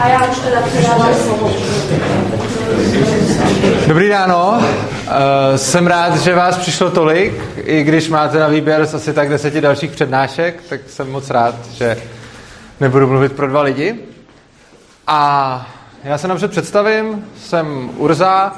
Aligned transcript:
A 0.00 0.08
já 0.08 0.26
už 0.30 0.38
teda 0.38 0.60
předávám 0.60 1.14
slovo. 1.14 1.50
Dobrý 3.86 4.08
ráno, 4.08 4.58
uh, 4.58 4.62
jsem 5.56 5.86
rád, 5.86 6.16
že 6.16 6.34
vás 6.34 6.56
přišlo 6.56 6.90
tolik, 6.90 7.42
i 7.56 7.82
když 7.82 8.08
máte 8.08 8.38
na 8.38 8.48
výběr 8.48 8.80
asi 8.80 9.12
tak 9.12 9.28
deseti 9.28 9.60
dalších 9.60 9.90
přednášek, 9.90 10.62
tak 10.68 10.80
jsem 10.88 11.10
moc 11.10 11.30
rád, 11.30 11.54
že 11.72 11.96
nebudu 12.80 13.06
mluvit 13.06 13.32
pro 13.32 13.48
dva 13.48 13.62
lidi. 13.62 13.94
A 15.06 15.66
já 16.04 16.18
se 16.18 16.28
napřed 16.28 16.50
představím, 16.50 17.26
jsem 17.36 17.90
Urza, 17.96 18.52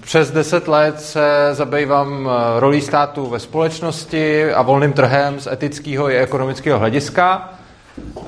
přes 0.00 0.30
deset 0.30 0.68
let 0.68 1.00
se 1.00 1.48
zabývám 1.52 2.28
eh, 2.30 2.60
rolí 2.60 2.80
státu 2.80 3.26
ve 3.26 3.38
společnosti 3.38 4.52
a 4.52 4.62
volným 4.62 4.92
trhem 4.92 5.40
z 5.40 5.46
etického 5.46 6.10
i 6.10 6.18
ekonomického 6.18 6.78
hlediska. 6.78 7.52
Eh, 7.98 8.22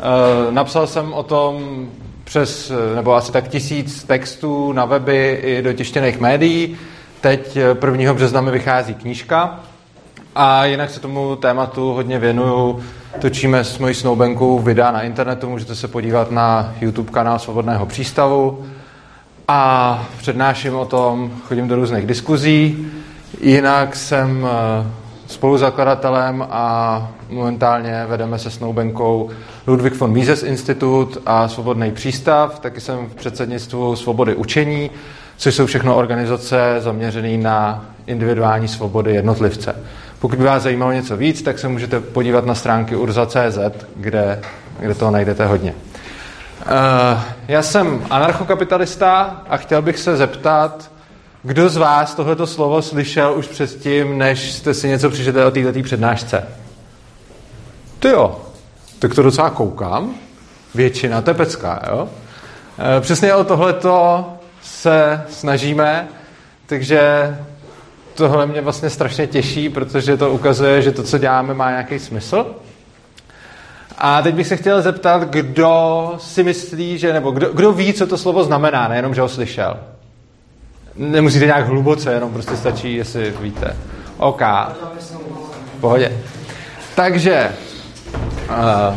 napsal 0.51 0.87
jsem 0.87 1.13
o 1.13 1.23
tom 1.23 1.89
přes, 2.29 2.71
eh, 2.71 2.97
nebo 2.97 3.15
asi 3.15 3.33
tak 3.33 3.49
tisíc 3.49 4.05
textů 4.05 4.73
na 4.73 4.85
weby 4.85 5.39
i 5.43 5.63
do 5.63 5.73
tištěných 5.73 6.21
médií. 6.21 6.77
Teď 7.21 7.59
1. 7.75 8.15
března 8.15 8.41
mi 8.41 8.51
vychází 8.51 8.95
knížka 8.95 9.61
a 10.35 10.65
jinak 10.65 10.91
se 10.91 11.01
tomu 11.01 11.37
tématu 11.37 11.93
hodně 11.93 12.19
věnuju. 12.19 12.83
Točíme 13.19 13.65
s 13.65 13.79
mojí 13.79 13.95
snoubenkou 13.95 14.59
videa 14.59 14.91
na 14.91 15.03
internetu, 15.03 15.51
můžete 15.51 15.75
se 15.75 15.89
podívat 15.89 16.31
na 16.31 16.75
YouTube 16.81 17.13
kanál 17.13 17.39
Svobodného 17.39 17.87
přístavu 17.87 18.67
a 19.49 20.09
přednáším 20.19 20.75
o 20.75 20.85
tom, 20.85 21.31
chodím 21.49 21.69
do 21.69 21.77
různých 21.77 22.07
diskuzí. 22.07 22.87
Jinak 23.41 23.97
jsem 23.97 24.47
eh, 24.47 24.87
spoluzakladatelem 25.29 26.47
a 26.51 27.09
momentálně 27.29 28.05
vedeme 28.09 28.39
se 28.39 28.51
snoubenkou 28.51 29.31
Ludwig 29.67 30.01
von 30.01 30.13
Mises 30.13 30.43
Institut 30.43 31.19
a 31.27 31.49
Svobodný 31.49 31.93
přístav. 31.93 32.59
Taky 32.59 32.81
jsem 32.81 33.07
v 33.07 33.15
předsednictvu 33.15 33.97
Svobody 33.97 34.35
učení, 34.35 34.91
což 35.37 35.55
jsou 35.55 35.67
všechno 35.67 35.97
organizace 35.97 36.77
zaměřené 36.79 37.37
na 37.37 37.85
individuální 38.07 38.69
svobody 38.69 39.15
jednotlivce. 39.15 39.77
Pokud 40.19 40.39
by 40.39 40.45
vás 40.45 40.63
zajímalo 40.63 40.93
něco 40.93 41.17
víc, 41.17 41.43
tak 41.43 41.59
se 41.59 41.69
můžete 41.69 42.01
podívat 42.01 42.47
na 42.47 42.55
stránky 42.55 42.97
urza.cz, 42.97 43.59
kde, 43.97 44.41
kde 44.81 44.95
toho 44.95 45.11
najdete 45.11 45.47
hodně. 45.47 45.75
Uh, 46.67 47.21
já 47.49 47.63
jsem 47.63 48.03
anarchokapitalista 48.11 49.43
a 49.49 49.57
chtěl 49.57 49.83
bych 49.83 49.99
se 49.99 50.17
zeptat, 50.17 50.91
kdo 51.49 51.69
z 51.69 51.77
vás 51.77 52.15
tohleto 52.15 52.47
slovo 52.47 52.83
slyšel 52.83 53.35
už 53.37 53.47
předtím, 53.47 54.19
než 54.19 54.53
jste 54.53 54.75
si 54.75 54.89
něco 54.89 55.11
přišli 55.11 55.45
o 55.45 55.51
této 55.51 55.83
přednášce? 55.83 56.49
Ty 57.99 58.09
jo, 58.09 58.41
tak 58.99 59.15
to 59.15 59.23
docela 59.23 59.51
koukám. 59.51 60.15
Většina, 60.75 61.21
to 61.21 61.31
je 61.31 61.35
pecká, 61.35 61.83
jo? 61.91 62.03
Uh, 62.03 62.09
přesně 63.01 63.35
o 63.35 63.45
tohleto 63.45 64.27
se 64.63 65.25
snažíme, 65.29 66.09
takže 66.67 67.37
tohle 68.15 68.47
mě 68.47 68.61
vlastně 68.61 68.91
strašně 68.91 69.27
těší, 69.27 69.69
protože 69.69 70.17
to 70.17 70.31
ukazuje, 70.31 70.83
že 70.83 70.93
to, 70.93 71.03
co 71.03 71.19
děláme, 71.19 71.55
má 71.55 71.71
nějaký 71.71 71.99
smysl. 71.99 72.47
A 73.99 74.23
teď 74.23 74.35
bych 74.35 74.47
se 74.47 74.57
chtěl 74.57 74.83
zeptat, 74.83 75.23
kdo 75.23 76.13
si 76.19 76.43
myslí, 76.43 76.99
že, 76.99 77.13
nebo 77.13 77.31
kdo, 77.31 77.53
kdo 77.53 77.73
ví, 77.73 77.93
co 77.93 78.07
to 78.07 78.19
slovo 78.19 78.45
znamená, 78.45 78.89
nejenom, 78.89 79.15
že 79.15 79.21
ho 79.21 79.29
slyšel. 79.29 79.77
Nemusíte 80.99 81.47
nějak 81.47 81.67
hluboce, 81.67 82.13
jenom 82.13 82.33
prostě 82.33 82.57
stačí, 82.57 82.95
jestli 82.95 83.35
víte. 83.41 83.77
OK. 84.17 84.43
V 85.77 85.81
pohodě. 85.81 86.13
Takže, 86.95 87.51
uh, 88.49 88.97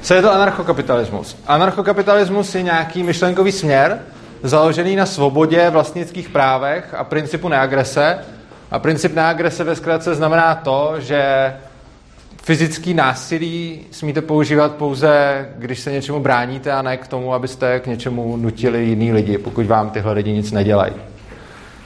co 0.00 0.14
je 0.14 0.22
to 0.22 0.32
anarchokapitalismus? 0.32 1.36
Anarchokapitalismus 1.46 2.54
je 2.54 2.62
nějaký 2.62 3.02
myšlenkový 3.02 3.52
směr, 3.52 3.98
založený 4.42 4.96
na 4.96 5.06
svobodě, 5.06 5.70
vlastnických 5.70 6.28
právech 6.28 6.94
a 6.94 7.04
principu 7.04 7.48
neagrese. 7.48 8.18
A 8.70 8.78
princip 8.78 9.14
neagrese 9.14 9.64
ve 9.64 9.76
zkratce 9.76 10.14
znamená 10.14 10.54
to, 10.54 10.94
že 10.98 11.52
fyzický 12.42 12.94
násilí 12.94 13.80
smíte 13.90 14.22
používat 14.22 14.74
pouze, 14.74 15.48
když 15.56 15.80
se 15.80 15.92
něčemu 15.92 16.20
bráníte 16.20 16.72
a 16.72 16.82
ne 16.82 16.96
k 16.96 17.06
tomu, 17.06 17.34
abyste 17.34 17.80
k 17.80 17.86
něčemu 17.86 18.36
nutili 18.36 18.84
jiný 18.84 19.12
lidi, 19.12 19.38
pokud 19.38 19.66
vám 19.66 19.90
tyhle 19.90 20.12
lidi 20.12 20.32
nic 20.32 20.52
nedělají. 20.52 20.92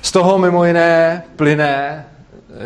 Z 0.02 0.12
toho 0.12 0.38
mimo 0.38 0.64
jiné 0.64 1.22
plyne, 1.36 2.04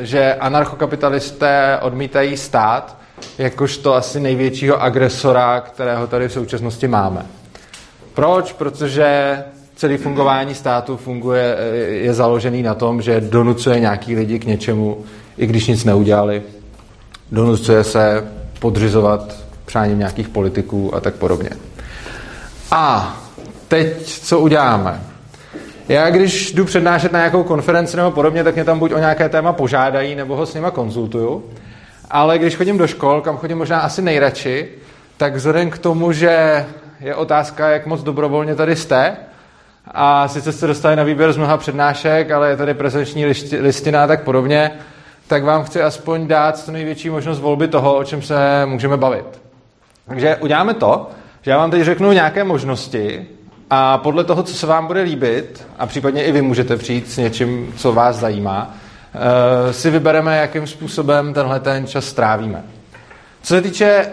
že 0.00 0.34
anarchokapitalisté 0.34 1.78
odmítají 1.82 2.36
stát 2.36 2.96
jakožto 3.38 3.94
asi 3.94 4.20
největšího 4.20 4.82
agresora, 4.82 5.60
kterého 5.60 6.06
tady 6.06 6.28
v 6.28 6.32
současnosti 6.32 6.88
máme. 6.88 7.26
Proč? 8.14 8.52
Protože 8.52 9.38
celé 9.76 9.98
fungování 9.98 10.54
státu 10.54 10.96
funguje, 10.96 11.56
je 11.88 12.14
založený 12.14 12.62
na 12.62 12.74
tom, 12.74 13.02
že 13.02 13.20
donucuje 13.20 13.80
nějaký 13.80 14.16
lidi 14.16 14.38
k 14.38 14.44
něčemu, 14.44 15.04
i 15.38 15.46
když 15.46 15.66
nic 15.66 15.84
neudělali 15.84 16.42
donucuje 17.32 17.84
se 17.84 18.26
podřizovat 18.58 19.36
přáním 19.64 19.98
nějakých 19.98 20.28
politiků 20.28 20.94
a 20.94 21.00
tak 21.00 21.14
podobně. 21.14 21.50
A 22.70 23.16
teď 23.68 24.06
co 24.06 24.40
uděláme? 24.40 25.00
Já 25.88 26.10
když 26.10 26.52
jdu 26.52 26.64
přednášet 26.64 27.12
na 27.12 27.18
nějakou 27.18 27.42
konferenci 27.42 27.96
nebo 27.96 28.10
podobně, 28.10 28.44
tak 28.44 28.54
mě 28.54 28.64
tam 28.64 28.78
buď 28.78 28.92
o 28.92 28.98
nějaké 28.98 29.28
téma 29.28 29.52
požádají, 29.52 30.14
nebo 30.14 30.36
ho 30.36 30.46
s 30.46 30.54
nima 30.54 30.70
konzultuju. 30.70 31.44
Ale 32.10 32.38
když 32.38 32.56
chodím 32.56 32.78
do 32.78 32.86
škol, 32.86 33.20
kam 33.20 33.36
chodím 33.36 33.58
možná 33.58 33.80
asi 33.80 34.02
nejradši, 34.02 34.68
tak 35.16 35.34
vzhledem 35.34 35.70
k 35.70 35.78
tomu, 35.78 36.12
že 36.12 36.66
je 37.00 37.14
otázka, 37.14 37.68
jak 37.68 37.86
moc 37.86 38.02
dobrovolně 38.02 38.54
tady 38.54 38.76
jste, 38.76 39.16
a 39.90 40.28
sice 40.28 40.52
jste 40.52 40.66
dostali 40.66 40.96
na 40.96 41.02
výběr 41.02 41.32
z 41.32 41.36
mnoha 41.36 41.56
přednášek, 41.56 42.30
ale 42.30 42.50
je 42.50 42.56
tady 42.56 42.74
prezenční 42.74 43.26
listina 43.60 44.04
a 44.04 44.06
tak 44.06 44.22
podobně, 44.22 44.70
tak 45.28 45.44
vám 45.44 45.64
chci 45.64 45.82
aspoň 45.82 46.26
dát 46.26 46.58
co 46.58 46.72
největší 46.72 47.10
možnost 47.10 47.40
volby 47.40 47.68
toho, 47.68 47.96
o 47.96 48.04
čem 48.04 48.22
se 48.22 48.66
můžeme 48.66 48.96
bavit. 48.96 49.42
Takže 50.08 50.36
uděláme 50.36 50.74
to, 50.74 51.10
že 51.42 51.50
já 51.50 51.58
vám 51.58 51.70
teď 51.70 51.82
řeknu 51.82 52.12
nějaké 52.12 52.44
možnosti 52.44 53.26
a 53.70 53.98
podle 53.98 54.24
toho, 54.24 54.42
co 54.42 54.54
se 54.54 54.66
vám 54.66 54.86
bude 54.86 55.02
líbit, 55.02 55.66
a 55.78 55.86
případně 55.86 56.24
i 56.24 56.32
vy 56.32 56.42
můžete 56.42 56.76
přijít 56.76 57.10
s 57.10 57.16
něčím, 57.16 57.74
co 57.76 57.92
vás 57.92 58.16
zajímá, 58.16 58.74
eh, 59.14 59.72
si 59.72 59.90
vybereme, 59.90 60.36
jakým 60.36 60.66
způsobem 60.66 61.34
tenhle 61.34 61.60
ten 61.60 61.86
čas 61.86 62.04
strávíme. 62.04 62.62
Co 63.42 63.54
se 63.54 63.62
týče 63.62 64.06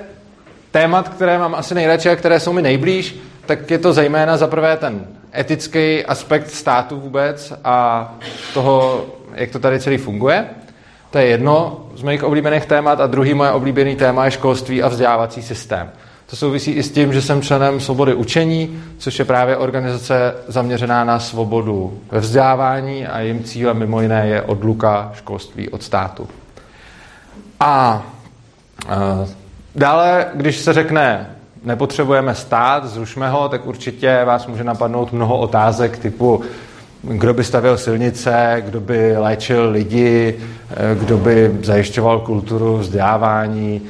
témat, 0.72 1.09
které 1.09 1.38
mám 1.38 1.56
asi 1.56 1.75
nejradši 1.75 2.09
a 2.09 2.16
které 2.16 2.40
jsou 2.40 2.53
mi 2.53 2.62
nejblíž, 2.62 3.16
tak 3.46 3.72
je 3.72 3.78
to 3.78 3.94
zejména 3.94 4.38
za 4.38 4.47
prvé 4.47 4.78
ten 4.78 5.06
etický 5.38 6.06
aspekt 6.06 6.50
státu 6.50 7.00
vůbec 7.00 7.53
a 7.64 8.09
toho, 8.53 9.06
jak 9.34 9.52
to 9.52 9.59
tady 9.59 9.80
celý 9.80 9.97
funguje. 9.97 10.46
To 11.09 11.18
je 11.18 11.25
jedno 11.25 11.85
z 11.96 12.02
mých 12.02 12.24
oblíbených 12.24 12.66
témat 12.66 13.00
a 13.00 13.08
druhý 13.08 13.34
moje 13.34 13.52
oblíbený 13.52 13.96
téma 13.96 14.25
je 14.25 14.31
školství 14.31 14.84
a 14.84 14.88
vzdělávací 14.88 15.41
systém. 15.41 15.91
To 16.34 16.38
souvisí 16.38 16.72
i 16.72 16.84
s 16.84 16.92
tím, 16.92 17.14
že 17.14 17.22
jsem 17.22 17.42
členem 17.42 17.80
Svobody 17.80 18.14
učení, 18.14 18.84
což 18.98 19.20
je 19.20 19.26
právě 19.26 19.58
organizace 19.58 20.36
zaměřená 20.48 21.04
na 21.04 21.20
svobodu 21.20 22.00
ve 22.12 22.20
vzdělávání 22.20 23.08
a 23.08 23.20
jejím 23.20 23.44
cílem 23.44 23.78
mimo 23.78 24.02
jiné 24.02 24.28
je 24.28 24.42
odluka 24.42 25.12
školství 25.16 25.70
od 25.70 25.84
státu. 25.84 26.28
A 27.60 28.04
e, 28.90 29.28
dále, 29.76 30.26
když 30.34 30.58
se 30.58 30.74
řekne 30.74 31.36
nepotřebujeme 31.64 32.36
stát, 32.36 32.86
zrušme 32.86 33.30
ho, 33.30 33.50
tak 33.50 33.66
určitě 33.66 34.22
vás 34.26 34.48
může 34.48 34.64
napadnout 34.64 35.14
mnoho 35.14 35.38
otázek 35.38 35.98
typu 35.98 36.44
kdo 37.02 37.34
by 37.34 37.44
stavěl 37.44 37.78
silnice, 37.78 38.64
kdo 38.66 38.80
by 38.82 39.18
léčil 39.18 39.70
lidi, 39.70 40.36
eh, 40.72 40.96
kdo 40.96 41.18
by 41.18 41.58
zajišťoval 41.64 42.20
kulturu, 42.20 42.78
vzdělávání, 42.78 43.82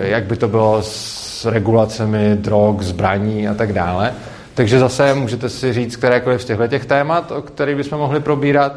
eh, 0.00 0.08
jak 0.08 0.24
by 0.24 0.36
to 0.36 0.48
bylo 0.48 0.82
s 0.82 1.31
regulacemi 1.44 2.36
drog, 2.36 2.82
zbraní 2.82 3.48
a 3.48 3.54
tak 3.54 3.72
dále. 3.72 4.12
Takže 4.54 4.78
zase 4.78 5.14
můžete 5.14 5.48
si 5.48 5.72
říct 5.72 5.96
kterékoliv 5.96 6.42
z 6.42 6.44
těchto 6.44 6.68
těch 6.68 6.86
témat, 6.86 7.30
o 7.30 7.42
kterých 7.42 7.76
bychom 7.76 7.98
mohli 7.98 8.20
probírat. 8.20 8.72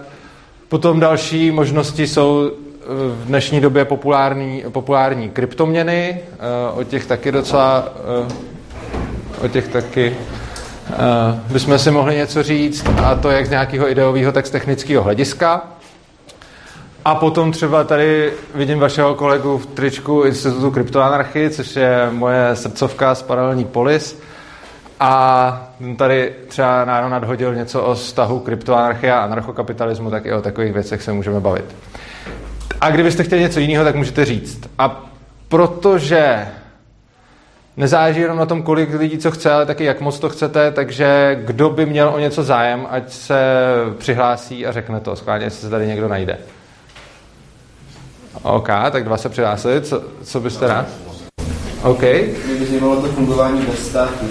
Potom 0.69 0.99
další 0.99 1.51
možnosti 1.51 2.07
jsou 2.07 2.51
eh, 2.51 2.85
v 3.23 3.25
dnešní 3.25 3.61
době 3.61 3.85
populární, 3.85 4.63
populární 4.71 5.29
kryptoměny, 5.29 6.19
o 6.75 6.83
těch 6.83 7.05
taky 7.05 7.31
docela, 7.31 7.89
o 9.41 9.47
těch 9.47 9.67
taky 9.67 10.15
bychom 11.49 11.79
si 11.79 11.91
mohli 11.91 12.15
něco 12.15 12.43
říct, 12.43 12.85
a 13.03 13.15
to 13.15 13.31
jak 13.31 13.45
z 13.45 13.49
nějakého 13.49 13.89
ideového, 13.89 14.31
tak 14.31 14.47
z 14.47 14.49
technického 14.49 15.03
hlediska. 15.03 15.61
A 17.05 17.15
potom 17.15 17.51
třeba 17.51 17.83
tady 17.83 18.33
vidím 18.55 18.79
vašeho 18.79 19.15
kolegu 19.15 19.57
v 19.57 19.65
tričku 19.65 20.21
Institutu 20.21 20.71
kryptoanarchy, 20.71 21.49
což 21.49 21.75
je 21.75 22.09
moje 22.11 22.55
srdcovka 22.55 23.15
z 23.15 23.21
Paralelní 23.21 23.65
polis. 23.65 24.21
A 24.99 25.67
tady 25.97 26.33
třeba 26.47 26.85
náro 26.85 27.09
nadhodil 27.09 27.55
něco 27.55 27.83
o 27.83 27.95
vztahu 27.95 28.39
kryptoanarchie 28.39 29.13
a 29.13 29.19
anarchokapitalismu, 29.19 30.11
tak 30.11 30.25
i 30.25 30.33
o 30.33 30.41
takových 30.41 30.73
věcech 30.73 31.01
se 31.01 31.13
můžeme 31.13 31.39
bavit. 31.39 31.75
A 32.81 32.89
kdybyste 32.89 33.23
chtěli 33.23 33.41
něco 33.41 33.59
jiného, 33.59 33.83
tak 33.85 33.95
můžete 33.95 34.25
říct. 34.25 34.69
A 34.77 35.05
protože 35.47 36.47
nezáleží 37.77 38.19
jenom 38.19 38.37
na 38.37 38.45
tom, 38.45 38.63
kolik 38.63 38.93
lidí 38.93 39.17
co 39.17 39.31
chce, 39.31 39.51
ale 39.51 39.65
taky 39.65 39.83
jak 39.83 40.01
moc 40.01 40.19
to 40.19 40.29
chcete, 40.29 40.71
takže 40.71 41.39
kdo 41.45 41.69
by 41.69 41.85
měl 41.85 42.09
o 42.09 42.19
něco 42.19 42.43
zájem, 42.43 42.87
ať 42.89 43.11
se 43.11 43.39
přihlásí 43.97 44.67
a 44.67 44.71
řekne 44.71 44.99
to, 44.99 45.15
schválně, 45.15 45.45
jestli 45.45 45.61
se 45.61 45.69
tady 45.69 45.87
někdo 45.87 46.07
najde. 46.07 46.37
OK, 48.45 48.69
tak 48.91 49.03
dva 49.03 49.17
se 49.17 49.29
přihlásili, 49.29 49.81
co, 49.81 50.01
co 50.23 50.39
byste 50.39 50.67
rád? 50.67 50.85
OK. 51.83 52.01
Mě 52.01 52.55
by 52.59 52.65
zajímalo 52.65 52.95
to 52.95 53.07
fungování 53.07 53.61
bez 53.61 53.87
státu. 53.87 54.25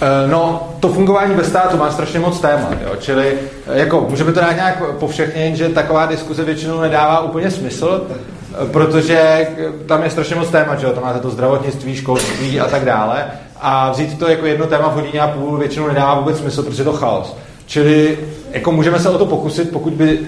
Eh, 0.00 0.28
no, 0.28 0.68
to 0.80 0.88
fungování 0.88 1.34
bez 1.34 1.48
státu 1.48 1.76
má 1.76 1.90
strašně 1.90 2.18
moc 2.18 2.40
témat, 2.40 2.72
jo? 2.82 2.96
čili 2.98 3.38
eh, 3.66 3.78
jako, 3.78 4.06
můžeme 4.10 4.32
to 4.32 4.40
dát 4.40 4.52
nějak 4.52 4.96
povšechně, 4.98 5.56
že 5.56 5.68
taková 5.68 6.06
diskuze 6.06 6.44
většinou 6.44 6.80
nedává 6.80 7.20
úplně 7.20 7.50
smysl, 7.50 8.06
eh, 8.08 8.66
protože 8.72 9.48
tam 9.86 10.02
je 10.02 10.10
strašně 10.10 10.36
moc 10.36 10.48
témat, 10.48 10.80
že 10.80 10.86
jo? 10.86 10.92
tam 10.92 11.02
máte 11.02 11.20
to 11.20 11.30
zdravotnictví, 11.30 11.96
školství 11.96 12.60
a 12.60 12.68
tak 12.68 12.84
dále 12.84 13.24
a 13.60 13.90
vzít 13.90 14.18
to 14.18 14.28
jako 14.28 14.46
jedno 14.46 14.66
téma 14.66 14.88
v 14.88 14.94
hodině 14.94 15.20
a 15.20 15.28
půl 15.28 15.56
většinou 15.56 15.88
nedává 15.88 16.14
vůbec 16.14 16.38
smysl, 16.38 16.62
protože 16.62 16.80
je 16.80 16.84
to 16.84 16.92
chaos. 16.92 17.36
Čili 17.66 18.18
jako 18.52 18.72
můžeme 18.72 18.98
se 18.98 19.10
o 19.10 19.18
to 19.18 19.26
pokusit, 19.26 19.70
pokud 19.70 19.92
by 19.92 20.18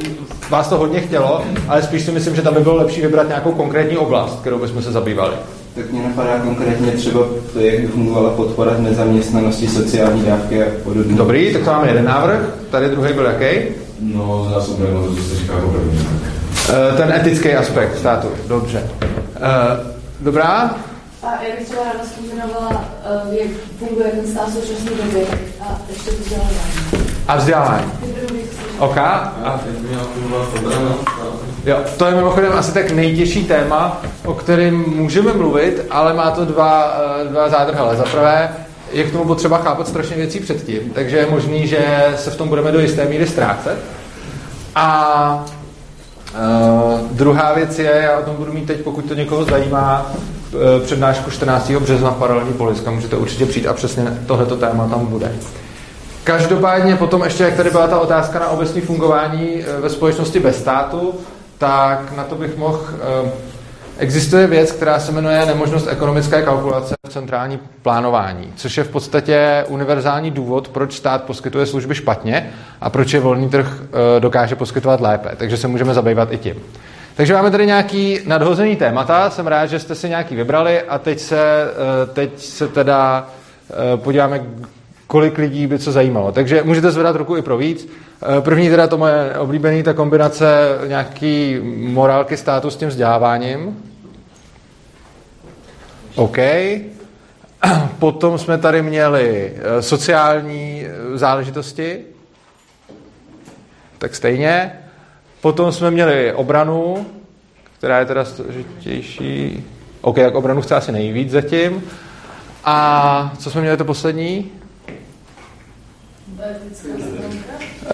vás 0.51 0.69
to 0.69 0.79
hodně 0.79 1.01
chtělo, 1.01 1.45
ale 1.69 1.83
spíš 1.83 2.03
si 2.03 2.11
myslím, 2.11 2.37
že 2.37 2.43
tam 2.43 2.55
by 2.55 2.61
bylo 2.61 2.77
lepší 2.77 3.01
vybrat 3.01 3.29
nějakou 3.29 3.53
konkrétní 3.53 3.97
oblast, 3.97 4.41
kterou 4.41 4.59
bychom 4.59 4.83
se 4.83 4.93
zabývali. 4.93 5.35
Tak 5.75 5.93
mě 5.93 6.03
napadá 6.03 6.39
konkrétně 6.39 6.93
třeba 6.93 7.21
to, 7.53 7.61
jak 7.61 7.81
by 7.81 7.87
fungovala 7.87 8.31
podpora 8.31 8.73
v 8.73 8.81
nezaměstnanosti, 8.81 9.69
sociální 9.69 10.23
dávky 10.23 10.63
a 10.63 10.67
podobně. 10.85 11.17
Dobrý, 11.17 11.53
tak 11.53 11.65
to 11.65 11.71
máme 11.71 11.89
jeden 11.89 12.05
návrh. 12.05 12.41
Tady 12.71 12.89
druhý 12.89 13.13
byl 13.13 13.25
jaký? 13.25 13.75
No, 14.01 14.49
no, 14.93 15.07
to 15.17 15.23
se 15.23 15.37
říká 15.37 15.55
jako 15.55 15.69
první. 15.69 15.99
Uh, 15.99 16.97
ten 16.97 17.13
etický 17.13 17.55
aspekt 17.55 17.99
státu, 17.99 18.29
dobře. 18.49 18.91
Uh, 19.01 19.87
dobrá? 20.21 20.77
A 21.23 21.43
já 21.43 21.57
bych 21.57 21.65
třeba 21.65 21.85
ráda 21.85 21.99
vzpomínala, 22.05 22.69
uh, 22.69 23.35
jak 23.35 23.49
funguje 23.79 24.09
ten 24.09 24.27
stát 24.27 24.49
v 24.49 24.53
současné 24.53 24.91
době 24.91 25.27
a 25.61 25.81
ještě 25.89 26.11
vzdělávání. 26.11 26.78
A 27.29 27.37
vzdělávání. 27.37 27.93
OK. 28.79 28.97
A... 28.99 29.61
Jo, 31.65 31.77
to 31.97 32.07
je 32.07 32.15
mimochodem 32.15 32.53
asi 32.53 32.75
tak 32.75 32.91
nejtěžší 32.91 33.45
téma, 33.45 34.01
o 34.25 34.35
kterém 34.35 34.85
můžeme 34.87 35.33
mluvit, 35.33 35.87
ale 35.91 36.15
má 36.15 36.31
to 36.31 36.45
dva, 36.45 37.01
eh, 37.21 37.25
dva 37.29 37.49
zádrhele. 37.49 37.97
Za 37.97 38.05
prvé, 38.05 38.49
je 38.93 39.05
k 39.05 39.13
tomu 39.13 39.25
potřeba 39.25 39.59
chápat 39.59 39.89
strašně 39.89 40.17
věcí 40.17 40.41
předtím, 40.41 40.81
takže 40.95 41.17
je 41.17 41.27
možný, 41.31 41.67
že 41.67 42.13
se 42.17 42.31
v 42.31 42.37
tom 42.37 42.49
budeme 42.49 42.73
do 42.73 42.81
jisté 42.81 43.05
míry 43.05 43.27
ztrácet. 43.27 43.79
A 44.75 45.45
uh, 46.35 47.01
druhá 47.11 47.55
věc 47.55 47.79
je, 47.79 48.01
já 48.05 48.19
o 48.19 48.23
tom 48.23 48.37
budu 48.37 48.53
mít 48.53 48.67
teď, 48.67 48.81
pokud 48.81 49.05
to 49.05 49.15
někoho 49.15 49.45
zajímá, 49.45 50.13
uh, 50.53 50.61
přednášku 50.85 51.31
14. 51.31 51.71
března 51.71 52.11
v 52.11 52.17
paralelní 52.19 52.53
poliska, 52.53 52.91
můžete 52.91 53.17
určitě 53.17 53.47
přijít 53.47 53.67
a 53.67 53.73
přesně 53.73 54.19
tohleto 54.27 54.57
téma 54.57 54.89
tam 54.89 55.07
bude. 55.07 55.33
Každopádně 56.29 56.97
potom 56.97 57.25
ještě, 57.25 57.45
jak 57.45 57.55
tady 57.55 57.71
byla 57.71 57.87
ta 57.87 57.99
otázka 57.99 58.39
na 58.39 58.49
obecní 58.49 58.81
fungování 58.81 59.65
ve 59.81 59.91
společnosti 59.91 60.41
bez 60.41 60.61
státu, 60.61 61.15
tak 61.59 62.17
na 62.17 62.25
to 62.25 62.35
bych 62.35 62.57
mohl... 62.57 62.85
Eh, 63.25 63.31
existuje 63.99 64.47
věc, 64.47 64.73
která 64.73 64.99
se 64.99 65.13
jmenuje 65.13 65.47
nemožnost 65.47 65.89
ekonomické 65.91 66.43
kalkulace 66.43 66.95
v 67.07 67.13
centrální 67.13 67.59
plánování, 67.83 68.53
což 68.57 68.77
je 68.77 68.85
v 68.85 68.89
podstatě 68.89 69.65
univerzální 69.69 70.31
důvod, 70.31 70.69
proč 70.69 70.97
stát 70.97 71.25
poskytuje 71.25 71.67
služby 71.67 71.95
špatně 71.95 72.51
a 72.81 72.91
proč 72.91 73.13
je 73.13 73.21
volný 73.21 73.49
trh 73.49 73.83
eh, 73.83 74.21
dokáže 74.21 74.57
poskytovat 74.57 75.01
lépe. 75.01 75.31
Takže 75.37 75.57
se 75.57 75.69
můžeme 75.69 75.95
zabývat 75.95 76.33
i 76.33 76.39
tím. 76.39 76.55
Takže 77.15 77.35
máme 77.35 77.51
tady 77.51 77.67
nějaký 77.67 78.21
nadhozený 78.27 78.77
témata, 78.77 79.31
jsem 79.31 79.47
rád, 79.47 79.67
že 79.67 79.79
jste 79.79 79.95
si 79.95 80.09
nějaký 80.09 80.35
vybrali 80.35 80.83
a 80.83 80.99
teď 80.99 81.21
se, 81.21 81.41
eh, 81.43 82.07
teď 82.07 82.31
se 82.39 82.69
teda 82.69 83.27
podíváme, 83.97 84.41
kolik 85.09 85.39
lidí 85.39 85.67
by 85.67 85.79
co 85.79 85.93
zajímalo. 85.93 86.33
Takže 86.33 86.63
můžete 86.63 86.91
zvedat 86.91 87.17
ruku 87.17 87.37
i 87.37 87.43
pro 87.43 87.57
víc. 87.57 87.89
Eh, 88.39 88.41
první 88.41 88.69
teda 88.69 88.87
to 88.87 88.99
moje 88.99 89.39
oblíbený, 89.39 89.83
ta 89.83 89.93
kombinace 89.93 90.47
nějaký 90.87 91.61
morálky 91.77 92.37
státu 92.37 92.71
s 92.71 92.77
tím 92.77 92.89
vzděláváním. 92.89 93.85
OK. 96.15 96.37
Potom 97.99 98.39
jsme 98.39 98.59
tady 98.59 98.83
měli 98.83 99.53
eh, 99.57 99.83
sociální 99.83 100.87
eh, 100.87 101.19
záležitosti. 101.19 102.05
Tak 103.99 104.15
stejně. 104.15 104.73
Potom 105.41 105.73
jsme 105.73 105.91
měli 105.91 106.33
obranu, 106.33 107.07
která 107.79 107.99
je 107.99 108.07
teda 108.07 108.25
složitější. 108.25 109.65
OK, 110.01 110.17
tak 110.17 110.35
obranu 110.35 110.61
chce 110.61 110.75
asi 110.75 110.93
nejvíc 110.93 111.31
zatím. 111.31 111.83
A 112.65 113.33
co 113.39 113.51
jsme 113.51 113.61
měli 113.61 113.77
to 113.77 113.85
poslední? 113.85 114.58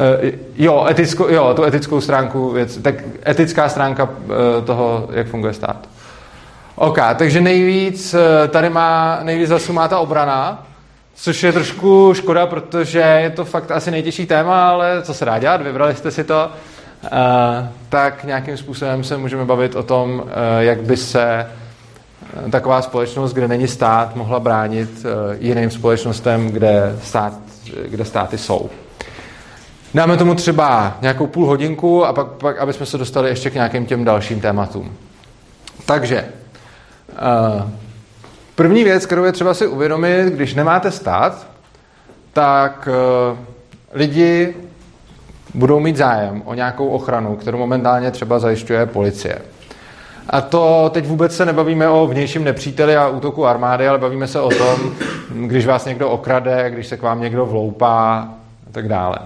Uh, 0.01 0.31
jo, 0.57 0.87
etickou, 0.91 1.29
jo, 1.29 1.55
tu 1.55 1.65
etickou 1.65 2.01
stránku 2.01 2.51
věc, 2.51 2.77
tak 2.77 2.95
etická 3.27 3.69
stránka 3.69 4.05
uh, 4.05 4.65
toho, 4.65 5.09
jak 5.13 5.27
funguje 5.27 5.53
stát. 5.53 5.89
OK, 6.77 6.99
takže 7.17 7.41
nejvíc 7.41 8.15
uh, 8.15 8.21
tady 8.49 8.71
má, 8.71 9.19
nejvíc 9.23 9.49
zase 9.49 9.73
má 9.73 9.89
ta 9.89 9.99
obrana, 9.99 10.67
což 11.15 11.43
je 11.43 11.53
trošku 11.53 12.15
škoda, 12.15 12.47
protože 12.47 12.99
je 12.99 13.31
to 13.31 13.45
fakt 13.45 13.71
asi 13.71 13.91
nejtěžší 13.91 14.27
téma, 14.27 14.71
ale 14.71 15.03
co 15.03 15.15
se 15.15 15.25
dá 15.25 15.39
dělat, 15.39 15.63
vybrali 15.63 15.95
jste 15.95 16.11
si 16.11 16.25
to, 16.25 16.51
uh, 17.03 17.09
tak 17.89 18.25
nějakým 18.25 18.57
způsobem 18.57 19.05
se 19.05 19.17
můžeme 19.17 19.45
bavit 19.45 19.77
o 19.77 19.83
tom, 19.83 20.23
uh, 20.25 20.29
jak 20.59 20.83
by 20.83 20.97
se 20.97 21.47
taková 22.51 22.83
společnost, 22.83 23.33
kde 23.33 23.49
není 23.49 23.69
stát, 23.69 24.17
mohla 24.17 24.41
bránit 24.41 24.91
uh, 25.05 25.11
jiným 25.39 25.71
společnostem, 25.71 26.49
kde, 26.49 26.97
stát, 27.03 27.33
kde 27.89 28.05
státy 28.05 28.39
jsou. 28.39 28.71
Dáme 29.95 30.17
tomu 30.17 30.35
třeba 30.35 30.99
nějakou 31.03 31.27
půl 31.27 31.47
hodinku 31.47 32.05
a 32.05 32.13
pak, 32.13 32.27
pak 32.27 32.59
aby 32.59 32.73
jsme 32.73 32.87
se 32.87 32.99
dostali 32.99 33.29
ještě 33.29 33.51
k 33.51 33.55
nějakým 33.55 33.87
těm 33.87 34.05
dalším 34.05 34.41
tématům. 34.41 34.93
Takže, 35.87 36.25
uh, 37.09 37.71
první 38.55 38.85
věc, 38.85 39.07
kterou 39.07 39.25
je 39.25 39.33
třeba 39.33 39.55
si 39.55 39.67
uvědomit, 39.67 40.25
když 40.27 40.55
nemáte 40.55 40.91
stát, 40.91 41.47
tak 42.33 42.89
uh, 43.33 43.39
lidi 43.93 44.55
budou 45.55 45.81
mít 45.81 45.97
zájem 45.97 46.43
o 46.45 46.55
nějakou 46.55 46.89
ochranu, 46.89 47.37
kterou 47.37 47.59
momentálně 47.59 48.11
třeba 48.11 48.39
zajišťuje 48.39 48.87
policie. 48.87 49.39
A 50.31 50.41
to 50.41 50.91
teď 50.95 51.07
vůbec 51.07 51.37
se 51.37 51.47
nebavíme 51.47 51.89
o 51.89 52.07
vnějším 52.07 52.45
nepříteli 52.45 52.97
a 52.97 53.09
útoku 53.09 53.47
armády, 53.47 53.89
ale 53.89 53.99
bavíme 53.99 54.27
se 54.27 54.41
o 54.41 54.49
tom, 54.49 54.95
když 55.31 55.67
vás 55.67 55.85
někdo 55.85 56.11
okrade, 56.11 56.71
když 56.71 56.87
se 56.87 56.97
k 56.97 57.03
vám 57.03 57.21
někdo 57.21 57.47
vloupá 57.47 58.29
a 58.69 58.73
tak 58.73 58.89
dále. 58.89 59.17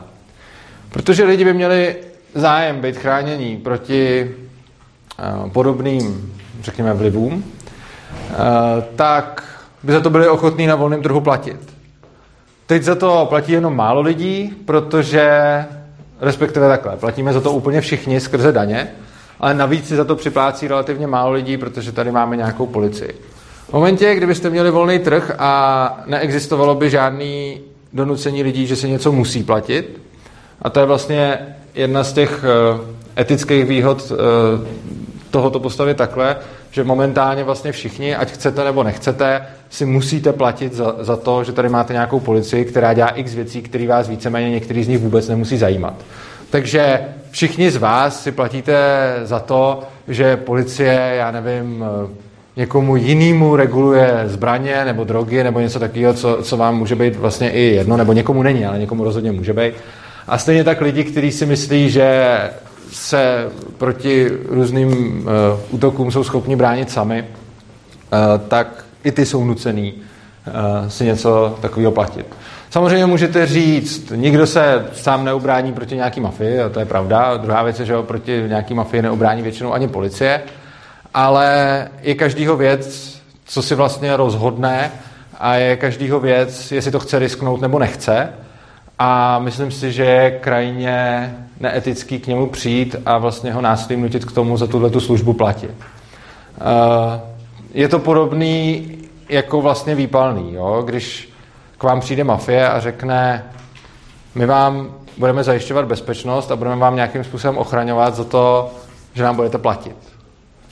Protože 0.90 1.24
lidi 1.24 1.44
by 1.44 1.54
měli 1.54 1.96
zájem 2.34 2.80
být 2.80 2.96
chránění 2.96 3.56
proti 3.56 4.30
uh, 5.44 5.50
podobným, 5.50 6.34
řekněme, 6.62 6.94
vlivům, 6.94 7.34
uh, 7.34 7.44
tak 8.96 9.44
by 9.82 9.92
za 9.92 10.00
to 10.00 10.10
byli 10.10 10.28
ochotní 10.28 10.66
na 10.66 10.74
volném 10.74 11.02
trhu 11.02 11.20
platit. 11.20 11.74
Teď 12.66 12.82
za 12.82 12.94
to 12.94 13.26
platí 13.28 13.52
jenom 13.52 13.76
málo 13.76 14.00
lidí, 14.00 14.56
protože, 14.64 15.40
respektive 16.20 16.68
takhle, 16.68 16.96
platíme 16.96 17.32
za 17.32 17.40
to 17.40 17.52
úplně 17.52 17.80
všichni 17.80 18.20
skrze 18.20 18.52
daně, 18.52 18.88
ale 19.40 19.54
navíc 19.54 19.88
si 19.88 19.96
za 19.96 20.04
to 20.04 20.16
připlácí 20.16 20.68
relativně 20.68 21.06
málo 21.06 21.32
lidí, 21.32 21.56
protože 21.56 21.92
tady 21.92 22.12
máme 22.12 22.36
nějakou 22.36 22.66
policii. 22.66 23.14
V 23.68 23.72
momentě, 23.72 24.14
kdybyste 24.14 24.50
měli 24.50 24.70
volný 24.70 24.98
trh 24.98 25.32
a 25.38 26.02
neexistovalo 26.06 26.74
by 26.74 26.90
žádný 26.90 27.60
donucení 27.92 28.42
lidí, 28.42 28.66
že 28.66 28.76
se 28.76 28.88
něco 28.88 29.12
musí 29.12 29.42
platit, 29.42 30.00
a 30.62 30.70
to 30.70 30.80
je 30.80 30.86
vlastně 30.86 31.38
jedna 31.74 32.04
z 32.04 32.12
těch 32.12 32.44
eh, 32.44 33.20
etických 33.20 33.64
výhod 33.64 34.12
eh, 34.12 34.16
tohoto 35.30 35.60
postavit 35.60 35.96
takhle, 35.96 36.36
že 36.70 36.84
momentálně 36.84 37.44
vlastně 37.44 37.72
všichni, 37.72 38.16
ať 38.16 38.30
chcete 38.32 38.64
nebo 38.64 38.82
nechcete, 38.82 39.46
si 39.70 39.86
musíte 39.86 40.32
platit 40.32 40.74
za, 40.74 40.94
za 41.00 41.16
to, 41.16 41.44
že 41.44 41.52
tady 41.52 41.68
máte 41.68 41.92
nějakou 41.92 42.20
policii, 42.20 42.64
která 42.64 42.94
dělá 42.94 43.08
x 43.08 43.34
věcí, 43.34 43.62
které 43.62 43.86
vás 43.86 44.08
víceméně 44.08 44.50
některý 44.50 44.84
z 44.84 44.88
nich 44.88 44.98
vůbec 44.98 45.28
nemusí 45.28 45.58
zajímat. 45.58 45.94
Takže 46.50 47.00
všichni 47.30 47.70
z 47.70 47.76
vás 47.76 48.22
si 48.22 48.32
platíte 48.32 48.76
za 49.22 49.40
to, 49.40 49.82
že 50.08 50.36
policie, 50.36 51.12
já 51.16 51.30
nevím, 51.30 51.84
někomu 52.56 52.96
jinému 52.96 53.56
reguluje 53.56 54.22
zbraně 54.26 54.84
nebo 54.84 55.04
drogy 55.04 55.44
nebo 55.44 55.60
něco 55.60 55.78
takového, 55.78 56.14
co, 56.14 56.38
co 56.42 56.56
vám 56.56 56.78
může 56.78 56.94
být 56.94 57.16
vlastně 57.16 57.50
i 57.50 57.60
jedno, 57.60 57.96
nebo 57.96 58.12
někomu 58.12 58.42
není, 58.42 58.66
ale 58.66 58.78
někomu 58.78 59.04
rozhodně 59.04 59.32
může 59.32 59.52
být. 59.52 59.74
A 60.28 60.38
stejně 60.38 60.64
tak 60.64 60.80
lidi, 60.80 61.04
kteří 61.04 61.32
si 61.32 61.46
myslí, 61.46 61.90
že 61.90 62.38
se 62.92 63.48
proti 63.78 64.30
různým 64.48 64.88
uh, 64.90 65.26
útokům 65.70 66.10
jsou 66.10 66.24
schopni 66.24 66.56
bránit 66.56 66.90
sami, 66.90 67.22
uh, 67.22 68.48
tak 68.48 68.84
i 69.04 69.12
ty 69.12 69.26
jsou 69.26 69.44
nucený 69.44 69.92
uh, 69.92 70.88
si 70.88 71.04
něco 71.04 71.58
takového 71.60 71.92
platit. 71.92 72.26
Samozřejmě 72.70 73.06
můžete 73.06 73.46
říct, 73.46 74.12
nikdo 74.14 74.46
se 74.46 74.86
sám 74.92 75.24
neubrání 75.24 75.72
proti 75.72 75.96
nějaký 75.96 76.20
mafii, 76.20 76.60
a 76.60 76.68
to 76.68 76.80
je 76.80 76.86
pravda. 76.86 77.36
Druhá 77.36 77.62
věc 77.62 77.80
je, 77.80 77.86
že 77.86 77.94
proti 78.02 78.44
nějaký 78.48 78.74
mafii 78.74 79.02
neubrání 79.02 79.42
většinou 79.42 79.72
ani 79.72 79.88
policie, 79.88 80.42
ale 81.14 81.88
je 82.02 82.14
každýho 82.14 82.56
věc, 82.56 83.18
co 83.44 83.62
si 83.62 83.74
vlastně 83.74 84.16
rozhodne 84.16 84.90
a 85.38 85.54
je 85.54 85.76
každýho 85.76 86.20
věc, 86.20 86.72
jestli 86.72 86.90
to 86.90 87.00
chce 87.00 87.18
risknout 87.18 87.60
nebo 87.60 87.78
nechce. 87.78 88.28
A 88.98 89.38
myslím 89.38 89.70
si, 89.70 89.92
že 89.92 90.04
je 90.04 90.30
krajně 90.30 91.34
neetický 91.60 92.18
k 92.18 92.26
němu 92.26 92.46
přijít 92.46 92.96
a 93.06 93.18
vlastně 93.18 93.52
ho 93.52 93.60
násilím 93.60 94.02
nutit 94.02 94.24
k 94.24 94.32
tomu 94.32 94.56
za 94.56 94.66
tuhle 94.66 94.90
tu 94.90 95.00
službu 95.00 95.32
platit. 95.32 95.70
Uh, 95.70 97.20
je 97.74 97.88
to 97.88 97.98
podobný 97.98 98.86
jako 99.28 99.60
vlastně 99.60 99.94
výpalný, 99.94 100.54
jo? 100.54 100.82
když 100.86 101.32
k 101.78 101.82
vám 101.82 102.00
přijde 102.00 102.24
mafie 102.24 102.68
a 102.68 102.80
řekne, 102.80 103.44
my 104.34 104.46
vám 104.46 104.94
budeme 105.18 105.44
zajišťovat 105.44 105.84
bezpečnost 105.84 106.50
a 106.50 106.56
budeme 106.56 106.76
vám 106.76 106.96
nějakým 106.96 107.24
způsobem 107.24 107.58
ochraňovat 107.58 108.14
za 108.14 108.24
to, 108.24 108.70
že 109.14 109.24
nám 109.24 109.36
budete 109.36 109.58
platit. 109.58 109.96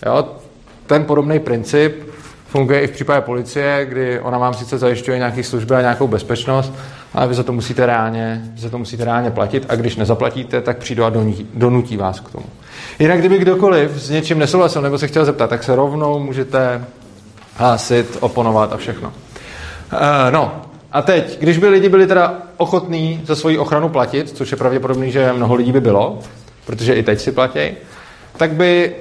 Jo? 0.07 0.29
Ten 0.87 1.05
podobný 1.05 1.39
princip 1.39 2.11
funguje 2.49 2.81
i 2.81 2.87
v 2.87 2.91
případě 2.91 3.21
policie, 3.21 3.87
kdy 3.87 4.21
ona 4.21 4.39
vám 4.39 4.55
sice 4.55 4.79
zajišťuje 4.79 5.19
nějaké 5.19 5.45
služby 5.45 5.75
a 5.75 5.81
nějakou 5.81 6.07
bezpečnost, 6.07 6.73
ale 7.15 7.29
vy 7.29 7.35
za 7.35 7.43
to 7.43 7.53
musíte 7.53 7.87
reálně, 7.87 8.43
za 8.57 8.71
to 8.71 8.79
musíte 8.79 9.05
reálně 9.05 9.31
platit 9.31 9.67
a 9.69 9.75
když 9.75 9.97
nezaplatíte, 9.97 10.61
tak 10.61 10.79
přijdu 10.79 11.05
a 11.05 11.13
donutí, 11.55 11.97
vás 11.97 12.21
k 12.21 12.33
tomu. 12.33 12.47
Jinak, 12.99 13.19
kdyby 13.19 13.39
kdokoliv 13.39 14.03
s 14.03 14.11
něčím 14.11 14.39
nesouhlasil 14.39 14.83
nebo 14.83 14.99
se 14.99 15.09
chtěl 15.09 15.25
zeptat, 15.25 15.51
tak 15.51 15.65
se 15.65 15.77
rovnou 15.77 16.19
můžete 16.19 16.85
hlásit, 17.55 18.17
oponovat 18.21 18.73
a 18.73 18.77
všechno. 18.77 19.13
Uh, 19.93 20.01
no, 20.31 20.66
a 20.97 21.03
teď, 21.03 21.39
když 21.41 21.59
by 21.59 21.69
lidi 21.69 21.89
byli 21.89 22.07
teda 22.07 22.35
ochotní 22.57 23.23
za 23.25 23.37
svoji 23.37 23.59
ochranu 23.59 23.89
platit, 23.89 24.31
což 24.31 24.51
je 24.51 24.57
pravděpodobný, 24.57 25.13
že 25.13 25.33
mnoho 25.33 25.55
lidí 25.55 25.73
by 25.73 25.81
bylo, 25.81 26.19
protože 26.67 26.95
i 26.95 27.03
teď 27.03 27.21
si 27.21 27.33
platí, 27.33 27.61
tak 28.37 28.53
by, 28.53 28.97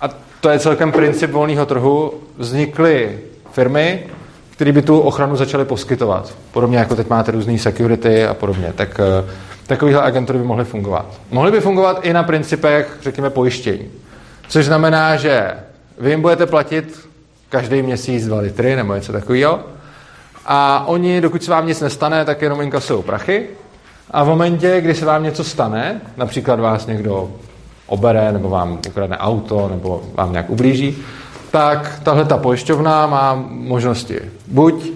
a 0.00 0.08
to 0.40 0.50
je 0.50 0.58
celkem 0.58 0.92
princip 0.92 1.30
volného 1.30 1.66
trhu, 1.66 2.14
vznikly 2.38 3.18
firmy, 3.52 4.02
které 4.50 4.72
by 4.72 4.82
tu 4.82 5.00
ochranu 5.00 5.36
začaly 5.36 5.64
poskytovat. 5.64 6.34
Podobně 6.52 6.78
jako 6.78 6.96
teď 6.96 7.08
máte 7.08 7.32
různý 7.32 7.58
security 7.58 8.24
a 8.24 8.34
podobně. 8.34 8.72
Tak 8.76 9.00
eh, 9.00 9.30
takovéhle 9.66 10.02
agentury 10.02 10.38
by 10.38 10.44
mohly 10.44 10.64
fungovat. 10.64 11.06
Mohly 11.30 11.52
by 11.52 11.60
fungovat 11.60 12.00
i 12.02 12.12
na 12.12 12.22
principech, 12.22 12.98
řekněme, 13.02 13.30
pojištění. 13.30 13.90
Což 14.48 14.64
znamená, 14.64 15.16
že 15.16 15.50
vy 15.98 16.10
jim 16.10 16.22
budete 16.22 16.46
platit 16.46 17.08
každý 17.48 17.82
měsíc 17.82 18.26
2 18.26 18.40
litry 18.40 18.76
nebo 18.76 18.94
něco 18.94 19.12
takového. 19.12 19.60
A 20.52 20.84
oni, 20.86 21.20
dokud 21.20 21.42
se 21.42 21.50
vám 21.50 21.66
nic 21.66 21.80
nestane, 21.80 22.24
tak 22.24 22.42
jenom 22.42 22.60
inkasují 22.60 23.02
prachy. 23.02 23.46
A 24.10 24.24
v 24.24 24.26
momentě, 24.26 24.80
kdy 24.80 24.94
se 24.94 25.06
vám 25.06 25.22
něco 25.22 25.44
stane, 25.44 26.00
například 26.16 26.60
vás 26.60 26.86
někdo 26.86 27.30
obere, 27.86 28.32
nebo 28.32 28.48
vám 28.48 28.78
ukradne 28.88 29.18
auto, 29.18 29.68
nebo 29.68 30.02
vám 30.14 30.32
nějak 30.32 30.50
ublíží, 30.50 30.96
tak 31.50 32.00
tahle 32.02 32.24
ta 32.24 32.36
pojišťovna 32.36 33.06
má 33.06 33.44
možnosti. 33.48 34.20
Buď 34.46 34.90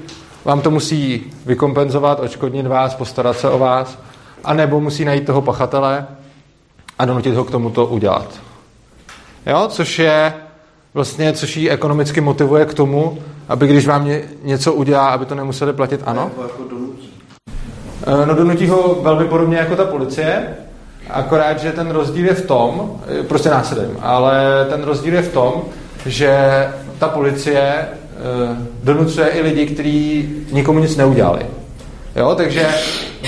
vám 0.45 0.61
to 0.61 0.71
musí 0.71 1.33
vykompenzovat, 1.47 2.21
očkodnit 2.21 2.67
vás, 2.67 2.95
postarat 2.95 3.39
se 3.39 3.51
o 3.51 3.59
vás, 3.59 3.99
anebo 4.45 4.81
musí 4.81 5.05
najít 5.05 5.27
toho 5.27 5.43
pachatele 5.43 6.07
a 6.99 7.05
donutit 7.05 7.35
ho 7.35 7.45
k 7.45 7.51
tomu 7.51 7.71
to 7.71 7.87
udělat. 7.87 8.41
Jo? 9.47 9.69
Což 9.69 9.99
je 9.99 10.35
vlastně, 10.95 11.33
což 11.33 11.57
ji 11.57 11.71
ekonomicky 11.71 12.21
motivuje 12.21 12.65
k 12.67 12.75
tomu, 12.75 13.19
aby 13.49 13.67
když 13.67 13.87
vám 13.87 14.05
ně, 14.05 14.23
něco 14.43 14.73
udělá, 14.73 15.09
aby 15.09 15.25
to 15.25 15.35
nemuseli 15.35 15.73
platit, 15.73 16.01
ano? 16.05 16.31
Jako. 16.43 16.65
Eh, 18.07 18.27
no 18.27 18.35
donutí 18.35 18.67
ho 18.67 18.99
velmi 19.03 19.25
podobně 19.25 19.57
jako 19.57 19.77
ta 19.77 19.85
policie, 19.85 20.47
akorát, 21.11 21.61
že 21.61 21.73
ten 21.73 21.91
rozdíl 21.91 22.27
je 22.27 22.35
v 22.35 22.47
tom, 22.47 23.01
eh, 23.21 23.23
prostě 23.23 23.51
násilím, 23.51 23.97
ale 24.01 24.67
ten 24.71 24.83
rozdíl 24.83 25.15
je 25.15 25.23
v 25.23 25.33
tom, 25.33 25.63
že 26.07 26.39
ta 26.99 27.09
policie 27.09 27.61
eh, 27.61 27.89
donucuje 28.83 29.29
i 29.29 29.41
lidi, 29.41 29.67
kteří 29.67 30.31
nikomu 30.53 30.79
nic 30.79 30.97
neudělali. 30.97 31.47
Jo, 32.17 32.35
takže 32.35 32.69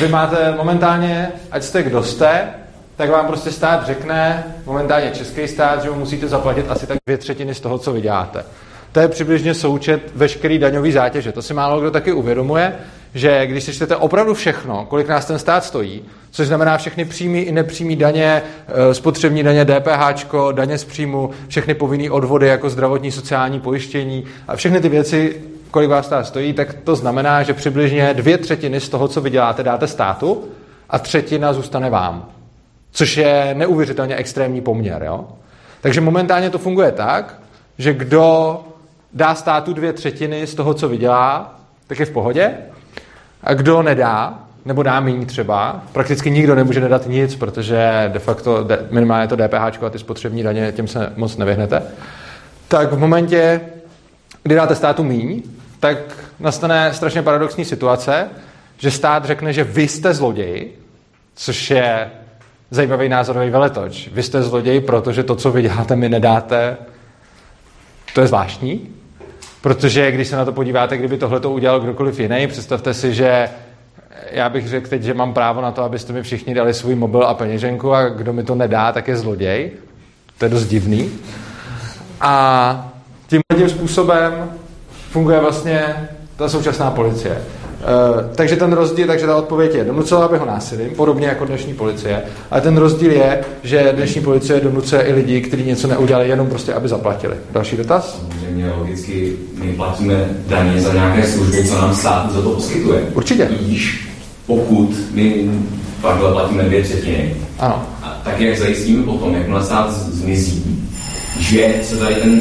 vy 0.01 0.09
máte 0.09 0.55
momentálně, 0.57 1.33
ať 1.51 1.63
jste 1.63 1.83
kdo 1.83 2.03
jste, 2.03 2.49
tak 2.97 3.11
vám 3.11 3.27
prostě 3.27 3.53
stát 3.53 3.87
řekne, 3.87 4.45
momentálně 4.67 5.11
český 5.11 5.49
stát, 5.49 5.83
že 5.83 5.91
mu 5.91 5.97
musíte 5.97 6.29
zaplatit 6.29 6.67
asi 6.69 6.87
tak 6.87 6.99
dvě 7.07 7.19
třetiny 7.19 7.55
z 7.55 7.61
toho, 7.61 7.79
co 7.79 7.93
vyděláte. 7.93 8.45
To 8.97 9.01
je 9.01 9.09
přibližně 9.09 9.55
součet 9.55 10.03
veškerý 10.15 10.59
daňový 10.59 10.93
zátěže. 10.93 11.33
To 11.33 11.43
si 11.43 11.55
málo 11.55 11.81
kdo 11.81 11.91
taky 11.91 12.13
uvědomuje, 12.13 12.77
že 13.15 13.47
když 13.47 13.65
si 13.65 13.73
čtete 13.73 13.97
opravdu 13.97 14.35
všechno, 14.35 14.87
kolik 14.89 15.09
nás 15.09 15.27
ten 15.27 15.39
stát 15.39 15.65
stojí, 15.65 16.03
což 16.31 16.47
znamená 16.47 16.79
všechny 16.79 17.05
přímý 17.05 17.41
i 17.41 17.53
nepřímý 17.53 17.97
daně, 17.97 18.43
eh, 18.69 18.95
spotřební 18.95 19.43
daně, 19.43 19.65
DPH, 19.65 20.53
daně 20.53 20.79
z 20.79 20.85
příjmu, 20.85 21.31
všechny 21.49 21.75
povinné 21.75 22.11
odvody 22.11 22.47
jako 22.47 22.71
zdravotní, 22.71 23.13
sociální 23.13 23.61
pojištění 23.61 24.25
a 24.49 24.57
všechny 24.57 24.81
ty 24.81 24.89
věci, 24.89 25.41
kolik 25.71 25.91
vás 25.91 26.07
stát 26.07 26.27
stojí, 26.27 26.53
tak 26.53 26.75
to 26.75 26.97
znamená, 26.97 27.43
že 27.43 27.55
přibližně 27.55 28.15
dvě 28.15 28.39
třetiny 28.39 28.81
z 28.81 28.89
toho, 28.89 29.09
co 29.09 29.21
vyděláte, 29.21 29.63
dáte 29.63 29.87
státu 29.87 30.45
a 30.91 30.99
třetina 30.99 31.53
zůstane 31.53 31.91
vám. 31.91 32.29
Což 32.91 33.17
je 33.17 33.55
neuvěřitelně 33.55 34.17
extrémní 34.17 34.61
poměr. 34.61 35.03
Jo? 35.03 35.25
Takže 35.81 36.01
momentálně 36.01 36.51
to 36.51 36.59
funguje 36.59 36.93
tak, 36.93 37.41
že 37.79 37.95
kdo 37.95 38.61
dá 39.17 39.35
státu 39.35 39.73
dvě 39.73 39.93
třetiny 39.93 40.47
z 40.47 40.55
toho, 40.55 40.75
co 40.75 40.89
vydělá, 40.89 41.61
tak 41.87 42.01
je 42.01 42.07
v 42.07 42.11
pohodě. 42.11 42.55
A 43.43 43.55
kdo 43.55 43.83
nedá, 43.83 44.39
nebo 44.65 44.83
dá 44.83 45.01
méně 45.01 45.27
třeba, 45.27 45.83
prakticky 45.93 46.31
nikdo 46.31 46.55
nemůže 46.55 46.81
nedat 46.81 47.07
nic, 47.07 47.37
protože 47.37 48.11
de 48.13 48.19
facto 48.19 48.69
minimálně 48.91 49.29
to 49.29 49.37
DPH 49.37 49.83
a 49.83 49.91
ty 49.91 49.99
spotřební 49.99 50.43
daně, 50.43 50.73
tím 50.73 50.89
se 50.89 51.13
moc 51.17 51.37
nevyhnete, 51.37 51.83
tak 52.69 52.93
v 52.93 52.99
momentě, 52.99 53.61
kdy 54.43 54.55
dáte 54.55 54.75
státu 54.75 55.05
míň, 55.05 55.43
tak 55.81 55.99
nastane 56.41 56.95
strašně 56.95 57.23
paradoxní 57.23 57.65
situace, 57.65 58.29
že 58.79 58.91
stát 58.91 59.25
řekne, 59.25 59.53
že 59.53 59.65
vy 59.65 59.89
jste 59.89 60.15
zloděj, 60.15 60.69
což 61.35 61.71
je 61.71 62.11
zajímavý 62.71 63.09
názorový 63.09 63.51
veletoč. 63.51 64.09
Vy 64.13 64.23
jste 64.23 64.43
zloděj, 64.43 64.81
protože 64.81 65.23
to, 65.23 65.37
co 65.37 65.51
vy 65.53 65.63
děláte, 65.63 65.97
mi 65.97 66.09
nedáte. 66.09 66.77
To 68.15 68.21
je 68.21 68.27
zvláštní, 68.27 68.97
protože 69.67 70.13
když 70.13 70.29
se 70.29 70.37
na 70.37 70.45
to 70.45 70.53
podíváte, 70.53 70.97
kdyby 70.97 71.19
tohle 71.19 71.41
to 71.41 71.51
udělal 71.51 71.81
kdokoliv 71.81 72.21
jiný, 72.21 72.47
představte 72.47 72.95
si, 72.95 73.15
že 73.15 73.49
já 74.31 74.49
bych 74.49 74.69
řekl 74.69 74.89
teď, 74.89 75.03
že 75.03 75.15
mám 75.15 75.35
právo 75.35 75.61
na 75.61 75.71
to, 75.71 75.83
abyste 75.83 76.13
mi 76.13 76.23
všichni 76.23 76.55
dali 76.55 76.75
svůj 76.75 76.95
mobil 76.95 77.23
a 77.23 77.35
peněženku 77.35 77.95
a 77.95 78.09
kdo 78.09 78.33
mi 78.33 78.43
to 78.43 78.55
nedá, 78.55 78.93
tak 78.93 79.09
je 79.09 79.17
zloděj. 79.17 79.71
To 80.39 80.45
je 80.45 80.49
dost 80.49 80.67
divný. 80.67 81.11
A 82.21 82.93
tím 83.27 83.41
tím 83.57 83.69
způsobem 83.69 84.51
funguje 85.11 85.41
vlastně 85.41 86.09
ta 86.37 86.49
současná 86.49 86.91
policie. 86.91 87.43
Uh, 87.87 88.21
takže 88.35 88.57
ten 88.57 88.73
rozdíl, 88.73 89.07
takže 89.07 89.27
ta 89.27 89.37
odpověď 89.37 89.75
je, 89.75 89.85
donutila 89.85 90.29
by 90.29 90.39
ho 90.39 90.47
násilím, 90.47 90.91
podobně 90.91 91.27
jako 91.27 91.45
dnešní 91.45 91.75
policie, 91.75 92.23
ale 92.51 92.61
ten 92.61 92.77
rozdíl 92.77 93.11
je, 93.11 93.45
že 93.63 93.93
dnešní 93.97 94.21
policie 94.21 94.61
donucuje 94.61 95.03
i 95.03 95.13
lidi, 95.13 95.41
kteří 95.41 95.65
něco 95.65 95.89
neudělali, 95.89 96.29
jenom 96.29 96.47
prostě, 96.47 96.75
aby 96.75 96.89
zaplatili. 96.89 97.37
Další 97.53 97.77
dotaz? 97.77 98.23
Samozřejmě 98.31 98.73
logicky 98.79 99.37
my 99.55 99.73
platíme 99.73 100.29
daně 100.47 100.81
za 100.81 100.93
nějaké 100.93 101.27
služby, 101.27 101.65
co 101.65 101.75
nám 101.75 101.95
stát 101.95 102.33
za 102.33 102.43
to 102.43 102.51
poskytuje. 102.51 103.01
Určitě. 103.15 103.49
Víš, 103.61 104.09
pokud 104.47 104.97
my 105.13 105.51
pak 106.01 106.17
platíme 106.17 106.63
dvě 106.63 106.83
třetiny, 106.83 107.37
ano. 107.59 107.87
A 108.03 108.21
tak 108.25 108.41
jak 108.41 108.59
zajistíme 108.59 109.03
potom, 109.03 109.35
jakmile 109.35 109.65
stát 109.65 109.93
zmizí, 109.93 110.89
že 111.39 111.75
se 111.83 111.97
tady 111.97 112.15
ten 112.15 112.41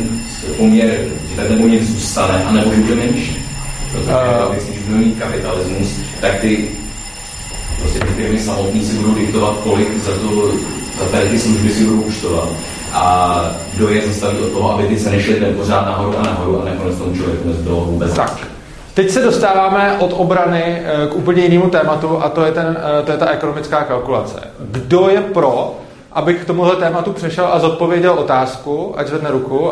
poměr, 0.57 0.91
že 1.35 1.41
ten 1.47 1.57
poměr 1.57 1.83
zůstane, 1.83 2.43
anebo 2.43 2.71
bude 2.71 2.95
menší. 2.95 3.44
Protože 3.91 4.11
uh, 4.47 4.55
když 4.55 4.79
budeme 4.79 5.05
mít 5.05 5.19
kapitalismus, 5.19 5.89
tak 6.21 6.39
ty 6.39 6.69
prostě 7.79 7.99
ty 7.99 8.05
firmy 8.05 8.39
samotný 8.39 8.85
si 8.85 8.95
budou 8.95 9.15
diktovat, 9.15 9.57
kolik 9.63 10.03
za, 10.03 10.11
to, 10.11 10.51
za 10.99 11.05
tady 11.11 11.29
ty 11.29 11.39
služby 11.39 11.71
si 11.71 11.83
budou 11.83 12.01
účtovat. 12.01 12.49
A 12.93 13.45
kdo 13.73 13.89
je 13.89 14.07
zastaví 14.07 14.37
od 14.37 14.51
toho, 14.51 14.71
aby 14.71 14.87
ty 14.87 14.97
ceny 14.97 15.21
šly 15.23 15.35
pořád 15.35 15.85
nahoru 15.85 16.17
a 16.17 16.23
nahoru 16.23 16.61
a 16.61 16.65
nakonec 16.65 16.97
tomu 16.97 17.15
člověku 17.15 17.47
nezbylo 17.47 17.81
vůbec. 17.81 18.13
Tak. 18.13 18.47
Teď 18.93 19.09
se 19.09 19.21
dostáváme 19.21 19.97
od 19.99 20.13
obrany 20.13 20.63
eh, 20.63 21.07
k 21.07 21.15
úplně 21.15 21.43
jinému 21.43 21.69
tématu 21.69 22.23
a 22.23 22.29
to 22.29 22.45
je, 22.45 22.51
ten, 22.51 22.77
eh, 22.99 23.03
to 23.03 23.11
je 23.11 23.17
ta 23.17 23.29
ekonomická 23.29 23.83
kalkulace. 23.83 24.39
Kdo 24.59 25.09
je 25.09 25.21
pro, 25.21 25.75
abych 26.11 26.41
k 26.43 26.45
tomuhle 26.45 26.75
tématu 26.75 27.11
přešel 27.11 27.47
a 27.51 27.59
zodpověděl 27.59 28.13
otázku, 28.13 28.93
ať 28.97 29.07
zvedne 29.07 29.31
ruku. 29.31 29.71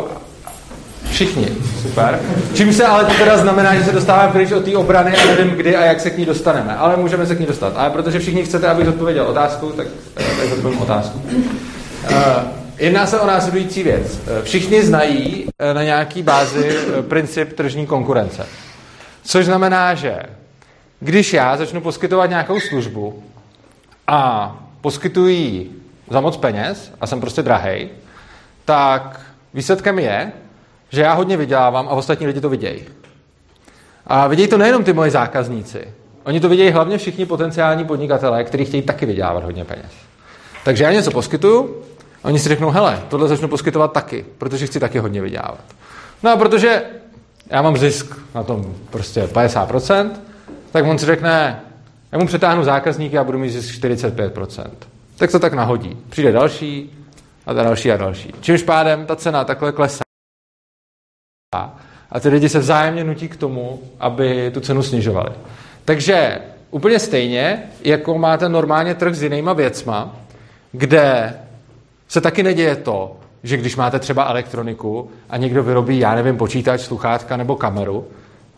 Všichni, 1.14 1.48
super. 1.82 2.20
Čím 2.54 2.74
se 2.74 2.86
ale 2.86 3.06
to 3.06 3.14
teda 3.14 3.38
znamená, 3.38 3.76
že 3.76 3.84
se 3.84 3.92
dostáváme 3.92 4.32
pryč 4.32 4.52
od 4.52 4.66
té 4.66 4.78
obrany 4.78 5.18
a 5.18 5.26
nevím 5.26 5.50
kdy 5.50 5.76
a 5.76 5.86
jak 5.86 6.00
se 6.00 6.10
k 6.10 6.18
ní 6.18 6.26
dostaneme. 6.26 6.76
Ale 6.76 6.98
můžeme 6.98 7.26
se 7.26 7.36
k 7.36 7.40
ní 7.40 7.46
dostat. 7.46 7.74
Ale 7.76 7.90
protože 7.90 8.20
všichni 8.20 8.44
chcete, 8.44 8.68
abych 8.68 8.86
zodpověděl 8.86 9.26
otázku, 9.28 9.72
tak, 9.72 9.88
eh, 10.18 10.24
tak 10.40 10.50
zodpovím 10.50 10.82
otázku. 10.82 11.22
Jedná 12.78 13.06
se 13.06 13.20
o 13.20 13.28
následující 13.28 13.84
věc. 13.84 14.20
Všichni 14.44 14.86
znají 14.86 15.46
na 15.74 15.84
nějaký 15.84 16.24
bázi 16.24 16.78
princip 17.08 17.54
tržní 17.54 17.86
konkurence. 17.88 18.46
Což 19.24 19.46
znamená, 19.46 19.96
že 19.96 20.20
když 21.00 21.34
já 21.34 21.58
začnu 21.58 21.82
poskytovat 21.82 22.30
nějakou 22.30 22.60
službu 22.60 23.24
a 24.08 24.56
poskytuji 24.82 25.72
za 26.10 26.22
moc 26.22 26.38
peněz 26.38 26.92
a 27.02 27.08
jsem 27.08 27.22
prostě 27.22 27.42
drahej, 27.42 27.90
tak 28.66 29.22
výsledkem 29.54 30.00
je, 30.00 30.32
že 30.94 31.02
já 31.02 31.14
hodně 31.14 31.38
vydělávám 31.38 31.88
a 31.88 31.92
ostatní 31.92 32.28
lidi 32.28 32.42
to 32.42 32.50
vidějí. 32.50 32.84
A 34.08 34.28
vidějí 34.28 34.48
to 34.48 34.58
nejenom 34.58 34.84
ty 34.84 34.94
moji 34.94 35.12
zákazníci. 35.12 35.88
Oni 36.24 36.40
to 36.40 36.50
vidějí 36.50 36.72
hlavně 36.72 36.98
všichni 36.98 37.26
potenciální 37.26 37.86
podnikatelé, 37.86 38.44
kteří 38.44 38.66
chtějí 38.66 38.84
taky 38.84 39.06
vydělávat 39.06 39.44
hodně 39.44 39.66
peněz. 39.66 39.92
Takže 40.66 40.84
já 40.84 40.92
něco 40.92 41.12
poskytuju, 41.12 41.84
a 42.24 42.28
oni 42.28 42.40
si 42.40 42.50
řeknou, 42.50 42.70
hele, 42.70 43.00
tohle 43.10 43.28
začnu 43.28 43.48
poskytovat 43.48 43.94
taky, 43.94 44.26
protože 44.38 44.68
chci 44.68 44.80
taky 44.80 45.00
hodně 45.00 45.22
vydělávat. 45.22 45.64
No 46.24 46.32
a 46.32 46.38
protože 46.38 46.84
já 47.50 47.62
mám 47.62 47.78
zisk 47.78 48.20
na 48.36 48.44
tom 48.44 48.76
prostě 48.90 49.24
50%, 49.24 50.10
tak 50.72 50.86
on 50.86 50.98
si 50.98 51.06
řekne, 51.06 51.62
já 52.12 52.20
mu 52.20 52.28
přetáhnu 52.28 52.64
zákazníky 52.64 53.18
a 53.18 53.24
budu 53.24 53.40
mít 53.40 53.50
zisk 53.50 53.84
45%. 53.84 54.70
Tak 55.18 55.32
to 55.32 55.40
tak 55.40 55.54
nahodí. 55.54 55.98
Přijde 56.10 56.32
další 56.32 57.00
a 57.46 57.54
další 57.54 57.92
a 57.92 57.98
další. 57.98 58.34
Čímž 58.42 58.62
pádem 58.62 59.06
ta 59.06 59.16
cena 59.16 59.44
takhle 59.44 59.72
klesá. 59.72 60.03
A 62.12 62.20
ty 62.20 62.30
lidi 62.30 62.50
se 62.50 62.60
vzájemně 62.60 63.04
nutí 63.04 63.28
k 63.28 63.36
tomu, 63.36 63.80
aby 64.00 64.52
tu 64.54 64.60
cenu 64.60 64.84
snižovali. 64.84 65.32
Takže 65.86 66.40
úplně 66.72 67.00
stejně, 67.00 67.64
jako 67.84 68.18
máte 68.18 68.50
normálně 68.50 68.96
trh 68.96 69.16
s 69.16 69.24
jinýma 69.24 69.54
věcma, 69.54 70.16
kde 70.72 71.34
se 72.08 72.22
taky 72.22 72.44
neděje 72.44 72.76
to, 72.76 73.18
že 73.44 73.58
když 73.58 73.76
máte 73.76 74.00
třeba 74.00 74.24
elektroniku 74.24 75.10
a 75.30 75.38
někdo 75.38 75.64
vyrobí, 75.64 76.00
já 76.00 76.16
nevím, 76.16 76.38
počítač, 76.38 76.82
sluchátka 76.82 77.38
nebo 77.38 77.56
kameru, 77.56 78.08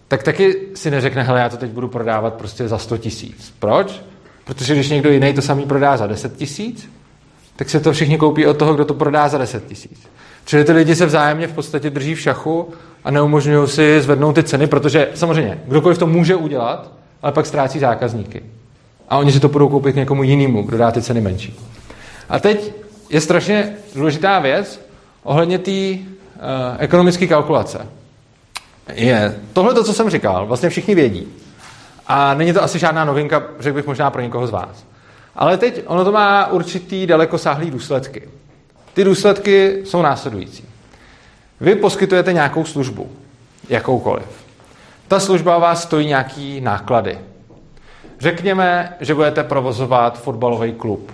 tak 0.08 0.24
taky 0.24 0.56
si 0.76 0.92
neřekne, 0.92 1.24
hele, 1.24 1.40
já 1.40 1.50
to 1.50 1.58
teď 1.58 1.72
budu 1.72 1.88
prodávat 1.88 2.34
prostě 2.34 2.68
za 2.68 2.78
100 2.78 2.98
tisíc. 2.98 3.54
Proč? 3.60 4.02
Protože 4.46 4.74
když 4.74 4.90
někdo 4.90 5.12
jiný 5.12 5.34
to 5.34 5.42
samý 5.42 5.66
prodá 5.66 5.98
za 5.98 6.08
10 6.08 6.36
tisíc, 6.36 6.90
tak 7.56 7.70
se 7.70 7.80
to 7.80 7.94
všichni 7.94 8.18
koupí 8.18 8.46
od 8.46 8.58
toho, 8.58 8.74
kdo 8.74 8.86
to 8.86 8.94
prodá 8.94 9.30
za 9.30 9.38
10 9.38 9.68
tisíc. 9.68 10.08
Čili 10.46 10.64
ty 10.64 10.72
lidi 10.72 10.96
se 10.96 11.06
vzájemně 11.06 11.48
v 11.48 11.54
podstatě 11.54 11.90
drží 11.90 12.16
v 12.16 12.22
šachu 12.22 12.70
a 13.04 13.12
neumožňují 13.12 13.68
si 13.68 14.02
zvednout 14.02 14.34
ty 14.34 14.44
ceny, 14.44 14.68
protože 14.68 15.08
samozřejmě 15.14 15.62
kdokoliv 15.66 15.98
to 15.98 16.08
může 16.08 16.36
udělat, 16.36 16.92
ale 17.22 17.32
pak 17.32 17.46
ztrácí 17.46 17.80
zákazníky. 17.80 18.44
A 19.10 19.18
oni 19.18 19.32
si 19.32 19.40
to 19.40 19.50
budou 19.50 19.70
koupit 19.70 19.96
někomu 19.96 20.24
jinému, 20.24 20.64
kdo 20.64 20.78
dá 20.78 20.92
ty 20.92 21.02
ceny 21.02 21.22
menší. 21.22 21.60
A 22.30 22.40
teď 22.40 22.74
je 23.10 23.22
strašně 23.22 23.74
důležitá 23.96 24.40
věc 24.40 24.82
ohledně 25.24 25.60
té 25.60 25.72
uh, 25.72 26.02
ekonomické 26.78 27.28
kalkulace. 27.28 27.88
Je 28.94 29.36
tohle, 29.54 29.84
co 29.84 29.94
jsem 29.94 30.10
říkal, 30.10 30.46
vlastně 30.46 30.70
všichni 30.70 30.96
vědí. 30.96 31.28
A 32.08 32.34
není 32.34 32.54
to 32.54 32.64
asi 32.64 32.80
žádná 32.80 33.06
novinka, 33.06 33.44
řekl 33.60 33.76
bych 33.76 33.88
možná 33.88 34.12
pro 34.12 34.22
někoho 34.22 34.48
z 34.48 34.52
vás. 34.52 34.86
Ale 35.36 35.58
teď 35.58 35.84
ono 35.86 36.06
to 36.06 36.12
má 36.12 36.48
určitý 36.48 37.08
dalekosáhlý 37.08 37.72
důsledky. 37.72 38.30
Ty 38.96 39.04
důsledky 39.04 39.82
jsou 39.84 40.02
následující. 40.02 40.66
Vy 41.62 41.76
poskytujete 41.76 42.34
nějakou 42.34 42.66
službu, 42.66 43.10
jakoukoliv. 43.70 44.26
Ta 45.08 45.20
služba 45.20 45.58
vás 45.58 45.84
stojí 45.84 46.08
nějaký 46.08 46.62
náklady. 46.62 47.20
Řekněme, 48.20 48.96
že 49.00 49.16
budete 49.16 49.44
provozovat 49.44 50.22
fotbalový 50.22 50.74
klub. 50.74 51.12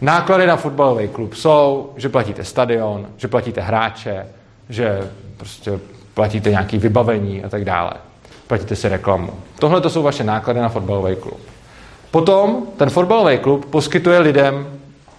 Náklady 0.00 0.46
na 0.46 0.56
fotbalový 0.56 1.08
klub 1.08 1.34
jsou, 1.34 1.92
že 1.96 2.08
platíte 2.08 2.44
stadion, 2.44 3.06
že 3.16 3.28
platíte 3.28 3.60
hráče, 3.60 4.26
že 4.68 5.10
prostě 5.36 5.78
platíte 6.14 6.50
nějaké 6.50 6.78
vybavení 6.78 7.44
a 7.44 7.48
tak 7.48 7.64
dále. 7.64 7.92
Platíte 8.46 8.76
si 8.76 8.88
reklamu. 8.88 9.32
Tohle 9.58 9.80
to 9.80 9.90
jsou 9.90 10.02
vaše 10.02 10.24
náklady 10.24 10.60
na 10.60 10.68
fotbalový 10.68 11.16
klub. 11.16 11.40
Potom 12.10 12.62
ten 12.76 12.90
fotbalový 12.90 13.38
klub 13.38 13.66
poskytuje 13.66 14.18
lidem 14.18 14.66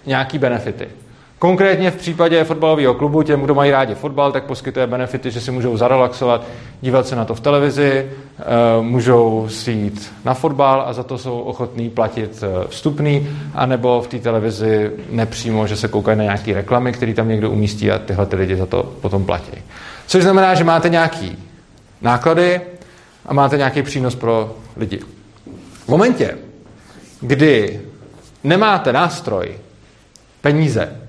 nějaký 0.06 0.38
benefity. 0.38 0.88
Konkrétně 1.38 1.90
v 1.90 1.96
případě 1.96 2.44
fotbalového 2.44 2.94
klubu, 2.94 3.22
těm, 3.22 3.40
kdo 3.40 3.54
mají 3.54 3.70
rádi 3.70 3.94
fotbal, 3.94 4.32
tak 4.32 4.44
poskytuje 4.44 4.86
benefity, 4.86 5.30
že 5.30 5.40
si 5.40 5.50
můžou 5.50 5.76
zarelaxovat, 5.76 6.46
dívat 6.80 7.06
se 7.06 7.16
na 7.16 7.24
to 7.24 7.34
v 7.34 7.40
televizi, 7.40 8.10
eh, 8.38 8.44
můžou 8.80 9.48
si 9.48 9.72
jít 9.72 10.12
na 10.24 10.34
fotbal 10.34 10.84
a 10.86 10.92
za 10.92 11.02
to 11.02 11.18
jsou 11.18 11.40
ochotní 11.40 11.90
platit 11.90 12.42
eh, 12.42 12.68
vstupný, 12.68 13.28
anebo 13.54 14.00
v 14.02 14.08
té 14.08 14.18
televizi 14.18 14.90
nepřímo, 15.10 15.66
že 15.66 15.76
se 15.76 15.88
koukají 15.88 16.18
na 16.18 16.24
nějaké 16.24 16.54
reklamy, 16.54 16.92
které 16.92 17.14
tam 17.14 17.28
někdo 17.28 17.50
umístí 17.50 17.90
a 17.90 17.98
tyhle 17.98 18.26
ty 18.26 18.36
lidi 18.36 18.56
za 18.56 18.66
to 18.66 18.82
potom 18.82 19.24
platí. 19.24 19.62
Což 20.06 20.22
znamená, 20.22 20.54
že 20.54 20.64
máte 20.64 20.88
nějaký 20.88 21.38
náklady 22.02 22.60
a 23.26 23.34
máte 23.34 23.56
nějaký 23.56 23.82
přínos 23.82 24.14
pro 24.14 24.56
lidi. 24.76 25.00
V 25.84 25.88
momentě, 25.88 26.38
kdy 27.20 27.80
nemáte 28.44 28.92
nástroj, 28.92 29.48
peníze, 30.40 31.07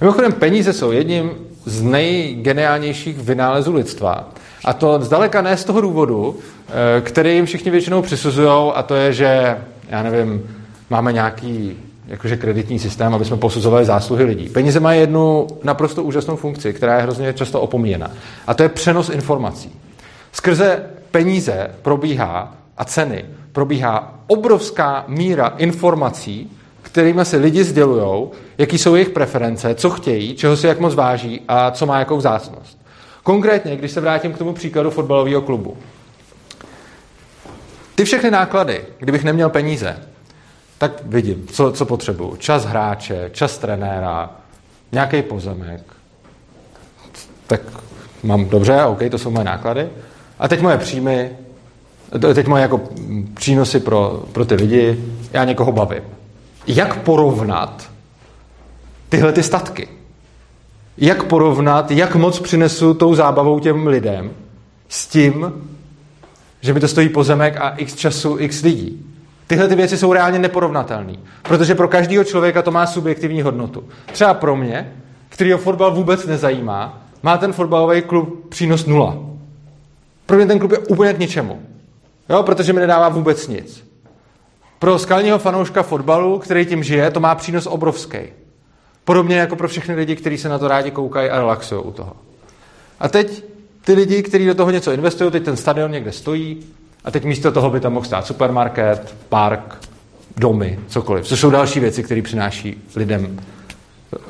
Mimochodem, 0.00 0.32
peníze 0.32 0.72
jsou 0.72 0.92
jedním 0.92 1.30
z 1.64 1.82
nejgeniálnějších 1.82 3.18
vynálezů 3.18 3.74
lidstva. 3.74 4.28
A 4.64 4.72
to 4.72 4.98
zdaleka 5.00 5.42
ne 5.42 5.56
z 5.56 5.64
toho 5.64 5.80
důvodu, 5.80 6.38
eh, 6.68 7.00
který 7.00 7.34
jim 7.34 7.46
všichni 7.46 7.70
většinou 7.70 8.02
přisuzují, 8.02 8.72
a 8.74 8.82
to 8.82 8.94
je, 8.94 9.12
že, 9.12 9.58
já 9.88 10.02
nevím, 10.02 10.42
máme 10.90 11.12
nějaký 11.12 11.76
jakože 12.06 12.36
kreditní 12.36 12.78
systém, 12.78 13.14
aby 13.14 13.24
jsme 13.24 13.36
posuzovali 13.36 13.84
zásluhy 13.84 14.24
lidí. 14.24 14.48
Peníze 14.48 14.80
mají 14.80 15.00
jednu 15.00 15.46
naprosto 15.62 16.02
úžasnou 16.02 16.36
funkci, 16.36 16.72
která 16.72 16.96
je 16.96 17.02
hrozně 17.02 17.32
často 17.32 17.60
opomíjena. 17.60 18.10
A 18.46 18.54
to 18.54 18.62
je 18.62 18.68
přenos 18.68 19.08
informací. 19.08 19.72
Skrze 20.32 20.82
peníze 21.10 21.70
probíhá 21.82 22.54
a 22.76 22.84
ceny 22.84 23.24
probíhá 23.52 24.14
obrovská 24.26 25.04
míra 25.08 25.54
informací, 25.58 26.50
kterými 26.84 27.24
se 27.24 27.36
lidi 27.36 27.64
sdělují, 27.64 28.28
jaký 28.58 28.78
jsou 28.78 28.94
jejich 28.94 29.10
preference, 29.10 29.74
co 29.74 29.90
chtějí, 29.90 30.36
čeho 30.36 30.56
si 30.56 30.66
jak 30.66 30.80
moc 30.80 30.94
váží 30.94 31.40
a 31.48 31.70
co 31.70 31.86
má 31.86 31.98
jakou 31.98 32.16
vzácnost. 32.16 32.78
Konkrétně, 33.22 33.76
když 33.76 33.90
se 33.90 34.00
vrátím 34.00 34.32
k 34.32 34.38
tomu 34.38 34.52
příkladu 34.52 34.90
fotbalového 34.90 35.42
klubu. 35.42 35.76
Ty 37.94 38.04
všechny 38.04 38.30
náklady, 38.30 38.84
kdybych 38.98 39.24
neměl 39.24 39.50
peníze, 39.50 39.96
tak 40.78 40.92
vidím, 41.04 41.46
co, 41.52 41.72
co 41.72 41.86
potřebuju. 41.86 42.36
Čas 42.36 42.64
hráče, 42.64 43.30
čas 43.32 43.58
trenéra, 43.58 44.30
nějaký 44.92 45.22
pozemek. 45.22 45.82
Tak 47.46 47.60
mám 48.22 48.48
dobře, 48.48 48.84
OK, 48.84 48.98
to 49.10 49.18
jsou 49.18 49.30
moje 49.30 49.44
náklady. 49.44 49.88
A 50.38 50.48
teď 50.48 50.60
moje 50.60 50.78
příjmy, 50.78 51.30
teď 52.34 52.46
moje 52.46 52.62
jako 52.62 52.80
přínosy 53.34 53.80
pro, 53.80 54.22
pro 54.32 54.44
ty 54.44 54.54
lidi, 54.54 55.04
já 55.32 55.44
někoho 55.44 55.72
bavím 55.72 56.02
jak 56.66 56.98
porovnat 56.98 57.90
tyhle 59.08 59.32
ty 59.32 59.42
statky. 59.42 59.88
Jak 60.98 61.24
porovnat, 61.24 61.90
jak 61.90 62.14
moc 62.14 62.40
přinesu 62.40 62.94
tou 62.94 63.14
zábavou 63.14 63.60
těm 63.60 63.86
lidem 63.86 64.30
s 64.88 65.06
tím, 65.06 65.52
že 66.60 66.74
mi 66.74 66.80
to 66.80 66.88
stojí 66.88 67.08
pozemek 67.08 67.56
a 67.56 67.68
x 67.70 67.94
času, 67.94 68.36
x 68.38 68.62
lidí. 68.62 69.06
Tyhle 69.46 69.68
ty 69.68 69.74
věci 69.74 69.96
jsou 69.96 70.12
reálně 70.12 70.38
neporovnatelné, 70.38 71.14
protože 71.42 71.74
pro 71.74 71.88
každého 71.88 72.24
člověka 72.24 72.62
to 72.62 72.70
má 72.70 72.86
subjektivní 72.86 73.42
hodnotu. 73.42 73.84
Třeba 74.12 74.34
pro 74.34 74.56
mě, 74.56 74.92
který 75.28 75.52
fotbal 75.52 75.94
vůbec 75.94 76.26
nezajímá, 76.26 77.02
má 77.22 77.38
ten 77.38 77.52
fotbalový 77.52 78.02
klub 78.02 78.48
přínos 78.48 78.86
nula. 78.86 79.16
Pro 80.26 80.36
mě 80.36 80.46
ten 80.46 80.58
klub 80.58 80.72
je 80.72 80.78
úplně 80.78 81.12
k 81.12 81.18
ničemu. 81.18 81.62
Jo, 82.28 82.42
protože 82.42 82.72
mi 82.72 82.80
nedává 82.80 83.08
vůbec 83.08 83.48
nic. 83.48 83.84
Pro 84.78 84.98
skalního 84.98 85.38
fanouška 85.38 85.82
fotbalu, 85.82 86.38
který 86.38 86.66
tím 86.66 86.82
žije, 86.82 87.10
to 87.10 87.20
má 87.20 87.34
přínos 87.34 87.66
obrovský. 87.66 88.18
Podobně 89.04 89.36
jako 89.36 89.56
pro 89.56 89.68
všechny 89.68 89.94
lidi, 89.94 90.16
kteří 90.16 90.38
se 90.38 90.48
na 90.48 90.58
to 90.58 90.68
rádi 90.68 90.90
koukají 90.90 91.30
a 91.30 91.38
relaxují 91.38 91.82
u 91.84 91.92
toho. 91.92 92.12
A 93.00 93.08
teď 93.08 93.44
ty 93.84 93.92
lidi, 93.92 94.22
kteří 94.22 94.46
do 94.46 94.54
toho 94.54 94.70
něco 94.70 94.92
investují, 94.92 95.30
teď 95.30 95.44
ten 95.44 95.56
stadion 95.56 95.90
někde 95.90 96.12
stojí 96.12 96.60
a 97.04 97.10
teď 97.10 97.24
místo 97.24 97.52
toho 97.52 97.70
by 97.70 97.80
tam 97.80 97.92
mohl 97.92 98.06
stát 98.06 98.26
supermarket, 98.26 99.14
park, 99.28 99.78
domy, 100.36 100.78
cokoliv. 100.88 101.26
Co 101.26 101.36
jsou 101.36 101.50
další 101.50 101.80
věci, 101.80 102.02
které 102.02 102.22
přináší 102.22 102.82
lidem 102.96 103.40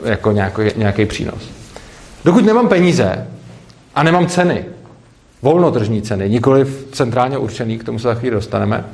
jako 0.05 0.33
nějaký, 0.33 0.63
nějaký 0.77 1.07
přínos. 1.07 1.51
Dokud 2.25 2.45
nemám 2.45 2.69
peníze 2.69 3.27
a 3.95 4.03
nemám 4.03 4.27
ceny, 4.27 4.65
volnotržní 5.43 6.03
ceny, 6.03 6.31
nikoli 6.31 6.67
centrálně 6.93 7.39
určený, 7.39 7.79
k 7.79 7.85
tomu 7.85 7.99
se 7.99 8.09
za 8.09 8.15
chvíli 8.15 8.35
dostaneme, 8.35 8.85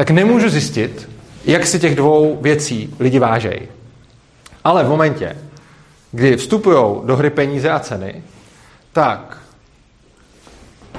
tak 0.00 0.10
nemůžu 0.10 0.48
zjistit, 0.48 1.10
jak 1.44 1.66
si 1.66 1.78
těch 1.78 1.96
dvou 1.96 2.38
věcí 2.40 2.94
lidi 3.00 3.18
vážejí. 3.18 3.60
Ale 4.64 4.84
v 4.84 4.88
momentě, 4.88 5.36
kdy 6.12 6.36
vstupují 6.36 7.00
do 7.04 7.16
hry 7.16 7.30
peníze 7.30 7.70
a 7.70 7.78
ceny, 7.78 8.22
tak 8.92 9.38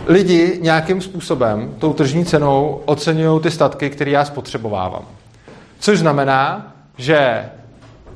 lidi 0.05 0.59
nějakým 0.61 1.01
způsobem 1.01 1.75
tou 1.79 1.93
tržní 1.93 2.25
cenou 2.25 2.81
oceňují 2.85 3.41
ty 3.41 3.51
statky, 3.51 3.89
které 3.89 4.11
já 4.11 4.25
spotřebovávám. 4.25 5.05
Což 5.79 5.99
znamená, 5.99 6.73
že 6.97 7.49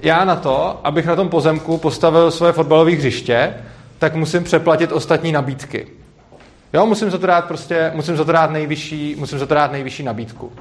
já 0.01 0.25
na 0.25 0.35
to, 0.35 0.79
abych 0.83 1.05
na 1.05 1.15
tom 1.15 1.29
pozemku 1.29 1.77
postavil 1.77 2.31
svoje 2.31 2.53
fotbalové 2.53 2.91
hřiště, 2.91 3.53
tak 3.99 4.15
musím 4.15 4.43
přeplatit 4.43 4.91
ostatní 4.91 5.31
nabídky. 5.31 5.87
Jo, 6.75 6.85
musím 6.85 7.11
za 7.11 7.17
to 7.17 7.27
dát 7.27 7.45
prostě, 7.45 7.91
musím 7.95 8.17
za 8.17 8.23
to 8.23 8.31
dát 8.31 8.51
nejvyšší, 8.51 9.15
musím 9.19 9.39
za 9.39 9.45
to 9.45 9.53
dát 9.53 9.71
nejvyšší 9.71 10.03
nabídku. 10.03 10.51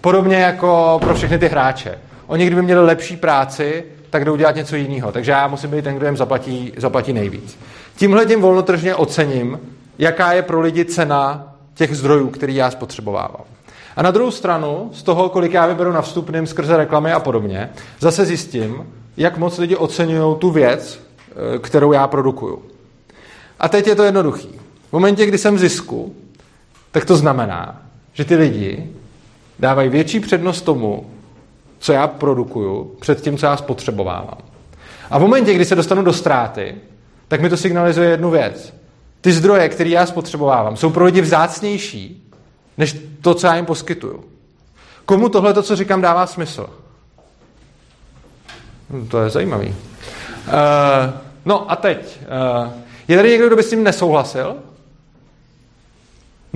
Podobně 0.00 0.36
jako 0.36 0.98
pro 1.00 1.14
všechny 1.14 1.38
ty 1.38 1.48
hráče. 1.48 1.98
Oni, 2.26 2.46
kdyby 2.46 2.62
měli 2.62 2.84
lepší 2.84 3.16
práci, 3.16 3.84
tak 4.10 4.24
jdou 4.24 4.36
dělat 4.36 4.56
něco 4.56 4.76
jiného. 4.76 5.12
Takže 5.12 5.32
já 5.32 5.48
musím 5.48 5.70
být 5.70 5.82
ten, 5.84 5.96
kdo 5.96 6.06
jim 6.06 6.16
zaplatí, 6.16 6.72
zaplatí 6.76 7.12
nejvíc. 7.12 7.58
Tímhle 7.96 8.26
tím 8.26 8.40
volnotržně 8.40 8.94
ocením, 8.94 9.60
jaká 9.98 10.32
je 10.32 10.42
pro 10.42 10.60
lidi 10.60 10.84
cena 10.84 11.54
těch 11.74 11.96
zdrojů, 11.96 12.28
který 12.28 12.54
já 12.54 12.70
spotřebovávám. 12.70 13.44
A 13.96 14.02
na 14.02 14.10
druhou 14.10 14.30
stranu, 14.30 14.90
z 14.92 15.02
toho, 15.02 15.28
kolik 15.28 15.52
já 15.52 15.66
vyberu 15.66 15.92
na 15.92 16.02
vstupným 16.02 16.46
skrze 16.46 16.76
reklamy 16.76 17.12
a 17.12 17.20
podobně, 17.20 17.70
zase 18.00 18.24
zjistím, 18.24 18.86
jak 19.16 19.38
moc 19.38 19.58
lidi 19.58 19.76
oceňují 19.76 20.36
tu 20.38 20.50
věc, 20.50 21.00
eh, 21.30 21.58
kterou 21.58 21.92
já 21.92 22.06
produkuju. 22.06 22.62
A 23.60 23.68
teď 23.68 23.86
je 23.86 23.94
to 23.94 24.02
jednoduchý. 24.02 24.65
Momentě, 24.96 25.26
kdy 25.26 25.38
jsem 25.38 25.54
v 25.54 25.58
zisku, 25.58 26.16
tak 26.90 27.04
to 27.04 27.16
znamená, 27.16 27.82
že 28.12 28.24
ty 28.24 28.36
lidi 28.36 28.90
dávají 29.58 29.88
větší 29.88 30.20
přednost 30.20 30.62
tomu, 30.62 31.10
co 31.78 31.92
já 31.92 32.06
produkuju, 32.06 32.96
před 33.00 33.20
tím, 33.20 33.38
co 33.38 33.46
já 33.46 33.56
spotřebovávám. 33.56 34.38
A 35.10 35.18
v 35.18 35.20
momentě, 35.20 35.54
kdy 35.54 35.64
se 35.64 35.74
dostanu 35.74 36.02
do 36.02 36.12
ztráty, 36.12 36.74
tak 37.28 37.40
mi 37.40 37.48
to 37.48 37.56
signalizuje 37.56 38.10
jednu 38.10 38.30
věc. 38.30 38.74
Ty 39.20 39.32
zdroje, 39.32 39.68
které 39.68 39.90
já 39.90 40.06
spotřebovávám, 40.06 40.76
jsou 40.76 40.90
pro 40.90 41.04
lidi 41.04 41.20
vzácnější, 41.20 42.30
než 42.78 42.96
to, 43.20 43.34
co 43.34 43.46
já 43.46 43.56
jim 43.56 43.66
poskytuju. 43.66 44.24
Komu 45.04 45.28
tohle, 45.28 45.54
to, 45.54 45.62
co 45.62 45.76
říkám, 45.76 46.00
dává 46.00 46.26
smysl? 46.26 46.70
Hm, 48.90 49.08
to 49.08 49.22
je 49.22 49.30
zajímavý. 49.30 49.68
Uh, 49.68 49.74
no 51.44 51.70
a 51.70 51.76
teď. 51.76 52.18
Uh, 52.66 52.72
je 53.08 53.16
tady 53.16 53.30
někdo, 53.30 53.46
kdo 53.46 53.56
by 53.56 53.62
s 53.62 53.70
tím 53.70 53.84
nesouhlasil? 53.84 54.56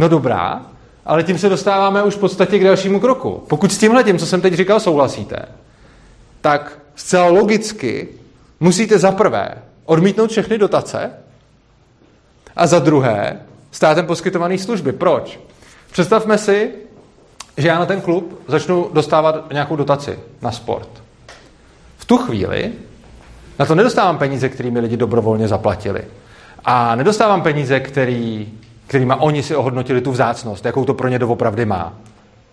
No 0.01 0.09
dobrá, 0.09 0.63
ale 1.07 1.23
tím 1.23 1.39
se 1.39 1.49
dostáváme 1.49 2.03
už 2.03 2.15
v 2.15 2.19
podstatě 2.19 2.59
k 2.59 2.65
dalšímu 2.65 3.01
kroku. 3.01 3.45
Pokud 3.49 3.73
s 3.73 3.79
tímhle 3.79 4.05
tím, 4.05 4.19
co 4.19 4.27
jsem 4.27 4.41
teď 4.41 4.55
říkal, 4.55 4.81
souhlasíte, 4.81 5.37
tak 6.41 6.79
zcela 6.95 7.27
logicky 7.27 8.09
musíte 8.61 8.99
za 8.99 9.13
prvé 9.13 9.55
odmítnout 9.85 10.31
všechny 10.31 10.59
dotace 10.59 11.11
a 12.57 12.67
za 12.67 12.79
druhé 12.79 13.41
státem 13.71 14.07
poskytované 14.07 14.59
služby. 14.59 14.93
Proč? 14.93 15.41
Představme 15.93 16.39
si, 16.39 16.71
že 17.57 17.69
já 17.69 17.79
na 17.79 17.87
ten 17.87 18.01
klub 18.01 18.41
začnu 18.49 18.91
dostávat 18.93 19.53
nějakou 19.53 19.77
dotaci 19.77 20.19
na 20.43 20.53
sport. 20.53 20.89
V 21.97 22.05
tu 22.05 22.17
chvíli 22.17 22.73
na 23.59 23.67
to 23.67 23.75
nedostávám 23.75 24.19
peníze, 24.19 24.49
kterými 24.49 24.81
lidi 24.81 24.97
dobrovolně 24.97 25.49
zaplatili. 25.49 26.05
A 26.65 26.95
nedostávám 26.95 27.43
peníze, 27.43 27.81
který, 27.81 28.49
kterýma 28.91 29.17
oni 29.17 29.43
si 29.43 29.57
ohodnotili 29.57 30.01
tu 30.01 30.13
vzácnost, 30.13 30.65
jakou 30.65 30.85
to 30.85 30.95
pro 30.95 31.09
ně 31.09 31.19
doopravdy 31.19 31.67
má. 31.67 31.93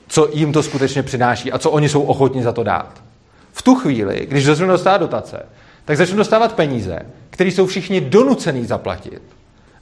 Co 0.07 0.29
jim 0.33 0.53
to 0.53 0.63
skutečně 0.63 1.03
přináší 1.03 1.51
a 1.51 1.59
co 1.59 1.71
oni 1.71 1.89
jsou 1.89 2.01
ochotni 2.01 2.43
za 2.43 2.51
to 2.51 2.63
dát. 2.63 3.03
V 3.51 3.61
tu 3.61 3.75
chvíli, 3.75 4.25
když 4.29 4.45
začnu 4.45 4.67
dostávat 4.67 4.97
dotace, 4.97 5.45
tak 5.85 5.97
začnu 5.97 6.17
dostávat 6.17 6.53
peníze, 6.53 6.99
které 7.29 7.49
jsou 7.49 7.65
všichni 7.65 8.01
donucený 8.01 8.65
zaplatit. 8.65 9.21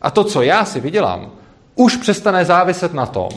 A 0.02 0.12
to, 0.12 0.24
co 0.24 0.42
já 0.42 0.66
si 0.66 0.80
vydělám, 0.80 1.32
už 1.76 1.98
přestane 1.98 2.46
záviset 2.46 2.94
na 2.94 3.06
tom, 3.06 3.30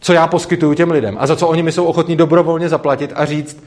co 0.00 0.12
já 0.12 0.26
poskytuju 0.26 0.74
těm 0.74 0.90
lidem 0.90 1.16
a 1.20 1.26
za 1.26 1.36
co 1.36 1.48
oni 1.48 1.62
mi 1.62 1.72
jsou 1.72 1.84
ochotní 1.84 2.16
dobrovolně 2.16 2.68
zaplatit 2.68 3.12
a 3.14 3.24
říct, 3.24 3.62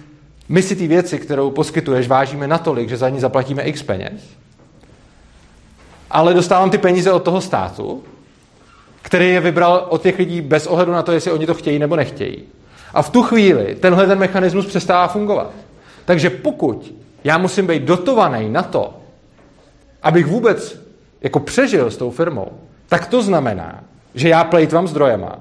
my 0.50 0.62
si 0.62 0.76
ty 0.76 0.88
věci, 0.88 1.20
kterou 1.20 1.52
poskytuješ, 1.52 2.08
vážíme 2.08 2.48
natolik, 2.48 2.89
že 2.89 2.98
za 2.98 3.10
ní 3.10 3.20
zaplatíme 3.20 3.63
x 3.63 3.84
peněz, 3.84 4.22
ale 6.12 6.34
dostávám 6.34 6.70
ty 6.70 6.78
peníze 6.78 7.12
od 7.12 7.24
toho 7.24 7.42
státu, 7.42 8.04
který 9.13 9.30
je 9.30 9.39
vybral 9.39 9.86
od 9.89 10.02
těch 10.02 10.19
lidí 10.19 10.41
bez 10.41 10.67
ohledu 10.67 10.91
na 10.91 11.02
to, 11.02 11.12
jestli 11.12 11.32
oni 11.32 11.45
to 11.45 11.54
chtějí 11.54 11.80
nebo 11.80 11.95
nechtějí. 11.95 12.43
A 12.93 13.02
v 13.02 13.10
tu 13.10 13.23
chvíli 13.23 13.76
tenhle 13.76 14.08
ten 14.08 14.19
mechanismus 14.19 14.65
přestává 14.65 15.08
fungovat. 15.08 15.52
Takže 16.06 16.30
pokud 16.30 16.93
já 17.23 17.38
musím 17.38 17.67
být 17.67 17.84
dotovaný 17.84 18.49
na 18.49 18.63
to, 18.63 18.93
abych 20.04 20.26
vůbec 20.26 20.80
jako 21.21 21.39
přežil 21.39 21.91
s 21.91 21.97
tou 21.97 22.12
firmou, 22.12 22.52
tak 22.88 23.08
to 23.08 23.21
znamená, 23.21 23.84
že 24.15 24.30
já 24.30 24.43
plejtvám 24.43 24.88
zdrojema. 24.88 25.39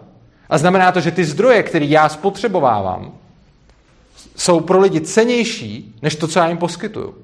A 0.50 0.58
znamená 0.58 0.92
to, 0.92 1.00
že 1.00 1.11
ty 1.11 1.24
zdroje, 1.24 1.62
které 1.62 1.85
já 1.85 2.08
spotřebovávám, 2.08 3.12
jsou 4.37 4.61
pro 4.61 4.80
lidi 4.80 5.00
cenější, 5.00 5.94
než 6.02 6.16
to, 6.16 6.28
co 6.28 6.38
já 6.38 6.48
jim 6.48 6.58
poskytuju. 6.58 7.14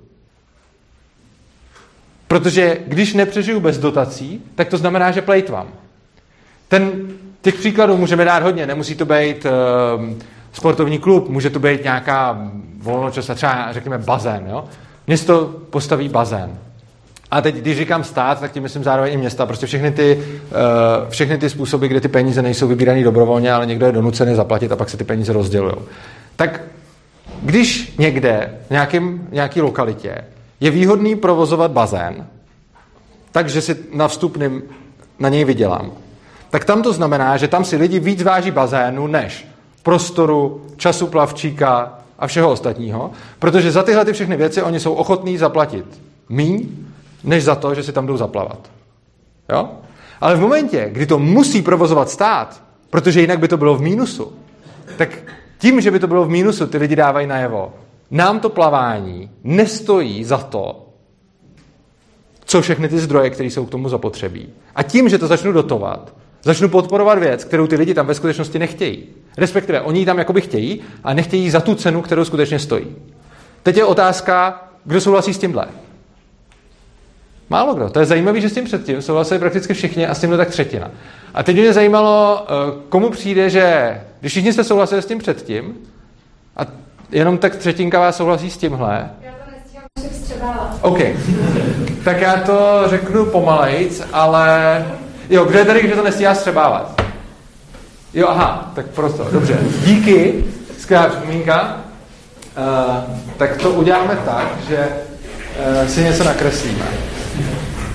Protože 2.28 2.78
když 2.87 3.14
nepřežiju 3.14 3.61
bez 3.61 3.78
dotací, 3.78 4.42
tak 4.54 4.68
to 4.68 4.76
znamená, 4.76 5.11
že 5.11 5.22
plejtvám. 5.22 5.68
Ten, 6.68 6.92
těch 7.42 7.54
příkladů 7.54 7.96
můžeme 7.96 8.24
dát 8.24 8.42
hodně. 8.42 8.66
Nemusí 8.66 8.94
to 8.94 9.04
být 9.04 9.46
uh, 9.46 10.04
sportovní 10.52 10.98
klub, 10.98 11.28
může 11.28 11.50
to 11.50 11.59
být 11.59 11.85
nějaká 11.85 12.50
volnočasová, 12.78 13.35
třeba 13.35 13.72
řekněme 13.72 13.98
bazén. 13.98 14.46
Jo? 14.50 14.64
Město 15.07 15.54
postaví 15.70 16.09
bazén. 16.09 16.59
A 17.31 17.40
teď, 17.40 17.54
když 17.54 17.76
říkám 17.76 18.04
stát, 18.04 18.40
tak 18.40 18.52
tím 18.52 18.62
myslím 18.62 18.85
zároveň 18.85 19.12
i 19.12 19.16
města. 19.16 19.46
Prostě 19.46 19.66
všechny 19.66 19.90
ty, 19.90 20.18
uh, 20.18 21.11
všechny 21.11 21.38
ty 21.38 21.50
způsoby, 21.50 21.87
kde 21.87 22.00
ty 22.00 22.09
peníze 22.09 22.42
nejsou 22.42 22.68
vybírané 22.68 23.04
dobrovolně, 23.04 23.52
ale 23.52 23.66
někdo 23.66 23.87
je 23.87 23.92
donucený 23.92 24.35
zaplatit 24.35 24.72
a 24.72 24.76
pak 24.76 24.90
se 24.90 24.96
ty 24.96 25.04
peníze 25.04 25.33
rozdělují. 25.33 25.74
Tak 26.37 26.61
když 27.42 27.94
někde, 27.98 28.54
v 28.66 28.70
nějakým, 28.70 29.28
nějaký 29.33 29.61
lokalitě, 29.61 30.14
je 30.61 30.70
výhodný 30.70 31.16
provozovat 31.16 31.70
bazén, 31.70 32.26
takže 33.33 33.61
si 33.61 33.76
na 33.94 34.09
vstupným 34.09 34.62
na 35.18 35.28
něj 35.28 35.44
vydělám, 35.44 35.92
tak 36.50 36.64
tam 36.64 36.82
to 36.82 36.92
znamená, 36.92 37.37
že 37.37 37.48
tam 37.48 37.64
si 37.64 37.76
lidi 37.76 37.98
víc 37.98 38.22
váží 38.22 38.50
bazénu 38.50 39.06
než 39.06 39.46
prostoru, 39.82 40.66
času 40.76 41.06
plavčíka 41.06 41.98
a 42.18 42.26
všeho 42.26 42.50
ostatního, 42.50 43.11
protože 43.38 43.72
za 43.72 43.82
tyhle 43.82 44.04
ty 44.04 44.12
všechny 44.12 44.37
věci 44.37 44.62
oni 44.62 44.80
jsou 44.80 44.94
ochotní 44.94 45.38
zaplatit 45.38 45.84
míň, 46.28 46.68
než 47.24 47.44
za 47.44 47.54
to, 47.54 47.74
že 47.74 47.82
si 47.82 47.92
tam 47.92 48.06
jdou 48.06 48.16
zaplavat. 48.16 48.70
Jo? 49.48 49.68
Ale 50.20 50.37
v 50.37 50.40
momentě, 50.40 50.88
kdy 50.92 51.06
to 51.06 51.18
musí 51.18 51.62
provozovat 51.62 52.11
stát, 52.11 52.62
protože 52.90 53.20
jinak 53.20 53.38
by 53.38 53.48
to 53.48 53.56
bylo 53.56 53.74
v 53.74 53.80
mínusu, 53.80 54.32
tak 54.96 55.08
tím, 55.58 55.80
že 55.80 55.90
by 55.90 55.98
to 55.98 56.06
bylo 56.06 56.24
v 56.24 56.30
mínusu, 56.30 56.66
ty 56.66 56.78
lidi 56.78 56.96
dávají 56.96 57.26
najevo. 57.26 57.74
Nám 58.11 58.40
to 58.40 58.48
plavání 58.48 59.30
nestojí 59.44 60.24
za 60.24 60.38
to, 60.38 60.87
co 62.44 62.62
všechny 62.62 62.88
ty 62.88 62.98
zdroje, 62.98 63.30
které 63.30 63.46
jsou 63.50 63.66
k 63.66 63.70
tomu 63.70 63.88
zapotřebí. 63.88 64.48
A 64.74 64.82
tím, 64.82 65.08
že 65.08 65.18
to 65.18 65.26
začnu 65.26 65.52
dotovat, 65.52 66.12
začnu 66.42 66.68
podporovat 66.68 67.18
věc, 67.18 67.44
kterou 67.44 67.66
ty 67.66 67.77
lidi 67.77 67.94
tam 67.94 68.07
ve 68.07 68.14
skutečnosti 68.14 68.59
nechtějí. 68.59 69.05
Respektive 69.38 69.81
oni 69.81 70.01
ji 70.01 70.07
tam 70.07 70.18
jakoby 70.18 70.40
chtějí 70.40 70.81
a 71.05 71.14
nechtějí 71.14 71.51
za 71.51 71.61
tu 71.61 71.74
cenu, 71.74 72.03
kterou 72.03 72.24
skutečně 72.24 72.59
stojí. 72.59 72.87
Teď 73.62 73.77
je 73.77 73.85
otázka, 73.85 74.64
kdo 74.85 75.01
souhlasí 75.01 75.35
s 75.35 75.38
tímhle. 75.38 75.66
Málo 77.51 77.74
kdo. 77.74 77.90
To 77.90 78.01
je 78.01 78.07
zajímavé, 78.07 78.40
že 78.40 78.48
s 78.48 78.55
tím 78.55 78.64
předtím 78.64 79.03
souhlasili 79.03 79.40
prakticky 79.40 79.74
všichni 79.74 80.07
a 80.07 80.14
s 80.14 80.20
tímhle 80.20 80.38
tak 80.38 80.48
třetina. 80.48 80.90
A 81.35 81.42
teď 81.42 81.57
mě 81.57 81.72
zajímalo, 81.72 82.46
eh, 82.48 82.72
komu 82.88 83.11
přijde, 83.11 83.51
že 83.51 84.01
když 84.20 84.33
všichni 84.33 84.53
jste 84.53 84.64
souhlasili 84.64 85.03
s 85.03 85.07
tím 85.07 85.18
předtím, 85.18 85.74
a 86.57 86.66
jenom 87.11 87.38
tak 87.38 87.57
třetinka 87.57 88.01
vás 88.01 88.16
souhlasí 88.16 88.51
s 88.51 88.57
tímhle. 88.57 89.11
Já 89.22 89.33
to 89.94 90.03
nestíhám. 90.03 90.79
OK. 90.83 90.98
Tak 92.05 92.20
já 92.20 92.37
to 92.37 92.83
řeknu 92.87 93.27
pomalejc, 93.27 94.03
ale... 94.12 94.85
Jo, 95.30 95.44
kdo 95.44 95.58
je 95.58 95.64
tady, 95.64 95.82
kdo 95.82 95.96
to 95.96 96.04
nestíhá 96.04 96.34
střebávat? 96.34 97.02
Jo, 98.14 98.28
aha, 98.28 98.72
tak 98.74 98.86
prosto, 98.86 99.28
dobře. 99.32 99.58
Díky, 99.84 100.44
skvělá 100.78 101.06
připomínka. 101.06 101.76
Uh, 102.58 103.16
tak 103.36 103.56
to 103.56 103.70
uděláme 103.70 104.18
tak, 104.24 104.48
že 104.68 104.88
uh, 105.82 105.88
si 105.88 106.02
něco 106.02 106.24
nakreslíme. 106.24 106.86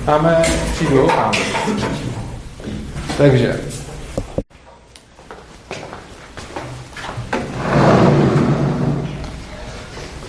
Máme 0.06 0.42
přídu, 0.74 1.06
máme. 1.06 1.38
Takže. 3.16 3.60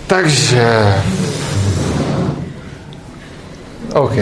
Takže. 0.06 0.94
OK. 3.94 4.16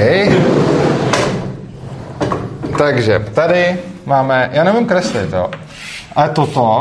Takže 2.78 3.18
tady 3.34 3.78
máme, 4.06 4.50
já 4.52 4.64
nevím 4.64 4.86
kreslit, 4.86 5.32
jo. 5.32 5.50
Ale 6.16 6.28
toto, 6.28 6.80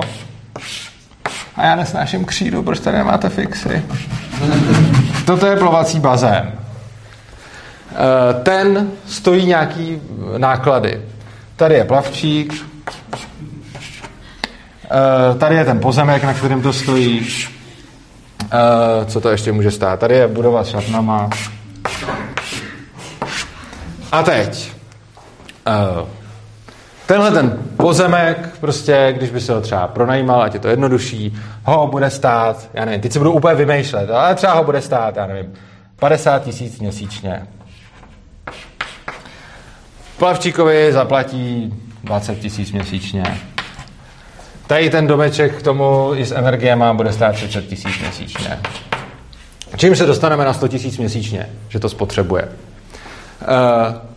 a 1.55 1.65
já 1.65 1.75
nesnáším 1.75 2.25
křídu, 2.25 2.63
proč 2.63 2.79
tady 2.79 2.97
nemáte 2.97 3.29
fixy? 3.29 3.83
Toto 5.25 5.47
je 5.47 5.55
plovací 5.55 5.99
bazén. 5.99 6.51
Eh, 7.91 8.33
ten 8.43 8.91
stojí 9.07 9.45
nějaký 9.45 10.01
náklady. 10.37 11.01
Tady 11.55 11.75
je 11.75 11.83
plavčík, 11.85 12.65
eh, 14.85 15.37
tady 15.37 15.55
je 15.55 15.65
ten 15.65 15.79
pozemek, 15.79 16.23
na 16.23 16.33
kterém 16.33 16.61
to 16.61 16.73
stojí. 16.73 17.27
Eh, 18.43 19.05
co 19.05 19.21
to 19.21 19.29
ještě 19.29 19.51
může 19.51 19.71
stát? 19.71 19.99
Tady 19.99 20.15
je 20.15 20.27
budova 20.27 20.63
s 20.63 20.69
šatnama. 20.69 21.29
A 24.11 24.23
teď. 24.23 24.72
Tenhle 27.05 27.31
ten 27.31 27.59
pozemek, 27.77 28.49
prostě, 28.59 29.13
když 29.17 29.29
by 29.29 29.41
se 29.41 29.53
ho 29.53 29.61
třeba 29.61 29.87
pronajímal, 29.87 30.41
ať 30.41 30.53
je 30.53 30.59
to 30.59 30.67
jednodušší, 30.67 31.37
ho 31.63 31.87
bude 31.87 32.09
stát, 32.09 32.69
já 32.73 32.85
nevím, 32.85 33.01
teď 33.01 33.11
se 33.11 33.19
budu 33.19 33.31
úplně 33.31 33.55
vymýšlet, 33.55 34.09
ale 34.09 34.35
třeba 34.35 34.53
ho 34.53 34.63
bude 34.63 34.81
stát, 34.81 35.15
já 35.15 35.27
nevím, 35.27 35.53
50 35.99 36.43
tisíc 36.43 36.79
měsíčně. 36.79 37.47
Plavčíkovi 40.17 40.93
zaplatí 40.93 41.73
20 42.03 42.39
tisíc 42.39 42.71
měsíčně. 42.71 43.23
Tady 44.67 44.89
ten 44.89 45.07
domeček 45.07 45.59
k 45.59 45.61
tomu 45.61 46.11
i 46.15 46.25
s 46.25 46.31
energiema 46.31 46.93
bude 46.93 47.13
stát 47.13 47.35
30 47.35 47.65
tisíc 47.65 47.99
měsíčně. 47.99 48.59
Čím 49.75 49.95
se 49.95 50.05
dostaneme 50.05 50.45
na 50.45 50.53
100 50.53 50.67
tisíc 50.67 50.97
měsíčně, 50.97 51.49
že 51.69 51.79
to 51.79 51.89
spotřebuje? 51.89 52.49
Uh, 53.41 54.12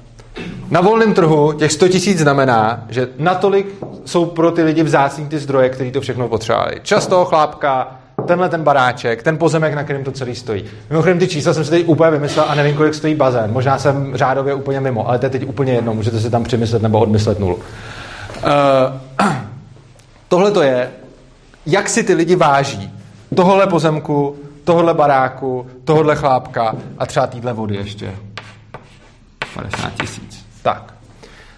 na 0.71 0.81
volném 0.81 1.15
trhu 1.15 1.53
těch 1.53 1.73
100 1.73 1.89
tisíc 1.89 2.19
znamená, 2.19 2.85
že 2.89 3.09
natolik 3.19 3.67
jsou 4.05 4.25
pro 4.27 4.51
ty 4.51 4.63
lidi 4.63 4.83
vzácní 4.83 5.27
ty 5.27 5.39
zdroje, 5.39 5.69
který 5.69 5.93
to 5.93 6.01
všechno 6.01 6.29
potřebovali. 6.29 6.81
Často 6.83 7.25
chlápka, 7.25 7.97
tenhle 8.27 8.49
ten 8.49 8.63
baráček, 8.63 9.23
ten 9.23 9.39
pozemek, 9.39 9.75
na 9.75 9.85
kterém 9.85 10.05
to 10.05 10.13
celý 10.13 10.35
stojí. 10.35 10.65
Mimochodem 10.91 11.19
ty 11.19 11.29
čísla 11.29 11.55
jsem 11.55 11.65
si 11.65 11.71
teď 11.71 11.89
úplně 11.89 12.11
vymyslel 12.11 12.47
a 12.49 12.55
nevím, 12.55 12.77
kolik 12.77 12.95
stojí 12.95 13.15
bazén. 13.15 13.53
Možná 13.53 13.79
jsem 13.79 14.17
řádově 14.17 14.55
úplně 14.55 14.81
mimo, 14.81 15.09
ale 15.09 15.19
to 15.19 15.27
je 15.27 15.31
teď 15.31 15.49
úplně 15.49 15.73
jedno, 15.73 15.95
můžete 15.95 16.21
si 16.21 16.31
tam 16.31 16.45
přemyslet 16.45 16.83
nebo 16.83 16.99
odmyslet 16.99 17.39
nulu. 17.39 17.55
Uh, 17.57 17.63
tohle 20.29 20.51
to 20.51 20.63
je, 20.63 20.91
jak 21.67 21.89
si 21.89 22.03
ty 22.03 22.15
lidi 22.15 22.37
váží 22.37 22.93
tohle 23.35 23.67
pozemku, 23.67 24.37
tohle 24.65 24.95
baráku, 24.95 25.67
tohle 25.85 26.17
chlápka 26.17 26.75
a 26.99 27.07
třeba 27.07 27.27
týdle 27.27 27.53
vody 27.53 27.77
ještě. 27.77 28.15
50 29.57 29.93
tisíc. 30.01 30.47
Tak. 30.63 30.95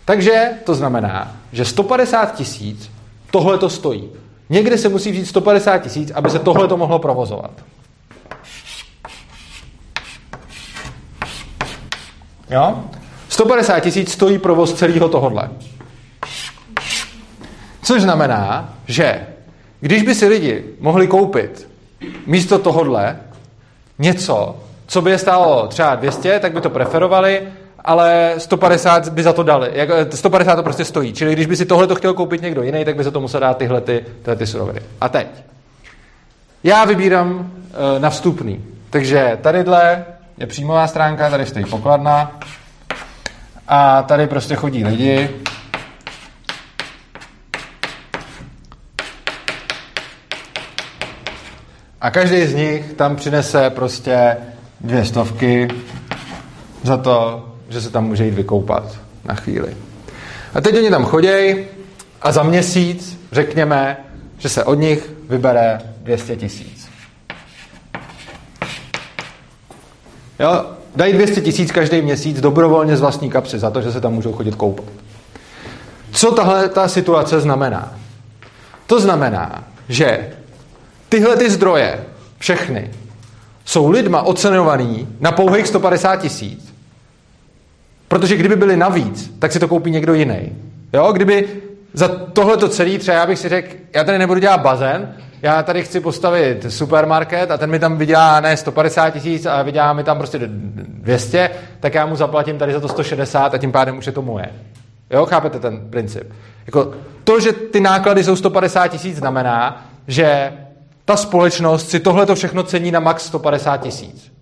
Takže 0.05 0.49
to 0.65 0.75
znamená, 0.75 1.37
že 1.53 1.65
150 1.65 2.35
tisíc 2.35 2.91
tohle 3.31 3.59
to 3.59 3.71
stojí. 3.71 4.09
Někde 4.49 4.79
se 4.79 4.89
musí 4.89 5.13
vzít 5.13 5.27
150 5.27 5.79
tisíc, 5.79 6.11
aby 6.11 6.31
se 6.31 6.39
tohle 6.39 6.69
to 6.69 6.77
mohlo 6.77 6.99
provozovat. 6.99 7.51
Jo? 12.51 12.85
150 13.29 13.81
tisíc 13.81 14.13
stojí 14.13 14.39
provoz 14.39 14.75
celého 14.75 15.09
tohodle. 15.09 15.51
Což 17.83 18.03
znamená, 18.03 18.75
že 18.87 19.27
když 19.81 20.03
by 20.03 20.15
si 20.15 20.27
lidi 20.27 20.65
mohli 20.81 21.07
koupit 21.07 21.69
místo 22.27 22.59
tohodle 22.59 23.21
něco, 23.99 24.57
co 24.87 25.03
by 25.03 25.11
je 25.11 25.19
stálo 25.19 25.67
třeba 25.67 25.95
200, 25.95 26.41
tak 26.41 26.53
by 26.53 26.61
to 26.61 26.71
preferovali 26.71 27.49
ale 27.85 28.35
150 28.39 29.09
by 29.09 29.23
za 29.23 29.33
to 29.33 29.43
dali. 29.43 29.71
Jak, 29.73 29.89
150 30.15 30.57
to 30.57 30.63
prostě 30.63 30.85
stojí. 30.85 31.13
Čili 31.13 31.33
když 31.33 31.47
by 31.47 31.57
si 31.57 31.67
tohle 31.67 31.87
to 31.87 31.95
chtěl 31.95 32.15
koupit 32.15 32.43
někdo 32.43 32.63
jiný, 32.63 32.85
tak 32.85 32.97
by 32.97 33.05
za 33.05 33.11
to 33.11 33.21
musel 33.21 33.41
dát 33.41 33.59
tyhle, 33.59 33.81
ty, 33.81 34.05
tyhle 34.23 34.37
ty 34.37 34.47
suroviny. 34.47 34.81
A 35.01 35.09
teď. 35.09 35.29
Já 36.65 36.85
vybírám 36.85 37.31
uh, 37.31 38.03
na 38.03 38.11
vstupný. 38.11 38.65
Takže 38.91 39.39
tadyhle 39.43 40.05
je 40.39 40.47
příjmová 40.47 40.87
stránka, 40.87 41.31
tady 41.31 41.47
stojí 41.47 41.65
pokladna 41.65 42.41
a 43.69 44.03
tady 44.03 44.27
prostě 44.27 44.55
chodí 44.55 44.85
lidi. 44.85 45.31
A 52.01 52.11
každý 52.11 52.47
z 52.47 52.55
nich 52.55 52.93
tam 52.93 53.17
přinese 53.17 53.71
prostě 53.71 54.37
dvě 54.81 55.05
stovky 55.05 55.69
za 56.83 56.97
to, 56.97 57.48
že 57.69 57.81
se 57.81 57.91
tam 57.91 58.05
může 58.05 58.25
jít 58.25 58.35
vykoupat 58.35 58.99
na 59.25 59.35
chvíli. 59.35 59.77
A 60.55 60.61
teď 60.61 60.77
oni 60.77 60.91
tam 60.91 61.05
chodějí 61.05 61.67
a 62.23 62.33
za 62.33 62.43
měsíc 62.43 63.19
řekněme, 63.33 63.97
že 64.39 64.49
se 64.49 64.65
od 64.65 64.75
nich 64.75 65.11
vybere 65.29 65.79
200 66.03 66.37
tisíc. 66.37 66.89
Jo, 70.41 70.67
dají 70.97 71.13
200 71.13 71.41
tisíc 71.41 71.73
každý 71.73 72.03
měsíc 72.03 72.41
dobrovolně 72.41 72.97
z 72.97 73.01
vlastní 73.01 73.31
kapsy 73.31 73.59
za 73.59 73.71
to, 73.71 73.83
že 73.83 73.93
se 73.93 74.01
tam 74.01 74.15
můžou 74.15 74.33
chodit 74.33 74.55
koupat. 74.55 74.85
Co 76.13 76.31
tahle 76.31 76.69
ta 76.69 76.89
situace 76.89 77.41
znamená? 77.41 77.99
To 78.87 79.01
znamená, 79.01 79.65
že 79.89 80.31
tyhle 81.09 81.37
ty 81.37 81.51
zdroje, 81.51 82.05
všechny, 82.39 82.91
jsou 83.65 83.91
lidma 83.91 84.23
ocenovaný 84.23 85.09
na 85.21 85.33
pouhých 85.33 85.67
150 85.67 86.17
tisíc 86.17 86.75
Protože 88.09 88.37
kdyby 88.37 88.57
byly 88.57 88.77
navíc, 88.77 89.35
tak 89.39 89.53
si 89.53 89.59
to 89.59 89.69
koupí 89.69 89.91
někdo 89.91 90.15
jiný. 90.15 90.53
Jo, 90.93 91.13
kdyby 91.13 91.49
za 91.93 92.09
tohleto 92.09 92.69
celý 92.69 92.99
třeba 92.99 93.17
já 93.17 93.27
bych 93.27 93.39
si 93.39 93.49
řekl, 93.49 93.77
já 93.95 94.05
tady 94.05 94.19
nebudu 94.19 94.41
dělat 94.41 94.61
bazén, 94.61 95.15
já 95.43 95.63
tady 95.63 95.83
chci 95.83 96.01
postavit 96.01 96.67
supermarket 96.69 97.51
a 97.51 97.57
ten 97.57 97.71
mi 97.71 97.79
tam 97.79 97.99
vydělá 97.99 98.41
ne 98.41 98.57
150 98.57 99.11
tisíc 99.11 99.47
a 99.47 99.63
vydělá 99.63 99.93
mi 99.93 100.05
tam 100.05 100.19
prostě 100.19 100.41
200, 100.43 101.51
tak 101.81 101.95
já 101.95 102.07
mu 102.07 102.17
zaplatím 102.17 102.59
tady 102.59 102.73
za 102.73 102.81
to 102.81 102.89
160 102.89 103.55
a 103.55 103.59
tím 103.59 103.73
pádem 103.73 103.99
už 103.99 104.07
je 104.07 104.13
to 104.13 104.23
moje. 104.23 104.49
Jo, 105.11 105.27
chápete 105.27 105.59
ten 105.59 105.91
princip? 105.91 106.33
Jako 106.67 106.95
to, 107.25 107.41
že 107.41 107.53
ty 107.53 107.81
náklady 107.81 108.25
jsou 108.25 108.37
150 108.37 108.89
tisíc, 108.89 109.17
znamená, 109.17 109.87
že 110.07 110.53
ta 111.05 111.17
společnost 111.17 111.91
si 111.91 112.01
tohle 112.01 112.27
to 112.27 112.35
všechno 112.35 112.63
cení 112.63 112.91
na 112.91 113.01
max 113.01 113.25
150 113.25 113.77
tisíc. 113.77 114.33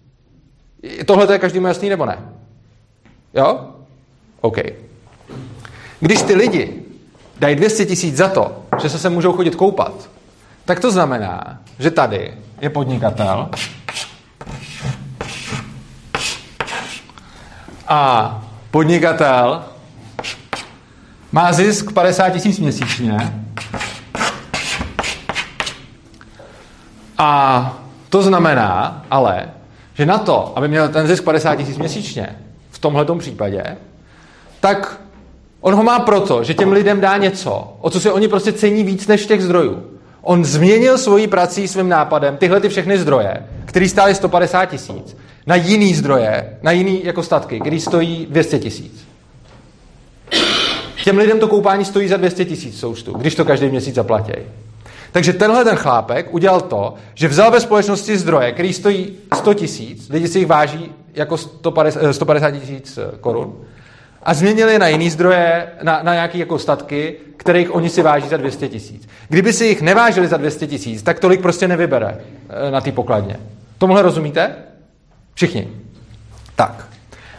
Tohle 1.07 1.27
to 1.27 1.33
je 1.33 1.39
každému 1.39 1.67
jasný 1.67 1.89
nebo 1.89 2.07
ne? 2.07 2.19
Jo? 3.37 3.61
OK. 4.41 4.57
Když 6.01 6.23
ty 6.23 6.35
lidi 6.35 6.83
dají 7.39 7.57
200 7.57 7.87
tisíc 7.87 8.17
za 8.17 8.29
to, 8.29 8.63
že 8.83 8.89
se 8.89 8.99
sem 8.99 9.13
můžou 9.13 9.33
chodit 9.33 9.55
koupat, 9.55 10.11
tak 10.65 10.81
to 10.81 10.91
znamená, 10.91 11.59
že 11.79 11.91
tady 11.91 12.35
je 12.61 12.71
podnikatel 12.71 13.51
a 17.89 18.43
podnikatel 18.71 19.65
má 21.33 21.53
zisk 21.53 21.93
50 21.93 22.31
tisíc 22.31 22.59
měsíčně 22.59 23.45
a 27.19 27.79
to 28.09 28.23
znamená 28.23 29.05
ale, 29.11 29.51
že 29.95 30.07
na 30.07 30.19
to, 30.19 30.53
aby 30.57 30.69
měl 30.69 30.89
ten 30.89 31.07
zisk 31.07 31.25
50 31.25 31.57
tisíc 31.57 31.79
měsíčně, 31.79 32.37
v 32.77 32.79
tomhle 32.79 33.07
případě, 33.19 33.77
tak 34.61 35.01
on 35.61 35.75
ho 35.75 35.83
má 35.83 35.99
proto, 35.99 36.45
že 36.45 36.55
těm 36.55 36.73
lidem 36.73 37.01
dá 37.01 37.17
něco, 37.17 37.77
o 37.81 37.91
co 37.91 38.01
si 38.01 38.11
oni 38.11 38.29
prostě 38.29 38.53
cení 38.53 38.85
víc 38.85 39.07
než 39.07 39.27
těch 39.27 39.43
zdrojů. 39.43 39.83
On 40.23 40.45
změnil 40.45 40.99
svojí 40.99 41.27
prací 41.27 41.69
svým 41.69 41.89
nápadem 41.89 42.37
tyhle 42.37 42.61
ty 42.61 42.69
všechny 42.69 42.99
zdroje, 42.99 43.47
které 43.65 43.89
stály 43.89 44.15
150 44.15 44.67
tisíc, 44.67 45.17
na 45.47 45.57
jiný 45.57 45.95
zdroje, 45.95 46.59
na 46.63 46.71
jiný 46.71 47.05
jako 47.05 47.23
statky, 47.23 47.61
který 47.61 47.81
stojí 47.81 48.27
200 48.31 48.59
tisíc. 48.59 49.07
Těm 51.05 51.19
lidem 51.19 51.41
to 51.41 51.49
koupání 51.49 51.85
stojí 51.85 52.09
za 52.09 52.17
200 52.17 52.45
tisíc 52.45 52.81
soustu, 52.81 53.13
když 53.13 53.35
to 53.35 53.45
každý 53.45 53.69
měsíc 53.69 53.95
zaplatí. 53.95 54.33
Takže 55.13 55.33
tenhle 55.33 55.65
ten 55.65 55.77
chlápek 55.77 56.35
udělal 56.35 56.61
to, 56.61 56.95
že 57.15 57.29
vzal 57.29 57.51
ve 57.51 57.61
společnosti 57.61 58.19
zdroje, 58.19 58.53
který 58.53 58.73
stojí 58.73 59.13
100 59.35 59.55
tisíc, 59.55 60.09
lidi 60.09 60.29
si 60.29 60.39
jich 60.39 60.47
váží 60.47 60.93
jako 61.17 61.37
150 62.13 62.49
eh, 62.49 62.53
tisíc 62.53 62.99
eh, 62.99 63.17
korun, 63.21 63.65
a 64.23 64.35
změnili 64.35 64.73
je 64.73 64.79
na 64.79 64.89
jiný 64.89 65.11
zdroje, 65.11 65.67
na, 65.83 66.01
na 66.03 66.15
nějaké 66.15 66.39
jako 66.39 66.59
statky, 66.59 67.17
kterých 67.37 67.75
oni 67.75 67.91
si 67.91 68.03
váží 68.03 68.29
za 68.29 68.37
200 68.37 68.69
tisíc. 68.69 69.09
Kdyby 69.29 69.53
si 69.53 69.67
jich 69.67 69.83
nevážili 69.83 70.27
za 70.27 70.37
200 70.37 70.67
tisíc, 70.67 71.03
tak 71.03 71.21
tolik 71.21 71.41
prostě 71.41 71.69
nevybere 71.69 72.19
eh, 72.49 72.71
na 72.71 72.81
té 72.81 72.93
pokladně. 72.93 73.37
Tomuhle 73.79 74.03
rozumíte? 74.03 74.55
Všichni. 75.35 75.69
Tak. 76.57 76.89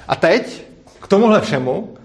A 0.07 0.15
teď 0.15 0.63
k 1.01 1.07
tomuhle 1.07 1.41
všemu 1.41 1.97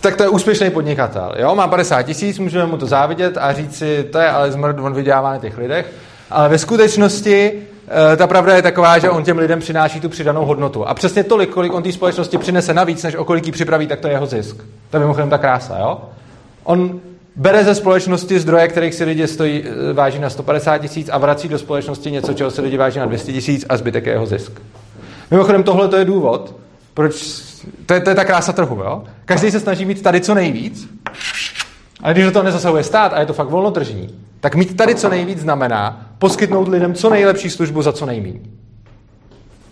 tak 0.00 0.16
to 0.16 0.22
je 0.22 0.28
úspěšný 0.28 0.70
podnikatel. 0.70 1.34
Jo? 1.38 1.54
Má 1.54 1.68
50 1.68 2.02
tisíc, 2.02 2.38
můžeme 2.38 2.66
mu 2.66 2.76
to 2.76 2.86
závidět 2.86 3.36
a 3.36 3.52
říct 3.52 3.78
si, 3.78 4.04
to 4.12 4.18
je 4.18 4.30
ale 4.30 4.52
zmrt, 4.52 4.76
on 4.80 4.94
vydělává 4.94 5.30
na 5.30 5.38
těch 5.38 5.58
lidech. 5.58 5.92
Ale 6.30 6.48
ve 6.48 6.58
skutečnosti 6.58 7.62
ta 8.16 8.26
pravda 8.26 8.56
je 8.56 8.62
taková, 8.62 8.98
že 8.98 9.10
on 9.10 9.24
těm 9.24 9.38
lidem 9.38 9.60
přináší 9.60 10.00
tu 10.00 10.08
přidanou 10.08 10.44
hodnotu. 10.44 10.88
A 10.88 10.94
přesně 10.94 11.24
tolik, 11.24 11.50
kolik 11.50 11.74
on 11.74 11.82
té 11.82 11.92
společnosti 11.92 12.38
přinese 12.38 12.74
navíc, 12.74 13.02
než 13.02 13.14
o 13.14 13.24
kolik 13.24 13.46
ji 13.46 13.52
připraví, 13.52 13.86
tak 13.86 14.00
to 14.00 14.08
je 14.08 14.14
jeho 14.14 14.26
zisk. 14.26 14.56
To 14.90 14.96
je 14.96 15.00
mimochodem 15.00 15.30
ta 15.30 15.38
krása. 15.38 15.78
Jo? 15.78 16.00
On 16.64 17.00
bere 17.36 17.64
ze 17.64 17.74
společnosti 17.74 18.40
zdroje, 18.40 18.68
kterých 18.68 18.94
si 18.94 19.04
lidi 19.04 19.28
stojí, 19.28 19.64
eh, 19.64 19.92
váží 19.92 20.18
na 20.18 20.30
150 20.30 20.78
tisíc 20.78 21.08
a 21.12 21.18
vrací 21.18 21.48
do 21.48 21.58
společnosti 21.58 22.10
něco, 22.10 22.34
čeho 22.34 22.50
si 22.50 22.60
lidi 22.60 22.76
váží 22.76 22.98
na 22.98 23.06
200 23.06 23.32
tisíc 23.32 23.66
a 23.68 23.76
zbytek 23.76 24.06
je 24.06 24.12
jeho 24.12 24.26
zisk. 24.26 24.52
Mimochodem 25.30 25.62
tohle 25.62 25.88
to 25.88 25.96
je 25.96 26.04
důvod, 26.04 26.54
proč 26.94 27.42
to 27.86 27.94
je, 27.94 28.00
to 28.00 28.10
je 28.10 28.16
ta 28.16 28.24
krása 28.24 28.52
trhu, 28.52 28.76
jo? 28.76 29.04
Každý 29.24 29.50
se 29.50 29.60
snaží 29.60 29.84
mít 29.84 30.02
tady 30.02 30.20
co 30.20 30.34
nejvíc, 30.34 30.88
ale 32.02 32.14
když 32.14 32.24
do 32.24 32.30
toho 32.30 32.42
nezasahuje 32.42 32.84
stát 32.84 33.12
a 33.12 33.20
je 33.20 33.26
to 33.26 33.32
fakt 33.32 33.48
volnotržní, 33.48 34.08
tak 34.40 34.54
mít 34.54 34.76
tady 34.76 34.94
co 34.94 35.08
nejvíc 35.08 35.38
znamená 35.38 36.06
poskytnout 36.18 36.68
lidem 36.68 36.94
co 36.94 37.10
nejlepší 37.10 37.50
službu 37.50 37.82
za 37.82 37.92
co 37.92 38.06
nejméně. 38.06 38.40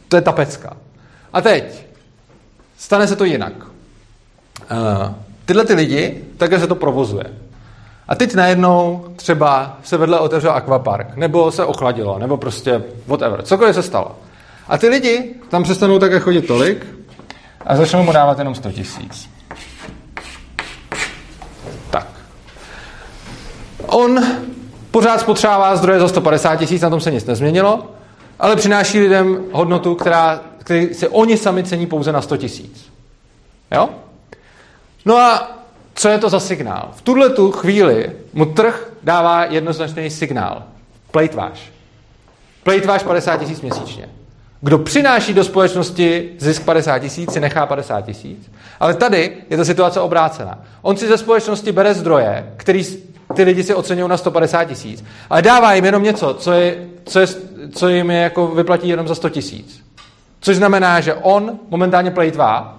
To 0.09 0.17
je 0.17 0.23
ta 0.23 0.33
pecka. 0.33 0.77
A 1.33 1.41
teď, 1.41 1.87
stane 2.79 3.07
se 3.07 3.17
to 3.17 3.25
jinak. 3.25 3.53
Uh, 3.59 5.15
tyhle 5.45 5.65
ty 5.65 5.75
lidi, 5.75 6.25
takhle 6.37 6.61
se 6.61 6.67
to 6.67 6.75
provozuje. 6.75 7.25
A 8.09 8.15
teď 8.15 8.35
najednou 8.35 9.05
třeba 9.17 9.79
se 9.83 9.97
vedle 9.97 10.19
otevřel 10.19 10.51
akvapark, 10.53 11.17
nebo 11.17 11.53
se 11.53 11.65
ochladilo, 11.65 12.19
nebo 12.19 12.37
prostě 12.37 12.83
whatever, 13.07 13.43
cokoliv 13.43 13.75
se 13.75 13.83
stalo. 13.83 14.19
A 14.69 14.79
ty 14.79 14.89
lidi 14.89 15.35
tam 15.49 15.63
přestanou 15.63 15.99
také 15.99 16.21
chodit 16.21 16.43
tolik 16.43 16.87
a 17.67 17.77
začnou 17.77 18.03
mu 18.03 18.13
dávat 18.13 18.39
jenom 18.39 18.55
100 18.55 18.73
tisíc. 18.73 19.31
Tak. 21.91 22.07
On 23.87 24.21
pořád 24.97 25.21
spotřebává 25.21 25.77
zdroje 25.77 26.01
za 26.01 26.09
150 26.09 26.57
tisíc, 26.57 26.83
na 26.83 26.91
tom 26.91 27.01
se 27.01 27.11
nic 27.11 27.25
nezměnilo, 27.25 27.87
ale 28.39 28.57
přináší 28.57 29.01
lidem 29.01 29.45
hodnotu, 29.53 29.95
která, 29.95 30.41
který 30.59 30.95
se 30.95 31.09
oni 31.09 31.37
sami 31.37 31.65
cení 31.65 31.87
pouze 31.87 32.13
na 32.13 32.23
100 32.23 32.37
tisíc. 32.37 32.93
Jo? 33.73 33.89
No 35.05 35.17
a 35.17 35.59
co 35.95 36.09
je 36.09 36.19
to 36.19 36.29
za 36.29 36.41
signál? 36.41 36.91
V 36.97 37.03
tuhle 37.03 37.31
tu 37.31 37.53
chvíli 37.53 38.11
mu 38.33 38.47
trh 38.47 38.93
dává 39.03 39.45
jednoznačný 39.45 40.11
signál. 40.11 40.63
Plejtváš. 41.11 41.73
Plejtváš 42.63 43.03
50 43.03 43.37
tisíc 43.37 43.61
měsíčně. 43.61 44.09
Kdo 44.61 44.79
přináší 44.79 45.35
do 45.35 45.45
společnosti 45.45 46.33
zisk 46.39 46.65
50 46.65 46.99
tisíc, 46.99 47.33
si 47.33 47.41
nechá 47.41 47.67
50 47.67 48.01
tisíc. 48.01 48.51
Ale 48.81 48.95
tady 48.95 49.37
je 49.51 49.57
ta 49.57 49.65
situace 49.65 50.01
obrácená. 50.01 50.59
On 50.83 50.97
si 50.97 51.09
ze 51.09 51.19
společnosti 51.19 51.73
bere 51.73 51.95
zdroje, 51.95 52.53
který 52.57 52.85
ty 53.35 53.43
lidi 53.43 53.63
si 53.63 53.75
oceňují 53.75 54.09
na 54.09 54.17
150 54.17 54.65
tisíc, 54.65 55.05
ale 55.31 55.43
dává 55.43 55.75
jim 55.75 55.85
jenom 55.85 56.03
něco, 56.03 56.35
co, 56.35 56.53
je, 56.53 56.87
co, 57.05 57.21
je, 57.21 57.27
co 57.75 57.89
jim 57.89 58.11
je 58.11 58.21
jako 58.21 58.47
vyplatí 58.47 58.89
jenom 58.89 59.09
za 59.09 59.15
100 59.15 59.29
tisíc. 59.29 59.87
Což 60.41 60.57
znamená, 60.57 61.01
že 61.01 61.15
on 61.15 61.59
momentálně 61.69 62.11
plejtvá 62.11 62.79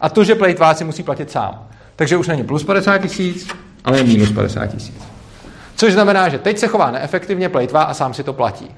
a 0.00 0.08
to, 0.08 0.24
že 0.24 0.34
plejtvá, 0.34 0.74
si 0.74 0.84
musí 0.84 1.02
platit 1.02 1.30
sám. 1.30 1.68
Takže 1.96 2.16
už 2.16 2.28
není 2.28 2.44
plus 2.44 2.64
50 2.64 2.98
tisíc, 2.98 3.48
ale 3.84 3.98
je 3.98 4.04
minus 4.04 4.30
50 4.30 4.66
tisíc. 4.66 5.02
Což 5.76 5.92
znamená, 5.92 6.28
že 6.28 6.38
teď 6.38 6.58
se 6.58 6.66
chová 6.66 6.90
neefektivně, 6.90 7.48
plejtvá 7.48 7.82
a 7.82 7.94
sám 7.94 8.14
si 8.14 8.22
to 8.22 8.32
platí. 8.32 8.70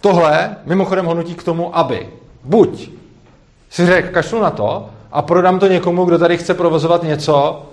Tohle 0.00 0.56
mimochodem 0.64 1.06
ho 1.06 1.14
nutí 1.14 1.34
k 1.34 1.42
tomu, 1.42 1.78
aby 1.78 2.08
buď 2.44 2.90
si 3.70 3.86
řekl, 3.86 4.12
kašlu 4.12 4.40
na 4.40 4.50
to 4.50 4.90
a 5.12 5.22
prodám 5.22 5.58
to 5.58 5.66
někomu, 5.66 6.04
kdo 6.04 6.18
tady 6.18 6.38
chce 6.38 6.54
provozovat 6.54 7.02
něco, 7.02 7.66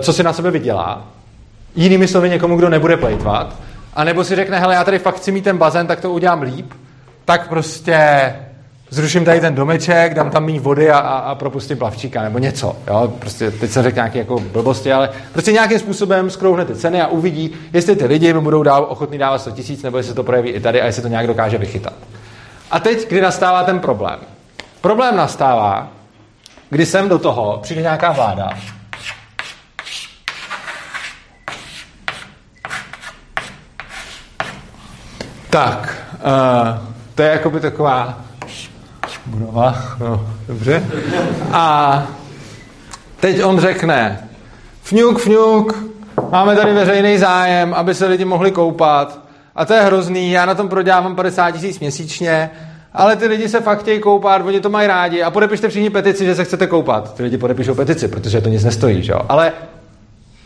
co 0.00 0.12
si 0.12 0.22
na 0.22 0.32
sebe 0.32 0.50
vydělá, 0.50 1.04
jinými 1.76 2.08
slovy 2.08 2.28
někomu, 2.28 2.56
kdo 2.56 2.68
nebude 2.68 2.96
plejtvat, 2.96 3.56
a 3.94 4.04
nebo 4.04 4.24
si 4.24 4.36
řekne, 4.36 4.60
hele, 4.60 4.74
já 4.74 4.84
tady 4.84 4.98
fakt 4.98 5.16
chci 5.16 5.32
mít 5.32 5.44
ten 5.44 5.58
bazén, 5.58 5.86
tak 5.86 6.00
to 6.00 6.12
udělám 6.12 6.42
líp, 6.42 6.72
tak 7.24 7.48
prostě 7.48 8.34
zruším 8.90 9.24
tady 9.24 9.40
ten 9.40 9.54
domeček, 9.54 10.14
dám 10.14 10.30
tam 10.30 10.44
méně 10.44 10.60
vody 10.60 10.90
a, 10.90 10.98
a, 10.98 11.18
a 11.18 11.34
propustím 11.34 11.78
plavčíka, 11.78 12.22
nebo 12.22 12.38
něco. 12.38 12.76
Jo? 12.86 13.12
Prostě 13.18 13.50
teď 13.50 13.70
jsem 13.70 13.82
řekl 13.82 13.94
nějaké 13.94 14.18
jako 14.18 14.38
blbosti, 14.40 14.92
ale 14.92 15.10
prostě 15.32 15.52
nějakým 15.52 15.78
způsobem 15.78 16.30
skrouhne 16.30 16.64
ty 16.64 16.74
ceny 16.74 17.02
a 17.02 17.06
uvidí, 17.06 17.54
jestli 17.72 17.96
ty 17.96 18.06
lidi 18.06 18.32
mi 18.32 18.40
budou 18.40 18.62
dál 18.62 18.86
ochotný 18.88 19.18
dávat 19.18 19.38
100 19.38 19.50
tisíc, 19.50 19.82
nebo 19.82 19.96
jestli 19.96 20.14
to 20.14 20.22
projeví 20.22 20.50
i 20.50 20.60
tady 20.60 20.82
a 20.82 20.86
jestli 20.86 21.02
to 21.02 21.08
nějak 21.08 21.26
dokáže 21.26 21.58
vychytat. 21.58 21.92
A 22.70 22.80
teď, 22.80 23.08
kdy 23.08 23.20
nastává 23.20 23.64
ten 23.64 23.78
problém? 23.78 24.18
Problém 24.80 25.16
nastává, 25.16 25.88
kdy 26.70 26.86
sem 26.86 27.08
do 27.08 27.18
toho 27.18 27.58
přijde 27.62 27.82
nějaká 27.82 28.12
vláda, 28.12 28.50
tak, 35.50 36.04
uh, 36.14 36.88
to 37.14 37.22
je 37.22 37.28
jakoby 37.28 37.60
taková 37.60 38.20
budova, 39.26 39.82
no, 40.00 40.26
dobře. 40.48 40.84
A 41.52 42.06
teď 43.20 43.44
on 43.44 43.60
řekne, 43.60 44.28
fňuk, 44.82 45.18
fňuk, 45.18 45.84
máme 46.32 46.56
tady 46.56 46.72
veřejný 46.74 47.18
zájem, 47.18 47.74
aby 47.74 47.94
se 47.94 48.06
lidi 48.06 48.24
mohli 48.24 48.50
koupat. 48.50 49.20
A 49.54 49.64
to 49.64 49.74
je 49.74 49.80
hrozný, 49.80 50.30
já 50.30 50.46
na 50.46 50.54
tom 50.54 50.68
prodělávám 50.68 51.16
50 51.16 51.50
tisíc 51.50 51.80
měsíčně, 51.80 52.50
ale 52.94 53.16
ty 53.16 53.26
lidi 53.26 53.48
se 53.48 53.60
fakt 53.60 53.80
chtějí 53.80 54.00
koupat, 54.00 54.46
oni 54.46 54.60
to 54.60 54.70
mají 54.70 54.86
rádi 54.88 55.22
a 55.22 55.30
podepište 55.30 55.68
všichni 55.68 55.90
petici, 55.90 56.24
že 56.24 56.34
se 56.34 56.44
chcete 56.44 56.66
koupat. 56.66 57.14
Ty 57.14 57.22
lidi 57.22 57.38
podepíšou 57.38 57.74
petici, 57.74 58.08
protože 58.08 58.40
to 58.40 58.48
nic 58.48 58.64
nestojí, 58.64 59.02
že 59.02 59.12
jo? 59.12 59.20
Ale 59.28 59.52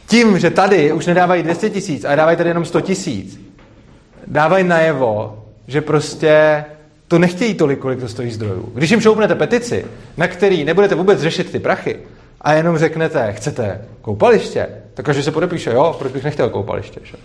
tím, 0.06 0.38
že 0.38 0.50
tady 0.50 0.92
už 0.92 1.06
nedávají 1.06 1.42
200 1.42 1.70
tisíc, 1.70 2.04
ale 2.04 2.16
dávají 2.16 2.36
tady 2.36 2.50
jenom 2.50 2.64
100 2.64 2.80
tisíc, 2.80 3.43
dávají 4.26 4.64
najevo, 4.64 5.44
že 5.66 5.80
prostě 5.80 6.64
to 7.08 7.18
nechtějí 7.18 7.54
tolik, 7.54 7.78
kolik 7.78 8.00
to 8.00 8.08
stojí 8.08 8.30
zdrojů. 8.30 8.72
Když 8.74 8.90
jim 8.90 9.00
šoupnete 9.00 9.34
petici, 9.34 9.86
na 10.16 10.28
který 10.28 10.64
nebudete 10.64 10.94
vůbec 10.94 11.20
řešit 11.20 11.52
ty 11.52 11.58
prachy, 11.58 11.98
a 12.40 12.52
jenom 12.52 12.78
řeknete, 12.78 13.32
chcete 13.32 13.80
koupaliště, 14.02 14.68
tak 14.94 15.06
každý 15.06 15.22
se 15.22 15.30
podepíše, 15.30 15.70
jo, 15.70 15.96
proč 15.98 16.12
bych 16.12 16.24
nechtěl 16.24 16.50
koupaliště. 16.50 17.00
Že? 17.04 17.16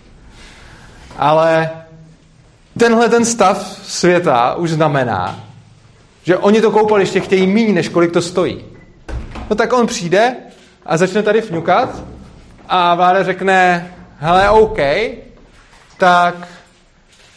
Ale 1.16 1.70
tenhle 2.78 3.08
ten 3.08 3.24
stav 3.24 3.80
světa 3.82 4.54
už 4.54 4.70
znamená, 4.70 5.44
že 6.22 6.36
oni 6.36 6.60
to 6.60 6.70
koupaliště 6.70 7.20
chtějí 7.20 7.46
méně, 7.46 7.72
než 7.72 7.88
kolik 7.88 8.12
to 8.12 8.22
stojí. 8.22 8.64
No 9.50 9.56
tak 9.56 9.72
on 9.72 9.86
přijde 9.86 10.36
a 10.86 10.96
začne 10.96 11.22
tady 11.22 11.40
fňukat 11.40 12.02
a 12.68 12.94
vláda 12.94 13.22
řekne, 13.22 13.90
hele, 14.18 14.50
OK, 14.50 14.78
tak 15.98 16.48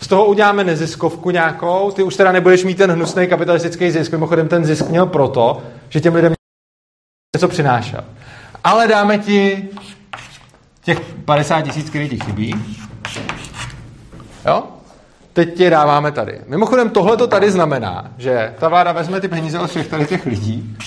z 0.03 0.07
toho 0.07 0.25
uděláme 0.25 0.63
neziskovku 0.63 1.29
nějakou, 1.29 1.91
ty 1.91 2.03
už 2.03 2.15
teda 2.15 2.31
nebudeš 2.31 2.63
mít 2.63 2.77
ten 2.77 2.91
hnusný 2.91 3.27
kapitalistický 3.27 3.91
zisk, 3.91 4.11
mimochodem 4.11 4.47
ten 4.47 4.65
zisk 4.65 4.89
měl 4.89 5.05
proto, 5.05 5.63
že 5.89 6.01
těm 6.01 6.15
lidem 6.15 6.33
něco 7.35 7.47
přinášel. 7.47 8.03
Ale 8.63 8.87
dáme 8.87 9.17
ti 9.17 9.69
těch 10.83 10.99
50 11.25 11.61
tisíc, 11.61 11.89
který 11.89 12.09
ti 12.09 12.19
chybí. 12.19 12.77
Jo? 14.45 14.63
Teď 15.33 15.57
ti 15.57 15.69
dáváme 15.69 16.11
tady. 16.11 16.41
Mimochodem 16.47 16.89
tohle 16.89 17.17
to 17.17 17.27
tady 17.27 17.51
znamená, 17.51 18.11
že 18.17 18.53
ta 18.59 18.69
vláda 18.69 18.91
vezme 18.91 19.21
ty 19.21 19.27
peníze 19.27 19.59
od 19.59 19.69
všech 19.69 19.87
tady 19.87 20.05
těch 20.05 20.25
lidí 20.25 20.77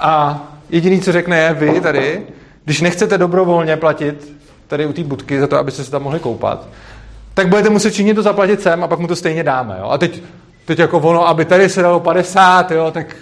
a 0.00 0.42
jediný, 0.70 1.00
co 1.00 1.12
řekne 1.12 1.38
je, 1.38 1.54
vy 1.54 1.80
tady, 1.80 2.26
když 2.64 2.80
nechcete 2.80 3.18
dobrovolně 3.18 3.76
platit 3.76 4.39
tady 4.70 4.86
u 4.86 4.92
té 4.92 5.04
budky 5.04 5.40
za 5.40 5.46
to, 5.46 5.58
abyste 5.58 5.84
se 5.84 5.90
tam 5.90 6.02
mohli 6.02 6.20
koupat, 6.20 6.68
tak 7.34 7.48
budete 7.48 7.70
muset 7.70 7.90
všichni 7.90 8.14
to 8.14 8.22
zaplatit 8.22 8.62
sem 8.62 8.84
a 8.84 8.88
pak 8.88 8.98
mu 8.98 9.06
to 9.06 9.16
stejně 9.16 9.44
dáme. 9.44 9.76
Jo? 9.80 9.88
A 9.88 9.98
teď, 9.98 10.22
teď 10.64 10.78
jako 10.78 10.98
ono, 10.98 11.28
aby 11.28 11.44
tady 11.44 11.68
se 11.68 11.82
dalo 11.82 12.00
50, 12.00 12.70
jo, 12.70 12.90
tak 12.90 13.16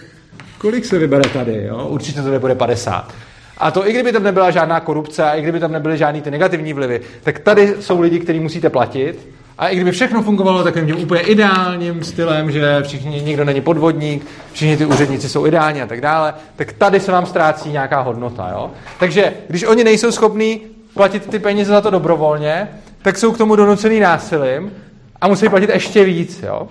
kolik 0.58 0.84
se 0.84 0.98
vybere 0.98 1.30
tady? 1.30 1.64
Jo? 1.64 1.86
Určitě 1.88 2.22
to 2.22 2.30
nebude 2.30 2.54
50. 2.54 3.14
A 3.58 3.70
to 3.70 3.88
i 3.88 3.92
kdyby 3.92 4.12
tam 4.12 4.22
nebyla 4.22 4.50
žádná 4.50 4.80
korupce 4.80 5.24
a 5.24 5.34
i 5.34 5.42
kdyby 5.42 5.60
tam 5.60 5.72
nebyly 5.72 5.98
žádný 5.98 6.22
ty 6.22 6.30
negativní 6.30 6.72
vlivy, 6.72 7.00
tak 7.22 7.38
tady 7.38 7.74
jsou 7.80 8.00
lidi, 8.00 8.18
kteří 8.18 8.40
musíte 8.40 8.70
platit. 8.70 9.28
A 9.58 9.68
i 9.68 9.76
kdyby 9.76 9.90
všechno 9.90 10.22
fungovalo 10.22 10.64
takovým 10.64 10.86
tím 10.86 11.02
úplně 11.02 11.20
ideálním 11.20 12.04
stylem, 12.04 12.50
že 12.50 12.82
všichni, 12.82 13.22
nikdo 13.22 13.44
není 13.44 13.60
podvodník, 13.60 14.26
všichni 14.52 14.76
ty 14.76 14.84
úředníci 14.86 15.28
jsou 15.28 15.46
ideální 15.46 15.82
a 15.82 15.86
tak 15.86 16.00
dále, 16.00 16.34
tak 16.56 16.72
tady 16.72 17.00
se 17.00 17.12
vám 17.12 17.26
ztrácí 17.26 17.70
nějaká 17.70 18.00
hodnota. 18.00 18.48
Jo? 18.52 18.70
Takže 18.98 19.32
když 19.48 19.64
oni 19.64 19.84
nejsou 19.84 20.12
schopní 20.12 20.60
platit 20.98 21.30
ty 21.30 21.38
peníze 21.38 21.72
za 21.72 21.80
to 21.80 21.90
dobrovolně, 21.90 22.68
tak 23.02 23.18
jsou 23.18 23.32
k 23.32 23.38
tomu 23.38 23.56
donucený 23.56 24.00
násilím 24.00 24.72
a 25.20 25.28
musí 25.28 25.48
platit 25.48 25.70
ještě 25.70 26.04
víc. 26.04 26.42
Jo? 26.42 26.68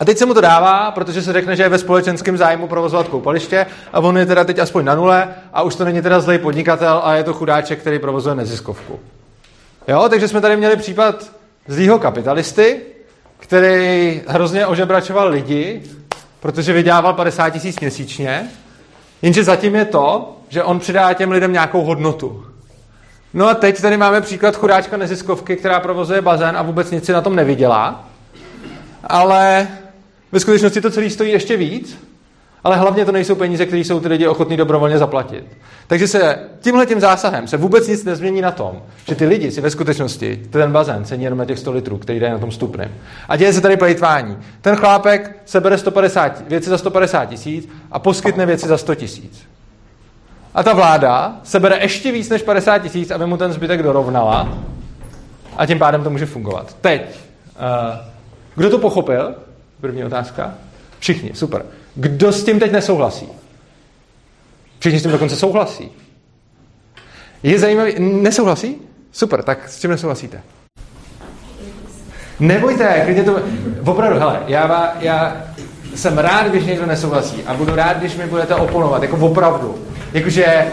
A 0.00 0.04
teď 0.04 0.18
se 0.18 0.26
mu 0.26 0.34
to 0.34 0.40
dává, 0.40 0.90
protože 0.90 1.22
se 1.22 1.32
řekne, 1.32 1.56
že 1.56 1.62
je 1.62 1.68
ve 1.68 1.78
společenském 1.78 2.36
zájmu 2.36 2.68
provozovat 2.68 3.08
koupaliště 3.08 3.66
a 3.92 4.00
on 4.00 4.18
je 4.18 4.26
teda 4.26 4.44
teď 4.44 4.58
aspoň 4.58 4.84
na 4.84 4.94
nule 4.94 5.28
a 5.52 5.62
už 5.62 5.74
to 5.74 5.84
není 5.84 6.02
teda 6.02 6.20
zlej 6.20 6.38
podnikatel 6.38 7.00
a 7.04 7.14
je 7.14 7.24
to 7.24 7.32
chudáček, 7.32 7.78
který 7.78 7.98
provozuje 7.98 8.34
neziskovku. 8.34 9.00
Jo, 9.88 10.06
takže 10.08 10.28
jsme 10.28 10.40
tady 10.40 10.56
měli 10.56 10.76
případ 10.76 11.30
zlýho 11.68 11.98
kapitalisty, 11.98 12.80
který 13.38 14.22
hrozně 14.26 14.66
ožebračoval 14.66 15.28
lidi, 15.28 15.82
protože 16.40 16.72
vydělával 16.72 17.12
50 17.12 17.50
tisíc 17.50 17.80
měsíčně, 17.80 18.48
jenže 19.22 19.44
zatím 19.44 19.74
je 19.74 19.84
to, 19.84 20.36
že 20.48 20.62
on 20.64 20.78
přidá 20.78 21.12
těm 21.14 21.30
lidem 21.30 21.52
nějakou 21.52 21.82
hodnotu. 21.82 22.49
No 23.34 23.48
a 23.48 23.54
teď 23.54 23.80
tady 23.80 23.96
máme 23.96 24.20
příklad 24.20 24.56
chudáčka 24.56 24.96
neziskovky, 24.96 25.56
která 25.56 25.80
provozuje 25.80 26.22
bazén 26.22 26.56
a 26.56 26.62
vůbec 26.62 26.90
nic 26.90 27.04
si 27.04 27.12
na 27.12 27.20
tom 27.20 27.36
nevydělá, 27.36 28.08
ale 29.04 29.68
ve 30.32 30.40
skutečnosti 30.40 30.80
to 30.80 30.90
celé 30.90 31.10
stojí 31.10 31.32
ještě 31.32 31.56
víc, 31.56 31.98
ale 32.64 32.76
hlavně 32.76 33.04
to 33.04 33.12
nejsou 33.12 33.34
peníze, 33.34 33.66
které 33.66 33.80
jsou 33.80 34.00
ty 34.00 34.08
lidi 34.08 34.26
ochotní 34.26 34.56
dobrovolně 34.56 34.98
zaplatit. 34.98 35.44
Takže 35.86 36.08
se 36.08 36.38
tímhle 36.60 36.86
tím 36.86 37.00
zásahem 37.00 37.48
se 37.48 37.56
vůbec 37.56 37.88
nic 37.88 38.04
nezmění 38.04 38.40
na 38.40 38.50
tom, 38.50 38.82
že 39.08 39.14
ty 39.14 39.26
lidi 39.26 39.50
si 39.50 39.60
ve 39.60 39.70
skutečnosti 39.70 40.42
ten 40.50 40.72
bazén 40.72 41.04
cení 41.04 41.24
jenom 41.24 41.38
na 41.38 41.44
těch 41.44 41.58
100 41.58 41.72
litrů, 41.72 41.98
který 41.98 42.20
dají 42.20 42.32
na 42.32 42.38
tom 42.38 42.50
stupném. 42.50 42.90
A 43.28 43.36
děje 43.36 43.52
se 43.52 43.60
tady 43.60 43.76
plejtvání. 43.76 44.36
Ten 44.60 44.76
chlápek 44.76 45.36
sebere 45.44 45.78
150, 45.78 46.48
věci 46.48 46.70
za 46.70 46.78
150 46.78 47.24
tisíc 47.24 47.68
a 47.92 47.98
poskytne 47.98 48.46
věci 48.46 48.68
za 48.68 48.78
100 48.78 48.94
tisíc. 48.94 49.49
A 50.54 50.62
ta 50.62 50.72
vláda 50.72 51.40
sebere 51.42 51.78
ještě 51.82 52.12
víc 52.12 52.28
než 52.28 52.42
50 52.42 52.78
tisíc, 52.78 53.10
aby 53.10 53.26
mu 53.26 53.36
ten 53.36 53.52
zbytek 53.52 53.82
dorovnala 53.82 54.58
a 55.56 55.66
tím 55.66 55.78
pádem 55.78 56.04
to 56.04 56.10
může 56.10 56.26
fungovat. 56.26 56.76
Teď, 56.80 57.02
uh, 57.02 57.96
kdo 58.54 58.70
to 58.70 58.78
pochopil? 58.78 59.34
První 59.80 60.04
otázka. 60.04 60.54
Všichni, 60.98 61.30
super. 61.34 61.62
Kdo 61.94 62.32
s 62.32 62.44
tím 62.44 62.60
teď 62.60 62.72
nesouhlasí? 62.72 63.28
Všichni 64.78 64.98
s 64.98 65.02
tím 65.02 65.12
dokonce 65.12 65.36
souhlasí. 65.36 65.90
Je 67.42 67.58
zajímavý, 67.58 67.94
nesouhlasí? 67.98 68.76
Super, 69.12 69.42
tak 69.42 69.68
s 69.68 69.80
čím 69.80 69.90
nesouhlasíte? 69.90 70.40
Nebojte, 72.40 73.00
klidně 73.04 73.22
to... 73.22 73.40
Opravdu, 73.84 74.18
hele, 74.18 74.42
já, 74.46 74.92
já 75.00 75.36
jsem 75.94 76.18
rád, 76.18 76.46
když 76.46 76.64
někdo 76.64 76.86
nesouhlasí 76.86 77.44
a 77.46 77.54
budu 77.54 77.74
rád, 77.74 77.96
když 77.96 78.16
mi 78.16 78.26
budete 78.26 78.54
oponovat, 78.54 79.02
jako 79.02 79.16
opravdu. 79.16 79.78
Jakože 80.12 80.66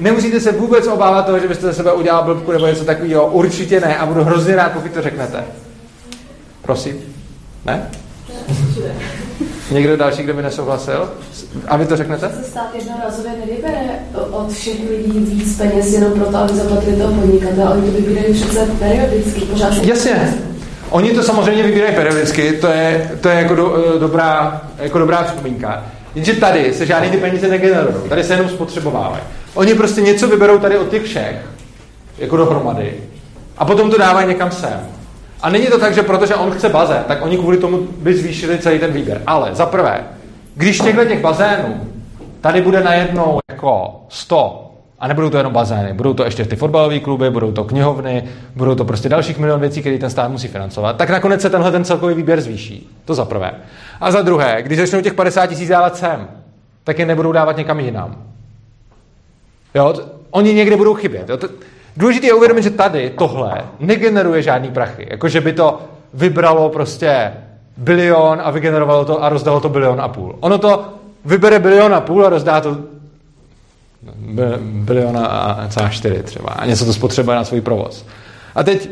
nemusíte 0.00 0.40
se 0.40 0.52
vůbec 0.52 0.86
obávat 0.86 1.26
toho, 1.26 1.38
že 1.38 1.48
byste 1.48 1.66
ze 1.66 1.72
sebe 1.72 1.92
udělal 1.92 2.24
blbku 2.24 2.52
nebo 2.52 2.66
něco 2.66 2.84
takového, 2.84 3.26
určitě 3.26 3.80
ne 3.80 3.96
a 3.96 4.06
budu 4.06 4.24
hrozně 4.24 4.56
rád, 4.56 4.72
pokud 4.72 4.92
to 4.92 5.02
řeknete. 5.02 5.44
Prosím. 6.62 7.00
Ne? 7.64 7.90
Někdo 9.70 9.96
další, 9.96 10.22
kdo 10.22 10.34
by 10.34 10.42
nesouhlasil? 10.42 11.10
A 11.68 11.76
vy 11.76 11.86
to 11.86 11.96
řeknete? 11.96 12.28
Se 12.28 12.44
stát 12.44 12.74
jednorázově 12.74 13.32
nevybere 13.46 13.98
od 14.30 14.52
všech 14.52 14.90
lidí 14.90 15.18
víc 15.18 15.58
peněz 15.58 15.92
jenom 15.92 16.12
proto, 16.12 16.36
aby 16.36 16.52
zaplatili 16.52 16.96
toho 16.96 17.14
podnikatele. 17.14 17.70
Oni 17.70 17.90
to 17.90 17.96
vybírají 17.96 18.34
přece 18.34 18.66
periodicky. 18.78 19.40
Pořád 19.40 19.74
Jasně. 19.84 20.34
Oni 20.90 21.10
to 21.10 21.22
samozřejmě 21.22 21.62
vybírají 21.62 21.94
periodicky, 21.94 22.52
to 22.52 22.66
je, 22.66 23.10
to 23.20 23.28
je 23.28 23.34
jako, 23.34 23.54
do, 23.54 23.94
eh, 23.96 23.98
dobrá, 23.98 24.62
jako 24.78 24.98
dobrá 24.98 25.22
připomínka. 25.22 25.84
Jenže 26.14 26.34
tady 26.34 26.74
se 26.74 26.86
žádný 26.86 27.10
ty 27.10 27.16
peníze 27.16 27.48
negenerují, 27.48 28.08
tady 28.08 28.24
se 28.24 28.32
jenom 28.32 28.48
spotřebovávají. 28.48 29.22
Oni 29.54 29.74
prostě 29.74 30.00
něco 30.00 30.28
vyberou 30.28 30.58
tady 30.58 30.78
od 30.78 30.88
těch 30.88 31.02
všech, 31.02 31.36
jako 32.18 32.36
dohromady, 32.36 32.94
a 33.58 33.64
potom 33.64 33.90
to 33.90 33.98
dávají 33.98 34.28
někam 34.28 34.50
sem. 34.50 34.80
A 35.42 35.50
není 35.50 35.66
to 35.66 35.78
tak, 35.78 35.94
že 35.94 36.02
protože 36.02 36.34
on 36.34 36.50
chce 36.50 36.68
bazén, 36.68 37.04
tak 37.08 37.22
oni 37.22 37.38
kvůli 37.38 37.56
tomu 37.56 37.78
by 37.78 38.14
zvýšili 38.14 38.58
celý 38.58 38.78
ten 38.78 38.92
výběr. 38.92 39.22
Ale 39.26 39.54
za 39.54 39.66
prvé, 39.66 40.04
když 40.54 40.80
těchto 40.80 41.04
těch 41.04 41.20
bazénů 41.20 41.80
tady 42.40 42.60
bude 42.60 42.80
najednou 42.80 43.38
jako 43.50 44.00
100, 44.08 44.61
a 45.02 45.08
nebudou 45.08 45.30
to 45.30 45.36
jenom 45.36 45.52
bazény, 45.52 45.92
budou 45.92 46.14
to 46.14 46.24
ještě 46.24 46.44
ty 46.44 46.56
fotbalové 46.56 47.00
kluby, 47.00 47.30
budou 47.30 47.52
to 47.52 47.64
knihovny, 47.64 48.24
budou 48.56 48.74
to 48.74 48.84
prostě 48.84 49.08
dalších 49.08 49.38
milion 49.38 49.60
věcí, 49.60 49.80
které 49.80 49.98
ten 49.98 50.10
stát 50.10 50.30
musí 50.30 50.48
financovat, 50.48 50.96
tak 50.96 51.10
nakonec 51.10 51.40
se 51.40 51.50
tenhle 51.50 51.70
ten 51.70 51.84
celkový 51.84 52.14
výběr 52.14 52.40
zvýší. 52.40 52.90
To 53.04 53.14
za 53.14 53.24
prvé. 53.24 53.52
A 54.00 54.10
za 54.10 54.22
druhé, 54.22 54.62
když 54.62 54.78
začnou 54.78 55.00
těch 55.00 55.14
50 55.14 55.46
tisíc 55.46 55.68
dávat 55.68 55.96
sem, 55.96 56.28
tak 56.84 56.98
je 56.98 57.06
nebudou 57.06 57.32
dávat 57.32 57.56
někam 57.56 57.80
jinam. 57.80 58.16
Jo, 59.74 59.94
oni 60.30 60.54
někde 60.54 60.76
budou 60.76 60.94
chybět. 60.94 61.28
Jo. 61.28 61.38
Důležité 61.96 62.26
je 62.26 62.34
uvědomit, 62.34 62.62
že 62.62 62.70
tady 62.70 63.10
tohle 63.18 63.64
negeneruje 63.80 64.42
žádný 64.42 64.70
prachy. 64.70 65.06
Jako, 65.10 65.28
že 65.28 65.40
by 65.40 65.52
to 65.52 65.80
vybralo 66.14 66.68
prostě 66.68 67.32
bilion 67.76 68.40
a 68.44 68.50
vygenerovalo 68.50 69.04
to 69.04 69.24
a 69.24 69.28
rozdalo 69.28 69.60
to 69.60 69.68
bilion 69.68 70.00
a 70.00 70.08
půl. 70.08 70.36
Ono 70.40 70.58
to 70.58 70.84
vybere 71.24 71.58
bilion 71.58 71.94
a 71.94 72.00
půl 72.00 72.26
a 72.26 72.28
rozdá 72.28 72.60
to 72.60 72.91
biliona 74.60 75.26
a 75.26 75.68
celá 75.68 75.88
čtyři 75.88 76.22
třeba. 76.22 76.48
A 76.48 76.66
něco 76.66 76.84
to 76.84 76.92
spotřebuje 76.92 77.36
na 77.36 77.44
svůj 77.44 77.60
provoz. 77.60 78.06
A 78.54 78.62
teď 78.62 78.90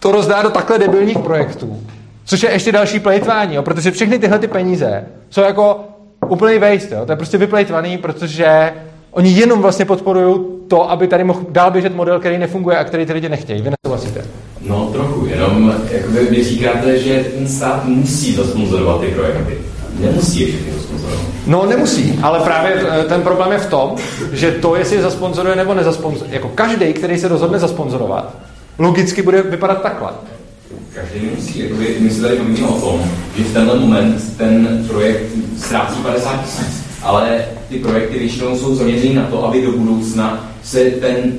to 0.00 0.12
rozdá 0.12 0.42
do 0.42 0.50
takhle 0.50 0.78
debilních 0.78 1.18
projektů, 1.18 1.80
což 2.24 2.42
je 2.42 2.50
ještě 2.50 2.72
další 2.72 3.00
plejtvání, 3.00 3.54
jo, 3.54 3.62
protože 3.62 3.90
všechny 3.90 4.18
tyhle 4.18 4.38
ty 4.38 4.46
peníze 4.48 5.04
jsou 5.30 5.40
jako 5.40 5.80
úplný 6.28 6.58
waste, 6.58 6.94
jo, 6.94 7.06
to 7.06 7.12
je 7.12 7.16
prostě 7.16 7.38
vyplejtvaný, 7.38 7.98
protože 7.98 8.72
oni 9.10 9.30
jenom 9.30 9.62
vlastně 9.62 9.84
podporují 9.84 10.40
to, 10.68 10.90
aby 10.90 11.08
tady 11.08 11.24
mohl 11.24 11.40
dál 11.48 11.70
běžet 11.70 11.94
model, 11.94 12.20
který 12.20 12.38
nefunguje 12.38 12.78
a 12.78 12.84
který 12.84 13.06
ty 13.06 13.12
lidi 13.12 13.28
nechtějí. 13.28 13.62
Vy 13.62 13.70
nesouhlasíte? 13.70 14.24
No 14.66 14.86
trochu, 14.92 15.26
jenom 15.26 15.74
jakoby 15.90 16.26
vy 16.26 16.44
říkáte, 16.44 16.98
že 16.98 17.24
ten 17.38 17.48
stát 17.48 17.84
musí 17.84 18.34
zasponzorovat 18.34 19.00
ty 19.00 19.06
projekty. 19.06 19.58
Nemusí 20.00 20.40
je 20.40 20.46
všechny 20.46 20.72
zasponzorovat. 20.72 21.26
No 21.46 21.66
nemusí, 21.66 22.18
ale 22.22 22.40
právě 22.40 22.74
eh, 22.74 23.04
ten 23.04 23.22
problém 23.22 23.52
je 23.52 23.58
v 23.58 23.66
tom, 23.66 23.96
že 24.32 24.50
to, 24.50 24.76
jestli 24.76 24.96
je 24.96 25.02
zasponzoruje 25.02 25.56
nebo 25.56 25.74
nezasponzoruje, 25.74 26.34
jako 26.34 26.48
každý, 26.48 26.92
který 26.92 27.18
se 27.18 27.28
rozhodne 27.28 27.58
zasponzorovat, 27.58 28.36
logicky 28.78 29.22
bude 29.22 29.42
vypadat 29.42 29.82
takhle. 29.82 30.10
Každý 30.94 31.30
musí, 31.36 31.58
jakoby, 31.58 31.96
my 32.00 32.10
se 32.10 32.22
tady 32.22 32.38
o 32.68 32.80
tom, 32.80 33.10
že 33.36 33.44
v 33.44 33.52
tenhle 33.52 33.78
moment 33.78 34.36
ten 34.36 34.84
projekt 34.88 35.22
ztrácí 35.58 36.02
50 36.02 36.44
tisíc, 36.44 36.84
ale 37.02 37.44
ty 37.68 37.78
projekty 37.78 38.18
většinou 38.18 38.58
jsou 38.58 38.74
zaměřené 38.74 39.14
na 39.14 39.26
to, 39.26 39.44
aby 39.44 39.62
do 39.62 39.72
budoucna 39.72 40.50
se 40.62 40.84
ten 40.84 41.32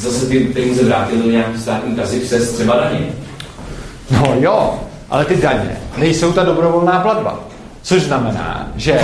zase 0.00 0.26
ty 0.26 0.38
peníze 0.40 0.84
vrátily 0.84 1.22
do 1.22 1.30
nějaké 1.30 1.58
státní 1.58 1.96
kasy 1.96 2.20
přes 2.20 2.52
třeba 2.52 2.76
daně. 2.76 3.06
No 4.10 4.34
jo, 4.40 4.80
ale 5.10 5.24
ty 5.24 5.36
daně 5.36 5.76
nejsou 5.96 6.32
ta 6.32 6.44
dobrovolná 6.44 7.00
platba. 7.00 7.53
Což 7.84 8.02
znamená, 8.02 8.72
že 8.76 9.00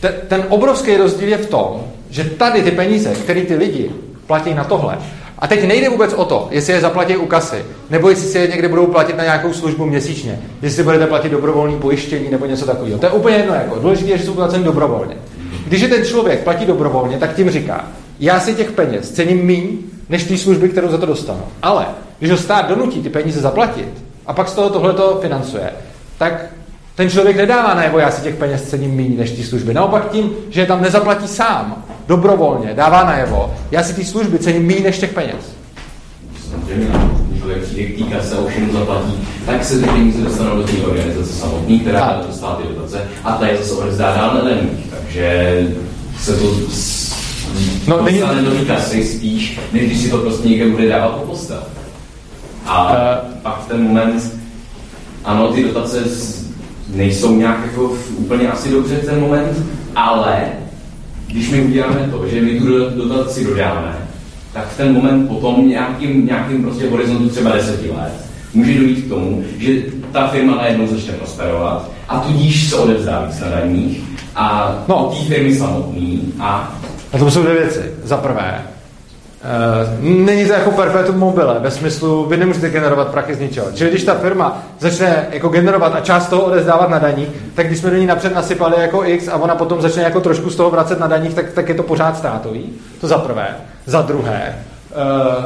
te, 0.00 0.08
ten 0.08 0.44
obrovský 0.48 0.96
rozdíl 0.96 1.28
je 1.28 1.38
v 1.38 1.46
tom, 1.46 1.82
že 2.10 2.24
tady 2.24 2.62
ty 2.62 2.70
peníze, 2.70 3.14
které 3.14 3.40
ty 3.40 3.56
lidi 3.56 3.90
platí 4.26 4.54
na 4.54 4.64
tohle, 4.64 4.98
a 5.38 5.46
teď 5.46 5.66
nejde 5.66 5.88
vůbec 5.88 6.12
o 6.12 6.24
to, 6.24 6.48
jestli 6.50 6.72
je 6.72 6.80
zaplatí 6.80 7.16
u 7.16 7.26
kasy, 7.26 7.64
nebo 7.90 8.08
jestli 8.08 8.28
si 8.28 8.38
je 8.38 8.48
někde 8.48 8.68
budou 8.68 8.86
platit 8.86 9.16
na 9.16 9.24
nějakou 9.24 9.52
službu 9.52 9.86
měsíčně, 9.86 10.40
jestli 10.62 10.82
budete 10.82 11.06
platit 11.06 11.28
dobrovolné 11.28 11.76
pojištění 11.76 12.30
nebo 12.30 12.46
něco 12.46 12.66
takového. 12.66 12.98
To 12.98 13.06
je 13.06 13.12
úplně 13.12 13.36
jedno, 13.36 13.54
jako. 13.54 13.78
důležité 13.78 14.10
je, 14.10 14.18
že 14.18 14.24
jsou 14.24 14.34
placeny 14.34 14.64
dobrovolně. 14.64 15.16
Když 15.66 15.80
je 15.80 15.88
ten 15.88 16.04
člověk 16.04 16.44
platí 16.44 16.66
dobrovolně, 16.66 17.18
tak 17.18 17.34
tím 17.34 17.50
říká, 17.50 17.84
já 18.20 18.40
si 18.40 18.54
těch 18.54 18.70
peněz 18.70 19.10
cením 19.10 19.46
míň, 19.46 19.78
než 20.08 20.24
té 20.24 20.38
služby, 20.38 20.68
kterou 20.68 20.88
za 20.88 20.98
to 20.98 21.06
dostanu. 21.06 21.42
Ale 21.62 21.86
když 22.18 22.30
ho 22.30 22.36
stát 22.36 22.68
donutí 22.68 23.02
ty 23.02 23.08
peníze 23.08 23.40
zaplatit 23.40 23.88
a 24.26 24.32
pak 24.32 24.48
z 24.48 24.52
toho 24.52 24.70
tohleto 24.70 25.18
financuje, 25.22 25.70
tak 26.18 26.46
ten 26.94 27.10
člověk 27.10 27.36
nedává 27.36 27.74
najevo, 27.74 27.98
já 27.98 28.10
si 28.10 28.22
těch 28.22 28.34
peněz 28.34 28.62
cením 28.68 28.96
méně 28.96 29.16
než 29.18 29.30
ty 29.30 29.44
služby. 29.44 29.74
Naopak 29.74 30.10
tím, 30.10 30.30
že 30.50 30.60
je 30.60 30.66
tam 30.66 30.82
nezaplatí 30.82 31.28
sám, 31.28 31.84
dobrovolně, 32.08 32.74
dává 32.74 33.04
najevo, 33.04 33.54
já 33.70 33.82
si 33.82 33.94
ty 33.94 34.04
služby 34.04 34.38
cením 34.38 34.66
méně 34.66 34.80
než 34.80 34.98
těch 34.98 35.12
peněz. 35.12 35.56
Samozřejmě, 36.50 36.86
když 37.28 37.38
člověk 37.40 37.62
přijde 37.62 37.84
k 37.88 37.98
té 38.10 38.16
kase 38.16 38.36
a 38.36 38.40
už 38.40 38.52
zaplatí, 38.72 39.28
tak 39.46 39.64
se 39.64 39.78
ty 39.78 39.84
peníze 39.86 40.22
dostanou 40.22 40.56
do 40.56 40.62
té 40.62 40.72
organizace 40.72 41.32
samotné, 41.32 41.78
která 41.78 42.00
A. 42.00 42.26
dostává 42.26 42.54
ty 42.54 42.68
dotace 42.74 43.00
a 43.24 43.32
ta 43.32 43.46
je 43.46 43.56
zase 43.56 43.72
odevzdá 43.72 44.14
dál. 44.16 44.42
Takže 44.90 45.60
se 46.20 46.36
to 46.36 46.44
No, 47.86 48.02
není- 48.02 48.20
do 48.44 48.50
té 48.50 48.64
kasy 48.64 49.04
spíš, 49.04 49.60
než 49.72 49.82
když 49.86 50.00
si 50.00 50.10
to 50.10 50.18
prostě 50.18 50.48
někde 50.48 50.68
bude 50.70 50.88
dávat 50.88 51.08
po 51.10 51.26
postav. 51.26 51.66
A 52.66 52.92
Eh. 52.96 53.18
pak 53.42 53.64
v 53.64 53.68
ten 53.68 53.82
moment, 53.82 54.32
ano, 55.24 55.48
ty 55.52 55.64
dotace 55.64 56.04
z- 56.04 56.41
nejsou 56.94 57.36
nějak 57.36 57.58
jako 57.66 57.88
v- 57.88 58.10
úplně 58.18 58.48
asi 58.48 58.70
dobře 58.70 58.96
v 58.96 59.04
ten 59.06 59.20
moment, 59.20 59.62
ale 59.96 60.36
když 61.26 61.50
my 61.50 61.60
uděláme 61.60 62.08
to, 62.10 62.28
že 62.28 62.40
my 62.42 62.60
tu 62.60 62.66
do- 62.66 62.90
dotaci 62.90 63.44
dodáme, 63.44 63.98
tak 64.52 64.68
v 64.68 64.76
ten 64.76 64.92
moment 64.94 65.28
potom 65.28 65.68
nějakým, 65.68 66.26
nějakým 66.26 66.62
prostě 66.62 66.88
horizontu 66.90 67.28
třeba 67.28 67.50
deseti 67.52 67.90
let 67.90 68.12
může 68.54 68.74
dojít 68.78 69.04
k 69.04 69.08
tomu, 69.08 69.44
že 69.58 69.72
ta 70.12 70.26
firma 70.28 70.56
najednou 70.56 70.86
začne 70.86 71.12
prosperovat 71.12 71.90
a 72.08 72.18
tudíž 72.20 72.70
se 72.70 72.76
odevzdá 72.76 73.24
víc 73.26 73.40
na 73.40 73.48
daních 73.48 74.02
a 74.36 74.74
No. 74.88 75.12
té 75.18 75.24
firmy 75.34 75.54
samotný 75.56 76.32
a 76.40 76.74
A 77.12 77.18
to 77.18 77.30
jsou 77.30 77.42
dvě 77.42 77.54
věci. 77.54 77.80
Za 78.04 78.16
prvé, 78.16 78.62
není 80.00 80.46
to 80.46 80.52
jako 80.52 80.70
perpetuum 80.70 81.18
mobile, 81.18 81.56
ve 81.58 81.70
smyslu, 81.70 82.26
vy 82.26 82.36
nemůžete 82.36 82.70
generovat 82.70 83.08
prachy 83.08 83.34
z 83.34 83.40
ničeho. 83.40 83.66
Čili 83.74 83.90
když 83.90 84.04
ta 84.04 84.14
firma 84.14 84.62
začne 84.78 85.26
jako 85.30 85.48
generovat 85.48 85.94
a 85.94 86.00
část 86.00 86.26
toho 86.26 86.42
odezdávat 86.42 86.90
na 86.90 86.98
daních, 86.98 87.28
tak 87.54 87.66
když 87.66 87.78
jsme 87.78 87.90
do 87.90 87.96
ní 87.96 88.06
napřed 88.06 88.34
nasypali 88.34 88.80
jako 88.80 89.04
X 89.04 89.28
a 89.28 89.36
ona 89.36 89.54
potom 89.54 89.82
začne 89.82 90.02
jako 90.02 90.20
trošku 90.20 90.50
z 90.50 90.56
toho 90.56 90.70
vracet 90.70 91.00
na 91.00 91.06
daních, 91.06 91.34
tak, 91.34 91.52
tak 91.52 91.68
je 91.68 91.74
to 91.74 91.82
pořád 91.82 92.16
ztrátový. 92.16 92.72
To 93.00 93.08
za 93.08 93.18
prvé. 93.18 93.48
Za 93.86 94.02
druhé, 94.02 94.58
uh, 94.90 95.44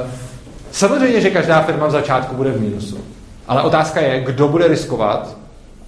samozřejmě, 0.71 1.21
že 1.21 1.31
každá 1.31 1.63
firma 1.63 1.87
v 1.87 1.91
začátku 1.91 2.37
bude 2.37 2.51
v 2.51 2.61
mínusu. 2.61 2.99
Ale 3.49 3.63
otázka 3.63 4.01
je, 4.01 4.21
kdo 4.21 4.49
bude 4.49 4.69
riskovat 4.69 5.37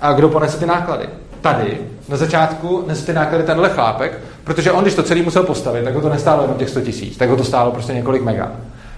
a 0.01 0.13
kdo 0.13 0.29
ponese 0.29 0.59
ty 0.59 0.67
náklady. 0.67 1.09
Tady, 1.41 1.79
na 2.09 2.17
začátku, 2.17 2.85
nese 2.87 3.07
ty 3.07 3.13
náklady 3.13 3.45
tenhle 3.45 3.69
chlápek, 3.69 4.21
protože 4.49 4.73
on, 4.73 4.83
když 4.83 4.95
to 4.95 5.03
celý 5.03 5.23
musel 5.23 5.45
postavit, 5.45 5.85
tak 5.85 5.95
ho 5.95 6.01
to 6.01 6.09
nestálo 6.09 6.43
jenom 6.43 6.59
těch 6.59 6.71
100 6.71 6.81
tisíc, 6.81 7.17
tak 7.17 7.29
ho 7.29 7.37
to 7.37 7.45
stálo 7.45 7.73
prostě 7.73 7.93
několik 7.93 8.23
mega. 8.23 8.53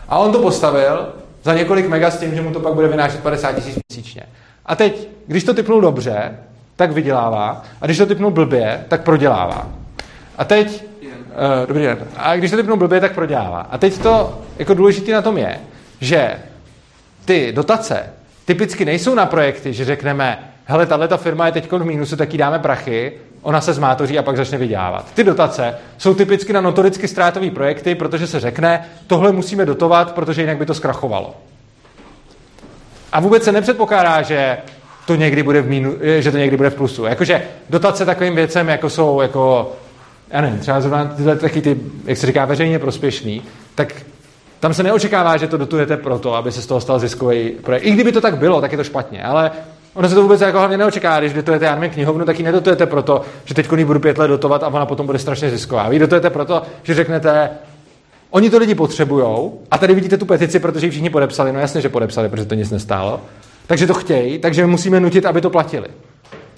A 0.09 0.19
on 0.19 0.33
to 0.33 0.39
postavil 0.39 1.09
za 1.43 1.55
několik 1.55 1.89
mega 1.89 2.11
s 2.11 2.19
tím, 2.19 2.35
že 2.35 2.43
mu 2.43 2.51
to 2.51 2.61
pak 2.61 2.75
bude 2.75 2.89
vynášet 2.89 3.21
50 3.21 3.53
tisíc 3.53 3.79
měsíčně. 3.89 4.23
A 4.67 4.77
teď, 4.77 5.09
když 5.27 5.45
to 5.45 5.55
typnul 5.55 5.81
dobře, 5.81 6.39
tak 6.77 6.93
vydělává, 6.93 7.63
a 7.81 7.87
když 7.87 7.99
to 7.99 8.07
typnul 8.07 8.31
blbě, 8.31 8.85
tak 8.89 9.03
prodělává. 9.03 9.69
A 10.39 10.45
teď, 10.45 10.85
uh, 11.03 11.67
dobrý 11.69 11.83
den, 11.83 11.99
a 12.17 12.37
když 12.37 12.51
to 12.51 12.57
typnul 12.57 12.77
blbě, 12.77 13.01
tak 13.01 13.15
prodělává. 13.15 13.61
A 13.61 13.79
teď 13.79 13.99
to 13.99 14.39
jako 14.59 14.75
důležité 14.75 15.13
na 15.13 15.23
tom 15.23 15.39
je, 15.39 15.61
že 16.01 16.35
ty 17.25 17.53
dotace 17.53 18.03
typicky 18.45 18.85
nejsou 18.85 19.15
na 19.15 19.27
projekty, 19.27 19.73
že 19.73 19.85
řekneme, 19.85 20.39
hele, 20.65 20.87
tahle 20.87 21.09
ta 21.09 21.17
firma 21.17 21.47
je 21.47 21.53
teď 21.53 21.73
v 21.73 21.85
mínusu, 21.85 22.17
tak 22.17 22.33
jí 22.33 22.39
dáme 22.39 22.59
prachy, 22.59 23.13
ona 23.43 23.61
se 23.61 23.73
zmátoří 23.73 24.19
a 24.19 24.23
pak 24.23 24.37
začne 24.37 24.59
vydělávat. 24.59 25.07
Ty 25.15 25.25
dotace 25.25 25.75
jsou 25.99 26.15
typicky 26.15 26.53
na 26.53 26.61
notoricky 26.61 27.09
ztrátové 27.09 27.51
projekty, 27.51 27.95
protože 27.95 28.27
se 28.27 28.41
řekne, 28.41 28.85
tohle 29.07 29.33
musíme 29.33 29.67
dotovat, 29.67 30.13
protože 30.13 30.41
jinak 30.43 30.57
by 30.57 30.67
to 30.67 30.75
zkrachovalo. 30.75 31.35
A 33.13 33.21
vůbec 33.21 33.45
se 33.45 33.53
nepředpokládá, 33.53 34.23
že 34.23 34.59
to 35.07 35.15
někdy 35.15 35.43
bude 35.43 35.63
v 35.63 35.69
mínu, 35.69 35.95
že 36.19 36.31
to 36.31 36.39
někdy 36.39 36.57
bude 36.57 36.71
v 36.71 36.75
plusu. 36.75 37.05
Jakože 37.05 37.43
dotace 37.71 38.07
takovým 38.07 38.35
věcem, 38.35 38.69
jako 38.69 38.91
jsou, 38.91 39.21
jako, 39.21 39.73
já 40.31 40.41
nevím, 40.41 40.59
třeba 40.59 40.81
zrovna 40.81 41.05
tyhle 41.05 41.37
taky 41.37 41.61
ty, 41.61 41.77
jak 42.05 42.19
se 42.19 42.27
říká, 42.27 42.45
veřejně 42.45 42.79
prospěšný, 42.79 43.43
tak 43.75 43.95
tam 44.61 44.75
se 44.75 44.83
neočekává, 44.83 45.37
že 45.37 45.47
to 45.47 45.57
dotujete 45.57 45.97
proto, 45.97 46.35
aby 46.35 46.53
se 46.53 46.63
z 46.63 46.67
toho 46.67 46.81
stal 46.81 46.99
ziskový 46.99 47.51
projekt. 47.51 47.85
I 47.85 47.91
kdyby 47.91 48.13
to 48.13 48.21
tak 48.21 48.39
bylo, 48.39 48.61
tak 48.61 48.73
je 48.73 48.79
to 48.79 48.85
špatně, 48.85 49.23
ale 49.23 49.51
Ono 49.95 50.09
se 50.09 50.15
to 50.15 50.23
vůbec 50.23 50.41
jako 50.41 50.59
hlavně 50.59 50.79
neočeká, 50.79 51.21
když 51.21 51.33
dotujete, 51.33 51.65
já 51.65 51.75
nevím, 51.75 51.91
knihovnu, 51.91 52.25
tak 52.25 52.39
ji 52.39 52.45
nedotujete 52.45 52.87
proto, 52.87 53.23
že 53.45 53.55
teď 53.55 53.73
ji 53.77 53.85
budu 53.85 54.01
pět 54.01 54.19
let 54.19 54.29
dotovat 54.29 54.63
a 54.63 54.69
ona 54.69 54.87
potom 54.87 55.07
bude 55.07 55.19
strašně 55.19 55.51
zisková. 55.51 55.89
Vy 55.89 55.99
dotujete 55.99 56.31
proto, 56.31 56.63
že 56.83 56.95
řeknete, 56.95 57.51
oni 58.31 58.51
to 58.51 58.59
lidi 58.59 58.75
potřebují 58.75 59.51
a 59.71 59.79
tady 59.79 59.95
vidíte 59.95 60.17
tu 60.17 60.27
petici, 60.27 60.59
protože 60.59 60.87
ji 60.87 60.91
všichni 60.91 61.11
podepsali, 61.11 61.53
no 61.53 61.61
jasně, 61.61 61.81
že 61.81 61.89
podepsali, 61.89 62.29
protože 62.29 62.45
to 62.45 62.55
nic 62.55 62.71
nestálo. 62.71 63.21
Takže 63.67 63.87
to 63.87 63.95
chtějí, 63.95 64.39
takže 64.39 64.67
musíme 64.67 65.01
nutit, 65.01 65.27
aby 65.27 65.41
to 65.41 65.51
platili. 65.51 65.89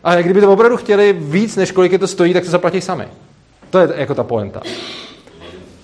Ale 0.05 0.22
kdyby 0.22 0.41
to 0.41 0.53
opravdu 0.53 0.76
chtěli 0.76 1.12
víc, 1.12 1.57
než 1.57 1.70
kolik 1.70 1.93
je 1.93 1.99
to 1.99 2.07
stojí, 2.07 2.33
tak 2.33 2.45
to 2.45 2.51
zaplatí 2.51 2.80
sami. 2.80 3.05
To 3.70 3.78
je 3.78 3.89
jako 3.97 4.14
ta 4.14 4.24
poenta. 4.24 4.61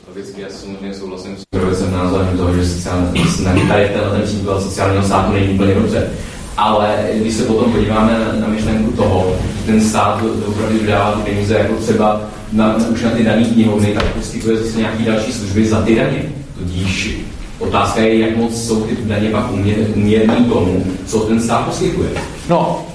Logicky, 0.09 0.40
já 0.40 0.49
samozřejmě 0.49 0.94
souhlasím 0.94 1.36
s 1.36 1.92
názorem 1.92 2.36
toho, 2.36 2.55
že 2.55 2.66
sociální, 2.66 3.68
tady 3.68 3.88
tenhle 3.88 4.11
ten 4.11 4.22
příklad 4.22 4.62
sociálního 4.62 5.03
státu 5.03 5.32
není 5.32 5.55
úplně 5.55 5.74
dobře. 5.74 6.11
Ale 6.59 6.96
když 7.14 7.34
se 7.34 7.42
potom 7.42 7.72
podíváme 7.72 8.12
na, 8.12 8.40
na 8.40 8.48
myšlenku 8.48 8.92
toho, 8.92 9.36
ten 9.66 9.80
stát 9.80 10.22
opravdu 10.46 10.78
vydává 10.78 11.12
ty 11.12 11.30
peníze 11.30 11.54
jako 11.54 11.74
třeba 11.74 12.20
na, 12.52 12.76
už 12.92 13.02
na 13.02 13.11
ty 13.11 13.24
dané 13.24 13.44
knihovny, 13.44 13.86
tak 13.94 14.04
poskytuje 14.04 14.56
zase 14.56 14.78
nějaké 14.78 15.04
další 15.04 15.32
služby 15.32 15.68
za 15.68 15.82
ty 15.82 15.94
daně. 15.94 16.22
Tudíž 16.59 17.18
otázka 17.59 18.00
je, 18.00 18.18
jak 18.18 18.36
moc 18.36 18.66
jsou 18.66 18.82
ty 18.82 18.96
daně 19.02 19.30
pak 19.30 19.50
uměrný 19.94 20.44
tomu, 20.44 20.84
co 21.06 21.20
ten 21.20 21.40
stát 21.40 21.64
poskytuje. 21.64 22.11
No, 22.48 22.86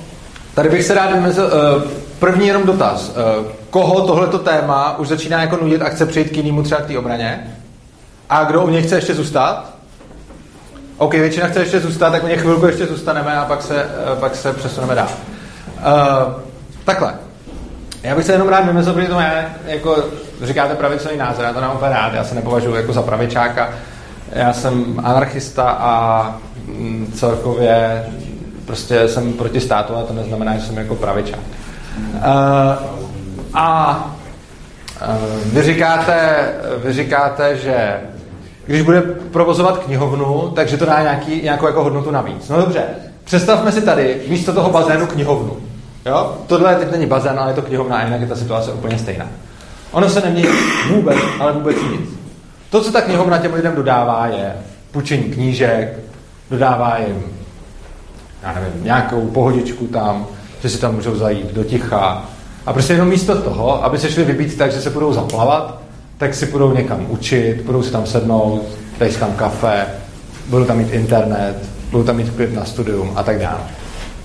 tady 0.55 0.69
bych 0.69 0.83
se 0.83 0.93
rád 0.93 1.13
vymezil, 1.13 1.43
uh, 1.43 1.83
první 2.19 2.47
jenom 2.47 2.63
dotaz. 2.63 3.09
Uh, 3.39 3.45
koho 3.69 4.07
tohleto 4.07 4.39
téma 4.39 4.97
už 4.97 5.07
začíná 5.07 5.41
jako 5.41 5.57
nudit 5.61 5.81
a 5.81 5.89
chce 5.89 6.05
přejít 6.05 6.29
k 6.29 6.37
jinému 6.37 6.63
třeba 6.63 6.81
k 6.81 6.87
té 6.87 6.97
obraně? 6.97 7.57
A 8.29 8.43
kdo 8.43 8.61
u 8.61 8.69
něj 8.69 8.83
chce 8.83 8.95
ještě 8.95 9.13
zůstat? 9.13 9.73
OK, 10.97 11.13
většina 11.13 11.47
chce 11.47 11.59
ještě 11.59 11.79
zůstat, 11.79 12.09
tak 12.09 12.23
u 12.23 12.27
něj 12.27 12.37
chvilku 12.37 12.65
ještě 12.65 12.85
zůstaneme 12.85 13.37
a 13.37 13.45
pak 13.45 13.61
se, 13.61 13.83
uh, 13.83 14.19
pak 14.19 14.35
se 14.35 14.53
přesuneme 14.53 14.95
dál. 14.95 15.07
Uh, 15.07 16.33
takhle. 16.85 17.13
Já 18.03 18.15
bych 18.15 18.25
se 18.25 18.31
jenom 18.31 18.49
rád 18.49 18.65
vymezil, 18.65 18.93
protože 18.93 19.07
to 19.07 19.19
je, 19.19 19.45
jako 19.65 20.03
říkáte 20.41 20.75
pravicový 20.75 21.17
názor, 21.17 21.45
já 21.45 21.53
to 21.53 21.61
nemám 21.61 21.77
rád, 21.81 22.13
já 22.13 22.23
se 22.23 22.35
nepovažuji 22.35 22.75
jako 22.75 22.93
za 22.93 23.01
pravičáka, 23.01 23.69
já 24.31 24.53
jsem 24.53 24.99
anarchista 25.03 25.63
a 25.63 26.35
mm, 26.65 27.11
celkově 27.15 28.05
prostě 28.65 29.07
jsem 29.07 29.33
proti 29.33 29.59
státu 29.59 29.95
a 29.95 30.03
to 30.03 30.13
neznamená, 30.13 30.57
že 30.57 30.65
jsem 30.65 30.77
jako 30.77 30.95
pravičák. 30.95 31.39
Uh, 31.97 32.21
a 33.53 33.95
uh, 35.01 35.53
vy 35.53 35.61
říkáte, 35.61 36.49
vy 36.83 36.93
říkáte, 36.93 37.57
že 37.57 37.99
když 38.65 38.81
bude 38.81 39.01
provozovat 39.01 39.77
knihovnu, 39.77 40.51
takže 40.55 40.77
to 40.77 40.85
dá 40.85 41.01
nějaký, 41.01 41.41
nějakou 41.41 41.65
jako 41.65 41.83
hodnotu 41.83 42.11
navíc. 42.11 42.49
No 42.49 42.57
dobře, 42.57 42.83
představme 43.23 43.71
si 43.71 43.81
tady 43.81 44.21
místo 44.27 44.53
toho 44.53 44.69
bazénu 44.69 45.07
knihovnu. 45.07 45.57
Jo? 46.05 46.37
Tohle 46.47 46.75
teď 46.75 46.91
není 46.91 47.05
bazén, 47.05 47.39
ale 47.39 47.51
je 47.51 47.55
to 47.55 47.61
knihovna 47.61 47.97
a 47.97 48.05
jinak 48.05 48.21
je 48.21 48.27
ta 48.27 48.35
situace 48.35 48.71
úplně 48.71 48.99
stejná. 48.99 49.27
Ono 49.91 50.09
se 50.09 50.21
nemění 50.21 50.47
vůbec, 50.89 51.17
ale 51.39 51.51
vůbec 51.51 51.77
nic. 51.91 52.09
To, 52.69 52.81
co 52.81 52.91
ta 52.91 53.01
knihovna 53.01 53.37
těm 53.37 53.53
lidem 53.53 53.75
dodává, 53.75 54.27
je 54.27 54.53
půjčení 54.91 55.23
knížek, 55.23 55.99
dodává 56.49 56.97
jim 56.97 57.23
já 58.43 58.53
nevím, 58.53 58.83
nějakou 58.83 59.27
pohodičku 59.27 59.87
tam, 59.87 60.27
že 60.61 60.69
si 60.69 60.77
tam 60.77 60.95
můžou 60.95 61.15
zajít 61.15 61.53
do 61.53 61.63
ticha. 61.63 62.25
A 62.65 62.73
prostě 62.73 62.93
jenom 62.93 63.07
místo 63.07 63.41
toho, 63.41 63.83
aby 63.83 63.97
se 63.97 64.11
šli 64.11 64.23
vybít 64.23 64.57
tak, 64.57 64.71
že 64.71 64.81
se 64.81 64.89
budou 64.89 65.13
zaplavat, 65.13 65.79
tak 66.17 66.33
si 66.33 66.45
budou 66.45 66.73
někam 66.73 67.05
učit, 67.09 67.61
budou 67.61 67.83
si 67.83 67.91
tam 67.91 68.05
sednout, 68.05 68.63
dají 68.99 69.11
si 69.11 69.19
tam 69.19 69.31
kafe, 69.31 69.85
budou 70.47 70.65
tam 70.65 70.77
mít 70.77 70.93
internet, 70.93 71.55
budou 71.91 72.03
tam 72.03 72.15
mít 72.15 72.29
klid 72.29 72.53
na 72.53 72.65
studium 72.65 73.11
a 73.15 73.23
tak 73.23 73.39
dále. 73.39 73.61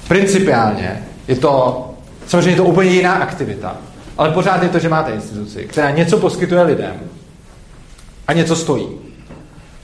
Principiálně 0.08 1.02
je 1.28 1.36
to, 1.36 1.84
samozřejmě 2.26 2.50
je 2.50 2.56
to 2.56 2.64
úplně 2.64 2.90
jiná 2.90 3.14
aktivita, 3.14 3.76
ale 4.18 4.30
pořád 4.30 4.62
je 4.62 4.68
to, 4.68 4.78
že 4.78 4.88
máte 4.88 5.12
instituci, 5.12 5.64
která 5.64 5.90
něco 5.90 6.18
poskytuje 6.18 6.62
lidem 6.62 6.94
a 8.26 8.32
něco 8.32 8.56
stojí. 8.56 8.88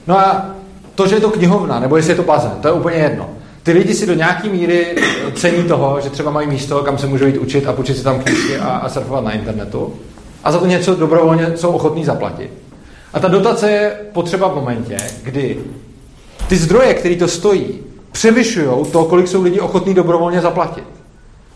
No 0.07 0.19
a 0.19 0.55
to, 0.95 1.07
že 1.07 1.15
je 1.15 1.21
to 1.21 1.29
knihovna, 1.29 1.79
nebo 1.79 1.97
jestli 1.97 2.11
je 2.11 2.15
to 2.15 2.23
bazén, 2.23 2.51
to 2.61 2.67
je 2.67 2.73
úplně 2.73 2.97
jedno. 2.97 3.29
Ty 3.63 3.71
lidi 3.71 3.93
si 3.93 4.05
do 4.05 4.13
nějaké 4.13 4.49
míry 4.49 4.95
cení 5.33 5.63
toho, 5.63 6.01
že 6.01 6.09
třeba 6.09 6.31
mají 6.31 6.47
místo, 6.47 6.83
kam 6.83 6.97
se 6.97 7.07
můžou 7.07 7.25
jít 7.25 7.37
učit 7.37 7.67
a 7.67 7.73
počít 7.73 7.97
si 7.97 8.03
tam 8.03 8.19
knížky 8.19 8.57
a, 8.57 8.67
a 8.67 8.89
surfovat 8.89 9.23
na 9.23 9.31
internetu. 9.31 9.93
A 10.45 10.51
za 10.51 10.59
to 10.59 10.65
něco 10.65 10.95
dobrovolně 10.95 11.51
jsou 11.55 11.71
ochotní 11.71 12.05
zaplatit. 12.05 12.51
A 13.13 13.19
ta 13.19 13.27
dotace 13.27 13.71
je 13.71 13.97
potřeba 14.13 14.47
v 14.47 14.55
momentě, 14.55 14.97
kdy 15.23 15.57
ty 16.47 16.57
zdroje, 16.57 16.93
které 16.93 17.15
to 17.15 17.27
stojí, 17.27 17.79
převyšují 18.11 18.85
to, 18.91 19.05
kolik 19.05 19.27
jsou 19.27 19.41
lidi 19.41 19.59
ochotní 19.59 19.93
dobrovolně 19.93 20.41
zaplatit. 20.41 20.83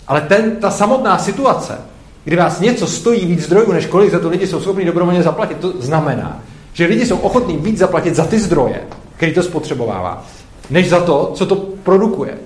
Ale 0.08 0.22
ten, 0.22 0.56
ta 0.56 0.72
samotná 0.72 1.18
situace, 1.18 1.78
kdy 2.24 2.36
vás 2.36 2.60
něco 2.60 2.88
stojí 2.88 3.26
víc 3.26 3.44
zdrojů, 3.44 3.72
než 3.72 3.86
kolik 3.86 4.12
za 4.12 4.20
to 4.20 4.30
lidi 4.30 4.48
jsou 4.48 4.62
schopni 4.62 4.86
dobrovolně 4.86 5.24
zaplatit, 5.24 5.58
to 5.58 5.74
znamená, 5.80 6.40
že 6.74 6.86
lidi 6.86 7.06
jsou 7.06 7.18
ochotní 7.18 7.58
víc 7.58 7.78
zaplatit 7.78 8.16
za 8.16 8.26
ty 8.26 8.40
zdroje, 8.40 8.82
který 9.18 9.34
to 9.34 9.44
spotřebovává, 9.44 10.26
než 10.70 10.90
za 10.90 11.00
to, 11.00 11.32
co 11.36 11.46
to 11.46 11.56
produkuje. 11.56 12.38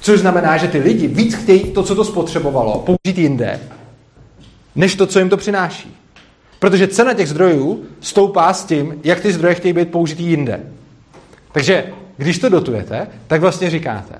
Což 0.00 0.20
znamená, 0.20 0.56
že 0.56 0.68
ty 0.68 0.78
lidi 0.78 1.06
víc 1.06 1.34
chtějí 1.34 1.64
to, 1.64 1.82
co 1.82 1.94
to 1.94 2.04
spotřebovalo, 2.04 2.78
použít 2.86 3.18
jinde, 3.18 3.60
než 4.78 4.94
to, 4.94 5.06
co 5.06 5.18
jim 5.18 5.28
to 5.28 5.36
přináší. 5.36 5.96
Protože 6.58 6.88
cena 6.88 7.14
těch 7.14 7.28
zdrojů 7.28 7.84
stoupá 8.00 8.52
s 8.52 8.64
tím, 8.64 9.00
jak 9.04 9.20
ty 9.20 9.32
zdroje 9.32 9.54
chtějí 9.54 9.72
být 9.72 9.90
použitý 9.90 10.24
jinde. 10.24 10.60
Takže 11.52 11.92
když 12.16 12.38
to 12.38 12.48
dotujete, 12.48 13.06
tak 13.26 13.40
vlastně 13.40 13.70
říkáte, 13.70 14.14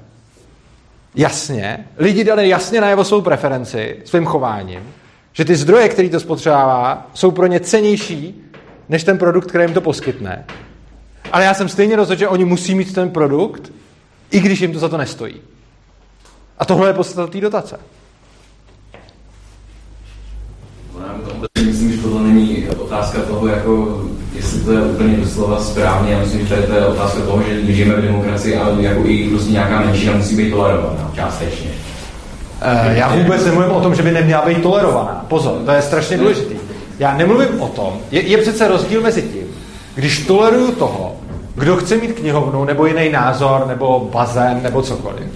jasně, 1.15 1.87
lidi 1.99 2.25
dali 2.25 2.49
jasně 2.49 2.81
najevo 2.81 3.05
svou 3.05 3.21
preferenci 3.21 3.97
svým 4.05 4.25
chováním, 4.25 4.81
že 5.33 5.45
ty 5.45 5.57
zdroje, 5.57 5.89
který 5.89 6.11
to 6.11 6.21
spotřebává, 6.21 7.11
jsou 7.15 7.31
pro 7.31 7.47
ně 7.47 7.61
cenější 7.61 8.45
než 8.89 9.05
ten 9.05 9.19
produkt, 9.19 9.49
který 9.49 9.65
jim 9.65 9.75
to 9.75 9.81
poskytne. 9.81 10.45
Ale 11.33 11.45
já 11.45 11.55
jsem 11.55 11.69
stejně 11.69 11.97
rozhodl, 11.97 12.19
že 12.19 12.29
oni 12.29 12.45
musí 12.45 12.75
mít 12.75 12.95
ten 12.95 13.11
produkt, 13.11 13.73
i 14.31 14.41
když 14.41 14.61
jim 14.61 14.73
to 14.73 14.79
za 14.79 14.89
to 14.89 14.97
nestojí. 14.97 15.41
A 16.59 16.65
tohle 16.65 16.89
je 16.89 16.95
podstata 16.95 17.27
té 17.27 17.41
dotace. 17.41 17.81
Myslím, 21.67 21.93
že 21.93 22.03
tohle 22.03 22.23
není 22.23 22.69
otázka 22.69 23.19
toho, 23.23 23.47
jako, 23.47 24.03
jestli 24.35 24.61
to 24.61 24.73
je 24.73 24.81
úplně 24.81 25.17
doslova 25.17 25.61
správně. 25.61 26.13
Já 26.13 26.19
myslím, 26.19 26.47
že 26.47 26.57
to 26.57 26.73
je 26.73 26.87
otázka 26.87 27.21
toho, 27.21 27.43
že 27.43 27.73
žijeme 27.73 27.95
v 27.95 28.03
demokracii, 28.03 28.57
ale 28.57 28.83
jako 28.83 29.01
i 29.05 29.29
prostě 29.29 29.53
nějaká 29.53 29.81
menšina 29.81 30.17
musí 30.17 30.37
být 30.37 30.51
tolerovaná 30.51 31.11
částečně. 31.15 31.71
Uh, 31.71 32.93
já 32.93 33.17
vůbec 33.17 33.45
nemluvím 33.45 33.71
o 33.71 33.81
tom, 33.81 33.95
že 33.95 34.03
by 34.03 34.11
neměla 34.11 34.47
být 34.47 34.63
tolerovaná. 34.63 35.25
Pozor, 35.29 35.53
to 35.65 35.71
je 35.71 35.83
strašně 35.83 36.17
důležité. 36.17 36.55
Já 36.99 37.17
nemluvím 37.17 37.61
o 37.61 37.69
tom, 37.69 37.93
je, 38.11 38.21
je 38.21 38.39
přece 38.39 38.69
rozdíl 38.69 39.01
mezi 39.01 39.23
tím, 39.23 39.47
když 39.95 40.27
toleruju 40.27 40.73
toho, 40.73 41.17
kdo 41.55 41.77
chce 41.77 41.97
mít 41.97 42.13
knihovnu, 42.13 42.65
nebo 42.65 42.87
jiný 42.87 43.11
názor, 43.11 43.65
nebo 43.69 44.09
bazén, 44.13 44.61
nebo 44.63 44.83
cokoliv. 44.83 45.27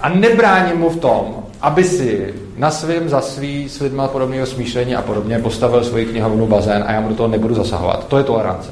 A 0.00 0.08
nebráním 0.08 0.76
mu 0.76 0.90
v 0.90 0.96
tom, 0.96 1.43
aby 1.64 1.84
si 1.84 2.34
na 2.56 2.70
svým, 2.70 3.08
za 3.08 3.20
svý, 3.20 3.68
s 3.68 3.80
lidma 3.80 4.08
podobného 4.08 4.46
smýšlení 4.46 4.96
a 4.96 5.02
podobně 5.02 5.38
postavil 5.38 5.84
svoji 5.84 6.06
knihovnu, 6.06 6.46
bazén 6.46 6.84
a 6.86 6.92
já 6.92 7.00
mu 7.00 7.08
do 7.08 7.14
toho 7.14 7.28
nebudu 7.28 7.54
zasahovat. 7.54 8.06
To 8.08 8.18
je 8.18 8.24
tolerance. 8.24 8.70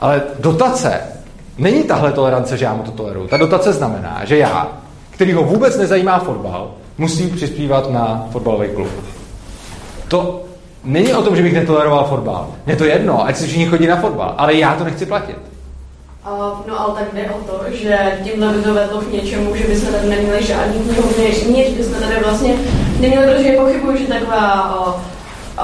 Ale 0.00 0.22
dotace 0.38 1.00
není 1.58 1.84
tahle 1.84 2.12
tolerance, 2.12 2.56
že 2.56 2.64
já 2.64 2.74
mu 2.74 2.82
to 2.82 2.90
toleruju. 2.90 3.28
Ta 3.28 3.36
dotace 3.36 3.72
znamená, 3.72 4.20
že 4.24 4.38
já, 4.38 4.68
který 5.10 5.32
ho 5.32 5.42
vůbec 5.42 5.78
nezajímá 5.78 6.18
fotbal, 6.18 6.70
musím 6.98 7.30
přispívat 7.30 7.90
na 7.90 8.28
fotbalový 8.30 8.68
klub. 8.68 8.90
To 10.08 10.44
není 10.84 11.14
o 11.14 11.22
tom, 11.22 11.36
že 11.36 11.42
bych 11.42 11.54
netoleroval 11.54 12.04
fotbal. 12.04 12.48
Mně 12.66 12.76
to 12.76 12.84
jedno, 12.84 13.26
ať 13.26 13.36
si 13.36 13.46
všichni 13.46 13.66
chodí 13.66 13.86
na 13.86 13.96
fotbal, 13.96 14.34
ale 14.38 14.54
já 14.54 14.74
to 14.74 14.84
nechci 14.84 15.06
platit. 15.06 15.51
No 16.66 16.80
ale 16.80 16.94
tak 16.94 17.14
jde 17.14 17.30
o 17.30 17.38
to, 17.38 17.64
že 17.70 18.18
tímhle 18.24 18.52
by 18.52 18.62
to 18.62 18.74
vedlo 18.74 19.00
k 19.00 19.12
něčemu, 19.12 19.56
že 19.56 19.64
bychom 19.64 19.92
tady 19.92 20.08
neměli 20.08 20.46
žádný 20.46 20.80
knihovny, 20.80 21.24
nic 21.48 21.76
bychom 21.76 21.94
tady 21.94 22.20
vlastně 22.24 22.54
neměli, 23.00 23.34
protože 23.34 23.52
pochybuji, 23.52 23.98
že 23.98 24.06
taková 24.06 24.76
uh, 24.80 24.94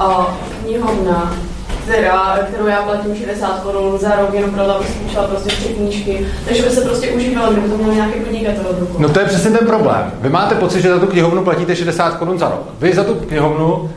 uh, 0.03 0.25
knihovna, 0.63 1.35
která, 1.83 2.39
kterou 2.47 2.67
já 2.67 2.81
platím 2.81 3.15
60 3.15 3.59
korun 3.59 3.97
za 3.99 4.15
rok, 4.15 4.33
jenom 4.33 4.51
proto, 4.51 4.75
abych 4.75 4.89
zkoušela 4.89 5.27
prostě 5.27 5.49
tři 5.49 5.67
knížky, 5.67 6.27
takže 6.45 6.63
by 6.63 6.69
se 6.69 6.81
prostě 6.81 7.11
užívala, 7.11 7.51
kdyby 7.51 7.69
to 7.69 7.77
měl 7.77 7.93
nějaký 7.93 8.19
podnikatel 8.19 8.65
od 8.69 8.79
rukou. 8.79 8.99
No 8.99 9.09
to 9.09 9.19
je 9.19 9.25
přesně 9.25 9.51
ten 9.51 9.67
problém. 9.67 10.11
Vy 10.21 10.29
máte 10.29 10.55
pocit, 10.55 10.81
že 10.81 10.89
za 10.89 10.99
tu 10.99 11.07
knihovnu 11.07 11.43
platíte 11.43 11.75
60 11.75 12.17
korun 12.17 12.39
za 12.39 12.49
rok. 12.49 12.69
Vy 12.79 12.93
za 12.93 13.03
tu 13.03 13.15
knihovnu 13.15 13.89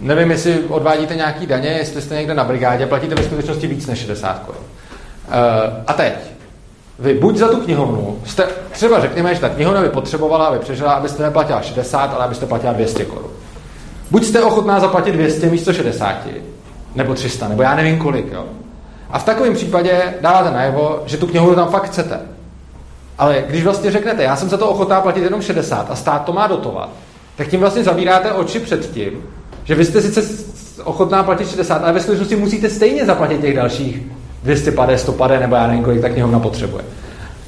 nevím, 0.00 0.30
jestli 0.30 0.58
odvádíte 0.68 1.14
nějaký 1.14 1.46
daně, 1.46 1.68
jestli 1.68 2.02
jste 2.02 2.14
někde 2.14 2.34
na 2.34 2.44
brigádě, 2.44 2.86
platíte 2.86 3.14
ve 3.14 3.22
skutečnosti 3.22 3.66
víc 3.66 3.86
než 3.86 3.98
60 3.98 4.38
korun. 4.38 4.62
Uh, 5.30 5.82
a 5.86 5.92
teď, 5.92 6.12
vy 6.98 7.14
buď 7.14 7.36
za 7.36 7.48
tu 7.48 7.60
knihovnu, 7.60 8.18
jste, 8.24 8.48
třeba 8.70 9.00
řekněme, 9.00 9.34
že 9.34 9.40
ta 9.40 9.48
knihovna 9.48 9.82
by 9.82 9.88
potřebovala, 9.88 10.46
aby 10.46 10.58
přežila, 10.58 10.92
abyste 10.92 11.22
neplatila 11.22 11.62
60, 11.62 12.14
ale 12.14 12.24
abyste 12.24 12.46
platila 12.46 12.72
200 12.72 13.04
korun. 13.04 13.30
Buď 14.10 14.24
jste 14.24 14.42
ochotná 14.42 14.80
zaplatit 14.80 15.12
200 15.12 15.50
místo 15.50 15.72
60, 15.72 16.16
nebo 16.94 17.14
300, 17.14 17.48
nebo 17.48 17.62
já 17.62 17.74
nevím 17.74 17.98
kolik, 17.98 18.32
jo. 18.32 18.44
A 19.10 19.18
v 19.18 19.24
takovém 19.24 19.54
případě 19.54 20.14
dáváte 20.20 20.50
najevo, 20.50 21.02
že 21.06 21.16
tu 21.16 21.26
knihovnu 21.26 21.54
tam 21.54 21.68
fakt 21.68 21.84
chcete. 21.84 22.20
Ale 23.18 23.44
když 23.48 23.64
vlastně 23.64 23.90
řeknete, 23.90 24.22
já 24.22 24.36
jsem 24.36 24.48
za 24.48 24.56
to 24.56 24.70
ochotná 24.70 25.00
platit 25.00 25.24
jenom 25.24 25.42
60 25.42 25.90
a 25.90 25.96
stát 25.96 26.24
to 26.24 26.32
má 26.32 26.46
dotovat, 26.46 26.88
tak 27.36 27.48
tím 27.48 27.60
vlastně 27.60 27.84
zavíráte 27.84 28.32
oči 28.32 28.60
před 28.60 28.90
tím, 28.90 29.24
že 29.64 29.74
vy 29.74 29.84
jste 29.84 30.02
sice 30.02 30.44
ochotná 30.84 31.22
platit 31.22 31.50
60, 31.50 31.82
ale 31.82 31.92
ve 31.92 32.00
skutečnosti 32.00 32.36
musíte 32.36 32.70
stejně 32.70 33.06
zaplatit 33.06 33.40
těch 33.40 33.56
dalších 33.56 34.02
250, 34.42 35.02
150 35.02 35.40
nebo 35.40 35.54
já 35.54 35.66
nevím, 35.66 35.84
kolik 35.84 36.00
ta 36.00 36.08
knihovna 36.08 36.38
potřebuje. 36.38 36.84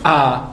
A 0.04 0.48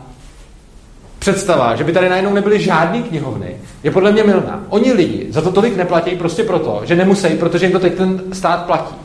představa, 1.20 1.76
že 1.76 1.84
by 1.84 1.94
tady 1.94 2.10
najednou 2.10 2.34
nebyly 2.34 2.62
žádné 2.62 3.02
knihovny, 3.02 3.58
je 3.84 3.92
podle 3.92 4.12
mě 4.12 4.24
milná. 4.24 4.64
Oni 4.70 4.94
lidi 4.94 5.28
za 5.30 5.42
to 5.42 5.52
tolik 5.52 5.78
neplatí 5.78 6.12
prostě 6.12 6.44
proto, 6.44 6.82
že 6.84 6.96
nemusí, 6.96 7.28
protože 7.28 7.66
jim 7.66 7.72
to 7.72 7.80
teď 7.80 7.94
ten 7.94 8.22
stát 8.34 8.66
platí. 8.66 8.96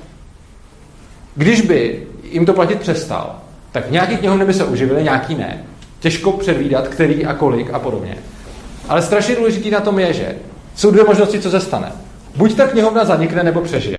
Když 1.35 1.61
by 1.61 2.07
jim 2.30 2.47
to 2.47 2.53
platit 2.53 2.80
přestal, 2.80 3.37
tak 3.72 3.91
nějaký 3.91 4.16
knihovny 4.16 4.45
by 4.45 4.55
se 4.55 4.64
uživily, 4.64 5.03
nějaký 5.03 5.35
ne. 5.35 5.64
Těžko 6.01 6.32
předvídat, 6.32 6.89
který 6.89 7.26
a 7.26 7.35
kolik 7.35 7.74
a 7.74 7.78
podobně. 7.78 8.16
Ale 8.89 9.03
strašně 9.03 9.37
důležitý 9.37 9.70
na 9.70 9.80
tom 9.80 9.99
je, 9.99 10.12
že 10.12 10.35
jsou 10.74 10.91
dvě 10.91 11.05
možnosti, 11.05 11.41
co 11.41 11.51
se 11.51 11.61
stane. 11.61 11.93
Buď 12.37 12.57
ta 12.57 12.66
knihovna 12.66 13.05
zanikne, 13.05 13.43
nebo 13.43 13.61
přežije. 13.61 13.97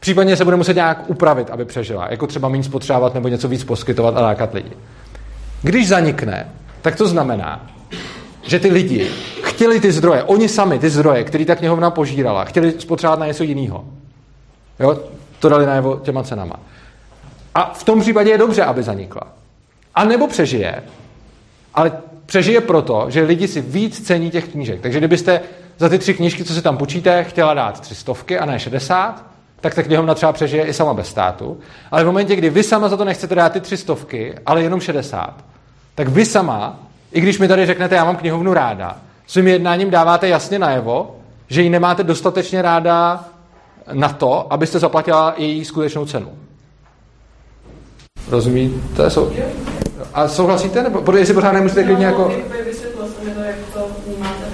Případně 0.00 0.36
se 0.36 0.44
bude 0.44 0.56
muset 0.56 0.74
nějak 0.74 1.10
upravit, 1.10 1.50
aby 1.50 1.64
přežila. 1.64 2.06
Jako 2.10 2.26
třeba 2.26 2.48
méně 2.48 2.64
spotřebovat 2.64 3.14
nebo 3.14 3.28
něco 3.28 3.48
víc 3.48 3.64
poskytovat 3.64 4.16
a 4.16 4.20
lákat 4.20 4.54
lidi. 4.54 4.72
Když 5.62 5.88
zanikne, 5.88 6.52
tak 6.82 6.96
to 6.96 7.08
znamená, 7.08 7.66
že 8.42 8.60
ty 8.60 8.70
lidi 8.70 9.10
chtěli 9.42 9.80
ty 9.80 9.92
zdroje, 9.92 10.22
oni 10.22 10.48
sami 10.48 10.78
ty 10.78 10.90
zdroje, 10.90 11.24
který 11.24 11.44
ta 11.44 11.54
knihovna 11.54 11.90
požírala, 11.90 12.44
chtěli 12.44 12.74
spotřebovat 12.78 13.20
na 13.20 13.26
něco 13.26 13.42
jiného. 13.42 13.84
Jo? 14.80 14.98
To 15.38 15.48
dali 15.48 15.66
najevo 15.66 15.96
těma 15.96 16.22
cenama. 16.22 16.56
A 17.54 17.72
v 17.74 17.84
tom 17.84 18.00
případě 18.00 18.30
je 18.30 18.38
dobře, 18.38 18.64
aby 18.64 18.82
zanikla. 18.82 19.22
A 19.94 20.04
nebo 20.04 20.28
přežije, 20.28 20.82
ale 21.74 21.92
přežije 22.26 22.60
proto, 22.60 23.06
že 23.08 23.22
lidi 23.22 23.48
si 23.48 23.60
víc 23.60 24.06
cení 24.06 24.30
těch 24.30 24.48
knížek. 24.48 24.80
Takže 24.80 24.98
kdybyste 24.98 25.40
za 25.78 25.88
ty 25.88 25.98
tři 25.98 26.14
knížky, 26.14 26.44
co 26.44 26.54
si 26.54 26.62
tam 26.62 26.76
počíte, 26.76 27.24
chtěla 27.24 27.54
dát 27.54 27.80
tři 27.80 27.94
stovky 27.94 28.38
a 28.38 28.44
ne 28.44 28.58
60, 28.58 29.24
tak 29.66 29.74
ta 29.74 29.82
knihovna 29.82 30.14
třeba 30.14 30.32
přežije 30.32 30.64
i 30.64 30.72
sama 30.72 30.94
bez 30.94 31.08
státu. 31.08 31.58
Ale 31.90 32.02
v 32.02 32.06
momentě, 32.06 32.36
kdy 32.36 32.50
vy 32.50 32.62
sama 32.62 32.88
za 32.88 32.96
to 32.96 33.04
nechcete 33.04 33.34
dát 33.34 33.52
ty 33.52 33.60
tři 33.60 33.76
stovky, 33.76 34.34
ale 34.46 34.62
jenom 34.62 34.80
60, 34.80 35.34
tak 35.94 36.08
vy 36.08 36.24
sama, 36.24 36.78
i 37.12 37.20
když 37.20 37.38
mi 37.38 37.48
tady 37.48 37.66
řeknete, 37.66 37.94
já 37.94 38.04
mám 38.04 38.16
knihovnu 38.16 38.54
ráda, 38.54 38.96
svým 39.26 39.48
jednáním 39.48 39.90
dáváte 39.90 40.28
jasně 40.28 40.58
najevo, 40.58 41.16
že 41.48 41.62
ji 41.62 41.70
nemáte 41.70 42.02
dostatečně 42.02 42.62
ráda 42.62 43.24
na 43.92 44.08
to, 44.08 44.52
abyste 44.52 44.78
zaplatila 44.78 45.34
její 45.36 45.64
skutečnou 45.64 46.06
cenu. 46.06 46.28
Rozumíte? 48.28 49.10
A 50.14 50.28
souhlasíte? 50.28 50.82
Nebo 50.82 51.02
protože 51.02 51.18
jestli 51.18 51.34
pořád 51.34 51.52
nemusíte 51.52 51.84
klidně 51.84 52.06
jako... 52.06 52.24
to, 52.24 53.42
jak 53.42 53.56
to 53.72 53.86
vnímáte 54.06 54.46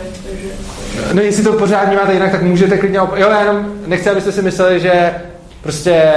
No 1.13 1.23
jestli 1.23 1.45
to 1.45 1.53
pořád 1.53 1.85
vnímáte 1.85 2.13
jinak, 2.13 2.31
tak 2.31 2.43
můžete 2.43 2.79
klidně... 2.79 3.01
Op... 3.01 3.17
Jo, 3.17 3.31
jenom 3.41 3.73
nechci, 3.87 4.11
abyste 4.11 4.33
si 4.33 4.43
mysleli, 4.43 4.81
že 4.81 5.15
prostě 5.63 6.13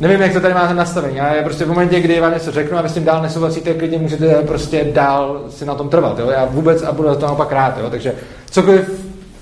nevím, 0.00 0.20
jak 0.20 0.32
to 0.32 0.40
tady 0.40 0.54
máte 0.54 0.74
nastavení, 0.74 1.20
ale 1.20 1.42
prostě 1.42 1.64
v 1.64 1.68
momentě, 1.68 2.00
kdy 2.00 2.20
vám 2.20 2.32
něco 2.32 2.50
řeknu 2.50 2.78
a 2.78 2.82
vy 2.82 2.88
s 2.88 2.94
tím 2.94 3.04
dál 3.04 3.22
nesouhlasíte, 3.22 3.74
klidně 3.74 3.98
můžete 3.98 4.34
prostě 4.34 4.84
dál 4.92 5.44
si 5.50 5.64
na 5.64 5.74
tom 5.74 5.88
trvat. 5.88 6.18
Jo? 6.18 6.30
Já 6.30 6.44
vůbec 6.44 6.82
a 6.82 6.92
budu 6.92 7.14
to 7.14 7.26
naopak 7.26 7.52
rád. 7.52 7.78
Jo? 7.78 7.90
Takže 7.90 8.12
cokoliv, 8.50 8.90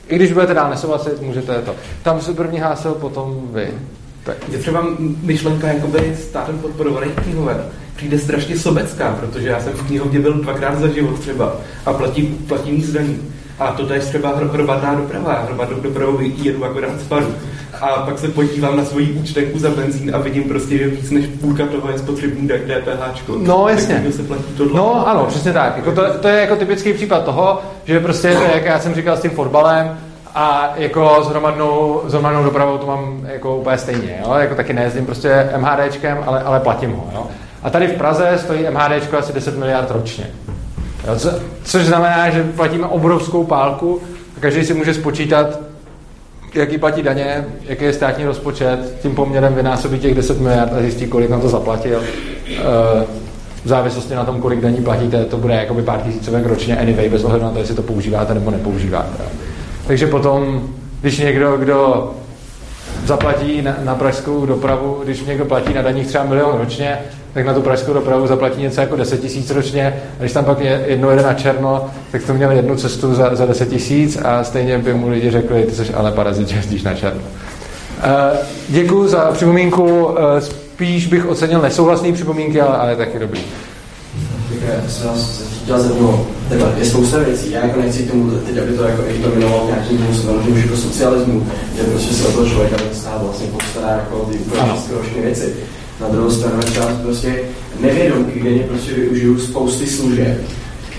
i 0.09 0.17
když 0.17 0.33
budete 0.33 0.55
dál 0.55 0.71
nesouhlasit, 0.71 1.23
můžete 1.23 1.55
to. 1.63 1.75
Tam 2.03 2.21
se 2.21 2.33
první 2.33 2.61
hlásil, 2.61 2.93
potom 2.93 3.41
vy. 3.53 3.69
Tak. 4.25 4.37
Je 4.49 4.59
třeba 4.59 4.87
myšlenka 5.23 5.69
jakoby 5.69 6.17
státem 6.23 6.59
podporovaných 6.59 7.15
knihoven 7.15 7.65
přijde 7.97 8.19
strašně 8.19 8.59
sobecká, 8.59 9.17
protože 9.21 9.49
já 9.49 9.61
jsem 9.61 9.73
v 9.73 9.87
knihovně 9.87 10.19
byl 10.19 10.33
dvakrát 10.33 10.79
za 10.79 10.89
život 10.89 11.21
třeba 11.21 11.57
a 11.87 11.93
platím, 11.93 12.45
platím 12.49 12.83
zdaní. 12.83 13.19
A 13.61 13.73
to 13.73 13.93
je 13.93 14.01
třeba 14.01 14.37
hromadná 14.53 14.95
doprava. 14.95 15.33
Já 15.33 15.41
hromadnou 15.41 15.81
dopravou 15.81 16.19
jedu 16.21 16.65
akorát 16.65 17.01
z 17.01 17.13
A 17.81 17.87
pak 17.87 18.19
se 18.19 18.29
podívám 18.29 18.77
na 18.77 18.85
svoji 18.85 19.13
účtenku 19.13 19.59
za 19.59 19.71
benzín 19.71 20.15
a 20.15 20.19
vidím 20.19 20.45
prostě, 20.45 20.79
že 20.79 20.89
víc 20.89 21.11
než 21.11 21.27
půlka 21.27 21.67
toho 21.67 21.91
je 21.91 21.99
spotřební 21.99 22.49
DPH. 22.49 23.29
No 23.39 23.69
jasně. 23.69 24.05
Se 24.13 24.23
platí 24.23 24.45
no 24.75 25.09
ano, 25.09 25.27
přesně 25.27 25.53
tak. 25.53 25.77
Jako 25.77 25.93
to, 25.93 26.19
to, 26.19 26.29
je 26.29 26.41
jako 26.41 26.57
typický 26.57 26.93
případ 26.93 27.25
toho, 27.25 27.63
že 27.85 28.01
prostě, 28.01 28.37
jak 28.55 28.65
já 28.65 28.79
jsem 28.79 28.95
říkal 28.95 29.17
s 29.17 29.21
tím 29.21 29.31
fotbalem, 29.31 29.99
a 30.35 30.73
jako 30.77 31.25
s 31.25 31.29
hromadnou, 31.29 32.03
s 32.07 32.13
hromadnou 32.13 32.45
dopravou 32.45 32.79
to 32.79 32.87
mám 32.87 33.27
jako 33.27 33.57
úplně 33.57 33.79
stejně, 33.79 34.23
jo? 34.27 34.35
jako 34.35 34.55
taky 34.55 34.73
nejezdím 34.73 35.07
prostě 35.07 35.51
MHDčkem, 35.57 36.19
ale, 36.27 36.43
ale 36.43 36.61
platím 36.61 36.91
ho. 36.93 37.11
Jo? 37.15 37.27
A 37.63 37.71
tady 37.71 37.87
v 37.87 37.93
Praze 37.99 38.39
stojí 38.39 38.67
MHD 38.71 39.15
asi 39.15 39.33
10 39.33 39.59
miliard 39.59 39.91
ročně. 39.91 40.27
Což 41.65 41.85
znamená, 41.85 42.31
že 42.31 42.43
platíme 42.43 42.87
obrovskou 42.87 43.45
pálku 43.45 44.01
a 44.37 44.41
každý 44.41 44.65
si 44.65 44.75
může 44.75 44.95
spočítat, 44.95 45.61
jaký 46.55 46.79
platí 46.79 47.03
daně, 47.03 47.45
jaký 47.63 47.85
je 47.85 47.93
státní 47.93 48.25
rozpočet, 48.25 48.99
tím 49.03 49.15
poměrem 49.15 49.55
vynásobí 49.55 49.99
těch 49.99 50.15
10 50.15 50.41
miliard 50.41 50.73
a 50.73 50.81
zjistí, 50.81 51.07
kolik 51.07 51.31
na 51.31 51.39
to 51.39 51.49
zaplatil. 51.49 52.01
E, 52.01 53.21
v 53.65 53.69
závislosti 53.69 54.15
na 54.15 54.25
tom, 54.25 54.41
kolik 54.41 54.61
daní 54.61 54.85
platíte, 54.85 55.25
to 55.25 55.37
bude 55.37 55.55
jakoby 55.55 55.83
pár 55.83 56.01
tisícovek 56.01 56.47
ročně 56.47 56.79
anyway, 56.79 57.09
bez 57.09 57.25
ohledu 57.25 57.45
na 57.45 57.51
to, 57.51 57.59
jestli 57.59 57.75
to 57.75 57.83
používáte 57.83 58.35
nebo 58.35 58.51
nepoužíváte. 58.51 59.25
Takže 59.87 60.07
potom, 60.07 60.69
když 61.01 61.19
někdo, 61.19 61.57
kdo 61.57 62.11
zaplatí 63.05 63.63
na, 63.63 63.77
na 63.85 63.95
pražskou 63.95 64.47
dopravu, 64.47 65.01
když 65.05 65.23
někdo 65.23 65.45
platí 65.45 65.75
na 65.75 65.83
daních 65.83 66.07
třeba 66.07 66.25
milion 66.25 66.59
ročně, 66.59 66.99
tak 67.35 67.47
na 67.47 67.55
tu 67.55 67.63
pražskou 67.63 67.93
dopravu 67.93 68.27
zaplatí 68.27 68.63
něco 68.63 68.81
jako 68.81 68.97
10 68.97 69.21
tisíc 69.21 69.51
ročně. 69.51 70.03
A 70.19 70.21
když 70.21 70.33
tam 70.33 70.45
pak 70.45 70.61
je 70.61 70.85
jedno 70.87 71.11
jede 71.11 71.23
na 71.23 71.35
černo, 71.35 71.91
tak 72.13 72.23
to 72.23 72.35
měl 72.35 72.51
jednu 72.51 72.77
cestu 72.77 73.15
za, 73.15 73.35
za 73.35 73.47
10 73.47 73.69
tisíc 73.69 74.19
a 74.25 74.45
stejně 74.45 74.79
by 74.79 74.95
mu 74.95 75.09
lidi 75.09 75.31
řekli, 75.31 75.63
ty 75.63 75.75
jsi 75.75 75.95
ale 75.95 76.13
parazit, 76.13 76.49
že 76.49 76.57
jezdíš 76.57 76.83
na 76.83 76.95
černo. 76.95 77.21
Uh, 77.21 78.39
děkuji 78.69 79.09
za 79.09 79.31
připomínku. 79.33 80.05
Uh, 80.05 80.15
spíš 80.41 81.07
bych 81.07 81.27
ocenil 81.29 81.61
nesouhlasné 81.61 82.13
připomínky, 82.13 82.61
ale, 82.61 82.77
ale 82.77 82.97
taky 82.97 83.19
dobrý. 83.19 83.41
Já 84.67 84.89
jsem 84.89 85.09
vás 85.09 85.43
chtěl 85.63 86.19
takhle, 86.49 86.73
je 86.79 86.85
spousta 86.85 87.19
věcí, 87.19 87.51
já 87.51 87.67
jako 87.67 87.81
nechci 87.81 88.03
tomu 88.03 88.31
teď, 88.31 88.59
aby 88.59 88.73
to 88.73 88.83
jako 88.83 89.03
dominoval 89.23 89.67
nějakým 89.67 89.99
způsobem, 89.99 90.43
že 90.45 90.51
už 90.51 90.63
jako 90.63 90.77
socialismu, 90.77 91.47
že 91.77 91.83
prostě 91.83 92.15
se 92.15 92.29
o 92.29 92.33
toho 92.33 92.49
člověka 92.49 92.77
stát 92.93 93.23
vlastně 93.23 93.47
postará 93.47 93.89
jako 93.89 94.29
ty 94.33 94.39
úplně 94.39 95.23
věci. 95.23 95.55
Na 96.01 96.09
druhou 96.09 96.31
stranu 96.31 96.57
je 96.67 96.73
část 96.73 96.97
prostě 97.03 97.41
nevědomky, 97.81 98.41
kde 98.41 98.51
mě 98.51 98.63
prostě 98.63 98.93
využiju 98.95 99.39
spousty 99.39 99.87
služeb. 99.87 100.39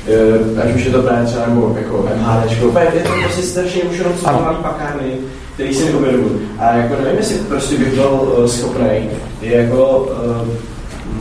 Uh, 0.08 0.62
ať 0.64 0.76
už 0.76 0.86
je 0.86 0.91
to 0.91 1.02
právě 1.02 1.26
třeba 1.26 1.45
nebo 1.47 1.76
jako 1.78 2.10
MHD, 2.18 2.52
je 2.93 3.04
to 3.04 3.10
prostě 3.24 3.41
strašně 3.41 3.84
už 3.84 3.97
jenom 3.97 4.14
malý 4.24 4.56
pakárny, 4.56 5.12
který 5.54 5.74
si 5.74 5.86
neuvědomuji. 5.86 6.49
A 6.60 6.76
jako 6.76 6.95
nevím, 7.04 7.18
jestli 7.18 7.36
prostě 7.36 7.78
bych 7.78 7.93
byl 7.93 8.36
uh, 8.38 8.45
schopný, 8.45 9.10
je 9.41 9.56
jako, 9.58 10.10
uh, 10.41 10.47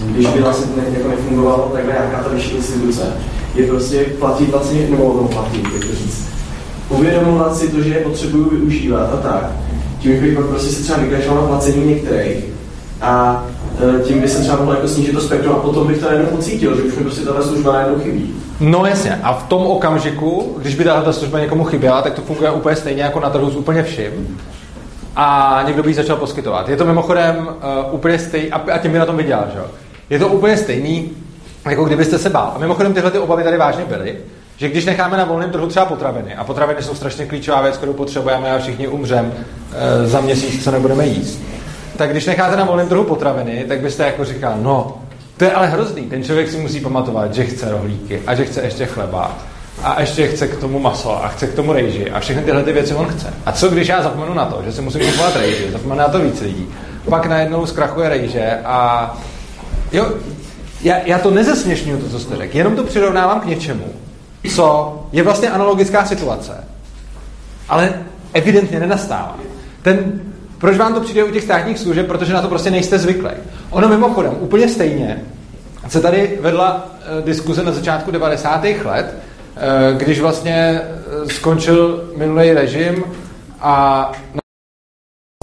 když 0.06 0.26
by 0.26 0.40
vlastně 0.40 0.66
ne, 0.76 0.98
jako 0.98 1.08
nefungovalo 1.08 1.70
takhle 1.74 1.92
nějaká 1.92 2.22
ta 2.22 2.28
vyšší 2.34 2.50
instituce, 2.50 3.02
je 3.54 3.66
prostě 3.66 4.04
platit 4.18 4.50
vlastně, 4.50 4.88
nebo 4.90 5.18
no, 5.22 5.28
platit, 5.28 5.64
jak 5.74 5.84
to 5.84 5.94
říct, 5.94 6.28
uvědomovat 6.88 7.56
si 7.56 7.68
to, 7.68 7.82
že 7.82 7.94
je 7.94 8.00
potřebuju 8.00 8.50
využívat 8.50 9.10
a 9.12 9.16
tak. 9.16 9.50
Tím 9.98 10.20
bych 10.20 10.38
prostě 10.38 10.72
si 10.72 10.82
třeba 10.82 10.98
vykračoval 10.98 11.42
na 11.42 11.48
placení 11.48 11.86
některých 11.86 12.44
a 13.00 13.44
tím 14.04 14.20
by 14.20 14.28
se 14.28 14.40
třeba 14.40 14.56
mohlo 14.56 14.74
jako 14.74 14.88
snížit 14.88 15.12
to 15.12 15.20
spektrum 15.20 15.54
a 15.54 15.58
potom 15.58 15.86
bych 15.86 15.98
to 15.98 16.06
najednou 16.06 16.26
pocítil, 16.26 16.76
že 16.76 16.82
už 16.82 16.96
mi 16.96 17.02
prostě 17.02 17.24
tahle 17.24 17.44
služba 17.44 17.72
najednou 17.72 17.98
chybí. 17.98 18.34
No 18.60 18.86
jasně, 18.86 19.20
a 19.22 19.32
v 19.32 19.42
tom 19.42 19.66
okamžiku, 19.66 20.56
když 20.58 20.74
by 20.74 20.84
tahle 20.84 21.12
služba 21.12 21.40
někomu 21.40 21.64
chyběla, 21.64 22.02
tak 22.02 22.14
to 22.14 22.22
funguje 22.22 22.50
úplně 22.50 22.76
stejně 22.76 23.02
jako 23.02 23.20
na 23.20 23.30
trhu 23.30 23.50
s 23.50 23.56
úplně 23.56 23.82
vším. 23.82 24.40
A 25.16 25.62
někdo 25.66 25.82
by 25.82 25.90
ji 25.90 25.94
začal 25.94 26.16
poskytovat. 26.16 26.68
Je 26.68 26.76
to 26.76 26.84
mimochodem 26.84 27.48
uh, 27.48 27.94
úplně 27.94 28.18
stejný, 28.18 28.52
a, 28.52 28.56
a 28.72 28.78
tím 28.78 28.92
by 28.92 28.98
na 28.98 29.06
tom 29.06 29.16
vydělal, 29.16 29.44
že 29.52 29.58
jo? 29.58 29.64
Je 30.10 30.18
to 30.18 30.28
úplně 30.28 30.56
stejný, 30.56 31.10
jako 31.70 31.84
kdybyste 31.84 32.18
se 32.18 32.30
bál. 32.30 32.52
A 32.56 32.58
mimochodem 32.58 32.94
tyhle 32.94 33.10
ty 33.10 33.18
obavy 33.18 33.44
tady 33.44 33.56
vážně 33.56 33.84
byly, 33.84 34.16
že 34.56 34.68
když 34.68 34.84
necháme 34.84 35.16
na 35.16 35.24
volném 35.24 35.50
trhu 35.50 35.66
třeba 35.66 35.86
potraviny, 35.86 36.34
a 36.34 36.44
potraviny 36.44 36.82
jsou 36.82 36.94
strašně 36.94 37.26
klíčová 37.26 37.62
věc, 37.62 37.76
kterou 37.76 37.92
potřebujeme 37.92 38.52
a 38.52 38.58
všichni 38.58 38.88
umřem 38.88 39.32
e, 39.72 40.06
za 40.06 40.20
měsíc, 40.20 40.64
co 40.64 40.70
nebudeme 40.70 41.06
jíst, 41.06 41.42
tak 42.00 42.10
když 42.10 42.26
necháte 42.26 42.56
na 42.56 42.64
volném 42.64 42.88
trhu 42.88 43.04
potraviny, 43.04 43.64
tak 43.68 43.80
byste 43.80 44.04
jako 44.04 44.24
říkal, 44.24 44.54
no, 44.62 44.98
to 45.36 45.44
je 45.44 45.52
ale 45.52 45.66
hrozný. 45.66 46.02
Ten 46.02 46.24
člověk 46.24 46.50
si 46.50 46.58
musí 46.58 46.80
pamatovat, 46.80 47.34
že 47.34 47.44
chce 47.44 47.70
rohlíky 47.70 48.22
a 48.26 48.34
že 48.34 48.44
chce 48.44 48.60
ještě 48.62 48.86
chleba 48.86 49.38
a 49.82 50.00
ještě 50.00 50.26
chce 50.26 50.48
k 50.48 50.56
tomu 50.56 50.78
maso 50.78 51.24
a 51.24 51.28
chce 51.28 51.46
k 51.46 51.54
tomu 51.54 51.72
rejži 51.72 52.10
a 52.10 52.20
všechny 52.20 52.42
tyhle 52.42 52.62
ty 52.62 52.72
věci 52.72 52.94
on 52.94 53.06
chce. 53.06 53.34
A 53.46 53.52
co 53.52 53.68
když 53.68 53.88
já 53.88 54.02
zapomenu 54.02 54.34
na 54.34 54.44
to, 54.44 54.62
že 54.64 54.72
si 54.72 54.82
musím 54.82 55.00
kupovat 55.00 55.36
rejži, 55.36 55.70
zapomenu 55.72 56.00
na 56.00 56.08
to 56.08 56.18
víc 56.18 56.40
lidí, 56.40 56.68
pak 57.10 57.26
najednou 57.26 57.66
zkrachuje 57.66 58.08
rejže 58.08 58.58
a 58.64 59.10
jo, 59.92 60.12
já, 60.82 60.98
já 60.98 61.18
to 61.18 61.30
nezesměšňuju, 61.30 61.98
to, 61.98 62.08
co 62.08 62.18
jste 62.18 62.36
řekl, 62.36 62.56
jenom 62.56 62.76
to 62.76 62.84
přirovnávám 62.84 63.40
k 63.40 63.46
něčemu, 63.46 63.84
co 64.54 64.98
je 65.12 65.22
vlastně 65.22 65.50
analogická 65.50 66.04
situace, 66.04 66.64
ale 67.68 67.94
evidentně 68.32 68.80
nenastává. 68.80 69.36
Ten 69.82 70.29
proč 70.60 70.76
vám 70.76 70.94
to 70.94 71.00
přijde 71.00 71.24
u 71.24 71.30
těch 71.30 71.44
státních 71.44 71.78
služeb? 71.78 72.06
Protože 72.06 72.32
na 72.32 72.42
to 72.42 72.48
prostě 72.48 72.70
nejste 72.70 72.98
zvyklí. 72.98 73.30
Ono 73.70 73.88
mimochodem, 73.88 74.36
úplně 74.40 74.68
stejně, 74.68 75.24
se 75.88 76.00
tady 76.00 76.38
vedla 76.40 76.86
eh, 77.00 77.22
diskuze 77.22 77.62
na 77.62 77.72
začátku 77.72 78.10
90. 78.10 78.64
let, 78.84 79.16
eh, 79.56 79.94
když 79.96 80.20
vlastně 80.20 80.80
eh, 80.82 81.28
skončil 81.32 82.10
minulý 82.16 82.52
režim 82.52 83.04
a 83.60 84.12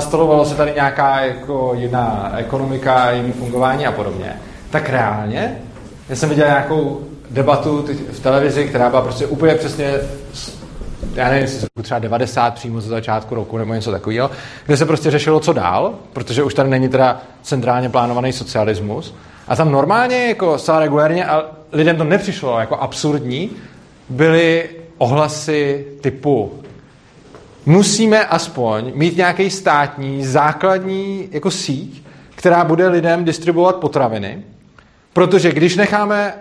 nastolovalo 0.01 0.45
se 0.45 0.55
tady 0.55 0.73
nějaká 0.73 1.19
jako 1.19 1.71
jiná 1.77 2.33
ekonomika, 2.37 3.11
jiný 3.11 3.31
fungování 3.31 3.87
a 3.87 3.91
podobně, 3.91 4.39
tak 4.69 4.89
reálně, 4.89 5.61
já 6.09 6.15
jsem 6.15 6.29
viděl 6.29 6.45
nějakou 6.45 7.01
debatu 7.29 7.85
v 8.11 8.19
televizi, 8.19 8.67
která 8.67 8.89
byla 8.89 9.01
prostě 9.01 9.27
úplně 9.27 9.55
přesně 9.55 9.93
já 11.17 11.29
nevím, 11.29 11.41
jestli 11.41 11.67
třeba 11.81 11.99
90 11.99 12.53
přímo 12.53 12.81
ze 12.81 12.89
začátku 12.89 13.35
roku 13.35 13.57
nebo 13.57 13.73
něco 13.73 13.91
takového, 13.91 14.31
kde 14.65 14.77
se 14.77 14.85
prostě 14.85 15.11
řešilo, 15.11 15.39
co 15.39 15.53
dál, 15.53 15.93
protože 16.13 16.43
už 16.43 16.53
tady 16.53 16.69
není 16.69 16.89
teda 16.89 17.21
centrálně 17.41 17.89
plánovaný 17.89 18.33
socialismus. 18.33 19.15
A 19.47 19.55
tam 19.55 19.71
normálně, 19.71 20.27
jako 20.27 20.57
zcela 20.57 20.79
regulérně, 20.79 21.25
a 21.25 21.45
lidem 21.71 21.95
to 21.95 22.03
nepřišlo 22.03 22.59
jako 22.59 22.75
absurdní, 22.75 23.49
byly 24.09 24.69
ohlasy 24.97 25.85
typu 26.01 26.51
musíme 27.65 28.25
aspoň 28.25 28.91
mít 28.95 29.17
nějaký 29.17 29.49
státní 29.49 30.25
základní 30.25 31.29
jako 31.31 31.51
síť, 31.51 32.03
která 32.35 32.63
bude 32.63 32.87
lidem 32.87 33.25
distribuovat 33.25 33.75
potraviny, 33.75 34.43
protože 35.13 35.51
když 35.51 35.75
necháme 35.75 36.33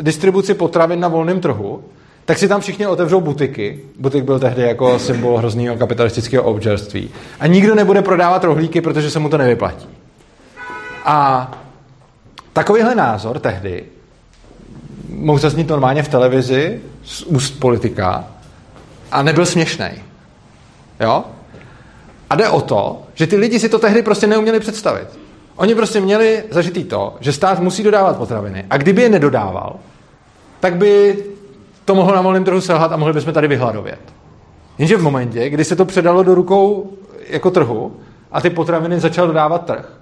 distribuci 0.00 0.54
potravin 0.54 1.00
na 1.00 1.08
volném 1.08 1.40
trhu, 1.40 1.84
tak 2.28 2.38
si 2.38 2.48
tam 2.48 2.60
všichni 2.60 2.86
otevřou 2.86 3.20
butiky. 3.20 3.80
Butik 3.98 4.24
byl 4.24 4.38
tehdy 4.38 4.62
jako 4.62 4.98
symbol 4.98 5.36
hrozného 5.36 5.76
kapitalistického 5.76 6.44
občerství. 6.44 7.10
A 7.40 7.46
nikdo 7.46 7.74
nebude 7.74 8.02
prodávat 8.02 8.44
rohlíky, 8.44 8.80
protože 8.80 9.10
se 9.10 9.18
mu 9.18 9.28
to 9.28 9.38
nevyplatí. 9.38 9.88
A 11.04 11.50
takovýhle 12.52 12.94
názor 12.94 13.38
tehdy 13.38 13.84
mohl 15.08 15.38
zaznít 15.38 15.68
normálně 15.68 16.02
v 16.02 16.08
televizi 16.08 16.80
z 17.04 17.22
úst 17.22 17.50
politika 17.50 18.24
a 19.12 19.22
nebyl 19.22 19.46
směšný. 19.46 19.90
Jo? 21.00 21.24
A 22.30 22.36
jde 22.36 22.48
o 22.48 22.60
to, 22.60 23.02
že 23.14 23.26
ty 23.26 23.36
lidi 23.36 23.60
si 23.60 23.68
to 23.68 23.78
tehdy 23.78 24.02
prostě 24.02 24.26
neuměli 24.26 24.60
představit. 24.60 25.08
Oni 25.56 25.74
prostě 25.74 26.00
měli 26.00 26.44
zažitý 26.50 26.84
to, 26.84 27.16
že 27.20 27.32
stát 27.32 27.60
musí 27.60 27.82
dodávat 27.82 28.16
potraviny. 28.16 28.66
A 28.70 28.76
kdyby 28.76 29.02
je 29.02 29.08
nedodával, 29.08 29.76
tak 30.60 30.76
by 30.76 31.24
to 31.88 31.94
mohlo 31.94 32.14
na 32.14 32.22
volném 32.22 32.44
trhu 32.44 32.60
selhat 32.60 32.92
a 32.92 32.96
mohli 32.96 33.14
bychom 33.14 33.32
tady 33.32 33.48
vyhladovět. 33.48 33.98
Jenže 34.78 34.96
v 34.96 35.02
momentě, 35.02 35.50
kdy 35.50 35.64
se 35.64 35.76
to 35.76 35.84
předalo 35.84 36.22
do 36.22 36.34
rukou 36.34 36.92
jako 37.28 37.50
trhu 37.50 37.96
a 38.32 38.40
ty 38.40 38.50
potraviny 38.50 39.00
začal 39.00 39.26
dodávat 39.26 39.66
trh, 39.66 39.92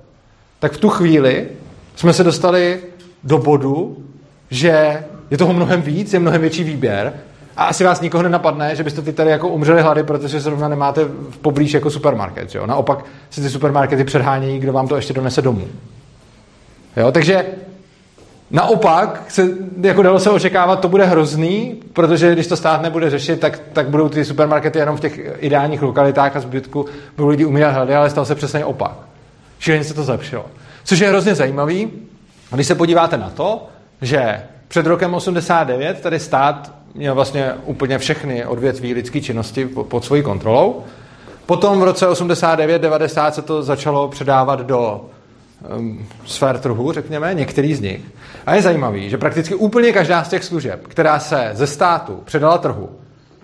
tak 0.59 0.73
v 0.73 0.79
tu 0.79 0.89
chvíli 0.89 1.49
jsme 1.97 2.13
se 2.13 2.25
dostali 2.25 2.81
do 3.25 3.39
bodu, 3.39 3.97
že 4.51 5.05
je 5.31 5.39
toho 5.39 5.53
mnohem 5.53 5.83
víc, 5.83 6.13
je 6.13 6.19
mnohem 6.19 6.41
větší 6.41 6.65
výběr 6.65 7.13
a 7.57 7.65
asi 7.65 7.85
vás 7.85 8.01
nikoho 8.01 8.23
nenapadne, 8.23 8.77
že 8.77 8.85
byste 8.85 9.03
ty 9.03 9.13
tady 9.13 9.31
jako 9.31 9.49
umřeli 9.49 9.83
hlady, 9.83 10.03
protože 10.03 10.41
zrovna 10.41 10.69
nemáte 10.69 11.05
v 11.05 11.39
poblíž 11.39 11.75
jako 11.75 11.91
supermarket. 11.91 12.55
Jo? 12.55 12.67
Naopak 12.67 13.05
si 13.31 13.41
ty 13.41 13.51
supermarkety 13.51 14.05
předhánějí, 14.05 14.59
kdo 14.59 14.73
vám 14.73 14.89
to 14.89 14.97
ještě 14.97 15.13
donese 15.13 15.43
domů. 15.43 15.67
Jo? 16.97 17.13
Takže 17.13 17.47
Naopak 18.51 19.25
se, 19.29 19.49
jako 19.81 20.03
dalo 20.03 20.19
se 20.19 20.31
očekávat, 20.31 20.81
to 20.81 20.89
bude 20.89 21.05
hrozný, 21.05 21.83
protože 21.93 22.33
když 22.33 22.47
to 22.47 22.57
stát 22.57 22.83
nebude 22.83 23.11
řešit, 23.11 23.41
tak, 23.41 23.61
tak 23.73 23.89
budou 23.89 24.09
ty 24.09 24.25
supermarkety 24.25 24.79
jenom 24.79 24.97
v 24.97 25.01
těch 25.01 25.21
ideálních 25.39 25.83
lokalitách 25.83 26.37
a 26.37 26.41
zbytku 26.41 26.87
budou 27.17 27.29
lidi 27.29 27.45
umírat 27.45 27.75
hlady, 27.75 27.95
ale 27.95 28.11
stalo 28.11 28.25
se 28.25 28.35
přesně 28.35 28.65
opak. 28.65 28.93
Šíleně 29.59 29.85
se 29.85 29.95
to 29.95 30.03
zlepšilo. 30.03 30.47
Což 30.85 30.99
je 30.99 31.09
hrozně 31.09 31.35
zajímavý, 31.35 31.91
když 32.51 32.67
se 32.67 32.75
podíváte 32.75 33.17
na 33.17 33.31
to, 33.31 33.67
že 34.03 34.43
před 34.69 34.87
rokem 34.87 35.15
89 35.15 36.01
tady 36.01 36.21
stát 36.21 36.73
měl 36.95 37.15
vlastně 37.15 37.53
úplně 37.65 37.99
všechny 37.99 38.47
odvětví 38.47 38.95
lidské 38.95 39.21
činnosti 39.21 39.67
pod 39.67 40.05
svojí 40.05 40.23
kontrolou. 40.23 40.85
Potom 41.47 41.81
v 41.81 41.85
roce 41.85 42.09
89-90 42.09 43.31
se 43.31 43.43
to 43.43 43.63
začalo 43.63 44.09
předávat 44.09 44.61
do 44.61 45.05
sfér 46.27 46.59
trhu, 46.59 46.93
řekněme, 46.93 47.35
některý 47.35 47.75
z 47.75 47.81
nich. 47.81 48.01
A 48.47 48.55
je 48.55 48.63
zajímavý, 48.63 49.11
že 49.11 49.19
prakticky 49.19 49.55
úplně 49.55 49.93
každá 49.93 50.25
z 50.25 50.29
těch 50.29 50.45
služeb, 50.45 50.87
která 50.87 51.19
se 51.19 51.51
ze 51.53 51.67
státu 51.67 52.23
předala 52.25 52.59
trhu, 52.59 52.91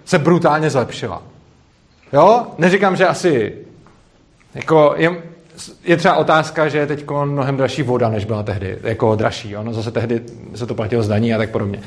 se 0.04 0.18
brutálně 0.18 0.70
zlepšila. 0.70 1.22
Jo? 2.12 2.46
Neříkám, 2.58 2.96
že 2.96 3.06
asi 3.06 3.52
jako 4.54 4.94
je, 4.96 5.22
je 5.84 5.96
třeba 5.96 6.16
otázka, 6.16 6.68
že 6.68 6.78
je 6.78 6.86
teď 6.86 7.04
mnohem 7.24 7.56
dražší 7.56 7.82
voda, 7.82 8.08
než 8.08 8.24
byla 8.24 8.42
tehdy, 8.42 8.78
jako 8.82 9.14
dražší. 9.14 9.56
Ono 9.56 9.72
zase 9.72 9.90
tehdy 9.90 10.20
se 10.54 10.66
to 10.66 10.74
platilo 10.74 11.02
z 11.02 11.08
daní 11.08 11.34
a 11.34 11.38
tak 11.38 11.50
podobně. 11.50 11.80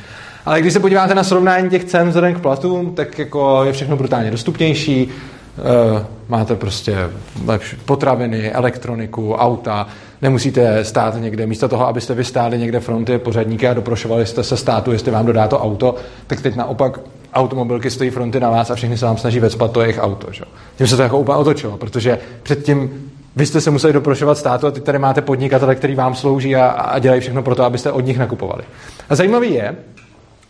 Ale 0.45 0.61
když 0.61 0.73
se 0.73 0.79
podíváte 0.79 1.15
na 1.15 1.23
srovnání 1.23 1.69
těch 1.69 1.85
cen 1.85 2.07
vzhledem 2.09 2.35
k 2.35 2.41
platům, 2.41 2.95
tak 2.95 3.19
jako 3.19 3.63
je 3.63 3.73
všechno 3.73 3.97
brutálně 3.97 4.31
dostupnější, 4.31 5.11
máte 6.27 6.55
prostě 6.55 6.97
lepší 7.45 7.75
potraviny, 7.85 8.51
elektroniku, 8.51 9.33
auta, 9.33 9.87
nemusíte 10.21 10.85
stát 10.85 11.21
někde, 11.21 11.47
místo 11.47 11.69
toho, 11.69 11.87
abyste 11.87 12.13
vystáli 12.13 12.57
někde 12.57 12.79
fronty 12.79 13.17
pořadníky 13.17 13.67
a 13.67 13.73
doprošovali 13.73 14.25
jste 14.25 14.43
se 14.43 14.57
státu, 14.57 14.91
jestli 14.91 15.11
vám 15.11 15.25
dodá 15.25 15.47
to 15.47 15.59
auto, 15.59 15.95
tak 16.27 16.41
teď 16.41 16.55
naopak 16.55 16.99
automobilky 17.33 17.91
stojí 17.91 18.09
fronty 18.09 18.39
na 18.39 18.49
vás 18.49 18.71
a 18.71 18.75
všichni 18.75 18.97
se 18.97 19.05
vám 19.05 19.17
snaží 19.17 19.39
vecpat 19.39 19.71
to 19.71 19.81
jejich 19.81 19.99
auto. 19.99 20.31
Že? 20.31 20.43
Tím 20.77 20.87
se 20.87 20.95
to 20.95 21.01
jako 21.01 21.19
úplně 21.19 21.37
otočilo, 21.37 21.77
protože 21.77 22.19
předtím 22.43 23.11
vy 23.35 23.45
jste 23.45 23.61
se 23.61 23.71
museli 23.71 23.93
doprošovat 23.93 24.37
státu 24.37 24.67
a 24.67 24.71
teď 24.71 24.83
tady 24.83 24.99
máte 24.99 25.21
podnikatele, 25.21 25.75
který 25.75 25.95
vám 25.95 26.15
slouží 26.15 26.55
a, 26.55 26.67
a 26.67 26.99
dělají 26.99 27.21
všechno 27.21 27.43
pro 27.43 27.55
to, 27.55 27.63
abyste 27.63 27.91
od 27.91 28.05
nich 28.05 28.17
nakupovali. 28.17 28.63
A 29.09 29.15
zajímavý 29.15 29.53
je, 29.53 29.75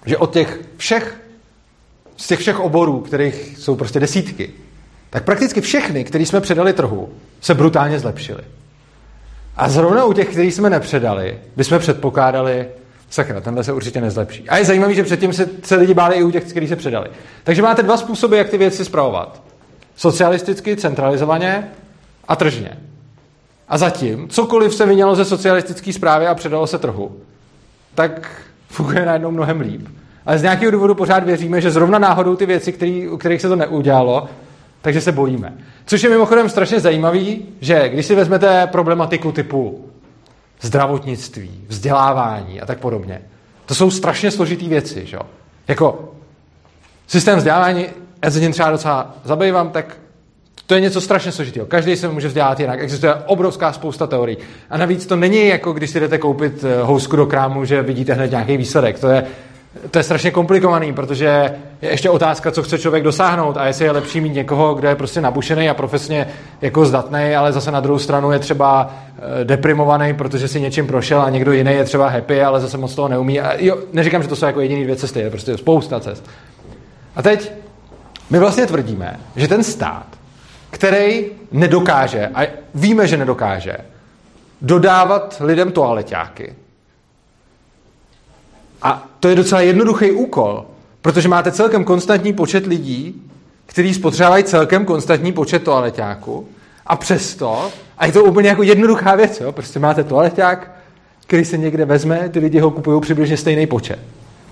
že 0.05 0.17
od 0.17 0.33
těch 0.33 0.59
všech, 0.77 1.17
z 2.17 2.27
těch 2.27 2.39
všech 2.39 2.59
oborů, 2.59 2.99
kterých 2.99 3.57
jsou 3.57 3.75
prostě 3.75 3.99
desítky, 3.99 4.49
tak 5.09 5.23
prakticky 5.23 5.61
všechny, 5.61 6.03
které 6.03 6.25
jsme 6.25 6.41
předali 6.41 6.73
trhu, 6.73 7.09
se 7.41 7.53
brutálně 7.53 7.99
zlepšily. 7.99 8.43
A 9.57 9.69
zrovna 9.69 10.05
u 10.05 10.13
těch, 10.13 10.27
který 10.27 10.51
jsme 10.51 10.69
nepředali, 10.69 11.39
bychom 11.55 11.79
předpokládali, 11.79 12.67
sakra, 13.09 13.41
tenhle 13.41 13.63
se 13.63 13.73
určitě 13.73 14.01
nezlepší. 14.01 14.49
A 14.49 14.57
je 14.57 14.65
zajímavé, 14.65 14.93
že 14.93 15.03
předtím 15.03 15.33
se, 15.33 15.49
se 15.63 15.75
lidi 15.75 15.93
báli 15.93 16.15
i 16.15 16.23
u 16.23 16.31
těch, 16.31 16.43
kteří 16.43 16.67
se 16.67 16.75
předali. 16.75 17.09
Takže 17.43 17.61
máte 17.61 17.83
dva 17.83 17.97
způsoby, 17.97 18.37
jak 18.37 18.49
ty 18.49 18.57
věci 18.57 18.85
zpravovat. 18.85 19.41
Socialisticky, 19.95 20.75
centralizovaně 20.75 21.67
a 22.27 22.35
tržně. 22.35 22.77
A 23.69 23.77
zatím, 23.77 24.29
cokoliv 24.29 24.75
se 24.75 24.85
vynělo 24.85 25.15
ze 25.15 25.25
socialistické 25.25 25.93
zprávy 25.93 26.27
a 26.27 26.35
předalo 26.35 26.67
se 26.67 26.77
trhu, 26.77 27.15
tak 27.95 28.31
funguje 28.69 29.05
najednou 29.05 29.31
mnohem 29.31 29.59
líp. 29.61 29.87
Ale 30.25 30.39
z 30.39 30.43
nějakého 30.43 30.71
důvodu 30.71 30.95
pořád 30.95 31.23
věříme, 31.23 31.61
že 31.61 31.71
zrovna 31.71 31.99
náhodou 31.99 32.35
ty 32.35 32.45
věci, 32.45 32.73
který, 32.73 33.07
u 33.07 33.17
kterých 33.17 33.41
se 33.41 33.49
to 33.49 33.55
neudělalo, 33.55 34.29
takže 34.85 35.01
se 35.01 35.11
bojíme. 35.11 35.53
Což 35.85 36.03
je 36.03 36.09
mimochodem 36.09 36.49
strašně 36.49 36.79
zajímavý, 36.79 37.45
že 37.61 37.89
když 37.89 38.05
si 38.05 38.15
vezmete 38.15 38.67
problematiku 38.67 39.31
typu 39.31 39.85
zdravotnictví, 40.61 41.65
vzdělávání 41.67 42.61
a 42.61 42.65
tak 42.65 42.79
podobně, 42.79 43.21
to 43.65 43.75
jsou 43.75 43.91
strašně 43.91 44.31
složitý 44.31 44.69
věci. 44.69 45.05
Že? 45.05 45.17
Jako 45.67 46.11
systém 47.07 47.37
vzdělávání, 47.37 47.85
já 48.23 48.31
se 48.31 48.39
tím 48.39 48.51
třeba 48.51 48.71
docela 48.71 49.15
zabývám, 49.23 49.69
tak 49.69 49.97
to 50.65 50.75
je 50.75 50.81
něco 50.81 51.01
strašně 51.01 51.31
složitého. 51.31 51.65
Každý 51.65 51.95
se 51.95 52.07
může 52.07 52.27
vzdělat 52.27 52.59
jinak. 52.59 52.79
Existuje 52.79 53.15
obrovská 53.15 53.73
spousta 53.73 54.07
teorií. 54.07 54.37
A 54.69 54.77
navíc 54.77 55.05
to 55.05 55.15
není 55.15 55.47
jako 55.47 55.73
když 55.73 55.89
si 55.89 55.99
jdete 55.99 56.17
koupit 56.17 56.63
eh, 56.63 56.83
housku 56.83 57.15
do 57.15 57.25
krámu, 57.25 57.65
že 57.65 57.81
vidíte 57.81 58.13
hned 58.13 58.31
nějaký 58.31 58.57
výsledek. 58.57 58.99
To 58.99 59.07
je 59.07 59.25
to 59.91 59.99
je 59.99 60.03
strašně 60.03 60.31
komplikovaný, 60.31 60.93
protože 60.93 61.55
je 61.81 61.89
ještě 61.89 62.09
otázka, 62.09 62.51
co 62.51 62.63
chce 62.63 62.79
člověk 62.79 63.03
dosáhnout 63.03 63.57
a 63.57 63.67
jestli 63.67 63.85
je 63.85 63.91
lepší 63.91 64.21
mít 64.21 64.33
někoho, 64.33 64.73
kdo 64.73 64.87
je 64.87 64.95
prostě 64.95 65.21
nabušený 65.21 65.69
a 65.69 65.73
profesně 65.73 66.27
jako 66.61 66.85
zdatný, 66.85 67.35
ale 67.35 67.53
zase 67.53 67.71
na 67.71 67.79
druhou 67.79 67.99
stranu 67.99 68.31
je 68.31 68.39
třeba 68.39 68.93
eh, 69.17 69.45
deprimovaný, 69.45 70.13
protože 70.13 70.47
si 70.47 70.61
něčím 70.61 70.87
prošel 70.87 71.21
a 71.21 71.29
někdo 71.29 71.51
jiný 71.51 71.71
je 71.73 71.83
třeba 71.83 72.09
happy, 72.09 72.43
ale 72.43 72.59
zase 72.59 72.77
moc 72.77 72.95
toho 72.95 73.07
neumí. 73.07 73.39
A 73.39 73.53
jo, 73.57 73.77
neříkám, 73.93 74.21
že 74.21 74.27
to 74.27 74.35
jsou 74.35 74.45
jako 74.45 74.61
jediné 74.61 74.83
dvě 74.83 74.95
cesty, 74.95 75.19
je 75.19 75.29
prostě 75.29 75.57
spousta 75.57 75.99
cest. 75.99 76.29
A 77.15 77.21
teď 77.21 77.51
my 78.29 78.39
vlastně 78.39 78.65
tvrdíme, 78.65 79.19
že 79.35 79.47
ten 79.47 79.63
stát, 79.63 80.07
který 80.69 81.25
nedokáže, 81.51 82.29
a 82.33 82.47
víme, 82.75 83.07
že 83.07 83.17
nedokáže, 83.17 83.77
dodávat 84.61 85.41
lidem 85.45 85.71
toaleťáky, 85.71 86.53
a 88.85 89.07
to 89.19 89.27
je 89.27 89.35
docela 89.35 89.61
jednoduchý 89.61 90.11
úkol, 90.11 90.65
protože 91.01 91.27
máte 91.27 91.51
celkem 91.51 91.83
konstantní 91.83 92.33
počet 92.33 92.65
lidí, 92.65 93.21
kteří 93.65 93.93
spotřebávají 93.93 94.43
celkem 94.43 94.85
konstantní 94.85 95.33
počet 95.33 95.63
toaleťáků 95.63 96.47
a 96.87 96.95
přesto, 96.95 97.71
a 97.97 98.05
je 98.05 98.11
to 98.11 98.23
úplně 98.23 98.49
jako 98.49 98.63
jednoduchá 98.63 99.15
věc, 99.15 99.39
jo? 99.41 99.51
prostě 99.51 99.79
máte 99.79 100.03
toaleťák, 100.03 100.71
který 101.27 101.45
se 101.45 101.57
někde 101.57 101.85
vezme, 101.85 102.29
ty 102.29 102.39
lidi 102.39 102.59
ho 102.59 102.71
kupují 102.71 103.01
přibližně 103.01 103.37
stejný 103.37 103.67
počet. 103.67 103.99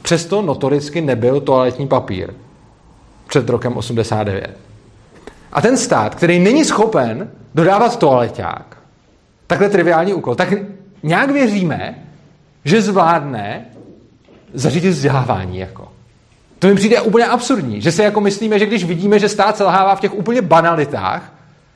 Přesto 0.01 0.41
notoricky 0.41 1.01
nebyl 1.01 1.41
toaletní 1.41 1.87
papír 1.87 2.33
před 3.27 3.49
rokem 3.49 3.77
89. 3.77 4.57
A 5.51 5.61
ten 5.61 5.77
stát, 5.77 6.15
který 6.15 6.39
není 6.39 6.65
schopen 6.65 7.31
dodávat 7.55 7.99
toaleťák, 7.99 8.77
takhle 9.47 9.69
triviální 9.69 10.13
úkol, 10.13 10.35
tak 10.35 10.53
nějak 11.03 11.31
věříme, 11.31 11.95
že 12.65 12.81
zvládne 12.81 13.65
zařídit 14.53 14.89
vzdělávání. 14.89 15.59
Jako. 15.59 15.87
To 16.59 16.67
mi 16.67 16.75
přijde 16.75 17.01
úplně 17.01 17.25
absurdní, 17.25 17.81
že 17.81 17.91
si 17.91 18.01
jako 18.01 18.21
myslíme, 18.21 18.59
že 18.59 18.65
když 18.65 18.83
vidíme, 18.83 19.19
že 19.19 19.29
stát 19.29 19.57
selhává 19.57 19.95
v 19.95 19.99
těch 19.99 20.13
úplně 20.13 20.41
banalitách, 20.41 21.33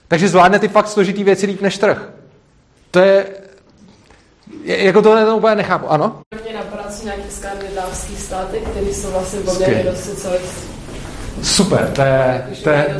takže 0.08 0.30
zvládne 0.30 0.60
ty 0.60 0.68
fakt 0.68 0.88
složitý 0.88 1.24
věci 1.24 1.46
líp 1.46 1.62
než 1.62 1.78
trh. 1.78 2.10
To 2.92 3.00
je, 3.00 3.26
je 4.64 4.84
jako 4.86 5.02
tohle 5.02 5.26
to 5.26 5.38
úplně 5.38 5.56
nechápu, 5.56 5.92
ano? 5.92 6.22
Mě 6.44 6.54
napadá 6.54 6.84
nějaký 7.04 7.30
skandinávský 7.30 8.16
státy, 8.16 8.58
které 8.72 8.86
jsou 8.86 9.12
vlastně 9.12 9.40
poměrně 9.40 9.84
dost 9.84 10.04
socialistické. 10.04 10.78
Super, 11.44 11.92
to 11.96 12.02
je, 12.02 12.48
to 12.64 12.70
je, 12.70 12.96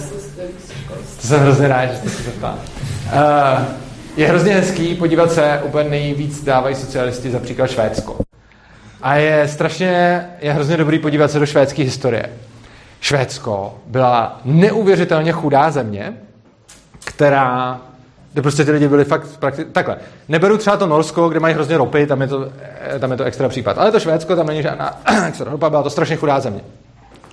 to 1.22 1.28
jsem 1.28 1.40
hrozně 1.40 1.68
rád, 1.68 1.86
že 1.86 1.98
jste 1.98 2.10
se 2.10 2.24
zeptal. 2.24 2.60
Uh, 3.14 3.66
je 4.18 4.28
hrozně 4.28 4.54
hezký 4.54 4.96
podívat 4.96 5.32
se, 5.32 5.62
úplně 5.66 5.90
nejvíc 5.90 6.44
dávají 6.44 6.76
socialisti 6.76 7.32
za 7.32 7.40
příklad 7.40 7.68
Švédsko. 7.68 8.27
A 9.08 9.16
je 9.16 9.48
strašně, 9.48 10.26
je 10.42 10.54
hrozně 10.54 10.78
dobrý 10.78 11.00
podívat 11.00 11.32
se 11.32 11.40
do 11.40 11.46
švédské 11.46 11.84
historie. 11.84 12.30
Švédsko 13.02 13.76
byla 13.86 14.42
neuvěřitelně 14.46 15.32
chudá 15.32 15.72
země, 15.72 16.14
která 17.06 17.82
kde 18.34 18.42
prostě 18.42 18.66
ty 18.66 18.72
lidi 18.72 18.88
byli 18.88 19.06
fakt 19.06 19.38
prakticky... 19.40 19.72
Takhle, 19.72 19.98
neberu 20.30 20.58
třeba 20.58 20.78
to 20.78 20.88
Norsko, 20.88 21.30
kde 21.30 21.40
mají 21.40 21.54
hrozně 21.54 21.78
ropy, 21.78 22.08
tam 22.08 22.22
je 22.22 22.28
to, 22.28 22.50
eh, 22.96 23.00
tam 23.00 23.12
je 23.12 23.18
to 23.18 23.24
extra 23.24 23.50
případ. 23.50 23.78
Ale 23.78 23.92
to 23.92 24.00
Švédsko, 24.00 24.36
tam 24.36 24.48
není 24.48 24.62
žádná 24.62 25.02
extra 25.28 25.52
ropa, 25.52 25.70
byla 25.70 25.84
to 25.84 25.90
strašně 25.90 26.16
chudá 26.16 26.40
země. 26.40 26.62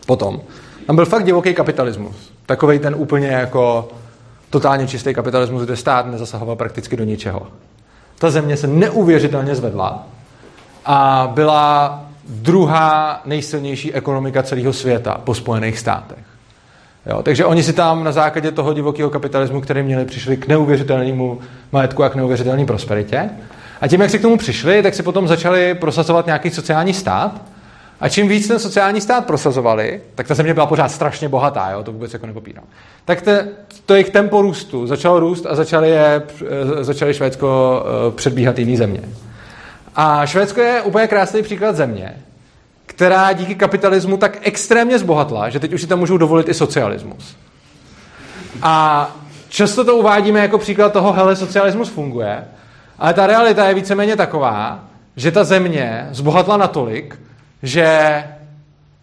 Potom, 0.06 0.40
tam 0.86 0.96
byl 0.96 1.06
fakt 1.06 1.24
divoký 1.24 1.54
kapitalismus. 1.54 2.32
Takový 2.46 2.78
ten 2.78 2.94
úplně 2.94 3.28
jako 3.28 3.88
totálně 4.50 4.88
čistý 4.88 5.14
kapitalismus, 5.14 5.62
kde 5.62 5.76
stát 5.76 6.06
nezasahoval 6.06 6.56
prakticky 6.56 6.96
do 6.96 7.04
ničeho. 7.04 7.46
Ta 8.18 8.30
země 8.30 8.56
se 8.56 8.66
neuvěřitelně 8.66 9.54
zvedla 9.54 10.06
a 10.84 11.30
byla 11.34 12.00
druhá 12.28 13.20
nejsilnější 13.24 13.94
ekonomika 13.94 14.42
celého 14.42 14.72
světa 14.72 15.20
po 15.24 15.34
Spojených 15.34 15.78
státech. 15.78 16.18
Jo, 17.06 17.22
takže 17.22 17.44
oni 17.44 17.62
si 17.62 17.72
tam 17.72 18.04
na 18.04 18.12
základě 18.12 18.52
toho 18.52 18.72
divokého 18.72 19.10
kapitalismu, 19.10 19.60
který 19.60 19.82
měli, 19.82 20.04
přišli 20.04 20.36
k 20.36 20.48
neuvěřitelnému 20.48 21.38
majetku 21.72 22.04
a 22.04 22.08
k 22.08 22.14
neuvěřitelné 22.14 22.66
prosperitě. 22.66 23.30
A 23.80 23.88
tím, 23.88 24.00
jak 24.00 24.10
si 24.10 24.18
k 24.18 24.22
tomu 24.22 24.36
přišli, 24.36 24.82
tak 24.82 24.94
si 24.94 25.02
potom 25.02 25.28
začali 25.28 25.74
prosazovat 25.74 26.26
nějaký 26.26 26.50
sociální 26.50 26.94
stát. 26.94 27.42
A 28.00 28.08
čím 28.08 28.28
víc 28.28 28.48
ten 28.48 28.58
sociální 28.58 29.00
stát 29.00 29.26
prosazovali, 29.26 30.00
tak 30.14 30.28
ta 30.28 30.34
země 30.34 30.54
byla 30.54 30.66
pořád 30.66 30.88
strašně 30.88 31.28
bohatá, 31.28 31.70
jo, 31.70 31.82
to 31.82 31.92
vůbec 31.92 32.12
jako 32.12 32.26
nepopírám. 32.26 32.64
Tak 33.04 33.22
te, 33.22 33.48
to 33.86 33.94
jejich 33.94 34.10
tempo 34.10 34.42
růstu 34.42 34.86
začalo 34.86 35.20
růst 35.20 35.46
a 35.46 35.54
začali, 35.54 35.90
je, 35.90 36.22
začali 36.80 37.14
Švédsko 37.14 37.82
eh, 37.86 38.10
předbíhat 38.16 38.58
jiný 38.58 38.76
země. 38.76 39.00
A 39.94 40.26
Švédsko 40.26 40.60
je 40.60 40.82
úplně 40.82 41.06
krásný 41.06 41.42
příklad 41.42 41.76
země, 41.76 42.16
která 42.86 43.32
díky 43.32 43.54
kapitalismu 43.54 44.16
tak 44.16 44.38
extrémně 44.42 44.98
zbohatla, 44.98 45.50
že 45.50 45.60
teď 45.60 45.72
už 45.72 45.80
si 45.80 45.86
tam 45.86 45.98
můžou 45.98 46.16
dovolit 46.16 46.48
i 46.48 46.54
socialismus. 46.54 47.36
A 48.62 49.10
často 49.48 49.84
to 49.84 49.96
uvádíme 49.96 50.40
jako 50.40 50.58
příklad 50.58 50.92
toho, 50.92 51.12
hele, 51.12 51.36
socialismus 51.36 51.88
funguje, 51.88 52.44
ale 52.98 53.14
ta 53.14 53.26
realita 53.26 53.68
je 53.68 53.74
víceméně 53.74 54.16
taková, 54.16 54.84
že 55.16 55.32
ta 55.32 55.44
země 55.44 56.08
zbohatla 56.10 56.56
natolik, 56.56 57.20
že 57.62 58.24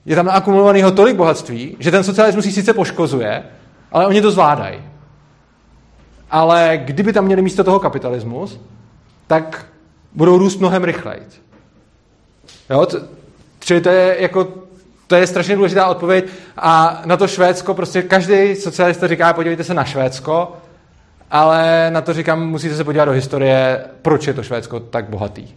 je 0.05 0.15
tam 0.15 0.25
naakumulovaného 0.25 0.91
tolik 0.91 1.15
bohatství, 1.15 1.77
že 1.79 1.91
ten 1.91 2.03
socialismus 2.03 2.45
ji 2.45 2.51
sice 2.51 2.73
poškozuje, 2.73 3.43
ale 3.91 4.07
oni 4.07 4.21
to 4.21 4.31
zvládají. 4.31 4.79
Ale 6.31 6.79
kdyby 6.85 7.13
tam 7.13 7.25
měli 7.25 7.41
místo 7.41 7.63
toho 7.63 7.79
kapitalismus, 7.79 8.59
tak 9.27 9.65
budou 10.13 10.37
růst 10.37 10.59
mnohem 10.59 10.83
rychleji. 10.83 11.21
Jo, 12.69 12.87
Čili 13.59 13.81
to 13.81 13.89
je 13.89 14.15
jako 14.19 14.47
to 15.11 15.15
je 15.15 15.27
strašně 15.27 15.55
důležitá 15.55 15.87
odpověď 15.87 16.25
a 16.57 17.01
na 17.05 17.17
to 17.17 17.27
Švédsko 17.27 17.73
prostě 17.73 18.01
každý 18.01 18.55
socialista 18.55 19.07
říká, 19.07 19.33
podívejte 19.33 19.63
se 19.63 19.73
na 19.73 19.83
Švédsko, 19.83 20.53
ale 21.31 21.87
na 21.91 22.01
to 22.01 22.13
říkám, 22.13 22.49
musíte 22.49 22.75
se 22.75 22.83
podívat 22.83 23.05
do 23.05 23.11
historie, 23.11 23.83
proč 24.01 24.27
je 24.27 24.33
to 24.33 24.43
Švédsko 24.43 24.79
tak 24.79 25.09
bohatý. 25.09 25.47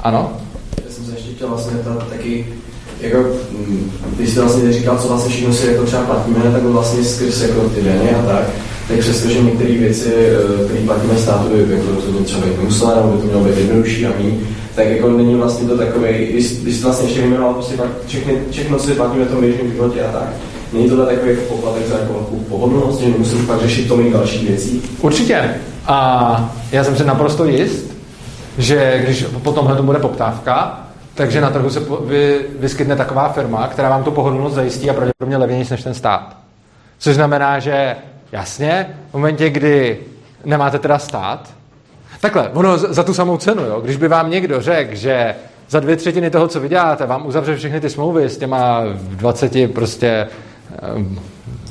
Ano? 0.00 0.40
Já 0.84 0.90
jsem 0.90 1.04
se 1.04 1.12
ještě 1.12 1.32
chtěl 1.34 1.48
vlastně 1.48 1.78
to 1.78 1.94
taky, 1.94 2.54
jako, 3.00 3.18
mm, 3.50 3.92
když 4.16 4.30
jste 4.30 4.40
vlastně 4.40 4.72
říkal, 4.72 4.98
co 4.98 5.08
vlastně 5.08 5.30
všechno 5.30 5.54
si 5.54 5.66
jako 5.66 5.84
třeba 5.84 6.04
platíme, 6.04 6.52
tak 6.52 6.62
vlastně 6.62 7.04
skrz 7.04 7.40
jako 7.40 7.68
ty 7.68 7.82
daně 7.82 8.10
a 8.10 8.22
tak, 8.22 8.44
tak 8.88 8.98
přestože 8.98 9.42
některé 9.42 9.72
věci, 9.72 10.12
eh, 10.14 10.64
které 10.64 10.80
platíme 10.80 11.18
státu, 11.18 11.48
by 11.48 11.74
jako 11.74 11.92
to 11.92 12.24
třeba 12.24 12.46
být 12.46 12.62
musela, 12.62 12.94
nebo 12.94 13.08
by 13.08 13.18
to 13.18 13.26
mělo 13.26 13.44
být 13.44 13.58
jednodušší 13.58 14.06
a 14.06 14.10
méně, 14.18 14.32
tak 14.74 14.86
jako 14.86 15.10
není 15.10 15.34
vlastně 15.34 15.68
to 15.68 15.78
takový, 15.78 16.26
když, 16.26 16.82
vlastně 16.82 17.08
ještě 17.08 17.20
vyjmenoval 17.20 17.54
prostě 17.54 17.74
všechny, 18.06 18.38
všechno 18.50 18.78
si 18.78 18.92
platíme 18.92 19.24
v 19.24 19.30
tom 19.30 19.40
běžném 19.40 19.72
životě 19.72 20.02
a 20.02 20.12
tak, 20.12 20.28
Není 20.72 20.88
to 20.88 21.06
takový 21.06 21.30
jako 21.30 21.42
poplatek 21.42 21.86
za 21.86 21.98
jako 21.98 22.26
pohodlnost, 22.48 23.00
že 23.00 23.08
nemusím 23.08 23.46
pak 23.46 23.60
řešit 23.60 23.88
tolik 23.88 24.12
dalších 24.12 24.48
věcí? 24.48 24.82
Určitě. 25.00 25.54
A 25.86 26.54
já 26.72 26.84
jsem 26.84 26.96
si 26.96 27.04
naprosto 27.04 27.44
jist, 27.44 27.96
že 28.58 29.00
když 29.04 29.24
po 29.42 29.52
tomhle 29.52 29.76
to 29.76 29.82
bude 29.82 29.98
poptávka, 29.98 30.80
takže 31.14 31.40
na 31.40 31.50
trhu 31.50 31.70
se 31.70 31.80
vy, 32.04 32.40
vyskytne 32.58 32.96
taková 32.96 33.28
firma, 33.28 33.68
která 33.68 33.88
vám 33.88 34.04
tu 34.04 34.10
pohodlnost 34.10 34.54
zajistí 34.54 34.90
a 34.90 34.94
pravděpodobně 34.94 35.36
levnější 35.36 35.70
než 35.70 35.82
ten 35.82 35.94
stát. 35.94 36.36
Což 36.98 37.14
znamená, 37.14 37.58
že 37.58 37.96
jasně, 38.32 38.96
v 39.10 39.14
momentě, 39.14 39.50
kdy 39.50 39.98
nemáte 40.44 40.78
teda 40.78 40.98
stát, 40.98 41.58
Takhle, 42.20 42.48
ono 42.48 42.78
za 42.78 43.02
tu 43.02 43.14
samou 43.14 43.36
cenu, 43.36 43.64
jo. 43.64 43.80
Když 43.80 43.96
by 43.96 44.08
vám 44.08 44.30
někdo 44.30 44.60
řekl, 44.60 44.94
že 44.94 45.34
za 45.68 45.80
dvě 45.80 45.96
třetiny 45.96 46.30
toho, 46.30 46.48
co 46.48 46.60
vyděláte, 46.60 47.06
vám 47.06 47.26
uzavře 47.26 47.56
všechny 47.56 47.80
ty 47.80 47.90
smlouvy 47.90 48.24
s 48.24 48.38
těma 48.38 48.82
20 48.94 49.74
prostě 49.74 50.28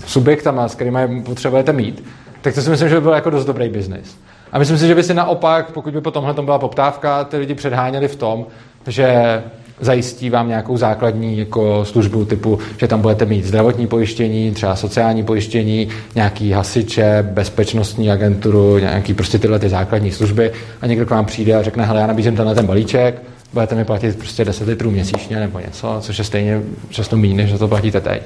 subjektama, 0.06 0.68
s 0.68 0.76
kterými 0.76 1.22
potřebujete 1.22 1.74
mít, 1.74 2.04
tak 2.42 2.54
to 2.54 2.62
si 2.62 2.70
myslím, 2.70 2.90
že 2.90 2.96
by 2.96 3.02
byl 3.02 3.12
jako 3.12 3.30
dost 3.30 3.46
dobrý 3.46 3.70
biznis. 3.70 4.18
A 4.52 4.60
myslím 4.60 4.78
si, 4.78 4.88
že 4.88 4.96
by 4.96 5.04
si 5.04 5.14
naopak, 5.14 5.72
pokud 5.72 5.94
by 5.94 6.02
po 6.02 6.12
tomhle 6.12 6.34
byla 6.34 6.60
poptávka, 6.60 7.24
ty 7.24 7.38
lidi 7.38 7.56
předháněli 7.56 8.08
v 8.08 8.16
tom, 8.16 8.46
že 8.88 9.44
zajistí 9.80 10.30
vám 10.30 10.48
nějakou 10.48 10.78
základní 10.78 11.38
jako 11.38 11.86
službu 11.86 12.26
typu, 12.26 12.60
že 12.78 12.88
tam 12.88 13.02
budete 13.02 13.26
mít 13.26 13.46
zdravotní 13.46 13.88
pojištění, 13.88 14.52
třeba 14.52 14.76
sociální 14.76 15.24
pojištění, 15.24 15.88
nějaký 16.16 16.52
hasiče, 16.52 17.30
bezpečnostní 17.32 18.12
agenturu, 18.12 18.78
nějaký 18.78 19.14
prostě 19.14 19.40
tyhle 19.40 19.60
ty 19.60 19.70
základní 19.70 20.12
služby. 20.12 20.52
A 20.82 20.88
někdo 20.88 21.06
k 21.06 21.10
vám 21.10 21.26
přijde 21.26 21.56
a 21.56 21.64
řekne, 21.64 21.86
hele, 21.86 22.02
já 22.02 22.08
nabízím 22.08 22.36
tenhle 22.36 22.56
ten 22.56 22.66
balíček, 22.66 23.22
budete 23.54 23.76
mi 23.76 23.86
platit 23.86 24.18
prostě 24.18 24.46
10 24.46 24.68
litrů 24.68 24.92
měsíčně 24.92 25.40
nebo 25.40 25.60
něco, 25.60 25.98
což 26.02 26.18
je 26.18 26.24
stejně 26.24 26.62
často 26.90 27.18
méně, 27.18 27.34
než 27.34 27.60
to 27.60 27.68
platíte 27.68 28.02
teď 28.02 28.22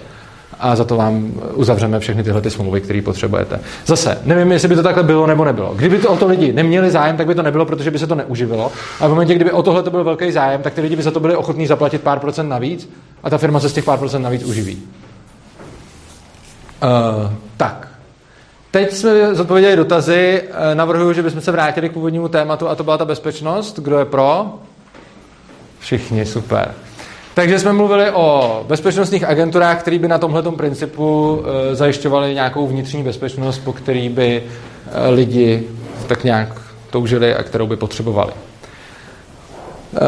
a 0.61 0.75
za 0.75 0.83
to 0.83 0.95
vám 0.95 1.33
uzavřeme 1.53 1.99
všechny 1.99 2.23
tyhle 2.23 2.41
ty 2.41 2.49
smlouvy, 2.49 2.81
které 2.81 3.01
potřebujete. 3.01 3.59
Zase, 3.85 4.17
nevím, 4.25 4.51
jestli 4.51 4.67
by 4.67 4.75
to 4.75 4.83
takhle 4.83 5.03
bylo 5.03 5.27
nebo 5.27 5.45
nebylo. 5.45 5.73
Kdyby 5.75 5.97
to 5.97 6.09
o 6.09 6.17
to 6.17 6.27
lidi 6.27 6.53
neměli 6.53 6.91
zájem, 6.91 7.17
tak 7.17 7.27
by 7.27 7.35
to 7.35 7.41
nebylo, 7.41 7.65
protože 7.65 7.91
by 7.91 7.99
se 7.99 8.07
to 8.07 8.15
neuživilo. 8.15 8.71
A 8.99 9.07
v 9.07 9.09
momentě, 9.09 9.35
kdyby 9.35 9.51
o 9.51 9.63
tohle 9.63 9.83
to 9.83 9.91
byl 9.91 10.03
velký 10.03 10.31
zájem, 10.31 10.61
tak 10.61 10.73
ty 10.73 10.81
lidi 10.81 10.95
by 10.95 11.03
za 11.03 11.11
to 11.11 11.19
byli 11.19 11.35
ochotní 11.35 11.67
zaplatit 11.67 12.01
pár 12.01 12.19
procent 12.19 12.49
navíc 12.49 12.89
a 13.23 13.29
ta 13.29 13.37
firma 13.37 13.59
se 13.59 13.69
z 13.69 13.73
těch 13.73 13.83
pár 13.83 13.99
procent 13.99 14.21
navíc 14.21 14.43
uživí. 14.43 14.83
Uh, 16.83 17.31
tak. 17.57 17.87
Teď 18.71 18.93
jsme 18.93 19.35
zodpověděli 19.35 19.75
dotazy. 19.75 20.43
Uh, 20.43 20.75
navrhuji, 20.75 21.15
že 21.15 21.23
bychom 21.23 21.41
se 21.41 21.51
vrátili 21.51 21.89
k 21.89 21.93
původnímu 21.93 22.27
tématu 22.27 22.67
a 22.67 22.75
to 22.75 22.83
byla 22.83 22.97
ta 22.97 23.05
bezpečnost. 23.05 23.79
Kdo 23.79 23.99
je 23.99 24.05
pro? 24.05 24.59
Všichni, 25.79 26.25
super. 26.25 26.71
Takže 27.33 27.59
jsme 27.59 27.73
mluvili 27.73 28.11
o 28.11 28.63
bezpečnostních 28.67 29.23
agenturách, 29.23 29.79
které 29.79 29.99
by 29.99 30.07
na 30.07 30.17
tomhle 30.17 30.43
principu 30.43 31.41
e, 31.71 31.75
zajišťovaly 31.75 32.33
nějakou 32.33 32.67
vnitřní 32.67 33.03
bezpečnost, 33.03 33.59
po 33.59 33.73
který 33.73 34.09
by 34.09 34.43
e, 34.91 35.09
lidi 35.09 35.63
tak 36.07 36.23
nějak 36.23 36.61
toužili 36.89 37.35
a 37.35 37.43
kterou 37.43 37.67
by 37.67 37.75
potřebovali. 37.75 38.31
E, 38.31 39.99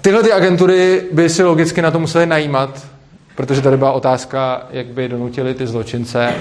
tyhle 0.00 0.22
ty 0.22 0.32
agentury 0.32 1.02
by 1.12 1.28
si 1.28 1.42
logicky 1.42 1.82
na 1.82 1.90
to 1.90 2.00
museli 2.00 2.26
najímat, 2.26 2.86
protože 3.36 3.60
tady 3.60 3.76
byla 3.76 3.92
otázka, 3.92 4.66
jak 4.70 4.86
by 4.86 5.08
donutili 5.08 5.54
ty 5.54 5.66
zločince. 5.66 6.32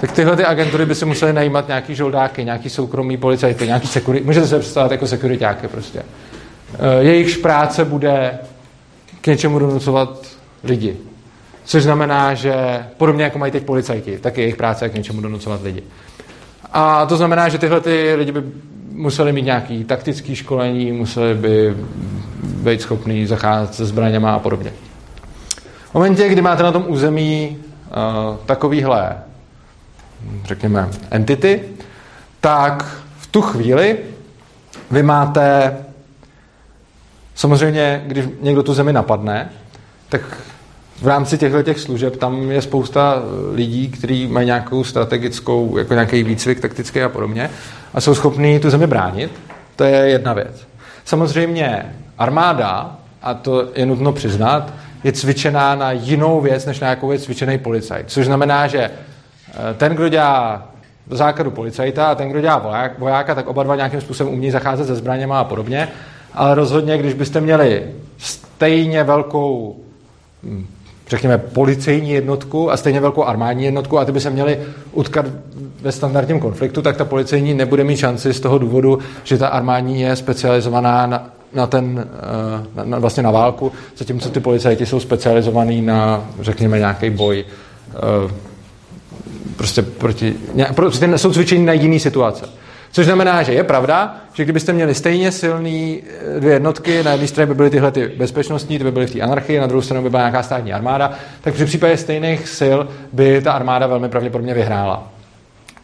Tak 0.00 0.12
tyhle 0.12 0.36
ty 0.36 0.44
agentury 0.44 0.86
by 0.86 0.94
si 0.94 1.04
museli 1.04 1.32
najímat 1.32 1.68
nějaký 1.68 1.94
žoldáky, 1.94 2.44
nějaký 2.44 2.70
soukromý 2.70 3.16
policajty, 3.16 3.66
nějaký 3.66 3.86
security, 3.86 4.24
můžete 4.24 4.46
se 4.46 4.58
představit 4.58 4.92
jako 4.92 5.06
sekuritáky 5.06 5.68
prostě. 5.68 6.02
Jejich 7.00 7.38
práce 7.38 7.84
bude 7.84 8.38
k 9.24 9.26
něčemu 9.26 9.58
donucovat 9.58 10.26
lidi. 10.64 10.96
Což 11.64 11.82
znamená, 11.82 12.34
že 12.34 12.54
podobně 12.96 13.24
jako 13.24 13.38
mají 13.38 13.52
teď 13.52 13.64
policajti, 13.64 14.18
tak 14.18 14.36
je 14.36 14.44
jejich 14.44 14.56
práce 14.56 14.88
k 14.88 14.94
něčemu 14.94 15.20
donucovat 15.20 15.62
lidi. 15.62 15.82
A 16.72 17.06
to 17.06 17.16
znamená, 17.16 17.48
že 17.48 17.58
tyhle 17.58 17.80
ty 17.80 18.14
lidi 18.14 18.32
by 18.32 18.42
museli 18.90 19.32
mít 19.32 19.42
nějaký 19.42 19.84
taktický 19.84 20.36
školení, 20.36 20.92
museli 20.92 21.34
by 21.34 21.76
být 22.42 22.80
schopní 22.80 23.26
zacházet 23.26 23.74
se 23.74 23.84
zbraněma 23.84 24.34
a 24.34 24.38
podobně. 24.38 24.72
V 25.90 25.94
momentě, 25.94 26.28
kdy 26.28 26.42
máte 26.42 26.62
na 26.62 26.72
tom 26.72 26.84
území 26.88 27.56
uh, 27.58 28.36
takovýhle, 28.46 29.16
řekněme, 30.44 30.88
entity, 31.10 31.62
tak 32.40 33.02
v 33.18 33.26
tu 33.26 33.42
chvíli 33.42 33.98
vy 34.90 35.02
máte 35.02 35.76
Samozřejmě, 37.34 38.02
když 38.06 38.24
někdo 38.40 38.62
tu 38.62 38.74
zemi 38.74 38.92
napadne, 38.92 39.50
tak 40.08 40.20
v 41.02 41.06
rámci 41.06 41.38
těchto 41.38 41.62
těch 41.62 41.80
služeb 41.80 42.16
tam 42.16 42.50
je 42.50 42.62
spousta 42.62 43.22
lidí, 43.52 43.88
kteří 43.88 44.26
mají 44.26 44.46
nějakou 44.46 44.84
strategickou, 44.84 45.78
jako 45.78 45.94
nějaký 45.94 46.22
výcvik 46.22 46.60
taktický 46.60 47.02
a 47.02 47.08
podobně 47.08 47.50
a 47.94 48.00
jsou 48.00 48.14
schopní 48.14 48.60
tu 48.60 48.70
zemi 48.70 48.86
bránit. 48.86 49.32
To 49.76 49.84
je 49.84 49.96
jedna 49.96 50.32
věc. 50.32 50.66
Samozřejmě 51.04 51.94
armáda, 52.18 52.96
a 53.22 53.34
to 53.34 53.68
je 53.74 53.86
nutno 53.86 54.12
přiznat, 54.12 54.72
je 55.04 55.12
cvičená 55.12 55.74
na 55.74 55.92
jinou 55.92 56.40
věc, 56.40 56.66
než 56.66 56.80
na 56.80 56.88
jakou 56.88 57.12
je 57.12 57.18
cvičený 57.18 57.58
policajt. 57.58 58.10
Což 58.10 58.26
znamená, 58.26 58.66
že 58.66 58.78
eh, 58.80 59.74
ten, 59.74 59.94
kdo 59.94 60.08
dělá 60.08 60.68
do 61.06 61.16
základu 61.16 61.50
policajta 61.50 62.06
a 62.06 62.14
ten, 62.14 62.28
kdo 62.28 62.40
dělá 62.40 62.58
voják, 62.58 62.98
vojáka, 62.98 63.34
tak 63.34 63.46
oba 63.46 63.62
dva 63.62 63.76
nějakým 63.76 64.00
způsobem 64.00 64.32
umí 64.32 64.50
zacházet 64.50 64.86
se 64.86 64.94
zbraněma 64.94 65.40
a 65.40 65.44
podobně. 65.44 65.88
Ale 66.34 66.54
rozhodně, 66.54 66.98
když 66.98 67.14
byste 67.14 67.40
měli 67.40 67.82
stejně 68.18 69.04
velkou 69.04 69.76
hm, 70.42 70.66
řekněme, 71.08 71.38
policejní 71.38 72.10
jednotku 72.10 72.70
a 72.70 72.76
stejně 72.76 73.00
velkou 73.00 73.24
armádní 73.24 73.64
jednotku 73.64 73.98
a 73.98 74.04
ty 74.04 74.12
by 74.12 74.20
se 74.20 74.30
měly 74.30 74.58
utkat 74.92 75.26
ve 75.80 75.92
standardním 75.92 76.40
konfliktu, 76.40 76.82
tak 76.82 76.96
ta 76.96 77.04
policejní 77.04 77.54
nebude 77.54 77.84
mít 77.84 77.96
šanci 77.96 78.32
z 78.32 78.40
toho 78.40 78.58
důvodu, 78.58 78.98
že 79.24 79.38
ta 79.38 79.48
armádní 79.48 80.00
je 80.00 80.16
specializovaná 80.16 81.06
na, 81.06 81.30
na 81.52 81.66
ten, 81.66 82.06
eh, 82.08 82.66
na, 82.74 82.84
na, 82.84 82.98
vlastně 82.98 83.22
na 83.22 83.30
válku, 83.30 83.72
zatímco 83.96 84.30
ty 84.30 84.40
policajti 84.40 84.86
jsou 84.86 85.00
specializovaný 85.00 85.82
na, 85.82 86.24
řekněme, 86.40 86.78
nějaký 86.78 87.10
boj 87.10 87.44
eh, 87.94 88.32
prostě 89.56 89.82
proti, 89.82 90.36
prostě 90.74 91.18
jsou 91.18 91.32
cvičení 91.32 91.66
na 91.66 91.72
jiný 91.72 92.00
situace. 92.00 92.46
Což 92.94 93.06
znamená, 93.06 93.42
že 93.42 93.52
je 93.52 93.64
pravda, 93.64 94.16
že 94.32 94.44
kdybyste 94.44 94.72
měli 94.72 94.94
stejně 94.94 95.32
silné 95.32 95.68
eh, 95.68 96.40
dvě 96.40 96.52
jednotky, 96.52 97.02
na 97.02 97.12
jedné 97.12 97.28
straně 97.28 97.46
by 97.46 97.54
byly 97.54 97.70
tyhle 97.70 97.90
ty 97.90 98.08
bezpečnostní, 98.08 98.78
ty 98.78 98.84
by 98.84 98.92
byly 98.92 99.06
v 99.06 99.10
té 99.12 99.20
anarchii, 99.20 99.60
na 99.60 99.66
druhou 99.66 99.82
stranu 99.82 100.02
by 100.02 100.10
byla 100.10 100.22
nějaká 100.22 100.42
státní 100.42 100.72
armáda, 100.72 101.12
tak 101.40 101.54
při 101.54 101.64
případě 101.64 101.96
stejných 101.96 102.48
sil 102.58 102.78
by 103.12 103.40
ta 103.42 103.52
armáda 103.52 103.86
velmi 103.86 104.08
pravděpodobně 104.08 104.54
vyhrála. 104.54 105.08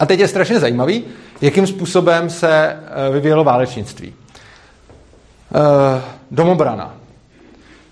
A 0.01 0.07
teď 0.07 0.21
je 0.21 0.29
strašně 0.29 0.61
zajímavý, 0.61 1.05
jakým 1.41 1.67
způsobem 1.67 2.31
se 2.31 2.77
eh, 2.77 3.13
vyvíjelo 3.13 3.45
válečnictví. 3.45 4.15
Eh, 5.55 6.03
domobrana. 6.31 6.95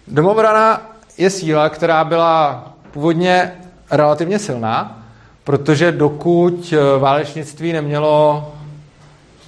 Domobrana 0.08 0.92
je 1.18 1.30
síla, 1.30 1.68
která 1.68 2.04
byla 2.04 2.64
původně 2.90 3.52
relativně 3.90 4.38
silná, 4.38 5.02
protože 5.44 5.92
dokud 5.92 6.74
válečnictví 6.98 7.72
nemělo 7.72 8.52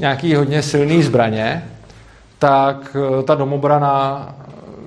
nějaký 0.00 0.34
hodně 0.34 0.62
silný 0.62 1.02
zbraně, 1.02 1.64
tak 2.38 2.96
eh, 2.96 3.22
ta 3.22 3.34
domobrana 3.34 4.28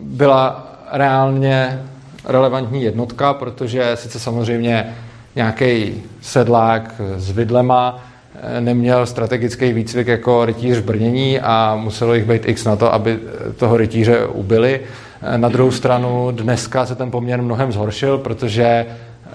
byla 0.01 0.67
reálně 0.91 1.81
relevantní 2.25 2.83
jednotka, 2.83 3.33
protože 3.33 3.91
sice 3.95 4.19
samozřejmě 4.19 4.95
nějaký 5.35 5.93
sedlák 6.21 7.01
s 7.15 7.31
vidlema 7.31 7.99
eh, 8.35 8.61
neměl 8.61 9.05
strategický 9.05 9.73
výcvik 9.73 10.07
jako 10.07 10.45
rytíř 10.45 10.79
brnění 10.79 11.39
a 11.39 11.75
muselo 11.75 12.13
jich 12.13 12.25
být 12.25 12.41
x 12.45 12.65
na 12.65 12.75
to, 12.75 12.93
aby 12.93 13.19
toho 13.57 13.77
rytíře 13.77 14.25
ubili. 14.25 14.81
Eh, 15.21 15.37
na 15.37 15.49
druhou 15.49 15.71
stranu 15.71 16.31
dneska 16.31 16.85
se 16.85 16.95
ten 16.95 17.11
poměr 17.11 17.41
mnohem 17.41 17.71
zhoršil, 17.71 18.17
protože 18.17 18.85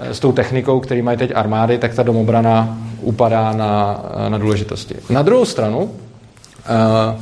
s 0.00 0.20
tou 0.20 0.32
technikou, 0.32 0.80
který 0.80 1.02
mají 1.02 1.18
teď 1.18 1.32
armády, 1.34 1.78
tak 1.78 1.94
ta 1.94 2.02
domobrana 2.02 2.78
upadá 3.00 3.52
na, 3.52 4.02
na 4.28 4.38
důležitosti. 4.38 4.94
Na 5.10 5.22
druhou 5.22 5.44
stranu, 5.44 5.90
eh, 6.66 7.16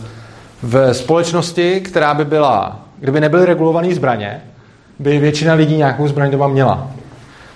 v 0.62 0.94
společnosti, 0.94 1.80
která 1.80 2.14
by 2.14 2.24
byla, 2.24 2.80
kdyby 2.98 3.20
nebyly 3.20 3.46
regulované 3.46 3.94
zbraně, 3.94 4.40
by 4.98 5.18
většina 5.18 5.54
lidí 5.54 5.76
nějakou 5.76 6.08
zbraň 6.08 6.30
doma 6.30 6.48
měla. 6.48 6.90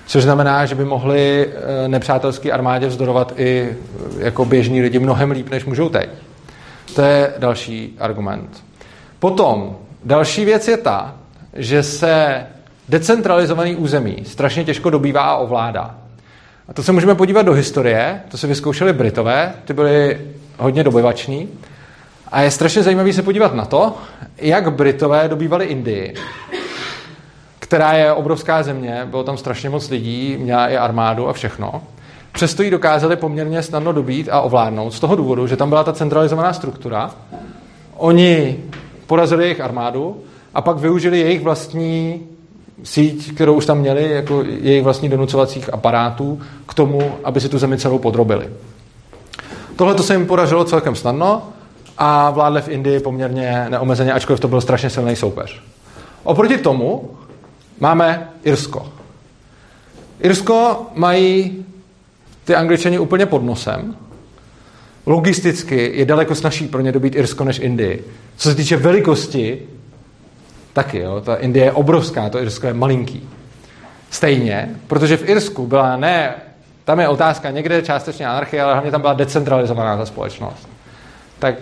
Což 0.07 0.23
znamená, 0.23 0.67
že 0.67 0.75
by 0.75 0.85
mohli 0.85 1.49
eh, 1.49 1.89
nepřátelské 1.89 2.53
armádě 2.53 2.87
vzdorovat 2.87 3.33
i 3.37 3.69
eh, 3.71 4.25
jako 4.25 4.45
běžní 4.45 4.83
lidi 4.83 4.99
mnohem 4.99 5.31
líp, 5.31 5.51
než 5.51 5.65
můžou 5.65 5.89
teď. 5.89 6.11
To 6.95 7.03
je 7.03 7.33
další 7.39 7.97
argument. 7.99 8.65
Potom, 9.19 9.77
další 10.05 10.45
věc 10.45 10.69
je 10.69 10.77
ta, 10.77 11.15
že 11.55 11.83
se 11.83 12.47
decentralizovaný 12.89 13.77
území 13.77 14.17
strašně 14.25 14.65
těžko 14.65 14.91
dobývá 14.91 15.23
a 15.23 15.37
ovládá. 15.37 15.95
A 16.71 16.75
to 16.75 16.83
se 16.83 16.93
můžeme 16.93 17.15
podívat 17.15 17.43
do 17.43 17.53
historie, 17.53 18.21
to 18.29 18.39
se 18.39 18.47
vyzkoušeli 18.47 18.93
Britové, 18.93 19.55
ty 19.65 19.73
byli 19.73 20.21
hodně 20.59 20.85
dobyvační. 20.85 21.49
A 22.29 22.41
je 22.41 22.51
strašně 22.51 22.83
zajímavé 22.83 23.13
se 23.13 23.23
podívat 23.23 23.55
na 23.55 23.65
to, 23.65 23.95
jak 24.39 24.73
Britové 24.73 25.29
dobývali 25.29 25.65
Indii, 25.65 26.15
která 27.59 27.93
je 27.93 28.13
obrovská 28.13 28.63
země, 28.63 29.07
bylo 29.11 29.25
tam 29.25 29.37
strašně 29.37 29.71
moc 29.71 29.91
lidí, 29.91 30.37
měla 30.41 30.69
i 30.69 30.77
armádu 30.77 31.29
a 31.29 31.33
všechno. 31.33 31.83
Přesto 32.33 32.63
ji 32.63 32.71
dokázali 32.71 33.17
poměrně 33.17 33.63
snadno 33.63 33.93
dobít 33.93 34.29
a 34.33 34.41
ovládnout 34.41 34.91
z 34.91 35.01
toho 35.01 35.17
důvodu, 35.17 35.47
že 35.47 35.57
tam 35.57 35.69
byla 35.69 35.85
ta 35.85 35.93
centralizovaná 35.93 36.53
struktura. 36.53 37.11
Oni 37.97 38.57
porazili 39.07 39.45
jejich 39.45 39.61
armádu 39.61 40.23
a 40.55 40.63
pak 40.63 40.79
využili 40.79 41.19
jejich 41.19 41.41
vlastní 41.41 42.27
síť, 42.83 43.35
kterou 43.35 43.55
už 43.55 43.67
tam 43.67 43.79
měli, 43.79 44.11
jako 44.11 44.43
jejich 44.43 44.85
vlastní 44.85 45.09
donucovacích 45.09 45.75
aparátů, 45.75 46.41
k 46.67 46.75
tomu, 46.75 47.13
aby 47.25 47.41
si 47.41 47.49
tu 47.49 47.59
zemi 47.59 47.79
celou 47.79 47.99
podrobili. 47.99 48.49
Tohle 49.77 49.95
to 49.95 50.03
se 50.03 50.15
jim 50.15 50.27
podařilo 50.27 50.65
celkem 50.65 50.97
snadno 50.97 51.43
a 51.99 52.31
vládli 52.31 52.63
v 52.63 52.69
Indii 52.69 53.01
poměrně 53.01 53.67
neomezeně, 53.69 54.13
ačkoliv 54.13 54.41
to 54.41 54.49
byl 54.49 54.61
strašně 54.61 54.91
silný 54.91 55.17
soupeř. 55.17 55.63
Oproti 56.23 56.59
tomu 56.59 57.11
máme 57.81 58.29
Irsko. 58.45 58.89
Irsko 60.21 60.87
mají 60.95 61.65
ty 62.45 62.55
angličani 62.55 62.99
úplně 62.99 63.27
pod 63.27 63.45
nosem. 63.45 63.97
Logisticky 65.07 65.93
je 65.95 66.05
daleko 66.05 66.35
snažší 66.35 66.69
pro 66.69 66.81
ně 66.81 66.93
dobít 66.93 67.17
Irsko 67.17 67.45
než 67.45 67.59
Indii. 67.59 68.05
Co 68.37 68.49
se 68.49 68.55
týče 68.55 68.77
velikosti, 68.77 69.63
taky, 70.83 70.99
jo, 70.99 71.21
ta 71.21 71.35
Indie 71.35 71.65
je 71.65 71.73
obrovská, 71.73 72.29
to 72.29 72.41
Irsko 72.41 72.67
je 72.67 72.75
malinký. 72.75 73.29
Stejně, 74.11 74.71
protože 74.87 75.17
v 75.17 75.29
Irsku 75.29 75.67
byla 75.67 75.97
ne, 75.97 76.35
tam 76.85 77.01
je 77.01 77.09
otázka 77.09 77.51
někde 77.51 77.83
částečně 77.83 78.27
anarchie, 78.27 78.63
ale 78.63 78.73
hlavně 78.73 78.91
tam 78.91 79.01
byla 79.01 79.13
decentralizovaná 79.13 79.97
ta 79.97 80.07
společnost. 80.07 80.69
Tak 81.39 81.55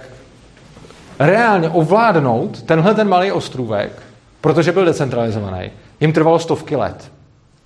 reálně 1.19 1.69
ovládnout 1.69 2.63
tenhle 2.63 2.95
ten 2.95 3.09
malý 3.09 3.33
ostrůvek, 3.33 4.03
protože 4.41 4.73
byl 4.73 4.85
decentralizovaný, 4.85 5.71
jim 6.01 6.13
trvalo 6.13 6.39
stovky 6.39 6.77
let. 6.77 7.13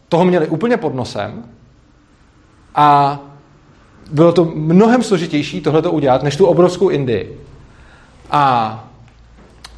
Toho 0.08 0.24
měli 0.24 0.46
úplně 0.46 0.76
pod 0.76 0.94
nosem 0.94 1.44
a 2.74 3.18
bylo 4.10 4.32
to 4.32 4.44
mnohem 4.44 5.02
složitější 5.02 5.60
tohleto 5.60 5.92
udělat, 5.92 6.22
než 6.22 6.36
tu 6.36 6.46
obrovskou 6.46 6.88
Indii. 6.88 7.40
A 8.30 8.84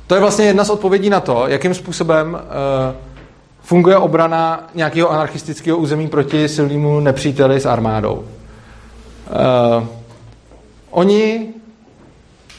to 0.06 0.14
je 0.14 0.20
vlastně 0.20 0.44
jedna 0.44 0.64
z 0.64 0.70
odpovědí 0.70 1.10
na 1.10 1.20
to, 1.20 1.44
jakým 1.48 1.74
způsobem 1.74 2.34
uh, 2.34 2.40
funguje 3.62 3.96
obrana 3.96 4.68
nějakého 4.74 5.10
anarchistického 5.10 5.78
území 5.78 6.08
proti 6.08 6.48
silnému 6.48 7.00
nepříteli 7.00 7.60
s 7.60 7.66
armádou. 7.66 8.14
Uh, 8.14 9.86
oni, 10.90 11.48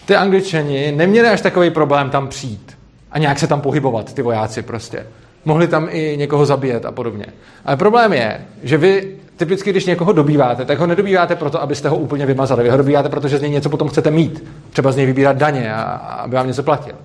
ty 0.05 0.15
angličani, 0.15 0.91
neměli 0.91 1.27
až 1.27 1.41
takový 1.41 1.69
problém 1.69 2.09
tam 2.09 2.27
přijít 2.27 2.77
a 3.11 3.19
nějak 3.19 3.39
se 3.39 3.47
tam 3.47 3.61
pohybovat, 3.61 4.13
ty 4.13 4.21
vojáci 4.21 4.61
prostě. 4.61 5.05
Mohli 5.45 5.67
tam 5.67 5.87
i 5.91 6.17
někoho 6.17 6.45
zabíjet 6.45 6.85
a 6.85 6.91
podobně. 6.91 7.25
Ale 7.65 7.77
problém 7.77 8.13
je, 8.13 8.45
že 8.63 8.77
vy 8.77 9.15
typicky, 9.37 9.69
když 9.69 9.85
někoho 9.85 10.13
dobýváte, 10.13 10.65
tak 10.65 10.79
ho 10.79 10.87
nedobýváte 10.87 11.35
proto, 11.35 11.61
abyste 11.61 11.89
ho 11.89 11.97
úplně 11.97 12.25
vymazali. 12.25 12.63
Vy 12.63 12.69
ho 12.69 12.77
dobýváte, 12.77 13.09
protože 13.09 13.37
z 13.37 13.41
něj 13.41 13.51
něco 13.51 13.69
potom 13.69 13.87
chcete 13.89 14.11
mít. 14.11 14.43
Třeba 14.69 14.91
z 14.91 14.95
něj 14.95 15.05
vybírat 15.05 15.37
daně 15.37 15.73
a, 15.73 15.81
a 15.81 16.13
aby 16.15 16.35
vám 16.35 16.47
něco 16.47 16.63
platil. 16.63 16.95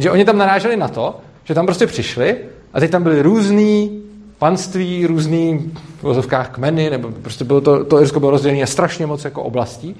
Jenže 0.00 0.10
oni 0.10 0.24
tam 0.24 0.38
naráželi 0.38 0.76
na 0.76 0.88
to, 0.88 1.20
že 1.44 1.54
tam 1.54 1.66
prostě 1.66 1.86
přišli 1.86 2.36
a 2.72 2.80
teď 2.80 2.90
tam 2.90 3.02
byly 3.02 3.22
různý 3.22 4.02
panství, 4.38 5.06
různý 5.06 5.72
v 5.98 6.02
vozovkách 6.02 6.50
kmeny, 6.50 6.90
nebo 6.90 7.10
prostě 7.10 7.44
bylo 7.44 7.60
to, 7.60 7.84
to 7.84 8.00
Irsko 8.00 8.20
bylo 8.20 8.30
rozdělené 8.30 8.66
strašně 8.66 9.06
moc 9.06 9.24
jako 9.24 9.42
oblastí. 9.42 9.96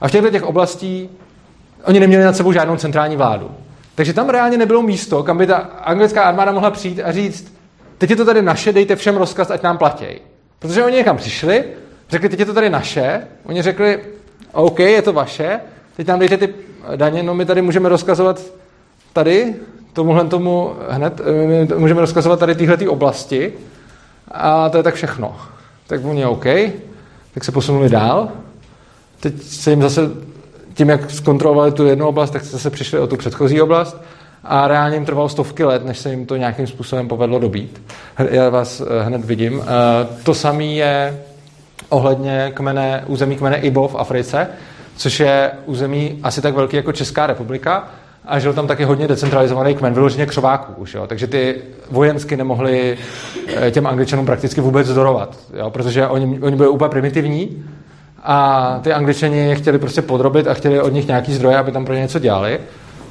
A 0.00 0.08
v 0.08 0.10
těchto 0.10 0.30
těch 0.30 0.42
oblastí 0.42 1.08
oni 1.84 2.00
neměli 2.00 2.24
nad 2.24 2.36
sebou 2.36 2.52
žádnou 2.52 2.76
centrální 2.76 3.16
vládu. 3.16 3.50
Takže 3.94 4.12
tam 4.12 4.28
reálně 4.28 4.58
nebylo 4.58 4.82
místo, 4.82 5.22
kam 5.22 5.38
by 5.38 5.46
ta 5.46 5.56
anglická 5.56 6.22
armáda 6.22 6.52
mohla 6.52 6.70
přijít 6.70 7.00
a 7.00 7.12
říct, 7.12 7.54
teď 7.98 8.10
je 8.10 8.16
to 8.16 8.24
tady 8.24 8.42
naše, 8.42 8.72
dejte 8.72 8.96
všem 8.96 9.16
rozkaz, 9.16 9.50
ať 9.50 9.62
nám 9.62 9.78
platí. 9.78 10.06
Protože 10.58 10.84
oni 10.84 10.96
někam 10.96 11.16
přišli, 11.16 11.64
řekli, 12.10 12.28
teď 12.28 12.40
je 12.40 12.46
to 12.46 12.54
tady 12.54 12.70
naše, 12.70 13.22
oni 13.46 13.62
řekli, 13.62 14.00
OK, 14.52 14.78
je 14.78 15.02
to 15.02 15.12
vaše, 15.12 15.60
teď 15.96 16.06
nám 16.06 16.18
dejte 16.18 16.36
ty 16.36 16.54
daně, 16.96 17.22
no 17.22 17.34
my 17.34 17.44
tady 17.44 17.62
můžeme 17.62 17.88
rozkazovat 17.88 18.40
tady 19.14 19.54
tomuhle 19.92 20.24
tomu 20.24 20.72
hned, 20.88 21.20
eh, 21.70 21.74
můžeme 21.78 22.00
rozkazovat 22.00 22.38
tady 22.38 22.54
tyhle 22.54 22.76
ty 22.76 22.88
oblasti 22.88 23.52
a 24.30 24.68
to 24.68 24.76
je 24.76 24.82
tak 24.82 24.94
všechno. 24.94 25.36
Tak 25.86 26.04
oni 26.04 26.26
OK, 26.26 26.44
tak 27.34 27.44
se 27.44 27.52
posunuli 27.52 27.88
dál. 27.88 28.28
Teď 29.20 29.42
se 29.42 29.70
jim 29.70 29.82
zase, 29.82 30.00
tím 30.74 30.88
jak 30.88 31.10
zkontrolovali 31.10 31.72
tu 31.72 31.86
jednu 31.86 32.06
oblast, 32.06 32.30
tak 32.30 32.44
se 32.44 32.50
zase 32.50 32.70
přišli 32.70 32.98
o 32.98 33.06
tu 33.06 33.16
předchozí 33.16 33.62
oblast 33.62 34.02
a 34.44 34.68
reálně 34.68 34.96
jim 34.96 35.04
trvalo 35.04 35.28
stovky 35.28 35.64
let, 35.64 35.84
než 35.84 35.98
se 35.98 36.10
jim 36.10 36.26
to 36.26 36.36
nějakým 36.36 36.66
způsobem 36.66 37.08
povedlo 37.08 37.38
dobít. 37.38 37.82
Já 38.30 38.48
vás 38.48 38.80
eh, 38.80 39.02
hned 39.02 39.24
vidím. 39.24 39.62
Eh, 39.62 39.66
to 40.22 40.34
samé 40.34 40.64
je 40.64 41.20
ohledně 41.88 42.52
kmene, 42.54 43.04
území 43.06 43.36
kmene 43.36 43.56
Ibo 43.56 43.88
v 43.88 43.94
Africe, 43.94 44.48
což 44.96 45.20
je 45.20 45.50
území 45.66 46.20
asi 46.22 46.42
tak 46.42 46.54
velký 46.54 46.76
jako 46.76 46.92
Česká 46.92 47.26
republika 47.26 47.88
a 48.26 48.38
žil 48.38 48.52
tam 48.52 48.66
taky 48.66 48.84
hodně 48.84 49.08
decentralizovaný 49.08 49.74
kmen, 49.74 49.94
vyloženě 49.94 50.26
křováků 50.26 50.72
už, 50.76 50.94
jo? 50.94 51.06
takže 51.06 51.26
ty 51.26 51.62
vojensky 51.90 52.36
nemohli 52.36 52.98
eh, 53.46 53.70
těm 53.70 53.86
angličanům 53.86 54.26
prakticky 54.26 54.60
vůbec 54.60 54.86
zdorovat, 54.86 55.38
jo? 55.54 55.70
protože 55.70 56.06
oni, 56.06 56.40
oni 56.40 56.56
byli 56.56 56.68
úplně 56.68 56.88
primitivní 56.88 57.64
a 58.22 58.80
ty 58.82 58.92
angličani 58.92 59.38
je 59.38 59.54
chtěli 59.54 59.78
prostě 59.78 60.02
podrobit 60.02 60.46
a 60.46 60.54
chtěli 60.54 60.80
od 60.80 60.92
nich 60.92 61.06
nějaký 61.06 61.32
zdroje, 61.32 61.56
aby 61.56 61.72
tam 61.72 61.84
pro 61.84 61.94
ně 61.94 62.00
něco 62.00 62.18
dělali. 62.18 62.60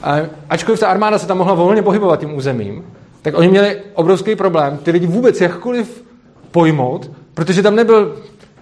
A 0.03 0.15
ačkoliv 0.49 0.79
ta 0.79 0.87
armáda 0.87 1.19
se 1.19 1.27
tam 1.27 1.37
mohla 1.37 1.53
volně 1.53 1.81
pohybovat 1.81 2.19
tím 2.19 2.35
územím, 2.35 2.83
tak 3.21 3.37
oni 3.37 3.47
měli 3.47 3.77
obrovský 3.93 4.35
problém 4.35 4.77
ty 4.77 4.91
lidi 4.91 5.07
vůbec 5.07 5.41
jakkoliv 5.41 6.03
pojmout, 6.51 7.11
protože 7.33 7.63
tam 7.63 7.75
nebyl, 7.75 8.15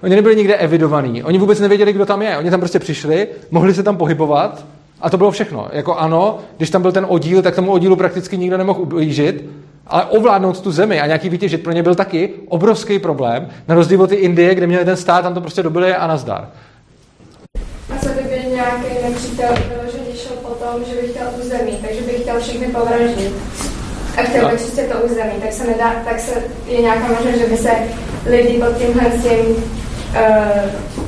oni 0.04 0.16
nebyli 0.16 0.36
nikde 0.36 0.56
evidovaní, 0.56 1.24
oni 1.24 1.38
vůbec 1.38 1.60
nevěděli, 1.60 1.94
kdo 1.94 2.06
tam 2.06 2.22
je. 2.22 2.38
Oni 2.38 2.50
tam 2.52 2.60
prostě 2.60 2.80
přišli, 2.80 3.28
mohli 3.52 3.74
se 3.74 3.84
tam 3.84 3.98
pohybovat 3.98 4.66
a 5.02 5.10
to 5.10 5.18
bylo 5.18 5.32
všechno. 5.32 5.68
Jako 5.72 5.96
ano, 5.96 6.40
když 6.58 6.70
tam 6.70 6.82
byl 6.82 6.92
ten 6.92 7.06
oddíl, 7.10 7.42
tak 7.42 7.56
tomu 7.56 7.72
oddílu 7.72 7.96
prakticky 7.96 8.38
nikdo 8.38 8.58
nemohl 8.58 8.82
ublížit, 8.82 9.46
ale 9.88 10.06
ovládnout 10.06 10.62
tu 10.62 10.72
zemi 10.72 11.02
a 11.02 11.06
nějaký 11.06 11.30
vytěžit 11.30 11.64
pro 11.64 11.72
ně 11.72 11.84
byl 11.84 11.96
taky 11.96 12.30
obrovský 12.48 13.00
problém. 13.00 13.48
Na 13.68 13.76
rozdíl 13.76 14.02
od 14.02 14.08
ty 14.08 14.16
Indie, 14.16 14.56
kde 14.56 14.68
měli 14.68 14.86
ten 14.86 14.98
stát, 14.98 15.22
tam 15.22 15.34
to 15.34 15.42
prostě 15.42 15.64
dobili 15.64 15.96
a 15.96 16.08
nazdar. 16.08 16.50
A 17.96 18.00
co 18.00 18.10
kdyby 18.10 18.46
nějaký 18.54 19.10
nepřítel 19.10 19.50
vyloženě 19.70 20.16
šel 20.16 20.36
po 20.42 20.50
tom, 20.50 20.84
že 20.90 21.02
by 21.02 21.08
chtěl 21.08 21.28
území, 21.42 21.78
takže 21.82 22.02
by 22.02 22.12
chtěl 22.12 22.40
všechny 22.40 22.68
povraždit 22.68 23.34
a 24.18 24.22
chtěl 24.22 24.50
vyčistit 24.50 24.92
to 24.92 25.00
území, 25.06 25.34
tak 25.42 25.54
se, 25.54 25.68
nedá, 25.68 25.94
tak 26.06 26.20
se 26.20 26.44
je 26.68 26.82
nějaká 26.82 27.08
možnost, 27.08 27.38
že 27.38 27.48
by 27.48 27.58
se 27.58 27.72
lidi 28.26 28.60
pod 28.60 28.78
tímhle 28.78 29.12
s 29.12 29.24
tím 29.24 29.64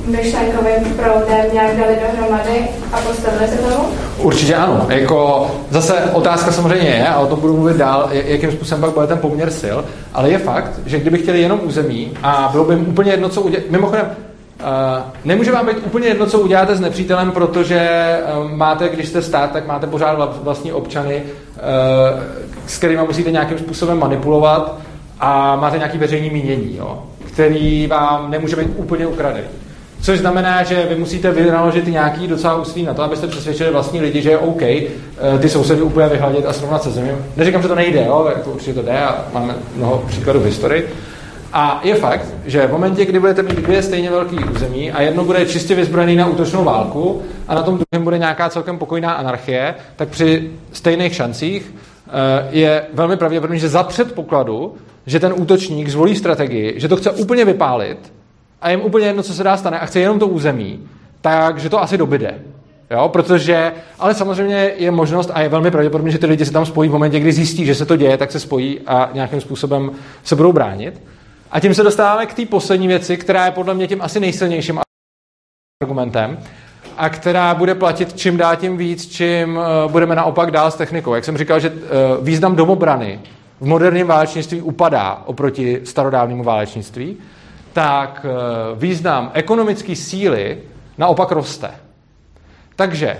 myšlenkovým 0.06 0.94
proudem 0.96 1.46
nějak 1.54 1.78
dali 1.78 1.98
dohromady 2.08 2.68
a 2.94 2.98
postavili 2.98 3.48
se 3.48 3.58
tomu? 3.58 3.86
Určitě 4.18 4.56
ano. 4.56 4.86
Jako, 4.90 5.52
zase 5.70 5.94
otázka 6.14 6.52
samozřejmě 6.52 6.90
je, 6.90 7.08
a 7.08 7.20
o 7.20 7.28
tom 7.28 7.40
budu 7.40 7.54
mluvit 7.54 7.78
dál, 7.78 8.10
jakým 8.12 8.52
způsobem 8.52 8.82
pak 8.82 8.94
bude 8.94 9.08
ten 9.08 9.18
poměr 9.18 9.52
sil, 9.62 9.78
ale 10.14 10.30
je 10.30 10.38
fakt, 10.38 10.72
že 10.86 11.00
kdyby 11.00 11.18
chtěli 11.18 11.42
jenom 11.42 11.60
území 11.64 12.12
a 12.24 12.50
bylo 12.52 12.66
by 12.66 12.74
jim 12.74 12.88
úplně 12.88 13.12
jedno, 13.12 13.30
co 13.30 13.42
udělat. 13.42 13.64
Mimochodem, 13.70 14.06
Uh, 14.64 15.04
nemůže 15.26 15.52
vám 15.52 15.66
být 15.66 15.78
úplně 15.86 16.08
jedno, 16.08 16.26
co 16.26 16.40
uděláte 16.40 16.76
s 16.76 16.80
nepřítelem, 16.80 17.32
protože 17.32 18.18
uh, 18.40 18.52
máte, 18.52 18.90
když 18.90 19.08
jste 19.08 19.22
stát, 19.22 19.52
tak 19.52 19.68
máte 19.68 19.88
pořád 19.88 20.44
vlastní 20.44 20.74
občany, 20.74 21.24
uh, 21.26 22.20
s 22.68 22.78
kterými 22.78 23.02
musíte 23.08 23.32
nějakým 23.32 23.58
způsobem 23.58 24.00
manipulovat 24.00 24.76
a 25.20 25.56
máte 25.56 25.78
nějaký 25.78 25.98
veřejný 25.98 26.30
mínění, 26.30 26.76
jo, 26.78 27.04
který 27.34 27.88
vám 27.88 28.32
nemůže 28.32 28.56
být 28.56 28.70
úplně 28.76 29.08
ukradený. 29.08 29.44
Což 30.02 30.20
znamená, 30.20 30.64
že 30.64 30.86
vy 30.90 30.96
musíte 30.96 31.32
vynaložit 31.32 31.88
nějaký 31.88 32.28
docela 32.28 32.56
úsilí 32.56 32.86
na 32.86 32.94
to, 32.94 33.04
abyste 33.04 33.28
přesvědčili 33.28 33.72
vlastní 33.72 34.02
lidi, 34.02 34.22
že 34.22 34.30
je 34.30 34.38
OK 34.38 34.62
ty 35.40 35.50
sousedy 35.50 35.82
úplně 35.82 36.08
vyhladit 36.08 36.46
a 36.46 36.54
srovnat 36.54 36.84
se 36.84 36.92
zemí. 36.92 37.12
Neříkám, 37.38 37.62
že 37.62 37.68
to 37.68 37.76
nejde, 37.76 38.06
jo, 38.06 38.32
jako 38.36 38.52
určitě 38.52 38.74
to 38.74 38.82
jde 38.82 39.00
a 39.00 39.26
máme 39.34 39.56
mnoho 39.76 40.04
příkladů 40.08 40.40
v 40.40 40.46
historii, 40.46 40.90
a 41.54 41.82
je 41.84 41.96
fakt, 41.96 42.26
že 42.46 42.68
v 42.68 42.72
momentě, 42.72 43.06
kdy 43.06 43.20
budete 43.20 43.44
mít 43.44 43.56
dvě 43.56 43.84
stejně 43.84 44.12
velké 44.12 44.36
území 44.52 44.92
a 44.92 45.02
jedno 45.02 45.24
bude 45.24 45.46
čistě 45.46 45.76
vyzbrojený 45.76 46.16
na 46.16 46.28
útočnou 46.28 46.64
válku 46.64 47.22
a 47.48 47.56
na 47.56 47.64
tom 47.64 47.80
druhém 47.80 48.04
bude 48.04 48.18
nějaká 48.18 48.50
celkem 48.50 48.78
pokojná 48.78 49.14
anarchie, 49.14 49.76
tak 49.96 50.10
při 50.10 50.52
stejných 50.72 51.16
šancích 51.16 51.76
eh, 52.08 52.12
je 52.52 52.84
velmi 52.94 53.18
pravděpodobné, 53.18 53.60
že 53.60 53.70
za 53.70 53.84
předpokladu, 53.84 54.76
že 55.06 55.20
ten 55.20 55.34
útočník 55.36 55.90
zvolí 55.90 56.16
strategii, 56.16 56.74
že 56.80 56.88
to 56.88 56.98
chce 56.98 57.12
úplně 57.12 57.46
vypálit 57.46 58.14
a 58.62 58.70
jim 58.70 58.82
úplně 58.82 59.08
jedno, 59.08 59.24
co 59.24 59.34
se 59.34 59.44
dá 59.44 59.58
stane 59.58 59.80
a 59.80 59.86
chce 59.86 60.00
jenom 60.00 60.20
to 60.20 60.28
území, 60.28 60.80
takže 61.22 61.70
to 61.70 61.82
asi 61.82 61.98
dobyde. 61.98 62.40
Jo, 62.92 63.10
protože, 63.10 63.74
ale 64.00 64.14
samozřejmě 64.14 64.72
je 64.78 64.92
možnost 64.92 65.32
a 65.34 65.42
je 65.42 65.50
velmi 65.50 65.72
pravděpodobné, 65.72 66.12
že 66.12 66.18
ty 66.18 66.26
lidi 66.26 66.46
se 66.46 66.52
tam 66.52 66.66
spojí 66.66 66.90
v 66.90 66.94
momentě, 66.94 67.20
kdy 67.20 67.32
zjistí, 67.34 67.66
že 67.66 67.76
se 67.76 67.86
to 67.86 67.96
děje, 67.96 68.18
tak 68.18 68.32
se 68.32 68.40
spojí 68.40 68.80
a 68.88 69.10
nějakým 69.14 69.42
způsobem 69.42 69.92
se 70.24 70.36
budou 70.36 70.54
bránit. 70.54 71.02
A 71.52 71.60
tím 71.60 71.74
se 71.74 71.84
dostáváme 71.84 72.26
k 72.26 72.34
té 72.34 72.46
poslední 72.46 72.88
věci, 72.88 73.18
která 73.18 73.46
je 73.46 73.52
podle 73.52 73.74
mě 73.74 73.88
tím 73.88 74.02
asi 74.02 74.20
nejsilnějším 74.20 74.80
argumentem 75.84 76.38
a 76.98 77.10
která 77.10 77.56
bude 77.56 77.76
platit 77.76 78.14
čím 78.14 78.38
dál 78.38 78.56
tím 78.56 78.78
víc, 78.78 79.08
čím 79.08 79.58
uh, 79.58 79.92
budeme 79.92 80.16
naopak 80.16 80.52
dál 80.52 80.72
s 80.72 80.76
technikou. 80.76 81.14
Jak 81.14 81.26
jsem 81.26 81.38
říkal, 81.38 81.60
že 81.60 81.70
uh, 81.70 81.78
význam 82.26 82.56
domobrany 82.56 83.20
v 83.62 83.66
moderním 83.66 84.08
válečnictví 84.08 84.62
upadá 84.62 85.24
oproti 85.26 85.82
starodávnému 85.84 86.44
válečnictví, 86.44 87.18
tak 87.74 88.26
uh, 88.26 88.80
význam 88.80 89.32
ekonomické 89.34 89.96
síly 89.96 90.58
naopak 90.98 91.32
roste. 91.32 91.72
Takže 92.76 93.18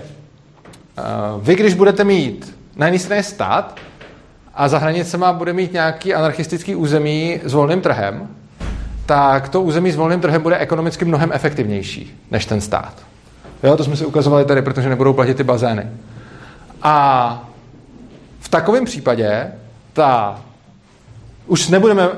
vy, 1.40 1.54
když 1.54 1.74
budete 1.74 2.04
mít 2.04 2.58
na 2.76 2.86
jedné 2.86 2.98
straně 2.98 3.22
stát, 3.22 3.78
a 4.54 4.68
za 4.68 4.78
hranicema 4.78 5.32
bude 5.32 5.52
mít 5.52 5.72
nějaký 5.72 6.14
anarchistický 6.14 6.74
území 6.74 7.40
s 7.44 7.52
volným 7.52 7.80
trhem, 7.80 8.28
tak 9.06 9.48
to 9.48 9.62
území 9.62 9.90
s 9.90 9.96
volným 9.96 10.20
trhem 10.20 10.42
bude 10.42 10.58
ekonomicky 10.58 11.04
mnohem 11.04 11.30
efektivnější 11.32 12.20
než 12.30 12.46
ten 12.46 12.60
stát. 12.60 12.94
Jo, 13.62 13.76
to 13.76 13.84
jsme 13.84 13.96
si 13.96 14.06
ukazovali 14.06 14.44
tady, 14.44 14.62
protože 14.62 14.88
nebudou 14.88 15.12
platit 15.12 15.36
ty 15.36 15.44
bazény. 15.44 15.86
A 16.82 17.48
v 18.40 18.48
takovém 18.48 18.84
případě 18.84 19.52
ta 19.94 20.40
už 21.46 21.68
nebudeme 21.68 22.08
uh, 22.08 22.16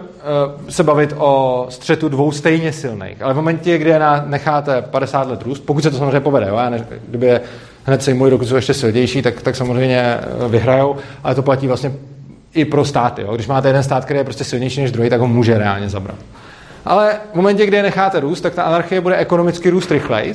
se 0.68 0.82
bavit 0.82 1.14
o 1.16 1.66
střetu 1.68 2.08
dvou 2.08 2.32
stejně 2.32 2.72
silných, 2.72 3.22
ale 3.22 3.32
v 3.32 3.36
momentě, 3.36 3.78
kdy 3.78 3.90
je 3.90 3.98
na, 3.98 4.24
necháte 4.26 4.82
50 4.82 5.28
let 5.28 5.42
růst, 5.42 5.60
pokud 5.60 5.82
se 5.82 5.90
to 5.90 5.96
samozřejmě 5.96 6.20
povede, 6.20 6.48
jo, 6.48 6.56
ne, 6.70 6.86
kdyby 7.08 7.26
je 7.26 7.40
hned 7.84 8.02
sejmují, 8.02 8.30
dokud 8.30 8.48
jsou 8.48 8.56
ještě 8.56 8.74
silnější, 8.74 9.22
tak, 9.22 9.42
tak 9.42 9.56
samozřejmě 9.56 10.00
eh, 10.00 10.48
vyhrajou, 10.48 10.96
ale 11.24 11.34
to 11.34 11.42
platí 11.42 11.66
vlastně 11.66 11.92
i 12.54 12.64
pro 12.64 12.84
státy. 12.84 13.22
Jo. 13.22 13.34
Když 13.34 13.46
máte 13.46 13.68
jeden 13.68 13.82
stát, 13.82 14.04
který 14.04 14.18
je 14.18 14.24
prostě 14.24 14.44
silnější 14.44 14.80
než 14.80 14.92
druhý, 14.92 15.10
tak 15.10 15.20
ho 15.20 15.26
může 15.26 15.58
reálně 15.58 15.88
zabrat. 15.88 16.16
Ale 16.84 17.16
v 17.32 17.34
momentě, 17.34 17.66
kdy 17.66 17.76
je 17.76 17.82
necháte 17.82 18.20
růst, 18.20 18.40
tak 18.40 18.54
ta 18.54 18.62
anarchie 18.62 19.00
bude 19.00 19.16
ekonomicky 19.16 19.70
růst 19.70 19.90
rychleji. 19.90 20.34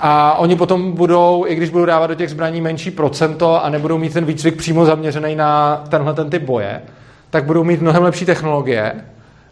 A 0.00 0.38
oni 0.38 0.56
potom 0.56 0.92
budou, 0.92 1.44
i 1.48 1.54
když 1.54 1.70
budou 1.70 1.84
dávat 1.84 2.06
do 2.06 2.14
těch 2.14 2.30
zbraní 2.30 2.60
menší 2.60 2.90
procento 2.90 3.64
a 3.64 3.68
nebudou 3.68 3.98
mít 3.98 4.12
ten 4.12 4.24
výcvik 4.24 4.56
přímo 4.56 4.86
zaměřený 4.86 5.36
na 5.36 5.84
tenhle 5.88 6.14
ten 6.14 6.30
typ 6.30 6.42
boje, 6.42 6.82
tak 7.30 7.44
budou 7.44 7.64
mít 7.64 7.82
mnohem 7.82 8.02
lepší 8.02 8.24
technologie 8.24 8.94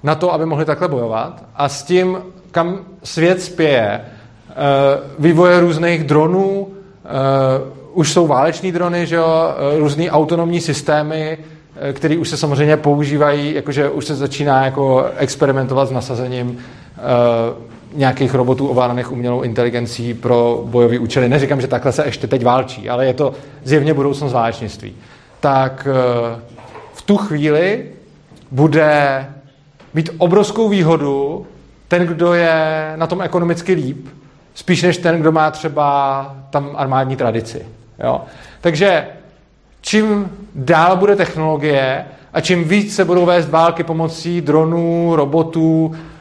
na 0.03 0.15
to, 0.15 0.33
aby 0.33 0.47
mohli 0.47 0.65
takhle 0.65 0.89
bojovat. 0.89 1.45
A 1.57 1.69
s 1.69 1.83
tím, 1.83 2.19
kam 2.51 2.79
svět 3.03 3.43
spěje, 3.43 4.01
eh, 4.01 4.55
vývoje 5.19 5.61
různých 5.61 6.05
dronů, 6.05 6.69
eh, 6.69 7.09
už 7.93 8.13
jsou 8.13 8.27
váleční 8.27 8.73
drony, 8.73 9.07
že 9.07 9.17
jo, 9.17 9.55
eh, 9.75 9.79
různý 9.79 10.11
autonomní 10.11 10.61
systémy, 10.61 11.39
který 11.93 12.19
už 12.19 12.29
se 12.29 12.37
samozřejmě 12.37 12.77
používají, 12.77 13.55
jakože 13.55 13.91
už 13.91 14.05
se 14.05 14.15
začíná 14.15 14.65
jako 14.65 15.07
experimentovat 15.17 15.89
s 15.89 15.91
nasazením 15.91 16.59
nějakých 17.95 18.35
robotů 18.35 18.69
ovládaných 18.69 19.13
umělou 19.13 19.43
inteligencí 19.43 20.15
pro 20.15 20.63
bojové 20.65 20.99
účely. 20.99 21.29
Neříkám, 21.29 21.61
že 21.61 21.67
takhle 21.67 21.93
se 21.93 22.05
ještě 22.05 22.27
teď 22.27 22.45
válčí, 22.45 22.91
ale 22.91 23.07
je 23.07 23.15
to 23.15 23.33
zjevně 23.65 23.95
budoucnost 23.95 24.33
válečnictví. 24.33 24.95
Tak 25.41 25.89
uh, 25.91 26.41
v 26.93 27.03
tu 27.03 27.17
chvíli 27.17 27.87
bude 28.51 29.27
mít 29.95 30.11
obrovskou 30.19 30.69
výhodu 30.69 31.47
ten, 31.89 32.07
kdo 32.07 32.35
je 32.35 32.93
na 32.97 33.07
tom 33.07 33.23
ekonomicky 33.23 33.73
líp, 33.73 34.09
spíš 34.55 34.83
než 34.83 34.99
ten, 34.99 35.21
kdo 35.21 35.33
má 35.33 35.51
třeba 35.51 36.37
tam 36.51 36.71
armádní 36.75 37.17
tradici. 37.17 37.67
Jo? 38.05 38.21
Takže 38.61 39.07
čím 39.81 40.31
dál 40.55 40.97
bude 40.97 41.17
technologie 41.17 42.05
a 42.33 42.41
čím 42.41 42.65
víc 42.65 42.95
se 42.95 43.05
budou 43.05 43.27
vést 43.27 43.51
války 43.51 43.85
pomocí 43.85 44.41
dronů, 44.41 45.17
robotů 45.17 45.95
eh, 45.95 46.12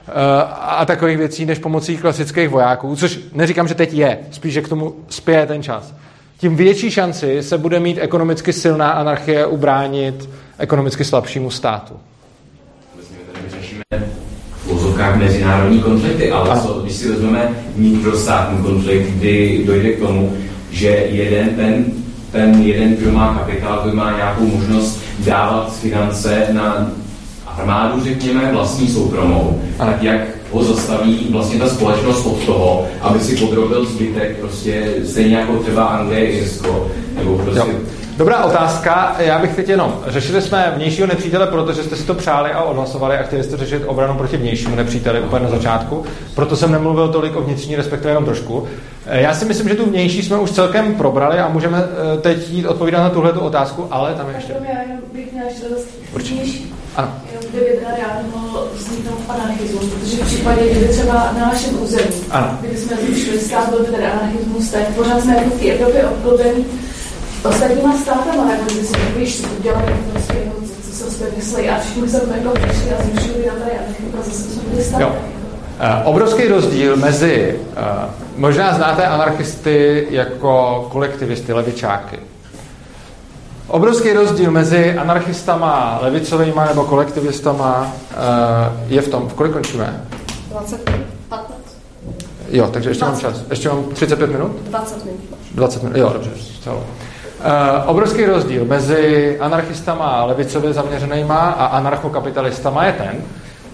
a 0.62 0.86
takových 0.86 1.18
věcí, 1.18 1.46
než 1.46 1.60
pomocí 1.60 1.98
klasických 1.98 2.50
vojáků, 2.50 2.96
což 2.96 3.20
neříkám, 3.34 3.68
že 3.68 3.76
teď 3.76 3.94
je, 3.94 4.18
spíš, 4.32 4.54
že 4.54 4.62
k 4.62 4.70
tomu 4.70 4.96
spěje 5.10 5.46
ten 5.46 5.64
čas, 5.64 5.94
tím 6.38 6.56
větší 6.56 6.92
šanci 6.92 7.44
se 7.44 7.58
bude 7.58 7.80
mít 7.80 7.98
ekonomicky 8.02 8.54
silná 8.54 8.92
anarchie 8.92 9.46
ubránit 9.46 10.30
ekonomicky 10.58 11.04
slabšímu 11.04 11.50
státu. 11.50 11.94
v 15.14 15.18
mezinárodní 15.18 15.80
konflikty, 15.80 16.32
ale 16.32 16.62
co, 16.62 16.74
když 16.74 16.94
si 16.94 17.10
vezmeme 17.10 17.50
vnitrostátní 17.76 18.64
konflikt, 18.64 19.08
kdy 19.08 19.64
dojde 19.66 19.90
k 19.90 20.00
tomu, 20.00 20.38
že 20.72 20.88
jeden 20.88 21.50
ten 21.56 21.86
ten 22.32 22.62
jeden, 22.62 22.96
kdo 22.96 23.12
má 23.12 23.34
kapitál, 23.34 23.82
kdo 23.84 23.96
má 23.96 24.18
nějakou 24.18 24.46
možnost 24.46 25.04
dávat 25.20 25.76
finance 25.76 26.48
na 26.52 26.92
armádu, 27.58 28.04
řekněme, 28.04 28.52
vlastní 28.52 28.88
soukromou, 28.88 29.62
tak 29.78 30.04
jak 30.04 30.22
ho 30.52 30.64
zastaví 30.64 31.28
vlastně 31.32 31.60
ta 31.60 31.70
společnost 31.70 32.26
od 32.26 32.44
toho, 32.46 32.88
aby 33.02 33.20
si 33.20 33.38
podrobil 33.38 33.86
zbytek 33.86 34.40
prostě 34.40 34.94
stejně 35.06 35.36
jako 35.36 35.58
třeba 35.58 35.86
Anglie, 35.86 36.26
Irsko, 36.26 36.88
nebo 37.16 37.38
prostě... 37.38 37.60
Jo. 37.60 37.68
Dobrá 38.18 38.44
otázka. 38.44 39.16
Já 39.20 39.40
bych 39.40 39.56
teď 39.56 39.70
jenom, 39.70 40.00
řešili 40.08 40.42
jsme 40.42 40.74
vnějšího 40.76 41.08
nepřítele, 41.08 41.48
protože 41.48 41.84
jste 41.84 41.96
si 41.96 42.04
to 42.04 42.14
přáli 42.14 42.52
a 42.52 42.64
odhlasovali 42.64 43.18
a 43.18 43.24
chtěli 43.24 43.44
jste 43.44 43.58
řešit 43.58 43.84
obranu 43.86 44.14
proti 44.14 44.38
vnějšímu 44.38 44.76
nepříteli 44.76 45.22
úplně 45.22 45.44
na 45.46 45.50
začátku. 45.50 46.06
Proto 46.36 46.56
jsem 46.56 46.72
nemluvil 46.72 47.08
tolik 47.08 47.36
o 47.36 47.42
vnitřní, 47.42 47.76
respektive 47.76 48.12
jenom 48.12 48.26
trošku. 48.26 48.68
Eh, 49.06 49.22
Já 49.22 49.34
si 49.34 49.46
myslím, 49.46 49.70
že 49.70 49.76
tu 49.76 49.86
vnější 49.86 50.24
jsme 50.24 50.38
už 50.38 50.52
celkem 50.52 50.96
probrali 50.96 51.40
a 51.40 51.50
můžeme 51.50 51.78
eh, 51.78 52.18
teď 52.18 52.50
jít 52.50 52.66
odpovídat 52.66 53.04
na 53.04 53.10
tuhle 53.10 53.34
otázku, 53.34 53.88
ale 53.92 54.14
tam 54.14 54.30
je 54.30 54.36
ještě. 54.36 54.54
Já 54.54 54.80
bych 55.14 55.32
měla 55.34 55.48
ještě 55.48 55.66
Určitě. 56.14 56.81
Ano. 56.96 57.12
Jenom 57.32 57.44
kdyby 57.52 57.66
teda 57.66 57.92
reálně 57.96 58.30
mohl 58.36 58.68
vzniknout 58.76 59.20
anarchismus, 59.30 59.86
protože 59.86 60.18
v 60.18 60.26
případě, 60.26 60.70
kdyby 60.72 60.88
třeba 60.88 61.14
na 61.14 61.46
našem 61.46 61.82
území, 61.84 62.16
Ano. 62.30 62.58
kdyby 62.60 62.78
jsme 62.78 62.96
zrušili 62.98 63.40
stát, 63.40 63.70
byl 63.70 63.80
by 63.80 64.06
anarchismus, 64.06 64.70
tak 64.70 64.88
pořád 64.88 65.22
jsme 65.22 65.36
jako 65.36 65.50
v 65.50 65.60
té 65.60 65.66
Evropě 65.66 66.06
obklopený 66.06 66.66
ostatníma 67.44 67.98
státama, 67.98 68.52
jako 68.52 68.64
kdyby 68.66 68.88
si 68.88 68.94
víš, 69.18 69.44
udělali 69.60 69.94
prostě, 70.12 70.34
jako, 70.46 70.62
co, 70.62 70.92
se 70.92 71.12
sobě 71.12 71.32
myslí 71.38 71.70
a 71.70 71.80
všichni 71.80 72.10
se 72.10 72.22
jako 72.38 72.50
přišli 72.60 72.92
a 72.94 73.04
zrušili 73.04 73.46
na 73.48 73.54
tady 73.54 73.72
anarchismus 73.78 74.14
a 74.20 74.24
zase 74.30 74.44
jsme 74.44 74.62
byli 74.72 74.84
stát. 74.84 75.02
Jo. 75.02 75.16
Eh, 75.80 76.04
Obrovský 76.04 76.48
rozdíl 76.48 76.96
mezi, 76.98 77.60
eh, 77.78 78.10
možná 78.38 78.74
znáte 78.76 79.06
anarchisty 79.06 80.08
jako 80.10 80.88
kolektivisty, 80.92 81.54
levičáky. 81.54 82.20
Obrovský 83.72 84.14
rozdíl 84.14 84.52
mezi 84.52 84.98
anarchistama, 84.98 86.00
levicovými 86.02 86.62
nebo 86.68 86.84
kolektivistama 86.84 87.94
eh, 88.12 88.16
je 88.88 89.02
v 89.02 89.08
tom, 89.08 89.30
v 89.30 89.34
kolik 89.34 89.54
končíme? 89.54 90.06
20 90.50 90.90
15. 91.30 91.52
Jo, 92.50 92.70
takže 92.74 92.90
ještě 92.90 93.06
mám 93.06 93.20
čas. 93.20 93.44
Ještě 93.50 93.70
mám 93.70 93.84
35 93.84 94.32
minut? 94.32 94.52
20 94.62 95.06
minut. 95.06 95.20
20 95.52 95.84
minut, 95.84 95.98
jo, 95.98 96.10
dobře, 96.14 96.30
celo. 96.64 96.78
Uh, 96.78 96.84
obrovský 97.86 98.26
rozdíl 98.26 98.66
mezi 98.66 99.38
anarchistama 99.40 100.26
levicově 100.26 100.74
zaměřenýma 100.74 101.38
a 101.38 101.66
anarchokapitalistama 101.66 102.86
je 102.86 102.94
ten, 102.94 103.16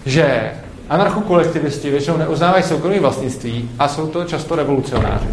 že 0.05 0.51
anarchokolektivisti 0.89 1.89
většinou 1.89 2.17
neuznávají 2.17 2.63
soukromé 2.63 2.99
vlastnictví 2.99 3.69
a 3.79 3.87
jsou 3.87 4.07
to 4.07 4.23
často 4.23 4.55
revolucionáři. 4.55 5.27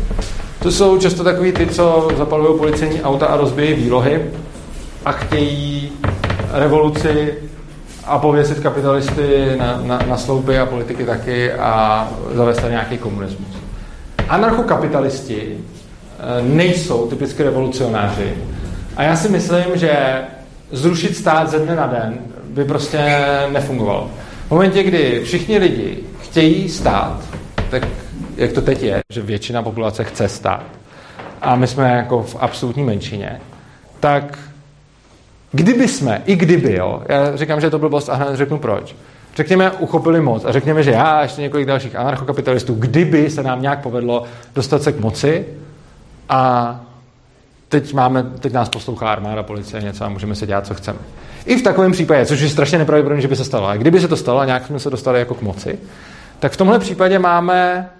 To 0.63 0.71
jsou 0.71 0.99
často 0.99 1.25
takový 1.25 1.53
ty, 1.53 1.67
co 1.67 2.09
zapalují 2.17 2.59
policejní 2.59 3.03
auta 3.03 3.27
a 3.27 3.37
rozbijí 3.37 3.75
výlohy 3.75 4.31
a 5.05 5.13
chtějí 5.13 5.93
revoluci 6.53 7.35
a 8.05 8.19
pověsit 8.19 8.61
kapitalisty 8.61 9.57
na, 9.59 9.81
na, 9.83 9.99
na 10.09 10.17
sloupy 10.17 10.59
a 10.59 10.67
politiky 10.67 11.05
taky 11.05 11.53
a 11.53 12.09
zavést 12.33 12.57
tady 12.57 12.71
nějaký 12.71 12.99
komunismus. 12.99 13.49
Anarchokapitalisti 14.29 15.59
eh, 15.59 16.43
nejsou 16.43 17.07
typicky 17.07 17.43
revolucionáři. 17.43 18.35
A 18.97 19.03
já 19.03 19.17
si 19.17 19.29
myslím, 19.29 19.65
že 19.75 20.17
zrušit 20.73 21.17
stát 21.17 21.51
ze 21.51 21.59
dne 21.59 21.77
na 21.77 21.87
den 21.87 22.19
by 22.49 22.65
prostě 22.65 23.17
nefungovalo. 23.53 24.11
V 24.47 24.51
momentě, 24.51 24.83
kdy 24.83 25.21
všichni 25.25 25.59
lidi 25.59 25.99
chtějí 26.21 26.69
stát, 26.69 27.21
tak 27.71 27.89
jak 28.37 28.53
to 28.53 28.63
teď 28.63 28.83
je, 28.83 29.01
že 29.13 29.23
většina 29.23 29.63
populace 29.63 30.05
chce 30.05 30.29
stát, 30.29 30.65
a 31.43 31.57
my 31.57 31.67
jsme 31.67 31.91
jako 31.91 32.23
v 32.23 32.37
absolutní 32.41 32.83
menšině, 32.83 33.41
tak 34.01 34.39
kdyby 35.55 35.89
jsme, 35.89 36.23
i 36.27 36.37
kdyby, 36.37 36.75
jo, 36.75 37.03
já 37.09 37.37
říkám, 37.37 37.61
že 37.61 37.67
je 37.67 37.71
to 37.71 37.79
blbost 37.79 38.09
a 38.09 38.15
hned 38.15 38.37
řeknu 38.37 38.59
proč, 38.59 38.97
řekněme, 39.37 39.71
uchopili 39.71 40.21
moc 40.21 40.45
a 40.45 40.53
řekněme, 40.53 40.83
že 40.83 40.91
já 40.91 41.03
a 41.03 41.23
ještě 41.23 41.43
několik 41.43 41.67
dalších 41.67 41.97
anarchokapitalistů, 41.97 42.75
kdyby 42.75 43.31
se 43.31 43.43
nám 43.43 43.63
nějak 43.63 43.81
povedlo 43.81 44.25
dostat 44.55 44.83
se 44.83 44.93
k 44.93 45.01
moci 45.01 45.47
a 46.29 46.81
teď, 47.69 47.95
máme, 47.95 48.23
teď 48.23 48.53
nás 48.53 48.69
poslouchá 48.69 49.13
armáda, 49.13 49.43
policie, 49.43 49.83
něco 49.83 50.05
a 50.05 50.09
můžeme 50.09 50.35
se 50.35 50.47
dělat, 50.47 50.67
co 50.67 50.75
chceme. 50.75 50.99
I 51.47 51.57
v 51.57 51.63
takovém 51.63 51.93
případě, 51.93 52.27
což 52.27 52.41
je 52.41 52.49
strašně 52.49 52.79
nepravděpodobné, 52.79 53.23
že 53.23 53.29
by 53.29 53.37
se 53.37 53.45
stalo, 53.45 53.67
a 53.67 53.77
kdyby 53.77 54.01
se 54.01 54.09
to 54.09 54.17
stalo 54.17 54.41
a 54.41 54.45
nějak 54.45 54.67
jsme 54.67 54.79
se 54.79 54.91
dostali 54.91 55.19
jako 55.19 55.35
k 55.35 55.43
moci, 55.43 55.79
tak 56.39 56.53
v 56.53 56.57
tomhle 56.57 56.79
případě 56.79 57.19
máme 57.19 57.91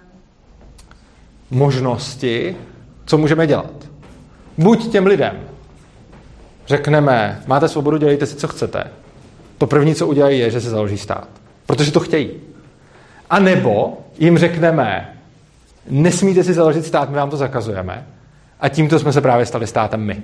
možnosti, 1.51 2.55
co 3.05 3.17
můžeme 3.17 3.47
dělat. 3.47 3.73
Buď 4.57 4.91
těm 4.91 5.05
lidem 5.05 5.54
řekneme, 6.67 7.41
máte 7.47 7.67
svobodu, 7.67 7.97
dělejte 7.97 8.25
si, 8.25 8.35
co 8.35 8.47
chcete. 8.47 8.83
To 9.57 9.67
první, 9.67 9.95
co 9.95 10.07
udělají, 10.07 10.39
je, 10.39 10.51
že 10.51 10.61
se 10.61 10.69
založí 10.69 10.97
stát. 10.97 11.27
Protože 11.65 11.91
to 11.91 11.99
chtějí. 11.99 12.31
A 13.29 13.39
nebo 13.39 13.97
jim 14.19 14.37
řekneme, 14.37 15.15
nesmíte 15.89 16.43
si 16.43 16.53
založit 16.53 16.85
stát, 16.85 17.09
my 17.09 17.15
vám 17.15 17.29
to 17.29 17.37
zakazujeme. 17.37 18.07
A 18.59 18.69
tímto 18.69 18.99
jsme 18.99 19.13
se 19.13 19.21
právě 19.21 19.45
stali 19.45 19.67
státem 19.67 20.01
my. 20.01 20.23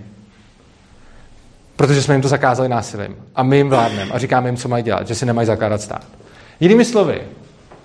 Protože 1.76 2.02
jsme 2.02 2.14
jim 2.14 2.22
to 2.22 2.28
zakázali 2.28 2.70
násilím. 2.70 3.16
A 3.36 3.44
my 3.44 3.58
jim 3.58 3.70
vládneme 3.70 4.12
a 4.12 4.18
říkáme 4.18 4.48
jim, 4.50 4.58
co 4.58 4.70
mají 4.70 4.84
dělat, 4.84 5.08
že 5.08 5.16
si 5.16 5.26
nemají 5.26 5.46
zakládat 5.46 5.82
stát. 5.82 6.06
Jinými 6.60 6.86
slovy, 6.86 7.22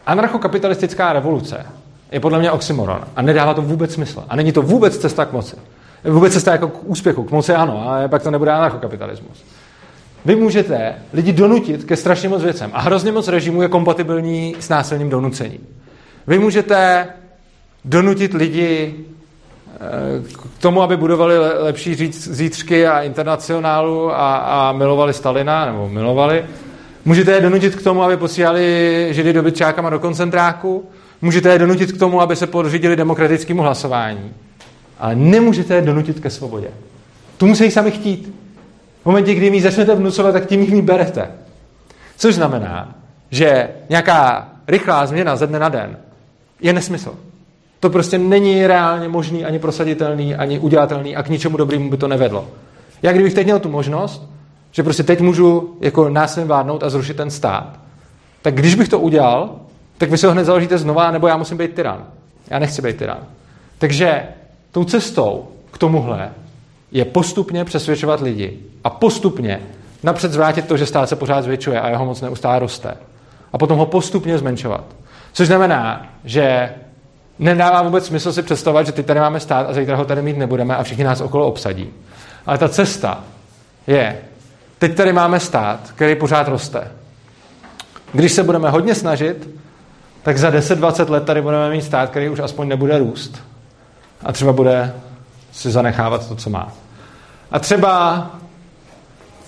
anarchokapitalistická 0.07 1.13
revoluce 1.13 1.67
je 2.13 2.21
podle 2.21 2.39
mě 2.39 2.51
oxymoron 2.51 3.01
a 3.17 3.23
nedává 3.23 3.55
to 3.55 3.63
vůbec 3.63 3.93
smysl. 3.93 4.25
A 4.29 4.37
není 4.37 4.53
to 4.53 4.63
vůbec 4.63 4.99
cesta 4.99 5.25
k 5.25 5.33
moci. 5.33 5.57
Vůbec 6.07 6.33
cesta 6.33 6.53
jako 6.53 6.69
k 6.69 6.85
úspěchu. 6.85 7.25
K 7.25 7.31
moci 7.31 7.55
ano, 7.55 7.89
ale 7.89 8.09
pak 8.09 8.23
to 8.23 8.31
nebude 8.31 8.51
anarchokapitalismus. 8.51 9.45
Vy 10.25 10.37
můžete 10.37 10.95
lidi 11.13 11.33
donutit 11.33 11.85
ke 11.85 11.97
strašně 11.97 12.29
moc 12.29 12.43
věcem 12.43 12.71
a 12.75 12.81
hrozně 12.81 13.13
moc 13.13 13.29
režimů 13.29 13.63
je 13.63 13.69
kompatibilní 13.69 14.57
s 14.61 14.69
násilným 14.69 15.11
donucením. 15.11 15.61
Vy 16.27 16.39
můžete 16.39 17.07
donutit 17.85 18.35
lidi 18.35 18.95
k 20.59 20.63
tomu, 20.63 20.83
aby 20.83 20.97
budovali 20.97 21.39
lepší 21.39 21.95
zítřky 22.11 22.87
a 22.87 23.03
internacionálu 23.03 24.11
a, 24.11 24.37
a 24.37 24.73
milovali 24.73 25.13
Stalina, 25.13 25.67
nebo 25.67 25.89
milovali. 25.89 26.45
Můžete 27.05 27.33
je 27.33 27.41
donutit 27.41 27.75
k 27.75 27.83
tomu, 27.83 28.03
aby 28.03 28.17
posílali 28.17 29.09
židy 29.11 29.33
do 29.33 29.43
bytčákama 29.43 29.91
do 29.91 29.99
koncentráku. 29.99 30.89
Můžete 31.23 31.53
je 31.53 31.59
donutit 31.59 31.93
k 31.93 31.99
tomu, 31.99 32.21
aby 32.21 32.37
se 32.37 32.47
podřídili 32.47 32.97
demokratickému 32.97 33.63
hlasování. 33.63 34.33
Ale 34.99 35.15
nemůžete 35.15 35.75
je 35.75 35.83
donutit 35.83 36.21
ke 36.21 36.31
svobodě. 36.31 36.69
Tu 37.37 37.47
musí 37.47 37.71
sami 37.71 37.91
chtít. 37.91 38.35
V 39.03 39.07
momentě, 39.07 39.35
kdy 39.35 39.51
mi 39.51 39.63
začnete 39.63 39.95
vnucovat, 39.95 40.33
tak 40.33 40.47
tím 40.47 40.61
jich 40.61 40.73
mi 40.73 40.83
berete. 40.83 41.31
Což 42.17 42.35
znamená, 42.35 42.95
že 43.31 43.69
nějaká 43.89 44.49
rychlá 44.69 45.07
změna 45.07 45.37
ze 45.37 45.47
dne 45.47 45.59
na 45.59 45.69
den 45.69 45.97
je 46.61 46.73
nesmysl. 46.73 47.15
To 47.81 47.91
prostě 47.91 48.19
není 48.19 48.67
reálně 48.67 49.09
možný, 49.09 49.45
ani 49.45 49.59
prosaditelný, 49.59 50.35
ani 50.35 50.59
udělatelný 50.59 51.17
a 51.17 51.23
k 51.23 51.29
ničemu 51.29 51.57
dobrému 51.57 51.91
by 51.91 51.97
to 51.97 52.09
nevedlo. 52.09 52.49
Já 53.03 53.13
kdybych 53.13 53.35
teď 53.35 53.45
měl 53.45 53.59
tu 53.59 53.69
možnost, 53.69 54.31
že 54.73 54.83
prostě 54.83 55.03
teď 55.03 55.21
můžu 55.21 55.77
jako 55.81 56.09
násilím 56.09 56.49
vládnout 56.49 56.83
a 56.83 56.91
zrušit 56.91 57.17
ten 57.17 57.31
stát, 57.31 57.81
tak 58.43 58.55
když 58.55 58.75
bych 58.75 58.89
to 58.89 58.99
udělal, 58.99 59.61
tak 59.99 60.11
vy 60.11 60.19
se 60.19 60.27
ho 60.27 60.33
hned 60.33 60.45
založíte 60.45 60.79
znova, 60.79 61.11
nebo 61.11 61.27
já 61.27 61.37
musím 61.37 61.57
být 61.59 61.75
tyran. 61.75 62.05
Já 62.51 62.59
nechci 62.59 62.83
být 62.83 62.97
tyran. 62.97 63.19
Takže 63.79 64.23
tou 64.77 64.85
cestou 64.85 65.49
k 65.71 65.79
tomuhle 65.79 66.31
je 66.93 67.05
postupně 67.05 67.65
přesvědčovat 67.65 68.21
lidi 68.21 68.59
a 68.85 68.91
postupně 68.91 69.61
napřed 70.03 70.33
zvrátit 70.33 70.69
to, 70.69 70.77
že 70.77 70.87
stát 70.87 71.09
se 71.09 71.17
pořád 71.17 71.43
zvětšuje 71.43 71.81
a 71.81 71.89
jeho 71.89 72.05
moc 72.05 72.21
neustále 72.21 72.59
roste. 72.59 72.97
A 73.53 73.59
potom 73.59 73.79
ho 73.79 73.87
postupně 73.87 74.39
zmenšovat. 74.39 74.85
Což 75.33 75.47
znamená, 75.47 76.07
že 76.25 76.75
nedává 77.39 77.83
vůbec 77.83 78.07
smysl 78.07 78.33
si 78.33 78.43
představovat, 78.43 78.87
že 78.87 78.93
teď 78.93 79.07
tady 79.07 79.21
máme 79.21 79.41
stát 79.41 79.67
a 79.71 79.73
zítra 79.73 79.97
ho 79.97 80.05
tady 80.05 80.23
mít 80.23 80.39
nebudeme 80.39 80.77
a 80.77 80.83
všichni 80.83 81.05
nás 81.05 81.21
okolo 81.21 81.47
obsadí. 81.47 81.91
Ale 82.47 82.59
ta 82.59 82.69
cesta 82.69 83.25
je, 83.87 84.19
teď 84.79 84.95
tady 84.95 85.13
máme 85.13 85.41
stát, 85.41 85.93
který 85.95 86.15
pořád 86.15 86.49
roste. 86.49 86.91
Když 88.13 88.33
se 88.33 88.43
budeme 88.43 88.71
hodně 88.71 88.95
snažit, 88.95 89.49
tak 90.23 90.39
za 90.39 90.51
10-20 90.51 91.11
let 91.11 91.25
tady 91.25 91.43
budeme 91.43 91.71
mít 91.71 91.83
stát, 91.83 92.11
který 92.11 92.29
už 92.29 92.39
aspoň 92.39 92.69
nebude 92.69 92.99
růst. 92.99 93.43
A 94.25 94.33
třeba 94.33 94.53
bude 94.53 94.95
si 95.53 95.71
zanechávat 95.71 96.29
to, 96.29 96.37
co 96.37 96.51
má. 96.51 96.73
A 97.51 97.59
třeba 97.59 98.27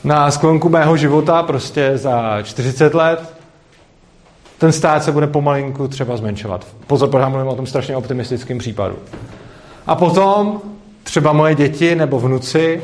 na 0.04 0.30
sklonku 0.30 0.68
mého 0.68 0.96
života, 0.96 1.42
prostě 1.42 1.98
za 1.98 2.42
40 2.42 2.94
let, 2.94 3.34
ten 4.58 4.72
stát 4.72 5.04
se 5.04 5.12
bude 5.12 5.26
pomalinku 5.26 5.88
třeba 5.88 6.16
zmenšovat. 6.16 6.66
Pozor, 6.86 7.08
pořád 7.08 7.28
mluvím 7.28 7.48
o 7.48 7.56
tom 7.56 7.66
strašně 7.66 7.96
optimistickém 7.96 8.58
případu. 8.58 8.96
A 9.86 9.94
potom 9.94 10.60
třeba 11.02 11.32
moje 11.32 11.54
děti 11.54 11.94
nebo 11.94 12.20
vnuci 12.20 12.82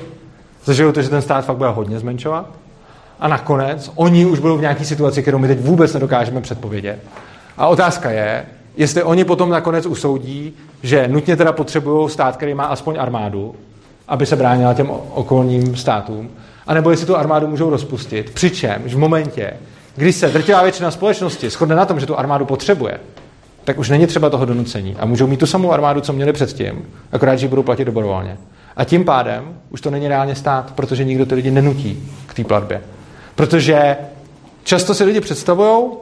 zažijou 0.64 0.92
to, 0.92 1.02
že 1.02 1.08
ten 1.08 1.22
stát 1.22 1.44
fakt 1.44 1.56
bude 1.56 1.70
hodně 1.70 1.98
zmenšovat. 1.98 2.46
A 3.20 3.28
nakonec 3.28 3.90
oni 3.94 4.26
už 4.26 4.38
budou 4.38 4.56
v 4.56 4.60
nějaké 4.60 4.84
situaci, 4.84 5.22
kterou 5.22 5.38
my 5.38 5.48
teď 5.48 5.60
vůbec 5.60 5.94
nedokážeme 5.94 6.40
předpovědět. 6.40 6.98
A 7.56 7.66
otázka 7.66 8.10
je, 8.10 8.46
jestli 8.76 9.02
oni 9.02 9.24
potom 9.24 9.50
nakonec 9.50 9.86
usoudí, 9.86 10.54
že 10.82 11.08
nutně 11.08 11.36
teda 11.36 11.52
potřebují 11.52 12.10
stát, 12.10 12.36
který 12.36 12.54
má 12.54 12.64
aspoň 12.64 12.96
armádu, 12.98 13.54
aby 14.08 14.26
se 14.26 14.36
bránila 14.36 14.74
těm 14.74 14.90
okolním 15.14 15.76
státům, 15.76 16.30
anebo 16.66 16.90
jestli 16.90 17.06
tu 17.06 17.16
armádu 17.16 17.46
můžou 17.46 17.70
rozpustit, 17.70 18.30
přičemž 18.30 18.94
v 18.94 18.98
momentě, 18.98 19.52
když 19.96 20.16
se 20.16 20.28
drtivá 20.28 20.62
většina 20.62 20.90
společnosti 20.90 21.50
shodne 21.50 21.76
na 21.76 21.86
tom, 21.86 22.00
že 22.00 22.06
tu 22.06 22.18
armádu 22.18 22.44
potřebuje, 22.44 23.00
tak 23.64 23.78
už 23.78 23.88
není 23.88 24.06
třeba 24.06 24.30
toho 24.30 24.44
donucení. 24.44 24.96
A 24.98 25.06
můžou 25.06 25.26
mít 25.26 25.40
tu 25.40 25.46
samou 25.46 25.72
armádu, 25.72 26.00
co 26.00 26.12
měli 26.12 26.32
předtím, 26.32 26.84
akorát, 27.12 27.36
že 27.36 27.44
ji 27.44 27.48
budou 27.48 27.62
platit 27.62 27.84
dobrovolně. 27.84 28.36
A 28.76 28.84
tím 28.84 29.04
pádem 29.04 29.44
už 29.70 29.80
to 29.80 29.90
není 29.90 30.08
reálně 30.08 30.34
stát, 30.34 30.72
protože 30.74 31.04
nikdo 31.04 31.26
ty 31.26 31.34
lidi 31.34 31.50
nenutí 31.50 32.10
k 32.26 32.34
té 32.34 32.44
platbě. 32.44 32.80
Protože 33.34 33.96
často 34.64 34.94
si 34.94 35.04
lidi 35.04 35.20
představují, 35.20 35.92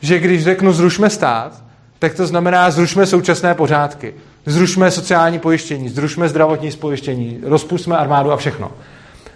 že 0.00 0.18
když 0.18 0.44
řeknu 0.44 0.72
zrušme 0.72 1.10
stát, 1.10 1.61
tak 2.02 2.14
to 2.14 2.26
znamená 2.26 2.70
zrušme 2.70 3.06
současné 3.06 3.54
pořádky, 3.54 4.14
zrušme 4.46 4.90
sociální 4.90 5.38
pojištění, 5.38 5.88
zrušme 5.88 6.28
zdravotní 6.28 6.70
pojištění, 6.70 7.40
rozpustme 7.42 7.96
armádu 7.96 8.32
a 8.32 8.36
všechno. 8.36 8.72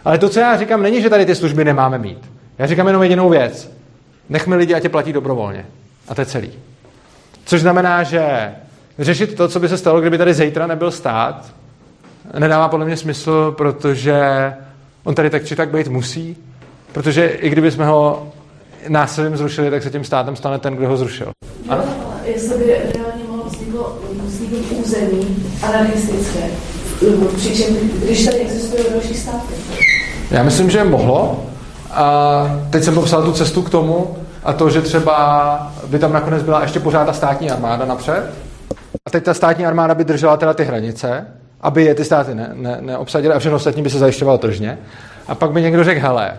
Ale 0.05 0.19
to, 0.19 0.29
co 0.29 0.41
já 0.41 0.57
říkám, 0.57 0.83
není, 0.83 1.03
že 1.03 1.11
tady 1.11 1.27
ty 1.27 1.35
služby 1.35 1.65
nemáme 1.65 1.99
mít. 1.99 2.19
Já 2.59 2.67
říkám 2.67 2.87
jenom 2.87 3.03
jedinou 3.03 3.29
věc. 3.29 3.73
Nechme 4.29 4.57
lidi, 4.57 4.75
ať 4.75 4.85
je 4.85 4.89
platí 4.89 5.13
dobrovolně. 5.13 5.67
A 6.09 6.15
to 6.15 6.21
je 6.21 6.27
celý. 6.27 6.53
Což 7.45 7.61
znamená, 7.61 8.03
že 8.03 8.55
řešit 8.99 9.35
to, 9.35 9.49
co 9.49 9.61
by 9.61 9.69
se 9.69 9.79
stalo, 9.79 10.01
kdyby 10.01 10.19
tady 10.19 10.35
zítra 10.35 10.67
nebyl 10.67 10.91
stát, 10.91 11.55
nedává 12.39 12.69
podle 12.69 12.87
mě 12.87 12.97
smysl, 12.97 13.55
protože 13.57 14.53
on 15.05 15.15
tady 15.15 15.31
tak 15.31 15.45
či 15.45 15.57
tak 15.57 15.69
být 15.69 15.89
musí, 15.89 16.37
protože 16.93 17.27
i 17.27 17.51
kdyby 17.51 17.71
jsme 17.71 17.87
ho 17.87 18.33
násilím 18.89 19.37
zrušili, 19.37 19.71
tak 19.71 19.83
se 19.83 19.91
tím 19.91 20.05
státem 20.05 20.37
stane 20.37 20.59
ten, 20.59 20.77
kdo 20.77 20.89
ho 20.89 20.97
zrušil. 20.97 21.31
Ano? 21.69 22.16
Jestli 22.27 22.59
by 22.59 22.65
reálně 22.65 23.25
mohlo 23.29 23.45
vzniknout 23.45 23.99
území 24.85 25.47
anarchistické, 25.63 26.41
přičem, 27.37 27.77
když 28.05 28.25
tady 28.25 28.39
existují 28.39 28.83
další 28.93 29.15
státy. 29.15 29.55
Já 30.31 30.43
myslím, 30.43 30.71
že 30.71 30.85
mohlo. 30.85 31.45
A 31.91 32.61
teď 32.71 32.85
jsem 32.85 32.95
popsal 32.95 33.23
tu 33.23 33.33
cestu 33.33 33.63
k 33.63 33.71
tomu 33.71 34.17
a 34.45 34.53
to, 34.53 34.71
že 34.71 34.83
třeba 34.83 35.73
by 35.87 35.99
tam 35.99 36.13
nakonec 36.13 36.43
byla 36.43 36.63
ještě 36.63 36.81
pořád 36.81 37.05
ta 37.05 37.13
státní 37.13 37.51
armáda 37.51 37.85
napřed. 37.85 38.31
A 39.07 39.11
teď 39.11 39.25
ta 39.25 39.35
státní 39.35 39.67
armáda 39.67 39.95
by 39.95 40.05
držela 40.05 40.37
teda 40.37 40.55
ty 40.55 40.65
hranice, 40.65 41.27
aby 41.61 41.85
je 41.85 41.95
ty 41.95 42.05
státy 42.05 42.35
ne, 42.35 42.51
ne, 42.55 42.79
neobsadily 42.81 43.35
a 43.35 43.39
všechno 43.39 43.57
ostatní 43.57 43.83
by 43.83 43.91
se 43.91 43.99
zajišťovalo 43.99 44.39
tržně. 44.39 44.79
A 45.29 45.35
pak 45.35 45.51
by 45.51 45.63
někdo 45.63 45.85
řekl, 45.85 46.01
hele, 46.01 46.33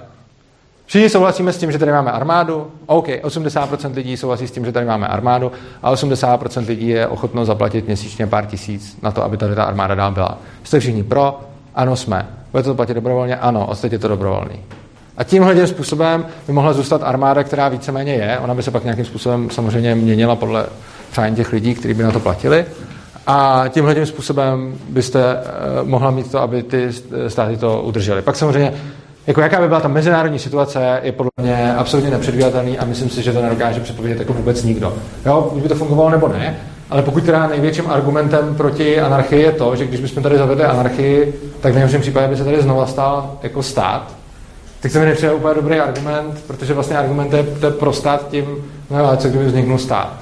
Všichni 0.88 1.10
souhlasíme 1.10 1.54
s 1.54 1.58
tím, 1.58 1.72
že 1.72 1.80
tady 1.80 1.92
máme 1.92 2.12
armádu. 2.12 2.68
OK, 2.86 3.08
80% 3.08 3.94
lidí 3.94 4.18
souhlasí 4.18 4.48
s 4.48 4.52
tím, 4.52 4.66
že 4.66 4.72
tady 4.72 4.86
máme 4.86 5.08
armádu 5.08 5.52
a 5.84 5.94
80% 5.94 6.68
lidí 6.68 6.88
je 6.88 7.08
ochotno 7.08 7.46
zaplatit 7.46 7.86
měsíčně 7.86 8.28
pár 8.28 8.46
tisíc 8.46 8.98
na 9.02 9.12
to, 9.12 9.24
aby 9.24 9.38
tady 9.38 9.56
ta 9.56 9.64
armáda 9.64 9.96
dál 9.96 10.12
byla. 10.12 10.38
Jste 10.64 10.80
všichni 10.80 11.04
pro? 11.04 11.40
Ano, 11.76 11.96
jsme. 11.96 12.28
Budete 12.52 12.70
to 12.70 12.76
platit 12.76 12.94
dobrovolně? 12.94 13.38
Ano, 13.38 13.68
ostatně 13.68 13.96
je 13.96 14.00
to 14.00 14.08
dobrovolný. 14.08 14.60
A 15.18 15.24
tímhle 15.24 15.68
způsobem 15.68 16.26
by 16.48 16.54
mohla 16.54 16.74
zůstat 16.74 17.04
armáda, 17.04 17.44
která 17.44 17.70
víceméně 17.70 18.14
je. 18.14 18.40
Ona 18.40 18.56
by 18.56 18.64
se 18.64 18.72
pak 18.72 18.84
nějakým 18.84 19.06
způsobem 19.06 19.50
samozřejmě 19.50 19.96
měnila 19.96 20.36
podle 20.36 20.66
přání 21.12 21.36
těch 21.36 21.54
lidí, 21.54 21.76
kteří 21.76 21.94
by 21.94 22.04
na 22.04 22.12
to 22.12 22.20
platili. 22.20 22.66
A 23.28 23.66
tímhle 23.70 24.06
způsobem 24.06 24.76
byste 24.90 25.20
uh, 25.20 25.88
mohla 25.88 26.12
mít 26.12 26.32
to, 26.32 26.42
aby 26.42 26.64
ty 26.64 26.90
státy 27.28 27.58
to 27.58 27.82
udržely. 27.82 28.22
Pak 28.22 28.36
samozřejmě 28.36 28.74
jako 29.28 29.42
jaká 29.42 29.62
by 29.62 29.68
byla 29.68 29.80
ta 29.80 29.88
mezinárodní 29.88 30.40
situace, 30.40 31.00
je 31.04 31.12
podle 31.12 31.32
mě 31.42 31.76
absolutně 31.76 32.12
nepředvídatelný 32.12 32.80
a 32.80 32.86
myslím 32.86 33.10
si, 33.10 33.24
že 33.24 33.34
to 33.34 33.42
nedokáže 33.42 33.80
předpovědět 33.80 34.20
jako 34.20 34.34
vůbec 34.34 34.64
nikdo. 34.64 34.94
Jo, 35.26 35.50
buď 35.54 35.64
by 35.64 35.70
to 35.70 35.76
fungovalo 35.76 36.10
nebo 36.10 36.28
ne, 36.28 36.58
ale 36.90 37.02
pokud 37.02 37.24
teda 37.24 37.48
největším 37.48 37.92
argumentem 37.92 38.56
proti 38.56 39.00
anarchii 39.00 39.42
je 39.42 39.52
to, 39.52 39.76
že 39.76 39.86
když 39.86 40.00
bychom 40.00 40.24
tady 40.24 40.38
zavedli 40.38 40.64
anarchii, 40.64 41.42
tak 41.62 41.72
v 41.72 41.76
nejhorším 41.76 42.02
případě 42.02 42.28
by 42.28 42.38
se 42.38 42.44
tady 42.44 42.62
znova 42.62 42.88
stal 42.88 43.38
jako 43.44 43.64
stát, 43.64 44.12
tak 44.80 44.92
to 44.92 45.00
mi 45.00 45.06
nepřijde 45.06 45.34
úplně 45.34 45.54
dobrý 45.54 45.80
argument, 45.80 46.44
protože 46.48 46.74
vlastně 46.74 46.98
argument 46.98 47.34
je, 47.34 47.46
je 47.64 47.72
pro 47.72 47.94
stát 47.94 48.30
tím, 48.30 48.46
no 48.90 49.06
ale 49.08 49.18
co 49.18 49.28
kdyby 49.28 49.46
vzniknul 49.46 49.78
stát. 49.78 50.14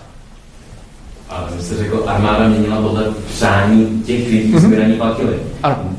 Ale 1.30 1.48
vy 1.56 1.64
jste 1.64 1.78
řekl, 1.78 2.04
armáda 2.08 2.48
měnila 2.48 2.82
podle 2.82 3.04
přání 3.28 4.04
těch 4.06 4.28
lidí, 4.28 4.54
co 4.62 4.68
by 4.68 4.78
na 4.78 4.88
ní 4.88 4.94
platili. 4.94 5.40
Ano 5.64 5.96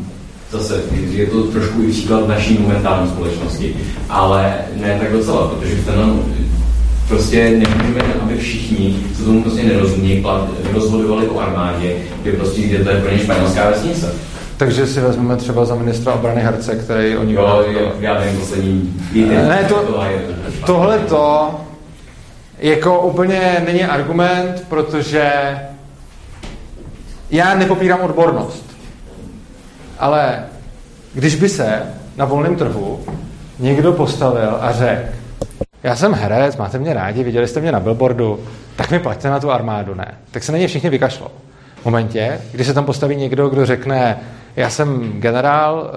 zase 0.58 0.82
je 1.10 1.26
to 1.26 1.42
trošku 1.42 1.82
i 1.82 1.86
příklad 1.86 2.28
naší 2.28 2.58
momentální 2.58 3.08
společnosti, 3.08 3.76
ale 4.08 4.54
ne 4.76 4.98
tak 5.00 5.12
docela, 5.12 5.48
protože 5.48 5.74
v 5.74 5.86
ten 5.86 6.22
prostě 7.08 7.50
nemůžeme, 7.50 8.00
aby 8.22 8.36
všichni, 8.36 8.96
co 9.16 9.24
tomu 9.24 9.42
prostě 9.42 9.62
nerozumí, 9.62 10.24
rozhodovali 10.72 11.28
o 11.28 11.40
armádě, 11.40 11.96
kde 12.22 12.32
prostě 12.32 12.60
jde, 12.60 12.84
to 12.84 12.90
je 12.90 13.00
pro 13.00 13.10
ně 13.10 13.18
španělská 13.18 13.70
vesnice. 13.70 14.14
Takže 14.56 14.86
si 14.86 15.00
vezmeme 15.00 15.36
třeba 15.36 15.64
za 15.64 15.74
ministra 15.74 16.12
obrany 16.12 16.40
Herce, 16.40 16.76
který 16.76 17.16
oni... 17.16 17.32
Jo, 17.32 17.64
já 18.00 18.20
nevím, 18.20 18.40
poslední 18.40 18.94
Ne, 19.26 19.66
to, 19.68 20.02
tohle 20.66 20.98
to 20.98 21.54
jako 22.58 23.00
úplně 23.00 23.62
není 23.66 23.84
argument, 23.84 24.64
protože 24.68 25.32
já 27.30 27.54
nepopírám 27.54 28.00
odbornost. 28.00 28.75
Ale 29.98 30.44
když 31.14 31.34
by 31.34 31.48
se 31.48 31.82
na 32.16 32.24
volném 32.24 32.56
trhu 32.56 33.00
někdo 33.58 33.92
postavil 33.92 34.58
a 34.60 34.72
řekl, 34.72 35.02
já 35.82 35.96
jsem 35.96 36.14
herec, 36.14 36.56
máte 36.56 36.78
mě 36.78 36.94
rádi, 36.94 37.24
viděli 37.24 37.48
jste 37.48 37.60
mě 37.60 37.72
na 37.72 37.80
billboardu, 37.80 38.40
tak 38.76 38.90
mi 38.90 38.98
plaťte 38.98 39.30
na 39.30 39.40
tu 39.40 39.50
armádu, 39.50 39.94
ne? 39.94 40.14
Tak 40.30 40.44
se 40.44 40.52
na 40.52 40.58
ně 40.58 40.68
všichni 40.68 40.90
vykašlou. 40.90 41.28
V 41.82 41.84
momentě, 41.84 42.40
kdy 42.52 42.64
se 42.64 42.74
tam 42.74 42.84
postaví 42.84 43.16
někdo, 43.16 43.48
kdo 43.48 43.66
řekne, 43.66 44.18
já 44.56 44.70
jsem 44.70 45.12
generál, 45.12 45.90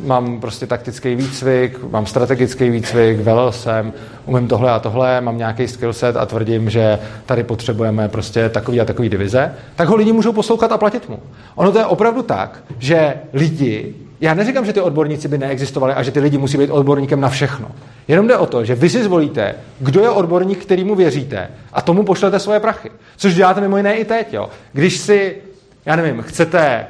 uh, 0.00 0.06
mám 0.06 0.40
prostě 0.40 0.66
taktický 0.66 1.14
výcvik, 1.14 1.78
mám 1.90 2.06
strategický 2.06 2.70
výcvik, 2.70 3.20
velel 3.20 3.52
jsem, 3.52 3.92
umím 4.26 4.48
tohle 4.48 4.70
a 4.70 4.78
tohle, 4.78 5.20
mám 5.20 5.38
nějaký 5.38 5.68
skillset 5.68 6.16
a 6.16 6.26
tvrdím, 6.26 6.70
že 6.70 6.98
tady 7.26 7.42
potřebujeme 7.42 8.08
prostě 8.08 8.48
takový 8.48 8.80
a 8.80 8.84
takový 8.84 9.08
divize, 9.08 9.54
tak 9.76 9.88
ho 9.88 9.96
lidi 9.96 10.12
můžou 10.12 10.32
poslouchat 10.32 10.72
a 10.72 10.78
platit 10.78 11.08
mu. 11.08 11.18
Ono 11.54 11.72
to 11.72 11.78
je 11.78 11.86
opravdu 11.86 12.22
tak, 12.22 12.62
že 12.78 13.14
lidi, 13.32 13.94
já 14.20 14.34
neříkám, 14.34 14.66
že 14.66 14.72
ty 14.72 14.80
odborníci 14.80 15.28
by 15.28 15.38
neexistovali 15.38 15.94
a 15.94 16.02
že 16.02 16.10
ty 16.10 16.20
lidi 16.20 16.38
musí 16.38 16.58
být 16.58 16.70
odborníkem 16.70 17.20
na 17.20 17.28
všechno. 17.28 17.68
Jenom 18.08 18.26
jde 18.26 18.36
o 18.36 18.46
to, 18.46 18.64
že 18.64 18.74
vy 18.74 18.90
si 18.90 19.04
zvolíte, 19.04 19.54
kdo 19.78 20.00
je 20.00 20.10
odborník, 20.10 20.58
kterýmu 20.62 20.94
věříte 20.94 21.48
a 21.72 21.82
tomu 21.82 22.02
pošlete 22.02 22.38
svoje 22.38 22.60
prachy. 22.60 22.90
Což 23.16 23.34
děláte 23.34 23.60
mimo 23.60 23.76
jiné 23.76 23.96
i 23.96 24.04
teď. 24.04 24.32
Jo. 24.32 24.48
Když 24.72 24.96
si, 24.96 25.36
já 25.86 25.96
nevím, 25.96 26.22
chcete 26.22 26.86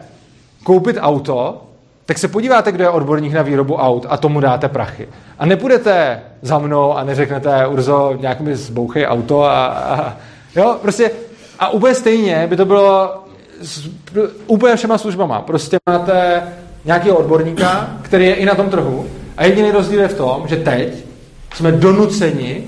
koupit 0.64 0.96
auto, 1.00 1.62
tak 2.06 2.18
se 2.18 2.28
podíváte, 2.28 2.72
kdo 2.72 2.84
je 2.84 2.90
odborník 2.90 3.32
na 3.32 3.42
výrobu 3.42 3.74
aut 3.74 4.06
a 4.08 4.16
tomu 4.16 4.40
dáte 4.40 4.68
prachy. 4.68 5.08
A 5.38 5.46
nepůjdete 5.46 6.20
za 6.42 6.58
mnou 6.58 6.96
a 6.96 7.04
neřeknete, 7.04 7.66
Urzo, 7.66 8.14
nějak 8.20 8.40
mi 8.40 8.56
zbouchej 8.56 9.06
auto 9.06 9.42
a, 9.42 9.66
a 9.66 10.16
jo, 10.56 10.76
prostě 10.82 11.10
a 11.58 11.68
úplně 11.70 11.94
stejně 11.94 12.46
by 12.46 12.56
to 12.56 12.64
bylo 12.64 13.22
s 13.60 13.88
úplně 14.46 14.76
všema 14.76 14.98
službama. 14.98 15.40
Prostě 15.40 15.76
máte 15.90 16.42
nějakého 16.84 17.16
odborníka, 17.16 17.90
který 18.02 18.26
je 18.26 18.34
i 18.34 18.44
na 18.44 18.54
tom 18.54 18.70
trhu 18.70 19.06
a 19.36 19.44
jediný 19.44 19.70
rozdíl 19.70 20.00
je 20.00 20.08
v 20.08 20.16
tom, 20.16 20.48
že 20.48 20.56
teď 20.56 21.04
jsme 21.54 21.72
donuceni, 21.72 22.64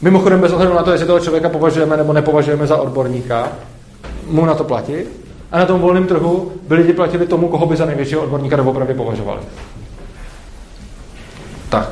mimochodem 0.00 0.40
bez 0.40 0.52
ohledu 0.52 0.74
na 0.74 0.82
to, 0.82 0.92
jestli 0.92 1.06
toho 1.06 1.20
člověka 1.20 1.48
považujeme 1.48 1.96
nebo 1.96 2.12
nepovažujeme 2.12 2.66
za 2.66 2.76
odborníka, 2.76 3.48
mu 4.26 4.44
na 4.44 4.54
to 4.54 4.64
platit, 4.64 5.19
a 5.52 5.58
na 5.58 5.66
tom 5.66 5.80
volném 5.80 6.06
trhu 6.06 6.52
by 6.68 6.74
lidi 6.74 6.92
platili 6.92 7.26
tomu, 7.26 7.48
koho 7.48 7.66
by 7.66 7.76
za 7.76 7.86
největšího 7.86 8.22
odborníka 8.22 8.56
doopravdy 8.56 8.94
považovali. 8.94 9.40
Tak. 11.68 11.90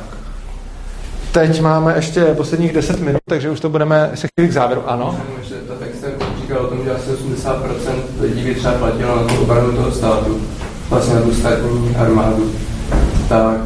Teď 1.31 1.61
máme 1.61 1.95
ještě 1.95 2.23
posledních 2.23 2.73
10 2.73 2.99
minut, 2.99 3.21
takže 3.29 3.49
už 3.49 3.59
to 3.59 3.69
budeme 3.69 4.11
se 4.15 4.27
chvíli 4.27 4.49
k 4.49 4.53
závěru. 4.53 4.81
Ano? 4.85 5.19
Ještě 5.39 5.55
tak 5.79 5.95
jsem 5.99 6.11
říkal 6.41 6.57
o 6.57 6.67
tom, 6.67 6.83
že 6.83 6.91
asi 6.91 7.09
80% 7.09 7.93
lidí 8.19 8.43
by 8.43 8.55
třeba 8.55 8.73
platilo 8.73 9.15
na 9.15 9.23
tu 9.23 9.41
obranu 9.41 9.71
toho 9.71 9.91
státu, 9.91 10.41
vlastně 10.89 11.15
na 11.15 11.21
tu 11.21 11.33
státní 11.33 11.95
armádu. 11.95 12.51
Tak 13.29 13.57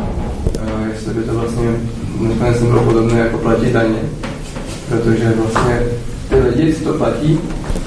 uh, 0.61 0.87
jestli 0.93 1.13
by 1.13 1.23
to 1.23 1.33
vlastně 1.33 1.71
nakonec 2.19 2.61
nebylo 2.61 2.83
podobné 2.83 3.19
jako 3.19 3.37
platit 3.37 3.73
daně, 3.73 3.99
protože 4.89 5.33
vlastně 5.41 5.81
ty 6.29 6.39
lidi, 6.39 6.75
co 6.75 6.83
to 6.83 6.97
platí, 6.97 7.39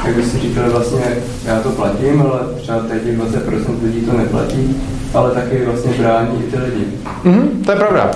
jak 0.06 0.16
by 0.16 0.22
si 0.22 0.38
říkali 0.38 0.68
vlastně, 0.68 1.04
já 1.44 1.60
to 1.60 1.70
platím, 1.70 2.22
ale 2.22 2.40
třeba 2.56 2.78
teď 2.78 3.02
20% 3.02 3.82
lidí 3.82 4.00
to 4.00 4.16
neplatí, 4.16 4.82
ale 5.14 5.30
taky 5.30 5.64
vlastně 5.64 5.92
brání 5.98 6.44
i 6.46 6.50
ty 6.50 6.58
lidi. 6.58 6.86
Mm, 7.24 7.62
to 7.66 7.72
je 7.72 7.78
pravda. 7.78 8.10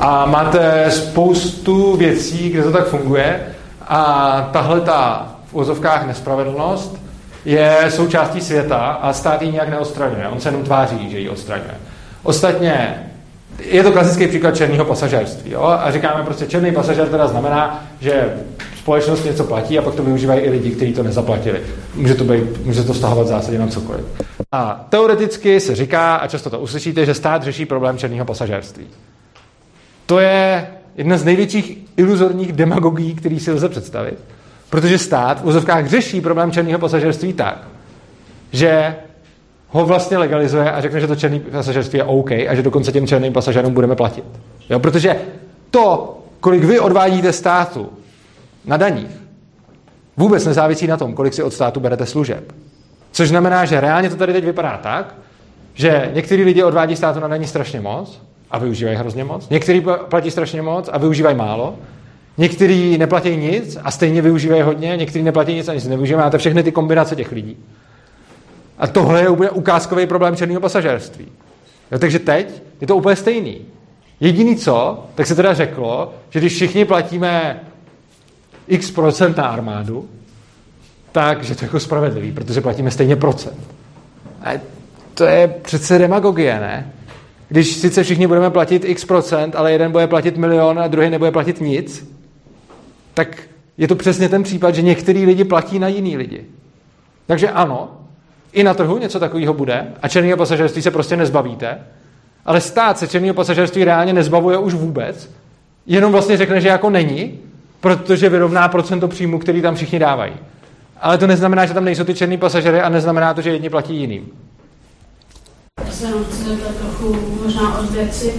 A 0.00 0.26
máte 0.26 0.90
spoustu 0.90 1.96
věcí, 1.96 2.50
kde 2.50 2.62
to 2.62 2.72
tak 2.72 2.86
funguje 2.86 3.40
a 3.88 4.48
tahle 4.52 4.80
ta 4.80 5.28
v 5.46 5.54
úzovkách 5.54 6.06
nespravedlnost 6.06 7.00
je 7.44 7.76
součástí 7.88 8.40
světa 8.40 8.76
a 8.76 9.12
stát 9.12 9.42
ji 9.42 9.52
nějak 9.52 9.68
neodstraňuje. 9.68 10.28
On 10.28 10.40
se 10.40 10.48
jenom 10.48 10.62
tváří, 10.62 11.10
že 11.10 11.18
ji 11.18 11.28
odstraňuje. 11.28 11.74
Ostatně 12.22 13.06
je 13.58 13.82
to 13.82 13.92
klasický 13.92 14.26
příklad 14.26 14.56
černého 14.56 14.84
pasažerství. 14.84 15.50
Jo? 15.50 15.62
A 15.62 15.90
říkáme 15.90 16.24
prostě, 16.24 16.46
černý 16.46 16.72
pasažer 16.72 17.08
teda 17.08 17.26
znamená, 17.26 17.84
že 18.00 18.34
společnost 18.90 19.24
něco 19.24 19.44
platí 19.44 19.78
a 19.78 19.82
pak 19.82 19.94
to 19.94 20.02
využívají 20.02 20.40
i 20.40 20.50
lidi, 20.50 20.70
kteří 20.70 20.92
to 20.92 21.02
nezaplatili. 21.02 21.60
Může 21.94 22.14
to, 22.14 22.24
být, 22.24 22.64
může 22.64 22.82
to 22.82 22.94
stahovat 22.94 23.26
v 23.26 23.28
zásadě 23.28 23.58
na 23.58 23.66
cokoliv. 23.66 24.04
A 24.52 24.86
teoreticky 24.88 25.60
se 25.60 25.74
říká, 25.74 26.16
a 26.16 26.26
často 26.26 26.50
to 26.50 26.58
uslyšíte, 26.58 27.06
že 27.06 27.14
stát 27.14 27.42
řeší 27.42 27.66
problém 27.66 27.98
černého 27.98 28.24
pasažerství. 28.24 28.86
To 30.06 30.20
je 30.20 30.66
jedna 30.96 31.16
z 31.16 31.24
největších 31.24 31.78
iluzorních 31.96 32.52
demagogií, 32.52 33.14
který 33.14 33.40
si 33.40 33.52
lze 33.52 33.68
představit, 33.68 34.18
protože 34.70 34.98
stát 34.98 35.40
v 35.40 35.46
úzovkách 35.46 35.86
řeší 35.86 36.20
problém 36.20 36.50
černého 36.50 36.78
pasažerství 36.78 37.32
tak, 37.32 37.68
že 38.52 38.96
ho 39.68 39.86
vlastně 39.86 40.18
legalizuje 40.18 40.72
a 40.72 40.80
řekne, 40.80 41.00
že 41.00 41.06
to 41.06 41.16
černý 41.16 41.40
pasažerství 41.40 41.98
je 41.98 42.04
OK 42.04 42.30
a 42.30 42.54
že 42.54 42.62
dokonce 42.62 42.92
těm 42.92 43.06
černým 43.06 43.32
pasažerům 43.32 43.74
budeme 43.74 43.96
platit. 43.96 44.24
Jo, 44.70 44.78
protože 44.78 45.16
to, 45.70 46.18
kolik 46.40 46.64
vy 46.64 46.80
odvádíte 46.80 47.32
státu 47.32 47.90
na 48.64 48.76
daních, 48.76 49.20
vůbec 50.16 50.46
nezávisí 50.46 50.86
na 50.86 50.96
tom, 50.96 51.14
kolik 51.14 51.34
si 51.34 51.42
od 51.42 51.54
státu 51.54 51.80
berete 51.80 52.06
služeb. 52.06 52.52
Což 53.12 53.28
znamená, 53.28 53.64
že 53.64 53.80
reálně 53.80 54.10
to 54.10 54.16
tady 54.16 54.32
teď 54.32 54.44
vypadá 54.44 54.76
tak, 54.82 55.14
že 55.74 56.10
některý 56.14 56.44
lidi 56.44 56.62
odvádí 56.62 56.96
státu 56.96 57.20
na 57.20 57.28
daní 57.28 57.46
strašně 57.46 57.80
moc 57.80 58.22
a 58.50 58.58
využívají 58.58 58.96
hrozně 58.96 59.24
moc, 59.24 59.48
někteří 59.48 59.84
platí 60.08 60.30
strašně 60.30 60.62
moc 60.62 60.90
a 60.92 60.98
využívají 60.98 61.36
málo, 61.36 61.78
někteří 62.38 62.98
neplatí 62.98 63.36
nic 63.36 63.78
a 63.82 63.90
stejně 63.90 64.22
využívají 64.22 64.62
hodně, 64.62 64.96
někteří 64.96 65.24
neplatí 65.24 65.54
nic 65.54 65.68
a 65.68 65.74
nic 65.74 65.86
nevyužívají. 65.86 66.24
Máte 66.24 66.38
všechny 66.38 66.62
ty 66.62 66.72
kombinace 66.72 67.16
těch 67.16 67.32
lidí. 67.32 67.56
A 68.78 68.86
tohle 68.86 69.20
je 69.20 69.28
úplně 69.28 69.50
ukázkový 69.50 70.06
problém 70.06 70.36
černého 70.36 70.60
pasažérství. 70.60 71.26
Jo, 71.92 71.98
takže 71.98 72.18
teď 72.18 72.62
je 72.80 72.86
to 72.86 72.96
úplně 72.96 73.16
stejný. 73.16 73.60
Jediný 74.20 74.56
co, 74.56 75.06
tak 75.14 75.26
se 75.26 75.34
teda 75.34 75.54
řeklo, 75.54 76.14
že 76.30 76.38
když 76.38 76.54
všichni 76.54 76.84
platíme 76.84 77.60
x 78.70 78.90
procent 78.90 79.36
na 79.36 79.46
armádu, 79.46 80.08
tak, 81.12 81.44
že 81.44 81.54
to 81.54 81.64
je 81.64 81.66
jako 81.66 81.80
spravedlivý, 81.80 82.32
protože 82.32 82.60
platíme 82.60 82.90
stejně 82.90 83.16
procent. 83.16 83.58
A 84.42 84.60
to 85.14 85.24
je 85.24 85.48
přece 85.48 85.98
demagogie, 85.98 86.60
ne? 86.60 86.92
Když 87.48 87.76
sice 87.76 88.02
všichni 88.02 88.26
budeme 88.26 88.50
platit 88.50 88.84
x 88.84 89.04
procent, 89.04 89.56
ale 89.56 89.72
jeden 89.72 89.92
bude 89.92 90.06
platit 90.06 90.36
milion 90.36 90.78
a 90.78 90.88
druhý 90.88 91.10
nebude 91.10 91.30
platit 91.30 91.60
nic, 91.60 92.12
tak 93.14 93.42
je 93.78 93.88
to 93.88 93.96
přesně 93.96 94.28
ten 94.28 94.42
případ, 94.42 94.74
že 94.74 94.82
některý 94.82 95.26
lidi 95.26 95.44
platí 95.44 95.78
na 95.78 95.88
jiný 95.88 96.16
lidi. 96.16 96.44
Takže 97.26 97.50
ano, 97.50 97.90
i 98.52 98.64
na 98.64 98.74
trhu 98.74 98.98
něco 98.98 99.20
takového 99.20 99.54
bude 99.54 99.86
a 100.02 100.08
černého 100.08 100.36
pasažerství 100.36 100.82
se 100.82 100.90
prostě 100.90 101.16
nezbavíte, 101.16 101.78
ale 102.44 102.60
stát 102.60 102.98
se 102.98 103.08
černého 103.08 103.34
pasažerství 103.34 103.84
reálně 103.84 104.12
nezbavuje 104.12 104.58
už 104.58 104.74
vůbec, 104.74 105.30
jenom 105.86 106.12
vlastně 106.12 106.36
řekne, 106.36 106.60
že 106.60 106.68
jako 106.68 106.90
není, 106.90 107.38
protože 107.80 108.28
vyrovná 108.28 108.68
procento 108.68 109.08
příjmu, 109.08 109.38
který 109.38 109.62
tam 109.62 109.74
všichni 109.74 109.98
dávají. 109.98 110.32
Ale 111.00 111.18
to 111.18 111.26
neznamená, 111.26 111.66
že 111.66 111.74
tam 111.74 111.84
nejsou 111.84 112.04
ty 112.04 112.14
černý 112.14 112.38
pasažery 112.38 112.80
a 112.80 112.88
neznamená 112.88 113.34
to, 113.34 113.42
že 113.42 113.50
jedni 113.50 113.70
platí 113.70 113.96
jiným. 113.96 114.26
Já 115.86 115.92
se 115.92 116.06
chci 116.06 116.44
trochu 116.80 117.16
možná 117.44 117.78
od 117.78 117.90
věci, 117.90 118.34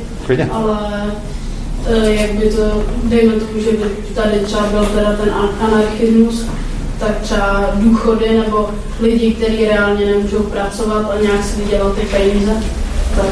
ale 0.52 0.78
e, 1.88 2.14
jak 2.14 2.32
by 2.32 2.50
to, 2.50 2.84
dejme 3.04 3.34
tomu, 3.34 3.60
že 3.60 3.72
by 3.72 4.14
tady 4.16 4.40
třeba 4.40 4.68
byl 4.68 4.86
teda 4.86 5.14
ten 5.14 5.30
an- 5.34 5.50
anarchismus, 5.62 6.46
tak 7.00 7.20
třeba 7.22 7.70
důchody 7.74 8.40
nebo 8.40 8.70
lidi, 9.00 9.34
kteří 9.34 9.66
reálně 9.66 10.06
nemůžou 10.06 10.44
pracovat 10.44 11.12
a 11.12 11.22
nějak 11.22 11.44
si 11.44 11.62
vydělat 11.62 11.96
ty 11.96 12.02
peníze, 12.02 12.54
tak 13.16 13.26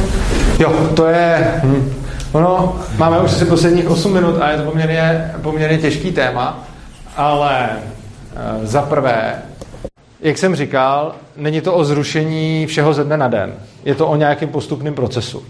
Jo, 0.60 0.90
to 0.96 1.06
je... 1.06 1.62
Hm. 1.64 1.99
Ono, 2.32 2.80
máme 2.98 3.20
už 3.20 3.32
asi 3.32 3.46
posledních 3.46 3.90
8 3.90 4.14
minut 4.14 4.42
a 4.42 4.52
je 4.52 4.58
to 4.58 4.64
poměrně, 4.64 5.32
poměrně 5.42 5.78
těžký 5.78 6.12
téma, 6.12 6.68
ale 7.18 7.70
e, 7.70 8.66
za 8.66 8.82
prvé, 8.82 9.42
jak 10.22 10.38
jsem 10.38 10.56
říkal, 10.56 11.16
není 11.38 11.62
to 11.62 11.74
o 11.74 11.84
zrušení 11.84 12.66
všeho 12.66 12.94
ze 12.94 13.04
dne 13.04 13.18
na 13.18 13.28
den. 13.28 13.54
Je 13.86 13.96
to 13.96 14.08
o 14.08 14.16
nějakém 14.16 14.50
postupném 14.50 14.94
procesu. 14.94 15.44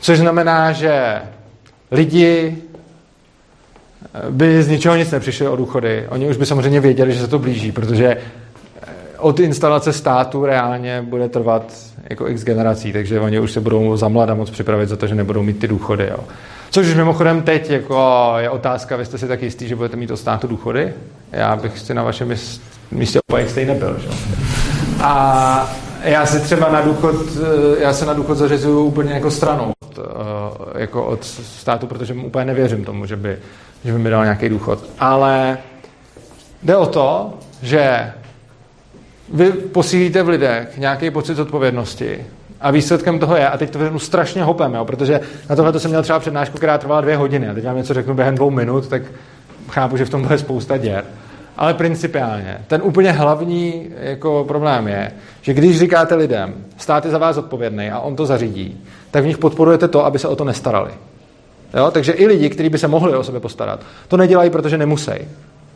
Což 0.00 0.18
znamená, 0.18 0.72
že 0.72 1.22
lidi 1.90 2.58
by 4.30 4.62
z 4.62 4.68
ničeho 4.68 4.96
nic 4.96 5.10
nepřišli 5.10 5.48
o 5.48 5.56
důchody. 5.56 6.06
Oni 6.08 6.28
už 6.28 6.36
by 6.36 6.46
samozřejmě 6.46 6.80
věděli, 6.80 7.12
že 7.12 7.20
se 7.20 7.28
to 7.28 7.38
blíží, 7.38 7.72
protože 7.72 8.06
eh, 8.06 8.20
od 9.22 9.40
instalace 9.40 9.92
státu 9.92 10.46
reálně 10.46 11.02
bude 11.02 11.28
trvat 11.28 11.72
jako 12.10 12.28
x 12.28 12.44
generací, 12.44 12.92
takže 12.92 13.20
oni 13.20 13.40
už 13.40 13.52
se 13.52 13.60
budou 13.60 13.96
za 13.96 14.08
mlada 14.08 14.34
moc 14.34 14.50
připravit 14.50 14.88
za 14.88 14.96
to, 14.96 15.06
že 15.06 15.14
nebudou 15.14 15.42
mít 15.42 15.58
ty 15.58 15.68
důchody. 15.68 16.08
Jo. 16.10 16.18
Což 16.70 16.86
už 16.86 16.94
mimochodem 16.94 17.42
teď 17.42 17.70
jako 17.70 18.32
je 18.38 18.50
otázka, 18.50 18.96
vy 18.96 19.04
jste 19.04 19.18
si 19.18 19.28
tak 19.28 19.42
jistý, 19.42 19.68
že 19.68 19.76
budete 19.76 19.96
mít 19.96 20.10
od 20.10 20.16
státu 20.16 20.46
důchody? 20.46 20.92
Já 21.32 21.56
bych 21.56 21.78
si 21.78 21.94
na 21.94 22.02
vašem 22.02 22.28
míst- 22.28 22.60
místě 22.90 23.18
úplně 23.30 23.48
stejně 23.48 23.72
nebyl. 23.72 23.96
Že? 23.98 24.08
A 25.00 25.72
já 26.04 26.26
si 26.26 26.40
třeba 26.40 26.68
na 26.72 26.80
důchod, 26.80 27.14
já 27.78 27.92
se 27.92 28.06
na 28.06 28.12
důchod 28.12 28.34
zařizuju 28.34 28.84
úplně 28.84 29.12
jako 29.12 29.30
stranou 29.30 29.72
od, 29.84 29.98
eh, 29.98 30.80
jako 30.80 31.04
od 31.04 31.24
státu, 31.24 31.86
protože 31.86 32.14
mu 32.14 32.26
úplně 32.26 32.44
nevěřím 32.44 32.84
tomu, 32.84 33.06
že 33.06 33.16
by, 33.16 33.38
že 33.84 33.92
by 33.92 33.98
mi 33.98 34.10
dal 34.10 34.22
nějaký 34.22 34.48
důchod. 34.48 34.78
Ale 34.98 35.58
jde 36.62 36.76
o 36.76 36.86
to, 36.86 37.34
že 37.62 38.12
vy 39.32 39.52
posílíte 39.52 40.22
v 40.22 40.28
lidech 40.28 40.78
nějaký 40.78 41.10
pocit 41.10 41.38
odpovědnosti 41.38 42.26
a 42.60 42.70
výsledkem 42.70 43.18
toho 43.18 43.36
je, 43.36 43.48
a 43.48 43.58
teď 43.58 43.70
to 43.70 43.78
vezmu 43.78 43.98
strašně 43.98 44.42
hopem, 44.42 44.74
jo, 44.74 44.84
protože 44.84 45.20
na 45.50 45.56
tohle 45.56 45.72
to 45.72 45.80
jsem 45.80 45.90
měl 45.90 46.02
třeba 46.02 46.18
přednášku, 46.18 46.56
která 46.56 46.78
trvala 46.78 47.00
dvě 47.00 47.16
hodiny 47.16 47.48
a 47.48 47.54
teď 47.54 47.64
vám 47.64 47.76
něco 47.76 47.94
řeknu 47.94 48.14
během 48.14 48.34
dvou 48.34 48.50
minut, 48.50 48.88
tak 48.88 49.02
chápu, 49.68 49.96
že 49.96 50.04
v 50.04 50.10
tom 50.10 50.22
bude 50.22 50.38
spousta 50.38 50.76
děr. 50.76 51.04
Ale 51.56 51.74
principiálně, 51.74 52.58
ten 52.66 52.80
úplně 52.84 53.12
hlavní 53.12 53.90
jako 54.00 54.44
problém 54.48 54.88
je, 54.88 55.12
že 55.42 55.54
když 55.54 55.78
říkáte 55.78 56.14
lidem, 56.14 56.54
stát 56.76 57.04
je 57.04 57.10
za 57.10 57.18
vás 57.18 57.36
odpovědný 57.36 57.90
a 57.90 58.00
on 58.00 58.16
to 58.16 58.26
zařídí, 58.26 58.84
tak 59.10 59.24
v 59.24 59.26
nich 59.26 59.38
podporujete 59.38 59.88
to, 59.88 60.04
aby 60.04 60.18
se 60.18 60.28
o 60.28 60.36
to 60.36 60.44
nestarali. 60.44 60.90
Jo? 61.74 61.90
Takže 61.90 62.12
i 62.12 62.26
lidi, 62.26 62.50
kteří 62.50 62.68
by 62.68 62.78
se 62.78 62.88
mohli 62.88 63.16
o 63.16 63.24
sebe 63.24 63.40
postarat, 63.40 63.80
to 64.08 64.16
nedělají, 64.16 64.50
protože 64.50 64.78
nemusí. 64.78 65.12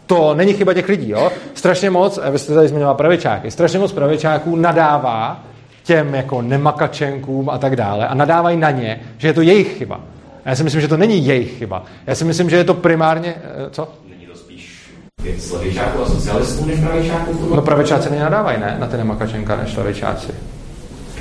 To 0.07 0.35
není 0.35 0.53
chyba 0.55 0.75
těch 0.75 0.89
lidí. 0.89 1.11
Jo? 1.11 1.33
Strašně 1.55 1.91
moc, 1.91 2.19
a 2.19 2.31
vy 2.31 2.39
jste 2.39 2.55
tady 2.55 2.69
zmiňoval 2.69 2.95
pravičáky, 2.95 3.51
strašně 3.51 3.79
moc 3.79 3.93
pravičáků 3.93 4.57
nadává 4.57 5.41
těm 5.85 6.15
jako 6.15 6.43
nemakačenkům 6.43 7.51
a 7.51 7.59
tak 7.59 7.77
dále 7.77 8.09
a 8.09 8.15
nadávají 8.15 8.57
na 8.57 8.71
ně, 8.71 9.01
že 9.19 9.29
je 9.29 9.33
to 9.33 9.43
jejich 9.43 9.77
chyba. 9.79 10.01
A 10.45 10.49
já 10.49 10.55
si 10.57 10.65
myslím, 10.65 10.81
že 10.81 10.89
to 10.89 10.97
není 10.97 11.27
jejich 11.27 11.59
chyba. 11.59 11.85
Já 12.07 12.15
si 12.15 12.25
myslím, 12.25 12.51
že 12.51 12.57
je 12.57 12.65
to 12.65 12.75
primárně... 12.75 13.35
eh, 13.45 13.71
Co? 13.71 13.89
Není 14.11 14.27
to 14.27 14.39
spíš 14.39 14.91
věc 15.23 15.51
levičáků 15.53 16.03
a 16.03 16.07
socialistů 16.07 16.67
než 16.67 16.81
pravičáků? 16.81 17.55
No 17.55 17.63
pravičáci 17.63 18.11
nenadávají, 18.11 18.61
ne? 18.61 18.77
Na 18.79 18.87
ty 18.87 18.97
nemakačenka 18.97 19.57
než 19.57 19.77
levičáci. 19.77 20.33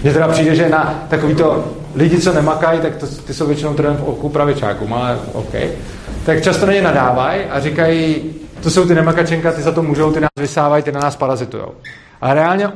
Mně 0.04 0.14
teda 0.14 0.28
přijde, 0.28 0.56
že 0.56 0.70
na 0.70 1.06
takovýto 1.10 1.66
lidi, 1.96 2.18
co 2.22 2.34
nemakají, 2.34 2.80
tak 2.80 2.96
to, 2.96 3.08
ty 3.08 3.34
jsou 3.34 3.48
většinou 3.48 3.74
trhem 3.74 3.98
v 3.98 4.04
oku 4.04 4.30
pravičákům, 4.30 4.94
ale 4.94 5.20
OK. 5.34 5.54
Tak 6.26 6.44
často 6.44 6.66
na 6.66 6.74
ně 6.74 6.82
nadávají 6.82 7.42
a 7.44 7.60
říkají, 7.60 8.16
to 8.66 8.72
jsou 8.72 8.88
ty 8.88 8.96
nemakačenka, 8.96 9.52
ty 9.52 9.62
za 9.62 9.72
to 9.72 9.84
můžou, 9.84 10.12
ty 10.12 10.20
nás 10.20 10.30
vysávají, 10.40 10.84
ty 10.84 10.92
na 10.92 11.00
nás 11.00 11.16
parazitujou. 11.16 11.72
A 12.22 12.34
reálně, 12.34 12.72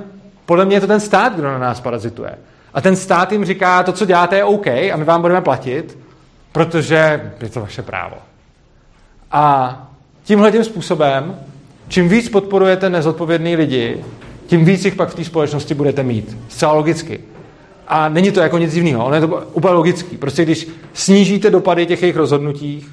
podle 0.45 0.65
mě 0.65 0.75
je 0.75 0.81
to 0.81 0.87
ten 0.87 0.99
stát, 0.99 1.35
kdo 1.35 1.43
na 1.43 1.57
nás 1.57 1.81
parazituje. 1.81 2.31
A 2.73 2.81
ten 2.81 2.95
stát 2.95 3.31
jim 3.31 3.45
říká, 3.45 3.83
to, 3.83 3.91
co 3.91 4.05
děláte, 4.05 4.35
je 4.35 4.43
OK 4.43 4.67
a 4.67 4.95
my 4.95 5.03
vám 5.03 5.21
budeme 5.21 5.41
platit, 5.41 5.97
protože 6.51 7.31
je 7.41 7.49
to 7.49 7.59
vaše 7.59 7.81
právo. 7.81 8.15
A 9.31 9.75
tímhle 10.23 10.51
tím 10.51 10.63
způsobem, 10.63 11.35
čím 11.87 12.09
víc 12.09 12.29
podporujete 12.29 12.89
nezodpovědný 12.89 13.55
lidi, 13.55 14.03
tím 14.47 14.65
víc 14.65 14.85
jich 14.85 14.95
pak 14.95 15.09
v 15.09 15.15
té 15.15 15.23
společnosti 15.23 15.73
budete 15.73 16.03
mít. 16.03 16.37
Zcela 16.49 16.73
logicky. 16.73 17.19
A 17.87 18.09
není 18.09 18.31
to 18.31 18.39
jako 18.39 18.57
nic 18.57 18.73
divného, 18.73 19.05
ono 19.05 19.15
je 19.15 19.21
to 19.21 19.27
úplně 19.53 19.73
logický. 19.73 20.17
Prostě 20.17 20.45
když 20.45 20.67
snížíte 20.93 21.49
dopady 21.49 21.85
těch 21.85 22.01
jejich 22.01 22.15
rozhodnutí, 22.15 22.85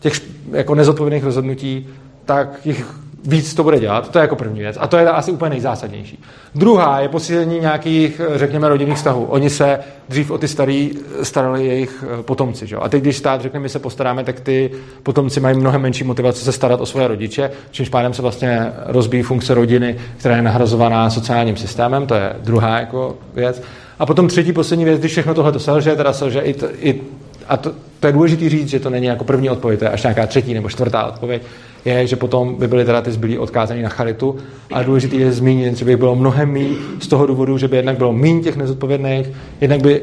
těch 0.00 0.20
jako 0.50 0.74
nezodpovědných 0.74 1.24
rozhodnutí, 1.24 1.88
tak 2.24 2.66
jich 2.66 2.86
víc 3.26 3.54
to 3.54 3.62
bude 3.62 3.80
dělat. 3.80 4.10
To 4.10 4.18
je 4.18 4.20
jako 4.20 4.36
první 4.36 4.60
věc. 4.60 4.76
A 4.80 4.86
to 4.86 4.96
je 4.96 5.10
asi 5.10 5.30
úplně 5.30 5.50
nejzásadnější. 5.50 6.22
Druhá 6.54 7.00
je 7.00 7.08
posílení 7.08 7.60
nějakých, 7.60 8.20
řekněme, 8.34 8.68
rodinných 8.68 8.96
vztahů. 8.96 9.24
Oni 9.24 9.50
se 9.50 9.78
dřív 10.08 10.30
o 10.30 10.38
ty 10.38 10.48
starý 10.48 10.90
starali 11.22 11.66
jejich 11.66 12.04
eh, 12.20 12.22
potomci. 12.22 12.66
Že? 12.66 12.76
A 12.76 12.88
teď, 12.88 13.02
když 13.02 13.16
stát 13.16 13.40
řekne, 13.40 13.60
my 13.60 13.68
se 13.68 13.78
postaráme, 13.78 14.24
tak 14.24 14.40
ty 14.40 14.70
potomci 15.02 15.40
mají 15.40 15.56
mnohem 15.56 15.82
menší 15.82 16.04
motivaci 16.04 16.44
se 16.44 16.52
starat 16.52 16.80
o 16.80 16.86
svoje 16.86 17.08
rodiče, 17.08 17.50
čímž 17.70 17.88
pádem 17.88 18.14
se 18.14 18.22
vlastně 18.22 18.72
rozbíjí 18.86 19.22
funkce 19.22 19.54
rodiny, 19.54 19.96
která 20.16 20.36
je 20.36 20.42
nahrazovaná 20.42 21.10
sociálním 21.10 21.56
systémem. 21.56 22.06
To 22.06 22.14
je 22.14 22.32
druhá 22.40 22.78
jako 22.78 23.16
věc. 23.34 23.62
A 23.98 24.06
potom 24.06 24.28
třetí, 24.28 24.52
poslední 24.52 24.84
věc, 24.84 24.98
když 24.98 25.12
všechno 25.12 25.34
tohle 25.34 25.52
to 25.52 25.60
selže, 25.60 25.96
teda 25.96 26.12
selže 26.12 26.40
i, 26.40 26.54
t, 26.54 26.68
i 26.80 27.00
a 27.48 27.56
to, 27.56 27.72
to 28.00 28.06
je 28.06 28.12
důležité 28.12 28.48
říct, 28.48 28.68
že 28.68 28.80
to 28.80 28.90
není 28.90 29.06
jako 29.06 29.24
první 29.24 29.50
odpověď, 29.50 29.78
to 29.78 29.84
je 29.84 29.90
až 29.90 30.02
nějaká 30.02 30.26
třetí 30.26 30.54
nebo 30.54 30.68
čtvrtá 30.68 31.06
odpověď, 31.06 31.42
je, 31.84 32.06
že 32.06 32.16
potom 32.16 32.54
by 32.54 32.68
byly 32.68 32.84
teda 32.84 33.02
ty 33.02 33.12
zbylí 33.12 33.38
odkázaní 33.38 33.82
na 33.82 33.88
charitu. 33.88 34.36
A 34.72 34.82
důležité 34.82 35.16
je 35.16 35.32
zmínit, 35.32 35.76
že 35.76 35.84
by 35.84 35.96
bylo 35.96 36.16
mnohem 36.16 36.52
méně 36.52 36.76
z 37.00 37.06
toho 37.08 37.26
důvodu, 37.26 37.58
že 37.58 37.68
by 37.68 37.76
jednak 37.76 37.96
bylo 37.96 38.12
méně 38.12 38.40
těch 38.40 38.56
nezodpovědných, 38.56 39.30
jednak 39.60 39.82
by 39.82 40.02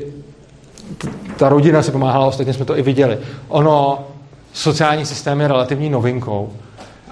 ta 1.38 1.50
rodina 1.50 1.84
si 1.84 1.92
pomáhala, 1.92 2.26
ostatně 2.26 2.54
jsme 2.54 2.66
to 2.66 2.78
i 2.78 2.82
viděli. 2.82 3.18
Ono, 3.48 4.08
sociální 4.54 5.06
systém 5.06 5.42
je 5.42 5.48
relativní 5.48 5.90
novinkou 5.90 6.50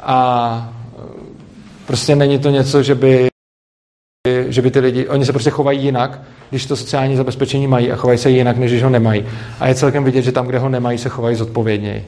a 0.03 0.69
prostě 1.87 2.15
není 2.15 2.39
to 2.39 2.49
něco, 2.49 2.83
že 2.83 2.95
by 2.95 3.29
že 4.47 4.61
by 4.61 4.71
ty 4.71 4.79
lidi, 4.79 5.07
oni 5.07 5.25
se 5.25 5.31
prostě 5.31 5.49
chovají 5.49 5.83
jinak, 5.83 6.21
když 6.49 6.65
to 6.65 6.75
sociální 6.75 7.15
zabezpečení 7.15 7.67
mají 7.67 7.91
a 7.91 7.95
chovají 7.95 8.19
se 8.19 8.29
jinak, 8.29 8.57
než 8.57 8.71
když 8.71 8.83
ho 8.83 8.89
nemají. 8.89 9.25
A 9.59 9.67
je 9.67 9.75
celkem 9.75 10.03
vidět, 10.03 10.21
že 10.21 10.31
tam, 10.31 10.47
kde 10.47 10.59
ho 10.59 10.69
nemají, 10.69 10.97
se 10.97 11.09
chovají 11.09 11.35
zodpovědněji. 11.35 12.05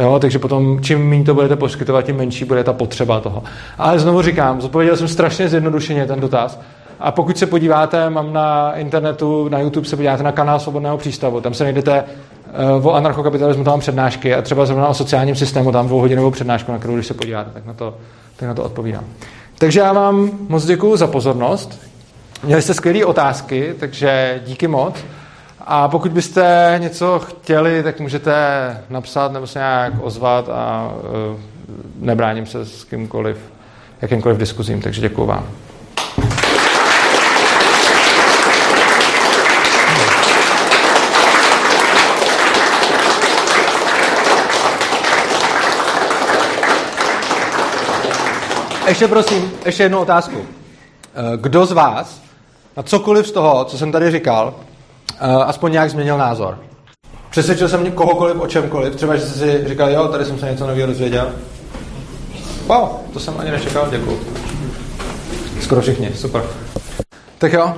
Jo, 0.00 0.18
takže 0.18 0.38
potom, 0.38 0.80
čím 0.82 1.08
méně 1.08 1.24
to 1.24 1.34
budete 1.34 1.56
poskytovat, 1.56 2.04
tím 2.04 2.16
menší 2.16 2.44
bude 2.44 2.64
ta 2.64 2.72
potřeba 2.72 3.20
toho. 3.20 3.42
Ale 3.78 3.98
znovu 3.98 4.22
říkám, 4.22 4.60
zodpověděl 4.60 4.96
jsem 4.96 5.08
strašně 5.08 5.48
zjednodušeně 5.48 6.06
ten 6.06 6.20
dotaz, 6.20 6.60
A 7.00 7.12
pokud 7.12 7.38
se 7.38 7.46
podíváte, 7.46 8.10
mám 8.10 8.32
na 8.32 8.72
internetu, 8.72 9.48
na 9.48 9.60
YouTube 9.60 9.86
se 9.86 9.96
podíváte 9.96 10.22
na 10.22 10.32
kanál 10.32 10.60
Svobodného 10.60 10.98
přístavu, 10.98 11.40
tam 11.40 11.54
se 11.54 11.64
najdete 11.64 12.04
uh, 12.78 12.86
o 12.86 12.94
anarchokapitalismu, 12.94 13.64
tam 13.64 13.72
mám 13.72 13.80
přednášky 13.80 14.34
a 14.34 14.42
třeba 14.42 14.66
zrovna 14.66 14.88
o 14.88 14.94
sociálním 14.94 15.36
systému, 15.36 15.72
tam 15.72 15.86
dvouhodinovou 15.86 16.30
přednášku, 16.30 16.72
na 16.72 16.78
kterou, 16.78 16.94
když 16.94 17.06
se 17.06 17.14
podíváte, 17.14 17.50
tak 17.50 17.66
na 17.66 17.72
to, 17.72 17.94
tak 18.36 18.48
na 18.48 18.54
to 18.54 18.64
odpovídám. 18.64 19.04
Takže 19.58 19.80
já 19.80 19.92
vám 19.92 20.30
moc 20.48 20.64
děkuji 20.66 20.96
za 20.96 21.06
pozornost. 21.06 21.80
Měli 22.44 22.62
jste 22.62 22.74
skvělé 22.74 23.04
otázky, 23.04 23.74
takže 23.80 24.40
díky 24.46 24.68
moc. 24.68 24.94
A 25.72 25.88
pokud 25.88 26.12
byste 26.12 26.74
něco 26.78 27.18
chtěli, 27.18 27.82
tak 27.82 28.00
můžete 28.00 28.32
napsat 28.90 29.32
nebo 29.32 29.46
se 29.46 29.58
nějak 29.58 29.92
ozvat 30.00 30.48
a 30.48 30.92
uh, 30.92 31.40
nebráním 32.00 32.46
se 32.46 32.66
s 32.66 32.84
kýmkoliv, 32.84 33.38
jakýmkoliv 34.02 34.38
diskuzím, 34.38 34.82
takže 34.82 35.00
děkuji 35.00 35.26
vám. 35.26 35.46
Ještě 48.88 49.08
prosím, 49.08 49.52
ještě 49.66 49.82
jednu 49.82 49.98
otázku. 49.98 50.36
Eh, 51.14 51.36
Kdo 51.36 51.66
z 51.66 51.72
vás 51.72 52.20
na 52.76 52.82
cokoliv 52.82 53.26
z 53.26 53.32
toho, 53.32 53.64
co 53.64 53.78
jsem 53.78 53.92
tady 53.92 54.10
říkal, 54.10 54.54
eh, 54.60 54.69
aspoň 55.20 55.72
nějak 55.72 55.90
změnil 55.90 56.18
názor? 56.18 56.58
Přesvědčil 57.30 57.68
jsem 57.68 57.92
kohokoliv 57.92 58.40
o 58.40 58.46
čemkoliv, 58.46 58.96
třeba, 58.96 59.16
že 59.16 59.22
jste 59.22 59.38
si 59.38 59.68
říkal, 59.68 59.90
jo, 59.90 60.08
tady 60.08 60.24
jsem 60.24 60.38
se 60.38 60.50
něco 60.50 60.66
nového 60.66 60.86
dozvěděl. 60.86 61.32
Wow, 62.66 62.88
to 63.12 63.20
jsem 63.20 63.34
ani 63.38 63.50
nečekal, 63.50 63.88
děkuji. 63.90 64.20
Skoro 65.60 65.80
všichni, 65.80 66.10
super. 66.14 66.42
Tak 67.38 67.52
jo, 67.52 67.74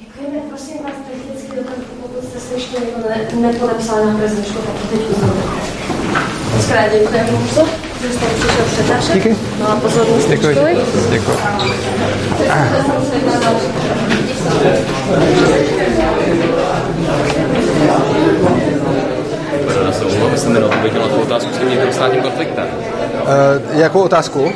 Děkujeme, 0.00 0.48
prosím 0.48 0.84
vás, 0.84 0.92
technicky 1.10 1.56
dotaz, 1.56 1.74
pokud 2.02 2.24
jste 2.28 2.40
se 2.40 2.54
ještě 2.54 2.76
jako 2.76 3.08
ne, 3.08 3.40
nepodepsali 3.40 4.06
na 4.06 4.18
prezentačku, 4.18 4.58
tak 4.58 4.90
teď. 4.90 5.00
Moc 6.54 6.66
krát 6.66 6.92
děkujeme 6.92 7.28
že 8.02 8.12
jste 8.12 8.26
přišel 8.26 8.64
přednášet. 8.72 9.14
Díky. 9.14 9.36
No 9.60 9.68
a 9.68 9.76
pozornost 9.76 10.28
děkuji. 10.28 10.54
školy. 10.54 10.76
Děkuji. 11.10 11.38
Já 20.08 20.12
se 20.12 20.16
omlouvám, 20.16 20.32
jestli 20.32 20.52
nedopověděl 20.52 21.02
na 21.02 21.08
tu 21.08 21.14
otázku 21.22 21.52
s 21.54 21.58
tím 21.58 21.68
vnitrostátním 21.68 22.22
konfliktem. 22.22 22.64
Uh, 23.22 23.78
jakou 23.80 24.00
otázku? 24.02 24.52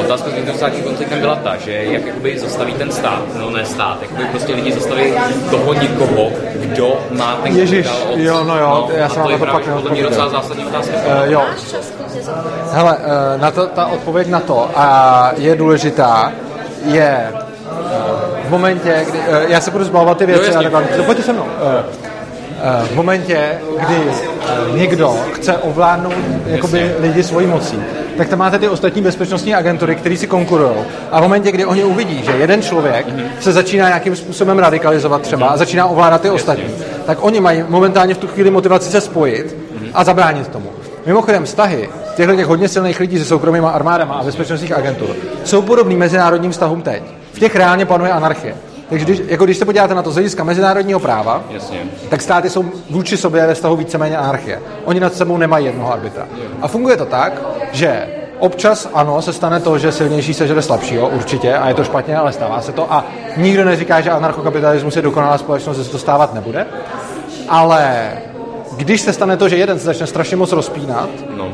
Otázka 0.00 0.30
s 0.30 0.32
vnitrostátním 0.32 0.84
konfliktem 0.84 1.20
byla 1.20 1.34
ta, 1.36 1.56
že 1.56 1.72
jak 1.72 2.06
jakoby 2.06 2.38
zastaví 2.38 2.72
ten 2.74 2.90
stát, 2.92 3.22
no 3.38 3.50
ne 3.50 3.64
stát, 3.64 3.98
jakoby 4.02 4.24
prostě 4.24 4.54
lidi 4.54 4.72
zastaví 4.72 5.12
toho 5.50 5.74
nikoho, 5.74 6.30
kdo 6.54 7.00
má 7.10 7.36
ten 7.42 7.56
kapitál 7.56 7.94
od- 8.12 8.18
jo, 8.18 8.44
no 8.44 8.58
jo, 8.58 8.88
já 8.96 9.06
a 9.06 9.08
jsem 9.08 9.22
to 9.22 9.30
je 9.30 9.38
na 9.38 9.46
to 9.46 9.58
mě 9.58 9.66
neodpověděl. 9.66 10.08
docela 10.10 10.28
zásadní 10.28 10.64
otázka. 10.64 10.96
Uh, 10.96 11.32
jo. 11.32 11.42
Hele, 12.72 12.96
eh, 13.00 13.38
na 13.38 13.50
to, 13.50 13.66
ta 13.66 13.86
odpověď 13.86 14.28
na 14.28 14.40
to 14.40 14.70
a 14.76 15.32
je 15.36 15.56
důležitá, 15.56 16.32
je 16.84 17.32
v 18.44 18.50
momentě, 18.50 19.06
kdy, 19.10 19.18
já 19.48 19.60
se 19.60 19.70
budu 19.70 19.84
zbavovat 19.84 20.18
ty 20.18 20.26
věci 20.26 20.50
Jo, 20.52 20.58
a 20.58 20.62
takhle, 20.62 20.82
to 20.96 21.02
pojďte 21.02 21.22
se 21.24 21.32
mnou. 21.32 21.46
V 22.82 22.94
momentě, 22.94 23.58
kdy 23.86 23.96
eh, 23.96 24.78
někdo 24.78 25.18
chce 25.32 25.58
ovládnout 25.58 26.14
jakoby, 26.46 26.94
lidi 26.98 27.22
svojí 27.22 27.46
mocí, 27.46 27.76
tak 28.16 28.28
tam 28.28 28.38
máte 28.38 28.58
ty 28.58 28.68
ostatní 28.68 29.02
bezpečnostní 29.02 29.54
agentury, 29.54 29.94
které 29.94 30.16
si 30.16 30.26
konkurují. 30.26 30.70
A 31.10 31.20
v 31.20 31.22
momentě, 31.22 31.52
kdy 31.52 31.64
oni 31.64 31.84
uvidí, 31.84 32.22
že 32.24 32.32
jeden 32.32 32.62
člověk 32.62 33.06
se 33.40 33.52
začíná 33.52 33.86
nějakým 33.86 34.16
způsobem 34.16 34.58
radikalizovat 34.58 35.22
třeba 35.22 35.46
a 35.46 35.56
začíná 35.56 35.86
ovládat 35.86 36.20
ty 36.20 36.30
ostatní, 36.30 36.74
tak 37.06 37.18
oni 37.24 37.40
mají 37.40 37.64
momentálně 37.68 38.14
v 38.14 38.18
tu 38.18 38.26
chvíli 38.26 38.50
motivaci 38.50 38.90
se 38.90 39.00
spojit 39.00 39.56
a 39.94 40.04
zabránit 40.04 40.48
tomu. 40.48 40.70
Mimochodem, 41.06 41.44
vztahy 41.44 41.88
těchto 42.16 42.36
těch 42.36 42.46
hodně 42.46 42.68
silných 42.68 43.00
lidí 43.00 43.18
se 43.18 43.24
soukromýma 43.24 43.70
armádama 43.70 44.14
a 44.14 44.24
bezpečnostních 44.24 44.72
agentur 44.72 45.08
jsou 45.44 45.62
podobný 45.62 45.96
mezinárodním 45.96 46.50
vztahům 46.50 46.82
teď. 46.82 47.02
V 47.32 47.38
těch 47.38 47.56
reálně 47.56 47.86
panuje 47.86 48.12
anarchie. 48.12 48.54
Takže 48.90 49.04
když, 49.04 49.20
jako 49.26 49.44
když 49.44 49.56
se 49.56 49.64
podíváte 49.64 49.94
na 49.94 50.02
to 50.02 50.10
z 50.10 50.14
hlediska 50.14 50.44
mezinárodního 50.44 51.00
práva, 51.00 51.42
Jasně. 51.50 51.80
tak 52.08 52.22
státy 52.22 52.50
jsou 52.50 52.64
vůči 52.90 53.16
sobě 53.16 53.46
ve 53.46 53.54
vztahu 53.54 53.76
víceméně 53.76 54.16
anarchie. 54.16 54.60
Oni 54.84 55.00
nad 55.00 55.14
sebou 55.14 55.36
nemají 55.36 55.66
jednoho 55.66 55.92
arbitra. 55.92 56.28
A 56.62 56.68
funguje 56.68 56.96
to 56.96 57.06
tak, 57.06 57.32
že 57.72 58.06
občas 58.38 58.88
ano, 58.94 59.22
se 59.22 59.32
stane 59.32 59.60
to, 59.60 59.78
že 59.78 59.92
silnější 59.92 60.34
sežere 60.34 60.62
slabšího, 60.62 61.08
určitě, 61.08 61.54
a 61.54 61.68
je 61.68 61.74
to 61.74 61.84
špatně, 61.84 62.16
ale 62.16 62.32
stává 62.32 62.60
se 62.60 62.72
to. 62.72 62.92
A 62.92 63.04
nikdo 63.36 63.64
neříká, 63.64 64.00
že 64.00 64.10
anarchokapitalismus 64.10 64.96
je 64.96 65.02
dokonalá 65.02 65.38
společnost, 65.38 65.76
že 65.76 65.84
se 65.84 65.90
to 65.90 65.98
stávat 65.98 66.34
nebude. 66.34 66.66
Ale 67.48 68.12
když 68.76 69.00
se 69.00 69.12
stane 69.12 69.36
to, 69.36 69.48
že 69.48 69.56
jeden 69.56 69.78
se 69.78 69.84
začne 69.84 70.06
strašně 70.06 70.36
moc 70.36 70.52
rozpínat, 70.52 71.08
No. 71.36 71.48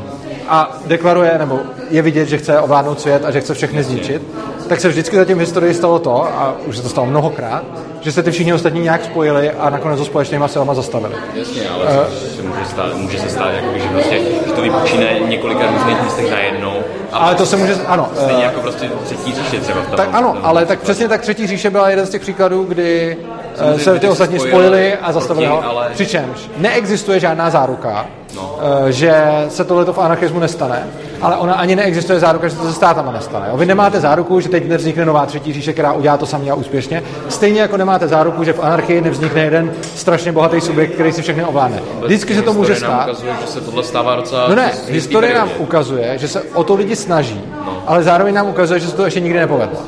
A 0.49 0.79
deklaruje, 0.87 1.39
nebo 1.39 1.61
je 1.91 2.03
vidět, 2.03 2.27
že 2.27 2.39
chce 2.39 2.61
ovládnout 2.61 3.01
svět 3.01 3.25
a 3.25 3.31
že 3.31 3.41
chce 3.41 3.55
všechny 3.55 3.83
zničit, 3.83 4.23
tak 4.69 4.81
se 4.81 4.89
vždycky 4.89 5.17
zatím 5.17 5.37
v 5.37 5.41
historii 5.41 5.75
stalo 5.75 5.99
to, 5.99 6.25
a 6.25 6.57
už 6.67 6.77
se 6.77 6.83
to 6.83 6.89
stalo 6.89 7.07
mnohokrát, 7.07 7.65
že 8.07 8.13
se 8.13 8.23
ty 8.23 8.31
všichni 8.31 8.55
ostatní 8.55 8.81
nějak 8.81 9.05
spojili 9.05 9.51
a 9.51 9.71
nakonec 9.71 9.99
to 9.99 10.05
společnýma 10.05 10.49
silama 10.49 10.75
zastavili. 10.75 11.15
Jasně, 11.35 11.69
ale 11.69 11.85
uh, 11.85 11.91
se 12.37 12.43
může, 12.43 12.65
stát, 12.65 12.95
může 12.97 13.19
se 13.19 13.29
stát, 13.31 13.51
jakoby, 13.55 13.81
že, 13.81 13.89
prostě, 13.89 14.19
že 14.47 14.53
to 14.53 14.63
vypučí 14.63 14.99
na 14.99 15.07
několika 15.29 15.71
různých 15.71 16.03
místech 16.03 16.31
najednou. 16.31 16.73
A 17.13 17.19
Ale 17.19 17.35
to 17.35 17.47
se 17.47 17.57
může, 17.57 17.75
ano, 17.87 18.09
Stejně 18.15 18.43
eh, 18.43 18.45
jako 18.45 18.61
prostě 18.61 18.91
třetí 19.05 19.35
říše 19.35 19.61
třeba 19.61 19.81
v 19.83 19.87
tom. 19.87 19.97
tak 19.97 20.09
ano, 20.13 20.33
tom 20.33 20.41
ale 20.45 20.61
tak 20.61 20.79
případě. 20.79 20.83
přesně 20.83 21.09
tak 21.09 21.21
třetí 21.21 21.47
říše 21.47 21.71
byla 21.71 21.91
jeden 21.91 22.07
z 22.07 22.11
těch 22.11 22.21
příkladů, 22.21 22.65
kdy 22.65 23.17
eh, 23.21 23.57
Samozřejmě 23.59 23.85
se 23.85 23.99
ty 23.99 24.09
ostatní 24.09 24.39
spojili 24.39 24.95
a 25.03 25.13
zastavili 25.13 25.47
proti, 25.47 25.63
ho. 25.65 25.71
ale- 25.71 25.89
Přičemž 25.93 26.39
neexistuje 26.57 27.21
žádná 27.21 27.51
záruka, 27.51 28.07
No. 28.37 28.59
že 28.89 29.25
se 29.49 29.65
tohleto 29.65 29.93
v 29.93 29.99
anarchismu 29.99 30.39
nestane, 30.41 30.87
ale 31.23 31.37
ona 31.37 31.55
ani 31.55 31.77
neexistuje 31.77 32.21
záruka, 32.21 32.49
že 32.49 32.57
to 32.57 32.67
se 32.67 32.73
státama 32.73 33.13
nestane. 33.13 33.47
jo. 33.51 33.57
Vy 33.57 33.67
nemáte 33.67 34.01
záruku, 34.01 34.41
že 34.41 34.49
teď 34.49 34.69
nevznikne 34.69 35.05
nová 35.05 35.27
třetí 35.27 35.53
říše, 35.53 35.73
která 35.73 35.93
udělá 35.93 36.17
to 36.17 36.27
samé 36.27 36.51
a 36.51 36.55
úspěšně. 36.55 37.03
Stejně 37.29 37.61
jako 37.61 37.77
nemáte 37.77 38.09
záruku, 38.09 38.45
že 38.45 38.53
v 38.53 38.61
anarchii 38.61 39.01
nevznikne 39.01 39.45
jeden 39.45 39.73
strašně 39.95 40.33
bohatý 40.33 40.61
subjekt, 40.61 40.93
který 40.95 41.13
si 41.13 41.23
všechny 41.23 41.45
ovládne. 41.45 41.81
Vždycky 42.05 42.35
se 42.35 42.43
to 42.43 42.53
může 42.53 42.77
stát. 42.77 43.09
ukazuje, 43.09 43.33
že 43.41 43.47
se 43.47 43.61
tohle 43.61 43.83
stává 43.83 44.17
docela... 44.17 44.49
No 44.49 44.55
ne, 44.55 44.73
historie 44.89 45.35
nám 45.35 45.49
ukazuje, 45.59 46.19
že 46.19 46.29
se 46.29 46.43
o 46.43 46.65
to 46.65 46.75
lidi 46.75 46.97
snaží, 46.97 47.41
ale 47.87 48.03
zároveň 48.03 48.35
nám 48.35 48.49
ukazuje, 48.49 48.81
že 48.81 48.87
se 48.87 48.97
to 48.97 49.05
ještě 49.05 49.21
nikdy 49.21 49.39
nepovedlo. 49.39 49.79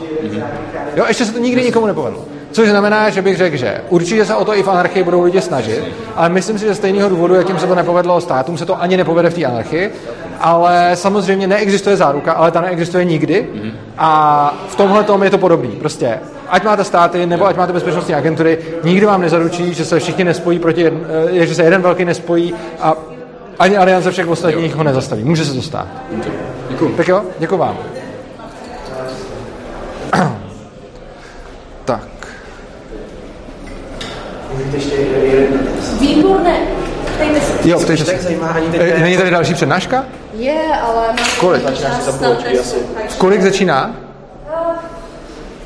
Jo, 0.97 1.05
ještě 1.09 1.25
se 1.25 1.33
to 1.33 1.39
nikdy 1.39 1.63
nikomu 1.63 1.87
nepovedlo. 1.87 2.25
Což 2.53 2.69
znamená, 2.69 3.11
že 3.11 3.23
bych 3.23 3.37
řekl, 3.37 3.57
že 3.57 3.81
určitě 3.89 4.25
se 4.25 4.35
o 4.35 4.45
to 4.45 4.55
i 4.55 4.63
v 4.63 4.69
anarchii 4.69 5.03
budou 5.03 5.23
lidi 5.23 5.41
snažit, 5.41 5.85
ale 6.17 6.29
myslím 6.29 6.59
si, 6.59 6.65
že 6.65 6.75
z 6.75 6.77
stejného 6.77 7.09
důvodu, 7.09 7.35
jakým 7.35 7.59
se 7.59 7.67
to 7.67 7.75
nepovedlo 7.75 8.21
státům, 8.21 8.59
se 8.59 8.67
to 8.67 8.83
ani 8.83 8.97
nepovede 8.97 9.31
v 9.31 9.35
té 9.35 9.45
anarchii, 9.45 9.93
ale 10.41 10.91
samozřejmě 10.95 11.47
neexistuje 11.47 11.97
záruka, 11.97 12.33
ale 12.33 12.51
ta 12.51 12.61
neexistuje 12.61 13.05
nikdy 13.05 13.47
a 13.99 14.55
v 14.69 14.77
tomhle 14.77 15.05
tom 15.05 15.23
je 15.23 15.31
to 15.31 15.39
podobný. 15.39 15.69
Prostě 15.69 16.19
ať 16.49 16.65
máte 16.65 16.85
státy 16.85 17.27
nebo 17.27 17.47
ať 17.47 17.57
máte 17.57 17.73
bezpečnostní 17.73 18.15
agentury, 18.15 18.59
nikdo 18.85 19.07
vám 19.07 19.21
nezaručí, 19.21 19.75
že 19.75 19.85
se 19.85 19.99
všichni 19.99 20.25
nespojí 20.25 20.59
proti, 20.59 20.81
jedn, 20.81 20.97
eh, 21.41 21.47
že 21.47 21.55
se 21.55 21.63
jeden 21.63 21.83
velký 21.83 22.05
nespojí 22.05 22.55
a 22.81 22.95
ani 23.59 23.77
aliance 23.77 24.11
všech 24.11 24.29
ostatních 24.29 24.75
ho 24.75 24.83
nezastaví. 24.83 25.25
Může 25.25 25.45
se 25.45 25.55
to 25.55 25.63
stát. 25.63 25.87
Děkuju. 26.69 26.97
Tak 26.97 27.09
jo, 27.09 27.23
děkuji 27.39 27.57
vám. 27.57 27.77
tak. 31.85 32.09
Výborné. 36.01 36.78
Ptejte 37.19 37.41
se. 37.41 37.69
Jo, 37.69 37.81
takže 37.87 38.05
tak 38.05 38.21
zajímá 38.23 38.49
ani 38.49 38.67
teď 38.69 38.81
Eh, 38.85 39.01
Není 39.01 39.17
tady 39.17 39.31
další 39.31 39.55
přednáška? 39.55 40.05
Je, 40.35 40.61
ale 40.83 41.07
mám 41.07 41.17
Kolik? 41.41 41.63
Kolik 43.19 43.43
začíná? 43.43 43.95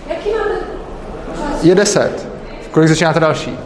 Jaký 0.09 0.29
máme 0.31 0.55
Je 1.63 1.75
deset. 1.75 2.27
Kolik 2.71 2.89
začíná 2.89 3.13
ta 3.13 3.21
další? 3.21 3.59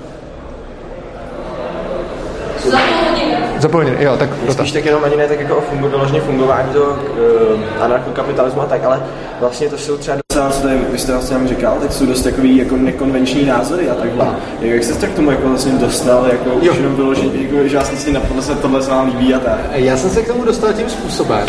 za 2.67 2.79
půl 2.79 3.56
hodiny? 3.67 3.67
Za 3.67 3.69
půl 3.69 3.81
hodiny, 3.81 4.05
jo, 4.05 4.17
tak 4.17 4.31
dotaz. 4.41 4.55
Spíš 4.57 4.73
tak 4.73 4.85
jenom 4.85 5.05
ani 5.05 5.17
ne 5.17 5.29
tak 5.29 5.41
jako 5.41 5.57
o 5.57 5.61
fungu, 5.61 5.89
doložně 5.89 6.21
fungování 6.21 6.69
toho 6.73 6.87
uh, 6.87 7.61
anarchokapitalismu 7.85 8.63
a 8.63 8.67
tak, 8.67 8.85
ale 8.85 9.03
vlastně 9.41 9.69
to 9.69 9.79
jsou 9.79 9.97
třeba 9.97 10.17
docela, 10.31 10.51
co 10.51 10.61
tady, 10.63 10.75
vy 10.93 10.99
jste 10.99 11.13
vlastně 11.13 11.37
nám 11.37 11.49
říkal, 11.49 11.77
tak 11.81 11.93
jsou 11.93 12.07
dost 12.07 12.23
takový 12.23 12.57
jako 12.57 12.77
nekonvenční 12.77 13.45
názory 13.47 13.91
a 13.91 13.95
takhle. 13.95 14.27
Jak, 14.61 14.71
jak 14.71 14.85
jste 14.85 14.95
se 14.95 15.01
tak 15.01 15.11
k 15.11 15.15
tomu 15.15 15.31
jako 15.31 15.49
vlastně 15.49 15.73
dostal, 15.73 16.27
jako 16.33 16.51
Jo. 16.63 16.73
už 16.73 16.79
jenom 16.79 16.97
vyložit, 16.97 17.35
jako, 17.35 17.69
že 17.69 17.77
vlastně 17.77 18.13
napadlo 18.13 18.43
se 18.43 18.55
tohle 18.55 18.83
se 18.83 18.91
vám 18.91 19.07
líbí 19.07 19.35
a 19.35 19.39
tak. 19.39 19.59
Já 19.73 19.97
jsem 19.97 20.11
se 20.11 20.23
k 20.23 20.27
tomu 20.29 20.45
dostal 20.45 20.73
tím 20.73 20.89
způsobem, 20.89 21.47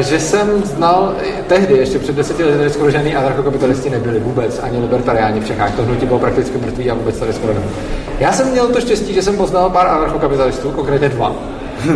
že 0.00 0.20
jsem 0.20 0.64
znal 0.64 1.14
eh, 1.18 1.42
tehdy, 1.46 1.74
ještě 1.74 1.98
před 1.98 2.16
deseti 2.16 2.44
lety, 2.44 2.70
skoro 2.70 2.90
žádný 2.90 3.16
anarchokapitalisti 3.16 3.90
nebyli 3.90 4.20
vůbec, 4.20 4.60
ani 4.62 4.78
libertariáni 4.78 5.40
v 5.40 5.46
Čechách. 5.46 5.74
To 5.74 5.82
hnutí 5.82 6.06
bylo 6.06 6.18
prakticky 6.18 6.58
mrtvý 6.58 6.90
a 6.90 6.94
vůbec 6.94 7.18
tady 7.18 7.32
skoro 7.32 7.54
nebylo. 7.54 7.72
Já 8.18 8.32
jsem 8.32 8.50
měl 8.50 8.68
to 8.68 8.80
štěstí, 8.80 9.14
že 9.14 9.22
jsem 9.22 9.36
poznal 9.36 9.70
pár 9.70 9.86
anarchokapitalistů, 9.86 10.70
konkrétně 10.70 11.08
dva. 11.08 11.32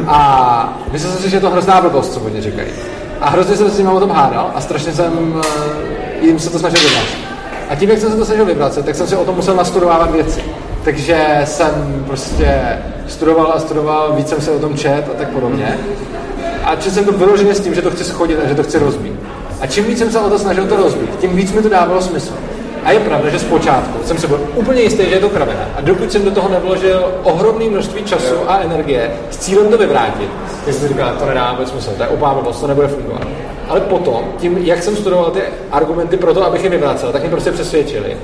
A 0.07 0.83
myslel 0.93 1.13
jsem 1.13 1.23
si, 1.23 1.31
že 1.31 1.37
je 1.37 1.41
to 1.41 1.51
hrozná 1.51 1.81
blbost, 1.81 2.15
co 2.15 2.21
oni 2.21 2.41
říkají. 2.41 2.69
A 3.21 3.31
hrozně 3.31 3.57
jsem 3.57 3.69
se 3.69 3.75
s 3.75 3.79
nimi 3.79 3.91
o 3.91 4.01
tom 4.01 4.11
hádal 4.11 4.51
a 4.55 4.61
strašně 4.61 4.93
jsem 4.93 5.43
eh, 5.45 6.27
jim 6.27 6.39
se 6.39 6.51
to 6.51 6.59
snažil 6.59 6.89
dodat. 6.89 7.07
A 7.71 7.75
tím, 7.75 7.91
jak 7.91 7.99
jsem 7.99 8.11
se 8.11 8.17
to 8.17 8.25
snažil 8.25 8.45
vyvracet, 8.45 8.87
tak 8.87 8.95
jsem 8.95 9.07
si 9.07 9.17
o 9.17 9.25
tom 9.25 9.37
musel 9.37 9.55
nastudovávat 9.55 10.11
věci. 10.11 10.41
Takže 10.85 11.41
jsem 11.45 12.05
prostě 12.07 12.79
studoval 13.09 13.53
a 13.55 13.61
studoval, 13.61 14.13
víc 14.17 14.29
jsem 14.29 14.41
se 14.41 14.51
o 14.51 14.59
tom 14.59 14.77
čet 14.77 15.05
a 15.15 15.19
tak 15.19 15.29
podobně. 15.29 15.79
A 16.65 16.77
četl 16.77 16.95
jsem 16.95 17.05
to 17.05 17.13
vyloženě 17.13 17.55
s 17.55 17.61
tím, 17.61 17.75
že 17.75 17.83
to 17.83 17.91
chci 17.91 18.05
schodit 18.05 18.39
a 18.45 18.49
že 18.49 18.55
to 18.55 18.63
chci 18.63 18.79
rozbít. 18.79 19.13
A 19.61 19.67
čím 19.67 19.85
víc 19.85 19.99
jsem 19.99 20.11
se 20.11 20.21
o 20.21 20.31
to 20.31 20.39
snažil 20.39 20.67
to 20.67 20.77
rozbít, 20.77 21.19
tím 21.21 21.37
víc 21.37 21.53
mi 21.53 21.63
to 21.63 21.69
dávalo 21.69 22.03
smysl. 22.03 22.33
A 22.85 22.93
je 22.93 23.01
pravda, 23.01 23.31
že 23.31 23.39
zpočátku 23.39 23.99
jsem 24.05 24.19
si 24.19 24.27
byl 24.27 24.41
úplně 24.55 24.83
jistý, 24.83 25.05
že 25.05 25.15
je 25.15 25.21
to 25.21 25.29
kravina. 25.29 25.69
A 25.77 25.81
dokud 25.81 26.13
jsem 26.13 26.25
do 26.25 26.31
toho 26.31 26.49
nevložil 26.49 27.13
ohromné 27.23 27.65
množství 27.65 28.05
času 28.05 28.35
a 28.47 28.59
energie 28.59 29.11
s 29.31 29.37
cílem 29.37 29.69
to 29.69 29.79
vyvrátit, 29.79 30.29
tak 30.65 30.75
jsem 30.75 30.89
říkal, 30.89 31.17
to 31.19 31.27
nedá 31.27 31.53
vůbec 31.53 31.71
smysl, 31.71 31.91
to 31.97 32.03
je 32.03 32.09
blbost, 32.17 32.61
to 32.61 32.67
nebude 32.67 32.89
fungovat. 32.89 33.27
Ale 33.69 33.81
potom, 33.81 34.25
tím, 34.39 34.59
jak 34.59 34.83
jsem 34.83 34.97
studoval 34.97 35.31
ty 35.31 35.41
argumenty 35.71 36.17
pro 36.17 36.35
to, 36.35 36.45
abych 36.45 36.65
je 36.65 36.71
vyvracel, 36.71 37.13
tak 37.13 37.21
mě 37.21 37.31
prostě 37.31 37.53
přesvědčili. 37.53 38.17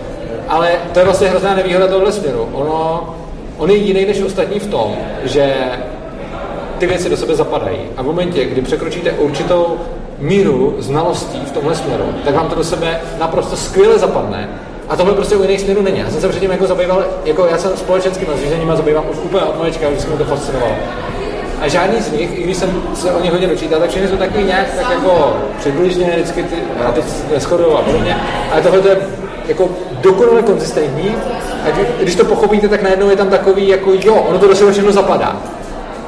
Ale 0.48 0.70
to 0.92 0.98
je 0.98 1.04
vlastně 1.04 1.28
hrozná 1.28 1.54
nevýhoda 1.54 1.86
tohle 1.86 2.12
směru. 2.12 2.48
Ono, 2.52 3.14
on 3.58 3.70
je 3.70 3.76
jiný 3.76 4.04
než 4.04 4.22
ostatní 4.22 4.58
v 4.60 4.66
tom, 4.66 4.96
že 5.22 5.54
ty 6.78 6.86
věci 6.86 7.10
do 7.10 7.16
sebe 7.16 7.34
zapadají. 7.34 7.78
A 7.96 8.02
v 8.02 8.06
momentě, 8.06 8.44
kdy 8.44 8.62
překročíte 8.62 9.12
určitou 9.12 9.76
míru 10.18 10.76
znalostí 10.78 11.40
v 11.46 11.52
tomhle 11.52 11.74
směru, 11.74 12.04
tak 12.24 12.34
vám 12.34 12.48
to 12.48 12.54
do 12.54 12.64
sebe 12.64 13.00
naprosto 13.18 13.56
skvěle 13.56 13.98
zapadne. 13.98 14.48
A 14.88 14.96
tohle 14.96 15.14
prostě 15.14 15.36
u 15.36 15.42
jiných 15.42 15.60
směrů 15.60 15.82
není. 15.82 15.98
Já 15.98 16.10
jsem 16.10 16.20
se 16.20 16.28
předtím 16.28 16.50
jako 16.50 16.66
zabýval, 16.66 17.04
jako 17.24 17.46
já 17.46 17.58
jsem 17.58 17.76
společenskými 17.76 18.30
zřízeníma 18.36 18.76
zabývám 18.76 19.04
už 19.10 19.16
úplně 19.16 19.42
od 19.42 19.58
malička, 19.58 19.88
vždycky 19.88 20.10
mě 20.10 20.18
to 20.18 20.24
fascinovalo. 20.24 20.72
A 21.60 21.68
žádný 21.68 22.00
z 22.00 22.12
nich, 22.12 22.38
i 22.38 22.42
když 22.42 22.56
jsem 22.56 22.82
se 22.94 23.12
o 23.12 23.20
nich 23.22 23.32
hodně 23.32 23.46
dočítal, 23.46 23.80
tak 23.80 23.90
všechny 23.90 24.08
jsou 24.08 24.16
takový 24.16 24.44
nějak 24.44 24.66
tak 24.76 24.90
jako 24.90 25.36
přibližně, 25.58 26.12
vždycky 26.16 26.42
ty, 26.42 26.56
a 26.86 26.92
teď 26.92 27.04
neschodují 27.34 27.72
a 27.72 27.82
podobně. 27.82 28.16
Ale 28.52 28.62
tohle 28.62 28.78
je 28.78 28.98
jako 29.48 29.68
dokonale 30.00 30.42
konzistentní 30.42 31.14
a 31.64 31.70
když 32.02 32.14
to 32.14 32.24
pochopíte, 32.24 32.68
tak 32.68 32.82
najednou 32.82 33.10
je 33.10 33.16
tam 33.16 33.30
takový 33.30 33.68
jako 33.68 33.92
jo, 34.04 34.14
ono 34.14 34.38
to 34.38 34.48
do 34.48 34.54
sebe 34.54 34.72
všechno 34.72 34.92
zapadá. 34.92 35.36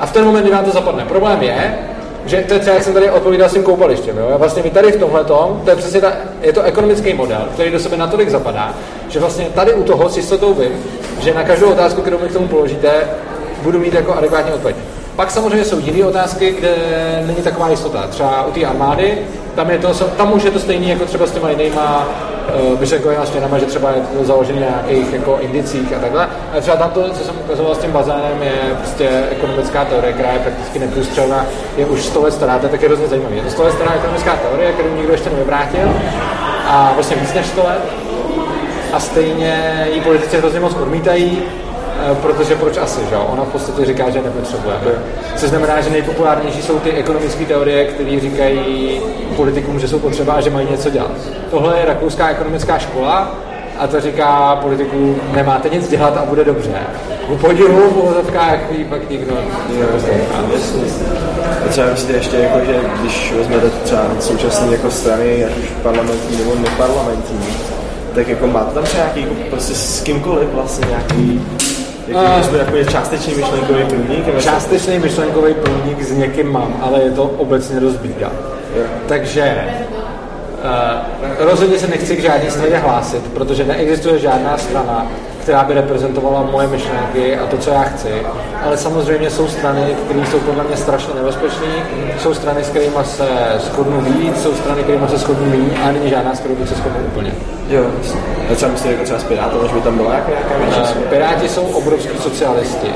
A 0.01 0.07
v 0.07 0.13
ten 0.13 0.25
moment, 0.25 0.43
kdy 0.43 0.51
vám 0.51 0.65
to 0.65 0.71
zapadne. 0.71 1.05
Problém 1.05 1.43
je, 1.43 1.79
že 2.27 2.45
to 2.49 2.55
je 2.55 2.61
třeba, 2.61 2.75
jak 2.75 2.85
jsem 2.85 2.95
tady 2.95 3.11
odpovídal 3.11 3.49
s 3.49 3.53
tím 3.53 3.63
koupalištěm. 3.63 4.19
Jo? 4.19 4.35
Vlastně 4.39 4.63
my 4.63 4.71
tady 4.71 4.93
v 4.93 4.97
tomhle 4.97 5.25
to 5.25 5.61
je 5.67 5.77
přesně 5.77 6.01
ta, 6.01 6.13
je 6.43 6.53
to 6.53 6.63
ekonomický 6.63 7.15
model, 7.15 7.49
který 7.55 7.71
do 7.71 7.81
sebe 7.81 7.97
natolik 7.97 8.29
zapadá, 8.29 8.75
že 9.09 9.21
vlastně 9.21 9.47
tady 9.55 9.75
u 9.75 9.83
toho 9.83 10.09
s 10.09 10.17
jistotou 10.17 10.55
vím, 10.55 10.73
že 11.21 11.35
na 11.35 11.43
každou 11.43 11.71
otázku, 11.71 12.01
kterou 12.01 12.19
mi 12.19 12.29
k 12.29 12.33
tomu 12.33 12.49
položíte, 12.49 12.91
budu 13.63 13.79
mít 13.79 13.95
jako 13.95 14.15
adekvátní 14.15 14.53
odpověď. 14.53 14.77
Pak 15.17 15.31
samozřejmě 15.31 15.65
jsou 15.65 15.79
jiné 15.79 16.07
otázky, 16.07 16.51
kde 16.51 16.75
není 17.27 17.43
taková 17.43 17.69
jistota. 17.69 18.07
Třeba 18.07 18.47
u 18.47 18.51
té 18.51 18.65
armády, 18.65 19.19
tam, 19.55 19.71
je 19.71 19.79
to, 19.79 19.95
tam 19.95 20.33
už 20.33 20.45
je 20.45 20.51
to 20.51 20.59
stejné 20.59 20.87
jako 20.87 21.05
třeba 21.05 21.27
s 21.27 21.31
těma 21.31 21.51
jinýma 21.51 22.09
uh, 22.73 22.81
myšlenkovými 22.81 23.27
směrama, 23.27 23.59
že 23.59 23.67
třeba 23.67 23.91
je 23.91 24.03
to 24.19 24.25
založené 24.25 24.61
na 24.61 24.67
nějakých 24.67 25.13
jako 25.13 25.39
indicích 25.41 25.93
a 25.97 25.99
takhle. 25.99 26.29
A 26.57 26.61
třeba 26.61 26.77
tam 26.77 26.91
to, 26.91 27.11
co 27.11 27.25
jsem 27.25 27.35
ukazoval 27.45 27.75
s 27.75 27.79
tím 27.79 27.93
bazénem, 27.93 28.43
je 28.43 28.77
prostě 28.79 29.09
ekonomická 29.31 29.85
teorie, 29.85 30.13
která 30.13 30.33
je 30.33 30.39
prakticky 30.39 30.79
neprůstřelná, 30.79 31.47
je 31.77 31.87
už 31.87 32.03
100 32.05 32.23
let 32.23 32.35
stará, 32.35 32.59
to 32.59 32.67
je 32.67 32.71
taky 32.71 32.87
hrozně 32.87 33.07
zajímavé. 33.07 33.37
Je 33.37 33.43
to 33.43 33.51
100 33.51 33.63
let 33.63 33.73
stará 33.73 33.93
ekonomická 33.95 34.37
teorie, 34.37 34.73
kterou 34.73 34.95
nikdo 34.97 35.13
ještě 35.13 35.31
nevyvrátil 35.31 35.89
a 36.67 36.93
vlastně 36.95 37.17
víc 37.17 37.35
než 37.35 37.47
100 37.47 37.65
let. 37.65 37.81
A 38.93 39.01
stejně 39.01 39.87
ji 39.95 40.01
politici 40.01 40.39
hrozně 40.39 40.61
moc 40.61 40.75
odmítají, 40.75 41.43
Eh, 41.43 41.70
protože 42.23 42.57
proč 42.57 42.77
asi, 42.77 43.01
že 43.11 43.17
Ona 43.17 43.45
v 43.45 43.49
podstatě 43.49 43.85
říká, 43.85 44.11
že 44.11 44.23
nepotřebuje. 44.23 44.77
Což 45.37 45.49
znamená, 45.49 45.81
že 45.81 45.91
nejpopulárnější 45.91 46.63
jsou 46.63 46.79
ty 46.79 46.91
ekonomické 46.91 47.45
teorie, 47.45 47.85
které 47.85 48.21
říkají 48.21 49.01
politikům, 49.37 49.81
že 49.81 49.89
jsou 49.89 49.99
potřeba 49.99 50.33
a 50.33 50.41
že 50.41 50.51
mají 50.51 50.69
něco 50.71 50.91
dělat. 50.91 51.11
Tohle 51.51 51.79
je 51.79 51.85
rakouská 51.85 52.29
ekonomická 52.29 52.79
škola, 52.79 53.35
a 53.79 53.87
to 53.87 54.01
říká 54.01 54.59
politiku, 54.63 55.17
nemáte 55.33 55.69
nic 55.69 55.89
dělat 55.89 56.17
a 56.17 56.25
bude 56.25 56.45
dobře. 56.45 56.73
U 57.29 57.37
podivu 57.37 57.91
v 57.91 57.97
uvozovkách 57.97 58.59
pak 58.89 59.11
nikdo 59.11 59.35
A 61.65 61.69
třeba 61.69 61.91
myslíte 61.91 62.13
ještě, 62.13 62.37
jako, 62.37 62.59
že 62.67 62.81
když 63.01 63.33
vezmete 63.33 63.71
třeba 63.71 64.03
současné 64.21 64.73
jako 64.73 64.91
strany, 64.91 65.45
ať 65.45 65.59
už 65.59 65.69
parlamentní 65.83 66.37
nebo 66.37 66.55
neparlamentní, 66.55 67.47
tak 68.15 68.29
jako 68.29 68.47
máte 68.47 68.75
tam 68.75 68.85
třeba 68.85 69.03
nějaký, 69.03 69.21
jako 69.21 69.35
prostě 69.51 69.75
s 69.75 70.03
kýmkoliv 70.03 70.49
vlastně 70.53 70.87
nějaký 70.89 71.47
jako, 72.11 72.43
jsme 72.43 72.59
jako 72.59 72.77
je 72.77 72.85
částečný 72.85 73.35
myšlenkový 73.35 73.85
průnik? 73.85 74.41
Částečný 74.41 74.99
myšlenkový 74.99 75.55
průnik 75.55 76.03
s 76.03 76.13
někým 76.13 76.53
mám, 76.53 76.77
ale 76.83 77.03
je 77.03 77.11
to 77.11 77.23
obecně 77.23 77.81
dost 77.81 77.97
bída. 77.97 78.33
Takže 79.09 79.65
uh, 80.65 81.29
rozhodně 81.39 81.79
se 81.79 81.87
nechci 81.87 82.17
k 82.17 82.23
žádné 82.23 82.51
straně 82.51 82.77
hlásit, 82.77 83.23
protože 83.35 83.65
neexistuje 83.65 84.19
žádná 84.19 84.59
strana, 84.59 85.07
která 85.43 85.65
by 85.65 85.75
reprezentovala 85.75 86.43
moje 86.53 86.67
myšlenky 86.67 87.39
a 87.39 87.47
to, 87.47 87.59
co 87.59 87.71
já 87.71 87.83
chci. 87.83 88.23
Ale 88.65 88.77
samozřejmě 88.77 89.31
jsou 89.31 89.49
strany, 89.49 89.97
které 90.05 90.27
jsou 90.27 90.39
podle 90.39 90.65
mě 90.65 90.77
strašně 90.77 91.15
nebezpečné, 91.15 91.67
jsou 92.19 92.35
strany, 92.35 92.65
s 92.65 92.69
kterými 92.69 92.97
se 93.05 93.29
shodnu 93.59 94.01
víc, 94.01 94.43
jsou 94.43 94.55
strany, 94.55 94.83
kterými 94.83 95.09
se 95.09 95.19
shodnu 95.19 95.51
méně 95.51 95.83
a 95.85 95.93
není 95.93 96.11
žádná, 96.11 96.35
s 96.35 96.41
kterou 96.41 96.55
by 96.55 96.67
se 96.67 96.75
shodnu 96.75 97.01
úplně. 97.07 97.33
Jo, 97.69 97.85
a 98.53 98.55
třeba 98.55 98.73
myslíte 98.73 98.93
jako 98.93 99.05
třeba 99.05 99.19
s 99.19 99.25
Pirátem, 99.25 99.59
že 99.69 99.75
by 99.75 99.81
tam 99.81 99.97
byla 99.97 100.11
nějaká, 100.11 100.31
větší 100.59 100.95
Piráti 101.09 101.49
jsou 101.49 101.63
obrovský 101.63 102.19
socialisti. 102.19 102.91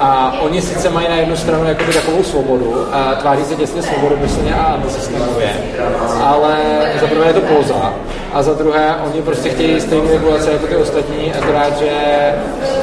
A 0.00 0.34
oni 0.40 0.62
sice 0.62 0.90
mají 0.90 1.08
na 1.08 1.16
jednu 1.16 1.36
stranu 1.36 1.64
jakoby 1.64 1.92
takovou 1.92 2.22
svobodu 2.22 2.86
a 2.92 3.14
tváří 3.14 3.44
se 3.44 3.54
těsně 3.54 3.82
svobodu 3.82 4.16
mysleně 4.16 4.54
a 4.54 4.64
antisystémově, 4.64 5.50
ale 6.22 6.56
za 7.00 7.06
prvé 7.06 7.26
je 7.26 7.32
to 7.32 7.40
pouza 7.40 7.92
a 8.32 8.42
za 8.42 8.54
druhé 8.54 8.94
oni 9.06 9.22
prostě 9.22 9.48
chtějí 9.48 9.80
stejné 9.80 10.12
regulace 10.12 10.52
jako 10.52 10.66
ty 10.66 10.76
ostatní, 10.76 11.32
akorát, 11.42 11.78
že 11.78 11.90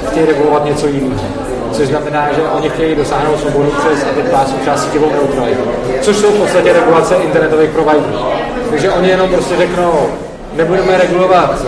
chtějí 0.09 0.25
regulovat 0.25 0.65
něco 0.65 0.87
jiného. 0.87 1.21
Což 1.71 1.87
znamená, 1.87 2.33
že 2.33 2.41
oni 2.41 2.69
chtějí 2.69 2.95
dosáhnout 2.95 3.39
svobodu 3.39 3.71
přes 3.71 4.03
teď 4.03 4.25
součást 4.47 4.83
síťovou 4.83 5.11
neutralitu. 5.11 5.61
Což 6.01 6.15
jsou 6.15 6.31
v 6.31 6.39
podstatě 6.39 6.73
regulace 6.73 7.15
internetových 7.15 7.69
providerů. 7.69 8.19
Takže 8.69 8.91
oni 8.91 9.09
jenom 9.09 9.29
prostě 9.29 9.55
řeknou, 9.57 10.09
nebudeme 10.53 10.97
regulovat 10.97 11.65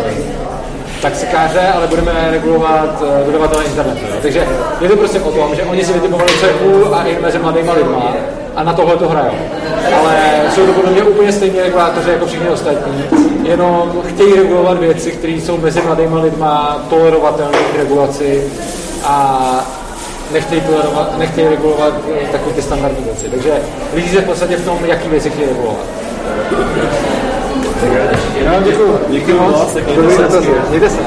taxikáře, 1.01 1.67
ale 1.75 1.87
budeme 1.87 2.27
regulovat 2.31 3.01
uh, 3.01 3.25
dodavatele 3.25 3.63
internetu. 3.63 4.05
Jo. 4.09 4.15
Takže 4.21 4.47
je 4.81 4.89
to 4.89 4.95
prostě 4.95 5.19
o 5.19 5.31
tom, 5.31 5.55
že 5.55 5.63
oni 5.63 5.85
si 5.85 5.93
vytipovali 5.93 6.31
cerku 6.39 6.95
a 6.95 7.03
i 7.03 7.21
mezi 7.21 7.39
mladýma 7.39 7.73
lidma 7.73 8.13
a 8.55 8.63
na 8.63 8.73
tohle 8.73 8.97
to 8.97 9.09
hrajou. 9.09 9.35
Ale 9.99 10.17
jsou 10.55 10.65
to 10.65 10.73
podle 10.73 10.91
mě 10.91 11.03
úplně 11.03 11.31
stejní 11.31 11.59
regulátoři 11.59 12.09
jako 12.09 12.25
všichni 12.25 12.49
ostatní, 12.49 13.03
jenom 13.43 13.93
chtějí 14.07 14.33
regulovat 14.33 14.79
věci, 14.79 15.11
které 15.11 15.33
jsou 15.33 15.57
mezi 15.57 15.81
mladýma 15.81 16.19
lidma 16.19 16.85
tolerovatelné 16.89 17.57
k 17.73 17.77
regulaci 17.77 18.43
a 19.03 19.39
nechtějí, 20.31 20.61
tolerovat, 20.61 21.17
nechtějí 21.17 21.47
regulovat 21.47 21.93
eh, 22.21 22.27
takové 22.31 22.55
ty 22.55 22.61
standardní 22.61 23.03
věci. 23.03 23.29
Takže 23.29 23.51
lidi 23.93 24.09
se 24.09 24.21
v 24.21 24.25
podstatě 24.25 24.57
v 24.57 24.65
tom, 24.65 24.77
jaký 24.85 25.09
věci 25.09 25.29
chtějí 25.29 25.47
regulovat. 25.49 25.85
Vám 28.45 28.63
děkuju. 28.63 28.99
Díky 29.09 29.33
moc. 29.33 29.73
Dobrý 29.95 30.17
dotaz. 30.17 30.45
Mějte 30.69 30.89
se. 30.89 30.99